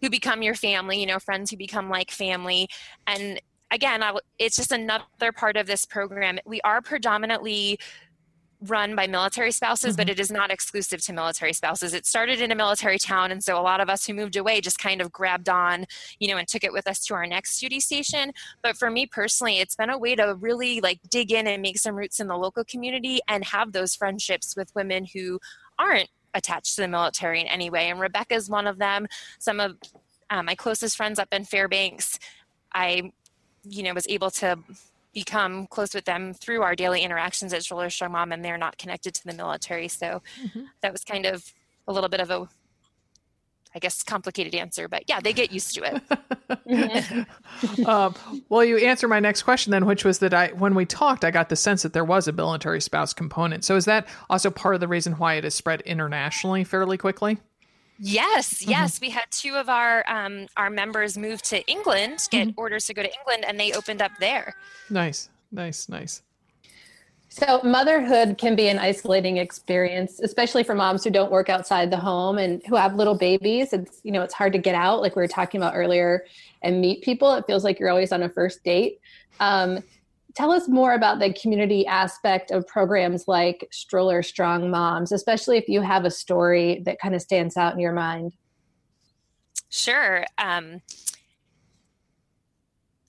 who 0.00 0.08
become 0.08 0.42
your 0.42 0.54
family, 0.54 1.00
you 1.00 1.06
know, 1.06 1.18
friends 1.18 1.50
who 1.50 1.56
become 1.56 1.90
like 1.90 2.12
family. 2.12 2.68
And 3.08 3.40
again, 3.72 4.00
I, 4.00 4.16
it's 4.38 4.54
just 4.54 4.70
another 4.70 5.32
part 5.34 5.56
of 5.56 5.66
this 5.66 5.84
program. 5.84 6.38
We 6.46 6.60
are 6.60 6.80
predominantly 6.80 7.80
run 8.66 8.96
by 8.96 9.06
military 9.06 9.52
spouses, 9.52 9.90
mm-hmm. 9.90 9.96
but 9.96 10.08
it 10.08 10.18
is 10.18 10.30
not 10.30 10.50
exclusive 10.50 11.00
to 11.02 11.12
military 11.12 11.52
spouses. 11.52 11.94
It 11.94 12.06
started 12.06 12.40
in 12.40 12.50
a 12.50 12.56
military 12.56 12.98
town, 12.98 13.30
and 13.30 13.42
so 13.42 13.58
a 13.58 13.62
lot 13.62 13.80
of 13.80 13.88
us 13.88 14.06
who 14.06 14.14
moved 14.14 14.36
away 14.36 14.60
just 14.60 14.78
kind 14.78 15.00
of 15.00 15.12
grabbed 15.12 15.48
on, 15.48 15.84
you 16.18 16.28
know, 16.28 16.36
and 16.36 16.48
took 16.48 16.64
it 16.64 16.72
with 16.72 16.88
us 16.88 17.04
to 17.06 17.14
our 17.14 17.26
next 17.26 17.58
duty 17.60 17.80
station. 17.80 18.32
But 18.62 18.76
for 18.76 18.90
me 18.90 19.06
personally, 19.06 19.58
it's 19.58 19.76
been 19.76 19.90
a 19.90 19.98
way 19.98 20.16
to 20.16 20.34
really 20.40 20.80
like 20.80 20.98
dig 21.08 21.30
in 21.30 21.46
and 21.46 21.62
make 21.62 21.78
some 21.78 21.94
roots 21.94 22.18
in 22.20 22.26
the 22.26 22.36
local 22.36 22.64
community 22.64 23.20
and 23.28 23.44
have 23.44 23.72
those 23.72 23.94
friendships 23.94 24.56
with 24.56 24.74
women 24.74 25.06
who 25.14 25.38
aren't 25.78 26.08
attached 26.34 26.74
to 26.74 26.82
the 26.82 26.88
military 26.88 27.40
in 27.40 27.46
any 27.46 27.70
way. 27.70 27.90
And 27.90 28.00
Rebecca 28.00 28.34
is 28.34 28.50
one 28.50 28.66
of 28.66 28.78
them. 28.78 29.06
Some 29.38 29.60
of 29.60 29.76
uh, 30.30 30.42
my 30.42 30.54
closest 30.54 30.96
friends 30.96 31.18
up 31.18 31.28
in 31.32 31.44
Fairbanks, 31.44 32.18
I, 32.74 33.12
you 33.64 33.82
know, 33.82 33.94
was 33.94 34.06
able 34.08 34.30
to 34.32 34.58
become 35.12 35.66
close 35.66 35.94
with 35.94 36.04
them 36.04 36.34
through 36.34 36.62
our 36.62 36.74
daily 36.74 37.02
interactions 37.02 37.52
at 37.52 37.62
Stroller 37.62 37.90
Strong 37.90 38.12
Mom, 38.12 38.32
and 38.32 38.44
they're 38.44 38.58
not 38.58 38.78
connected 38.78 39.14
to 39.14 39.26
the 39.26 39.34
military. 39.34 39.88
So 39.88 40.22
mm-hmm. 40.42 40.64
that 40.82 40.92
was 40.92 41.04
kind 41.04 41.26
of 41.26 41.52
a 41.86 41.92
little 41.92 42.08
bit 42.08 42.20
of 42.20 42.30
a, 42.30 42.48
I 43.74 43.78
guess, 43.78 44.02
complicated 44.02 44.54
answer, 44.54 44.88
but 44.88 45.04
yeah, 45.08 45.20
they 45.20 45.32
get 45.32 45.50
used 45.50 45.74
to 45.74 45.82
it. 45.84 46.02
mm-hmm. 46.68 47.86
um, 47.86 48.14
well, 48.48 48.64
you 48.64 48.76
answer 48.78 49.08
my 49.08 49.20
next 49.20 49.42
question 49.42 49.70
then, 49.70 49.86
which 49.86 50.04
was 50.04 50.18
that 50.18 50.34
I, 50.34 50.48
when 50.48 50.74
we 50.74 50.84
talked, 50.84 51.24
I 51.24 51.30
got 51.30 51.48
the 51.48 51.56
sense 51.56 51.82
that 51.82 51.94
there 51.94 52.04
was 52.04 52.28
a 52.28 52.32
military 52.32 52.80
spouse 52.80 53.12
component. 53.12 53.64
So 53.64 53.76
is 53.76 53.86
that 53.86 54.06
also 54.28 54.50
part 54.50 54.74
of 54.74 54.80
the 54.80 54.88
reason 54.88 55.14
why 55.14 55.34
it 55.34 55.44
has 55.44 55.54
spread 55.54 55.80
internationally 55.82 56.64
fairly 56.64 56.98
quickly? 56.98 57.38
Yes, 57.98 58.54
mm-hmm. 58.54 58.70
yes, 58.70 59.00
we 59.00 59.10
had 59.10 59.24
two 59.30 59.54
of 59.54 59.68
our 59.68 60.04
um, 60.08 60.46
our 60.56 60.70
members 60.70 61.18
move 61.18 61.42
to 61.42 61.64
England, 61.66 62.28
get 62.30 62.48
mm-hmm. 62.48 62.60
orders 62.60 62.86
to 62.86 62.94
go 62.94 63.02
to 63.02 63.10
England, 63.18 63.44
and 63.46 63.58
they 63.58 63.72
opened 63.72 64.02
up 64.02 64.12
there. 64.20 64.54
Nice, 64.88 65.28
nice, 65.50 65.88
nice. 65.88 66.22
So 67.28 67.60
motherhood 67.62 68.38
can 68.38 68.56
be 68.56 68.68
an 68.68 68.78
isolating 68.78 69.36
experience, 69.36 70.18
especially 70.20 70.62
for 70.62 70.74
moms 70.74 71.04
who 71.04 71.10
don't 71.10 71.30
work 71.30 71.50
outside 71.50 71.90
the 71.90 71.96
home 71.96 72.38
and 72.38 72.62
who 72.66 72.74
have 72.74 72.94
little 72.94 73.14
babies. 73.16 73.72
It's 73.72 74.00
you 74.04 74.12
know 74.12 74.22
it's 74.22 74.34
hard 74.34 74.52
to 74.52 74.58
get 74.58 74.74
out, 74.74 75.02
like 75.02 75.16
we 75.16 75.22
were 75.22 75.28
talking 75.28 75.60
about 75.60 75.74
earlier, 75.74 76.24
and 76.62 76.80
meet 76.80 77.02
people. 77.02 77.34
It 77.34 77.44
feels 77.46 77.64
like 77.64 77.78
you're 77.78 77.90
always 77.90 78.12
on 78.12 78.22
a 78.22 78.28
first 78.28 78.62
date. 78.64 79.00
Um, 79.40 79.82
tell 80.38 80.52
us 80.52 80.68
more 80.68 80.94
about 80.94 81.18
the 81.18 81.32
community 81.32 81.84
aspect 81.84 82.52
of 82.52 82.64
programs 82.64 83.26
like 83.26 83.66
Stroller 83.72 84.22
Strong 84.22 84.70
Moms, 84.70 85.10
especially 85.10 85.58
if 85.58 85.68
you 85.68 85.80
have 85.80 86.04
a 86.04 86.12
story 86.12 86.80
that 86.84 87.00
kind 87.00 87.16
of 87.16 87.20
stands 87.20 87.56
out 87.56 87.72
in 87.72 87.80
your 87.80 87.92
mind. 87.92 88.34
Sure. 89.68 90.24
Um, 90.38 90.80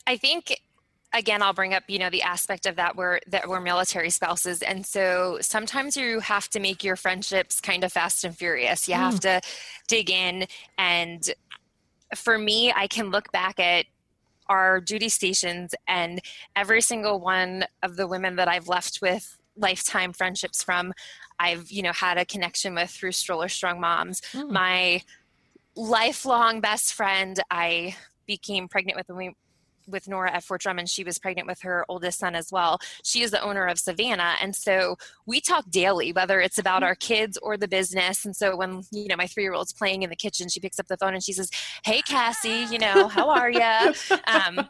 I 0.07 0.17
think 0.17 0.59
again 1.11 1.41
i'll 1.41 1.53
bring 1.53 1.73
up 1.73 1.81
you 1.87 1.97
know 1.97 2.11
the 2.11 2.21
aspect 2.21 2.67
of 2.67 2.75
that 2.75 2.95
where 2.95 3.19
that 3.25 3.49
we're 3.49 3.59
military 3.59 4.11
spouses 4.11 4.61
and 4.61 4.85
so 4.85 5.39
sometimes 5.41 5.97
you 5.97 6.19
have 6.19 6.47
to 6.47 6.59
make 6.59 6.83
your 6.83 6.95
friendships 6.95 7.59
kind 7.59 7.83
of 7.83 7.91
fast 7.91 8.23
and 8.23 8.37
furious 8.37 8.87
you 8.87 8.93
mm. 8.93 8.99
have 8.99 9.19
to 9.19 9.41
dig 9.87 10.11
in 10.11 10.45
and 10.77 11.31
for 12.13 12.37
me 12.37 12.71
i 12.75 12.85
can 12.85 13.09
look 13.09 13.31
back 13.31 13.59
at 13.59 13.87
our 14.49 14.81
duty 14.81 15.09
stations 15.09 15.73
and 15.87 16.19
every 16.55 16.81
single 16.81 17.19
one 17.19 17.63
of 17.83 17.95
the 17.95 18.07
women 18.07 18.35
that 18.35 18.47
I've 18.47 18.67
left 18.67 18.99
with 19.01 19.37
lifetime 19.55 20.13
friendships 20.13 20.63
from 20.63 20.93
I've 21.39 21.71
you 21.71 21.83
know 21.83 21.93
had 21.93 22.17
a 22.17 22.25
connection 22.25 22.73
with 22.75 22.89
through 22.89 23.11
stroller 23.11 23.49
strong 23.49 23.79
moms 23.79 24.21
mm. 24.33 24.49
my 24.49 25.03
lifelong 25.75 26.61
best 26.61 26.93
friend 26.93 27.39
I 27.51 27.95
became 28.25 28.67
pregnant 28.67 28.97
with 28.97 29.09
when 29.09 29.17
we 29.17 29.35
with 29.89 30.07
Nora 30.07 30.31
at 30.31 30.43
Fort 30.43 30.61
Drummond. 30.61 30.89
She 30.89 31.03
was 31.03 31.17
pregnant 31.17 31.47
with 31.47 31.61
her 31.61 31.85
oldest 31.89 32.19
son 32.19 32.35
as 32.35 32.51
well. 32.51 32.79
She 33.03 33.21
is 33.21 33.31
the 33.31 33.41
owner 33.41 33.65
of 33.65 33.79
Savannah. 33.79 34.35
And 34.41 34.55
so 34.55 34.97
we 35.25 35.41
talk 35.41 35.69
daily, 35.69 36.11
whether 36.11 36.39
it's 36.39 36.57
about 36.57 36.83
our 36.83 36.95
kids 36.95 37.37
or 37.37 37.57
the 37.57 37.67
business. 37.67 38.25
And 38.25 38.35
so 38.35 38.55
when, 38.55 38.83
you 38.91 39.07
know, 39.07 39.15
my 39.15 39.27
three 39.27 39.43
year 39.43 39.53
old's 39.53 39.73
playing 39.73 40.03
in 40.03 40.09
the 40.09 40.15
kitchen, 40.15 40.49
she 40.49 40.59
picks 40.59 40.79
up 40.79 40.87
the 40.87 40.97
phone 40.97 41.13
and 41.13 41.23
she 41.23 41.33
says, 41.33 41.49
Hey, 41.83 42.01
Cassie, 42.01 42.67
you 42.71 42.79
know, 42.79 43.07
how 43.07 43.29
are 43.29 43.49
you? 43.49 43.93
Um, 44.27 44.69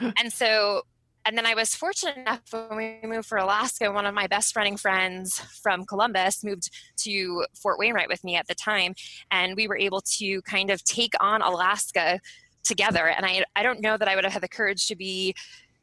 and 0.00 0.32
so 0.32 0.82
and 1.26 1.38
then 1.38 1.46
I 1.46 1.54
was 1.54 1.74
fortunate 1.74 2.18
enough 2.18 2.42
when 2.50 2.76
we 2.76 2.98
moved 3.08 3.26
for 3.26 3.38
Alaska, 3.38 3.90
one 3.90 4.04
of 4.04 4.14
my 4.14 4.26
best 4.26 4.54
running 4.56 4.76
friends 4.76 5.40
from 5.62 5.86
Columbus 5.86 6.44
moved 6.44 6.70
to 6.98 7.46
Fort 7.54 7.78
Wainwright 7.78 8.08
with 8.08 8.22
me 8.24 8.36
at 8.36 8.46
the 8.46 8.54
time. 8.54 8.94
And 9.30 9.56
we 9.56 9.66
were 9.66 9.78
able 9.78 10.02
to 10.18 10.42
kind 10.42 10.70
of 10.70 10.84
take 10.84 11.12
on 11.20 11.40
Alaska 11.40 12.20
together. 12.64 13.08
And 13.08 13.24
I, 13.24 13.44
I 13.54 13.62
don't 13.62 13.80
know 13.80 13.96
that 13.96 14.08
I 14.08 14.14
would 14.14 14.24
have 14.24 14.32
had 14.32 14.42
the 14.42 14.48
courage 14.48 14.88
to 14.88 14.96
be 14.96 15.34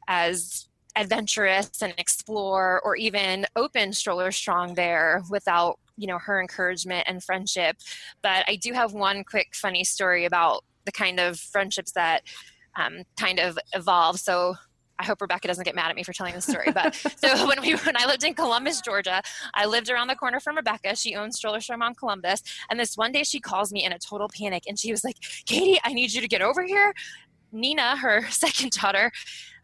as 0.08 0.68
adventurous 0.96 1.80
and 1.80 1.94
explore 1.96 2.80
or 2.84 2.96
even 2.96 3.46
open 3.56 3.92
stroller 3.92 4.30
strong 4.30 4.74
there 4.74 5.22
without 5.30 5.78
you 5.96 6.06
know 6.06 6.18
her 6.18 6.40
encouragement 6.40 7.04
and 7.06 7.22
friendship 7.22 7.76
but 8.22 8.44
i 8.46 8.56
do 8.56 8.72
have 8.72 8.92
one 8.92 9.24
quick 9.24 9.54
funny 9.54 9.84
story 9.84 10.24
about 10.24 10.64
the 10.84 10.92
kind 10.92 11.18
of 11.18 11.38
friendships 11.38 11.92
that 11.92 12.22
um, 12.76 13.02
kind 13.16 13.38
of 13.38 13.58
evolve 13.74 14.18
so 14.18 14.54
I 14.98 15.04
hope 15.04 15.20
Rebecca 15.20 15.48
doesn't 15.48 15.64
get 15.64 15.74
mad 15.74 15.90
at 15.90 15.96
me 15.96 16.02
for 16.02 16.12
telling 16.12 16.34
this 16.34 16.46
story. 16.46 16.70
But 16.72 16.94
so 17.16 17.46
when 17.46 17.60
we 17.60 17.74
when 17.74 17.96
I 17.96 18.06
lived 18.06 18.24
in 18.24 18.34
Columbus, 18.34 18.80
Georgia, 18.80 19.22
I 19.54 19.66
lived 19.66 19.90
around 19.90 20.08
the 20.08 20.16
corner 20.16 20.40
from 20.40 20.56
Rebecca. 20.56 20.96
She 20.96 21.14
owns 21.14 21.36
Stroller 21.36 21.60
Strong 21.60 21.82
on 21.82 21.94
Columbus. 21.94 22.42
And 22.70 22.78
this 22.78 22.96
one 22.96 23.12
day 23.12 23.24
she 23.24 23.40
calls 23.40 23.72
me 23.72 23.84
in 23.84 23.92
a 23.92 23.98
total 23.98 24.28
panic 24.28 24.64
and 24.66 24.78
she 24.78 24.90
was 24.90 25.04
like, 25.04 25.16
Katie, 25.46 25.80
I 25.84 25.92
need 25.92 26.12
you 26.12 26.20
to 26.20 26.28
get 26.28 26.42
over 26.42 26.64
here. 26.64 26.94
Nina, 27.52 27.96
her 27.96 28.26
second 28.30 28.72
daughter, 28.72 29.12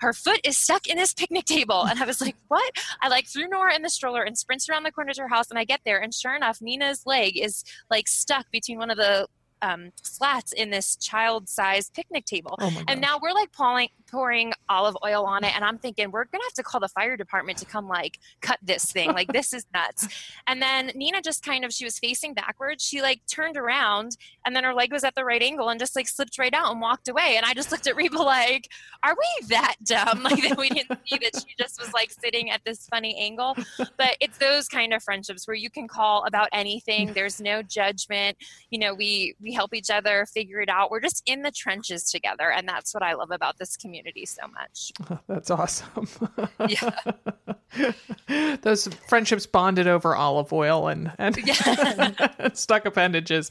her 0.01 0.13
foot 0.13 0.41
is 0.45 0.59
stuck 0.59 0.87
in 0.87 0.97
this 0.97 1.13
picnic 1.13 1.45
table. 1.47 1.87
And 1.87 2.01
I 2.01 2.05
was 2.05 2.21
like, 2.21 2.37
what? 2.49 2.71
I 3.01 3.09
like 3.09 3.27
threw 3.27 3.49
Nora 3.49 3.75
in 3.75 3.83
the 3.83 3.91
stroller 3.91 4.23
and 4.23 4.37
sprints 4.37 4.69
around 4.69 4.85
the 4.85 4.93
corner 4.93 5.13
to 5.13 5.23
her 5.23 5.29
house. 5.29 5.51
And 5.51 5.59
I 5.59 5.65
get 5.65 5.81
there, 5.85 5.99
and 5.99 6.13
sure 6.15 6.37
enough, 6.37 6.61
Nina's 6.61 7.03
leg 7.07 7.37
is 7.37 7.65
like 7.91 8.07
stuck 8.07 8.51
between 8.53 8.79
one 8.79 8.91
of 8.91 8.97
the 8.97 9.27
um, 9.63 9.91
slats 10.03 10.53
in 10.53 10.71
this 10.71 10.97
child-sized 10.97 11.93
picnic 11.95 12.25
table. 12.25 12.57
Oh 12.61 12.83
and 12.87 13.01
now 13.01 13.19
we're 13.21 13.33
like 13.33 13.53
pouring, 13.53 13.89
pouring 14.11 14.53
olive 14.69 14.97
oil 15.05 15.25
on 15.25 15.45
it, 15.45 15.55
and 15.55 15.65
I'm 15.65 15.79
thinking 15.79 16.11
we're 16.11 16.25
gonna 16.25 16.45
have 16.45 16.55
to 16.55 16.63
call 16.63 16.81
the 16.81 16.89
fire 16.89 17.17
department 17.17 17.59
to 17.59 17.65
come 17.65 17.89
like 17.89 18.19
cut 18.41 18.59
this 18.63 18.91
thing. 18.93 19.13
Like 19.13 19.33
this 19.33 19.53
is 19.53 19.67
nuts. 19.75 20.09
And 20.47 20.63
then 20.63 20.93
Nina 20.95 21.21
just 21.21 21.45
kind 21.45 21.65
of 21.65 21.73
she 21.73 21.85
was 21.85 21.99
facing 21.99 22.33
backwards. 22.33 22.83
She 22.83 23.03
like 23.03 23.21
turned 23.31 23.57
around, 23.59 24.17
and 24.47 24.57
then 24.57 24.65
her 24.65 24.73
leg 24.73 24.93
was 24.93 25.05
at 25.05 25.15
the 25.15 25.25
right 25.25 25.43
angle, 25.43 25.69
and 25.69 25.79
just 25.79 25.95
like 25.95 26.09
slipped 26.09 26.39
right 26.39 26.55
out 26.55 26.71
and 26.73 26.81
walked 26.81 27.09
away. 27.09 27.35
And 27.37 27.45
I 27.45 27.53
just 27.53 27.71
looked 27.71 27.87
at 27.87 27.97
Reba 27.97 28.17
like, 28.17 28.69
"Are 29.03 29.15
we 29.15 29.47
that 29.49 29.77
dumb? 29.85 30.23
Like 30.29 30.43
that 30.43 30.59
we 30.59 30.69
didn't 30.71 30.99
see 31.07 31.19
that 31.19 31.35
she 31.37 31.55
just 31.59 31.81
was 31.81 31.93
like 31.93 32.11
sitting 32.11 32.51
at 32.51 32.63
this 32.65 32.87
funny 32.87 33.17
angle?" 33.19 33.57
But 33.99 34.17
it's 34.21 34.39
those 34.39 34.69
kind 34.69 34.95
of 34.95 35.03
friendships 35.03 35.47
where 35.47 35.55
you 35.55 35.71
can 35.71 35.87
call 35.87 36.25
about 36.25 36.49
anything. 36.53 37.13
There's 37.15 37.41
no 37.41 37.63
judgment. 37.63 38.39
You 38.71 38.79
know, 38.79 38.95
we, 38.95 39.35
we 39.41 39.49
we 39.49 39.55
help 39.55 39.75
each 39.75 39.91
other 39.91 40.27
figure 40.27 40.61
it 40.61 40.69
out. 40.69 40.91
We're 40.91 41.01
just 41.01 41.23
in 41.25 41.43
the 41.43 41.51
trenches 41.51 42.05
together. 42.11 42.53
And 42.53 42.69
that's 42.69 42.93
what 42.93 43.03
I 43.03 43.15
love 43.15 43.31
about 43.31 43.57
this 43.59 43.77
community 43.77 43.98
so 44.25 44.43
much. 44.49 44.93
That's 45.29 45.51
awesome. 45.51 46.09
yeah. 46.69 46.91
Those 48.63 48.89
friendships 49.09 49.47
bonded 49.47 49.87
over 49.87 50.15
olive 50.17 50.53
oil 50.53 50.89
and, 50.89 51.13
and 51.19 51.37
yeah. 51.37 52.49
stuck 52.53 52.87
appendages. 52.87 53.51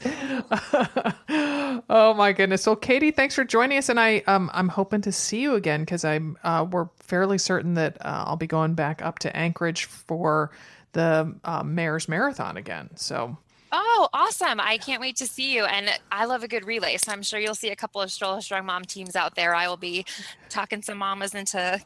oh 1.28 2.14
my 2.16 2.32
goodness. 2.32 2.66
Well, 2.66 2.76
Katie, 2.76 3.10
thanks 3.10 3.34
for 3.34 3.44
joining 3.44 3.78
us. 3.78 3.88
And 3.88 4.00
I, 4.00 4.22
um, 4.26 4.50
I'm 4.52 4.68
hoping 4.68 5.00
to 5.02 5.12
see 5.12 5.40
you 5.40 5.54
again 5.54 5.80
because 5.80 6.04
I'm, 6.04 6.36
uh, 6.44 6.66
we're 6.70 6.88
fairly 6.98 7.38
certain 7.38 7.74
that 7.74 7.96
uh, 8.04 8.24
I'll 8.26 8.36
be 8.36 8.46
going 8.46 8.74
back 8.74 9.02
up 9.02 9.18
to 9.20 9.36
Anchorage 9.36 9.84
for 9.84 10.50
the 10.92 11.34
uh, 11.44 11.62
Mayor's 11.62 12.08
Marathon 12.08 12.56
again. 12.56 12.90
So 12.96 13.36
Oh, 13.70 14.08
awesome. 14.12 14.60
I 14.60 14.78
can't 14.78 15.00
wait 15.00 15.16
to 15.16 15.26
see 15.26 15.54
you. 15.54 15.64
And 15.64 15.90
I 16.10 16.24
love 16.24 16.42
a 16.42 16.48
good 16.48 16.64
relay. 16.66 16.96
So 16.96 17.12
I'm 17.12 17.22
sure 17.22 17.38
you'll 17.38 17.54
see 17.54 17.70
a 17.70 17.76
couple 17.76 18.00
of 18.00 18.10
Stroller 18.10 18.40
Strong 18.40 18.66
Mom 18.66 18.84
teams 18.84 19.14
out 19.16 19.34
there. 19.34 19.54
I 19.54 19.68
will 19.68 19.76
be 19.76 20.04
talking 20.48 20.82
some 20.82 20.98
mamas 20.98 21.34
into 21.34 21.80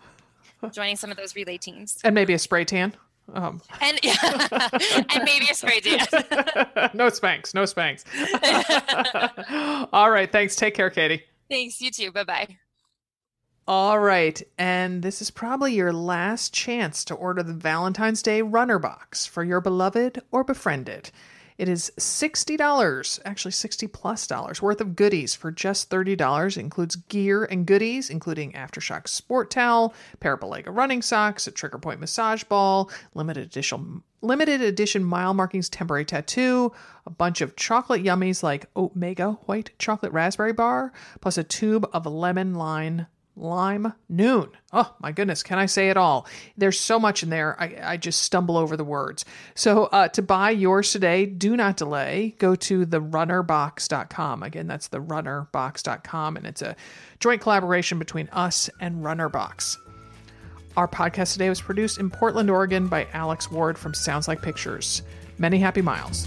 joining 0.72 0.96
some 0.96 1.10
of 1.10 1.16
those 1.16 1.34
relay 1.34 1.58
teams. 1.58 1.98
And 2.04 2.14
maybe 2.14 2.34
a 2.34 2.38
spray 2.38 2.64
tan. 2.64 2.94
Um. 3.32 3.62
And 3.80 3.98
yeah, 4.02 4.14
and 5.14 5.24
maybe 5.24 5.46
a 5.50 5.54
spray 5.54 5.80
tan. 5.80 6.06
no 6.94 7.06
Spanx, 7.08 7.54
No 7.54 7.62
Spanx. 7.62 8.04
All 9.92 10.10
right. 10.10 10.30
Thanks. 10.30 10.56
Take 10.56 10.74
care, 10.74 10.90
Katie. 10.90 11.22
Thanks. 11.48 11.80
You 11.80 11.90
too. 11.90 12.12
Bye 12.12 12.24
bye. 12.24 12.56
All 13.68 14.00
right. 14.00 14.42
And 14.58 15.02
this 15.02 15.22
is 15.22 15.30
probably 15.30 15.74
your 15.74 15.92
last 15.92 16.52
chance 16.52 17.04
to 17.06 17.14
order 17.14 17.44
the 17.44 17.52
Valentine's 17.52 18.20
Day 18.20 18.42
runner 18.42 18.80
box 18.80 19.24
for 19.24 19.44
your 19.44 19.60
beloved 19.60 20.20
or 20.32 20.42
befriended. 20.42 21.10
It 21.62 21.68
is 21.68 21.92
$60, 21.96 23.20
actually 23.24 23.52
60 23.52 23.86
plus 23.86 24.26
dollars 24.26 24.60
worth 24.60 24.80
of 24.80 24.96
goodies 24.96 25.36
for 25.36 25.52
just 25.52 25.90
$30. 25.90 26.56
It 26.56 26.60
includes 26.60 26.96
gear 26.96 27.44
and 27.44 27.64
goodies, 27.64 28.10
including 28.10 28.50
Aftershock 28.54 29.06
sport 29.06 29.48
towel, 29.48 29.94
pair 30.18 30.32
of 30.32 30.40
Balega 30.40 30.74
running 30.74 31.02
socks, 31.02 31.46
a 31.46 31.52
trigger 31.52 31.78
point 31.78 32.00
massage 32.00 32.42
ball, 32.42 32.90
limited 33.14 33.44
edition 33.44 34.02
limited 34.22 34.60
edition 34.60 35.04
mile 35.04 35.34
markings 35.34 35.68
temporary 35.68 36.04
tattoo, 36.04 36.72
a 37.06 37.10
bunch 37.10 37.40
of 37.40 37.54
chocolate 37.54 38.02
yummies 38.02 38.42
like 38.42 38.66
Omega 38.74 39.38
white 39.46 39.70
chocolate 39.78 40.10
raspberry 40.10 40.52
bar, 40.52 40.92
plus 41.20 41.38
a 41.38 41.44
tube 41.44 41.88
of 41.92 42.06
lemon 42.06 42.56
lime 42.56 43.06
lime 43.36 43.92
Nuun. 44.10 44.50
Oh 44.72 44.94
my 45.00 45.12
goodness, 45.12 45.42
can 45.42 45.58
I 45.58 45.66
say 45.66 45.90
it 45.90 45.96
all? 45.96 46.26
There's 46.56 46.78
so 46.78 46.98
much 46.98 47.22
in 47.22 47.30
there, 47.30 47.60
I, 47.60 47.76
I 47.82 47.96
just 47.96 48.22
stumble 48.22 48.56
over 48.56 48.76
the 48.76 48.84
words. 48.84 49.24
So 49.54 49.84
uh, 49.86 50.08
to 50.08 50.22
buy 50.22 50.50
yours 50.50 50.92
today, 50.92 51.26
do 51.26 51.56
not 51.56 51.76
delay. 51.76 52.34
Go 52.38 52.54
to 52.56 52.86
therunnerbox.com. 52.86 54.42
Again, 54.42 54.66
that's 54.66 54.88
therunnerbox.com, 54.88 56.36
and 56.36 56.46
it's 56.46 56.62
a 56.62 56.76
joint 57.20 57.40
collaboration 57.40 57.98
between 57.98 58.28
us 58.30 58.68
and 58.80 59.04
Runnerbox. 59.04 59.78
Our 60.76 60.88
podcast 60.88 61.34
today 61.34 61.50
was 61.50 61.60
produced 61.60 61.98
in 61.98 62.10
Portland, 62.10 62.48
Oregon 62.48 62.88
by 62.88 63.06
Alex 63.12 63.50
Ward 63.50 63.76
from 63.76 63.92
Sounds 63.92 64.26
Like 64.26 64.40
Pictures. 64.40 65.02
Many 65.38 65.58
happy 65.58 65.82
miles. 65.82 66.26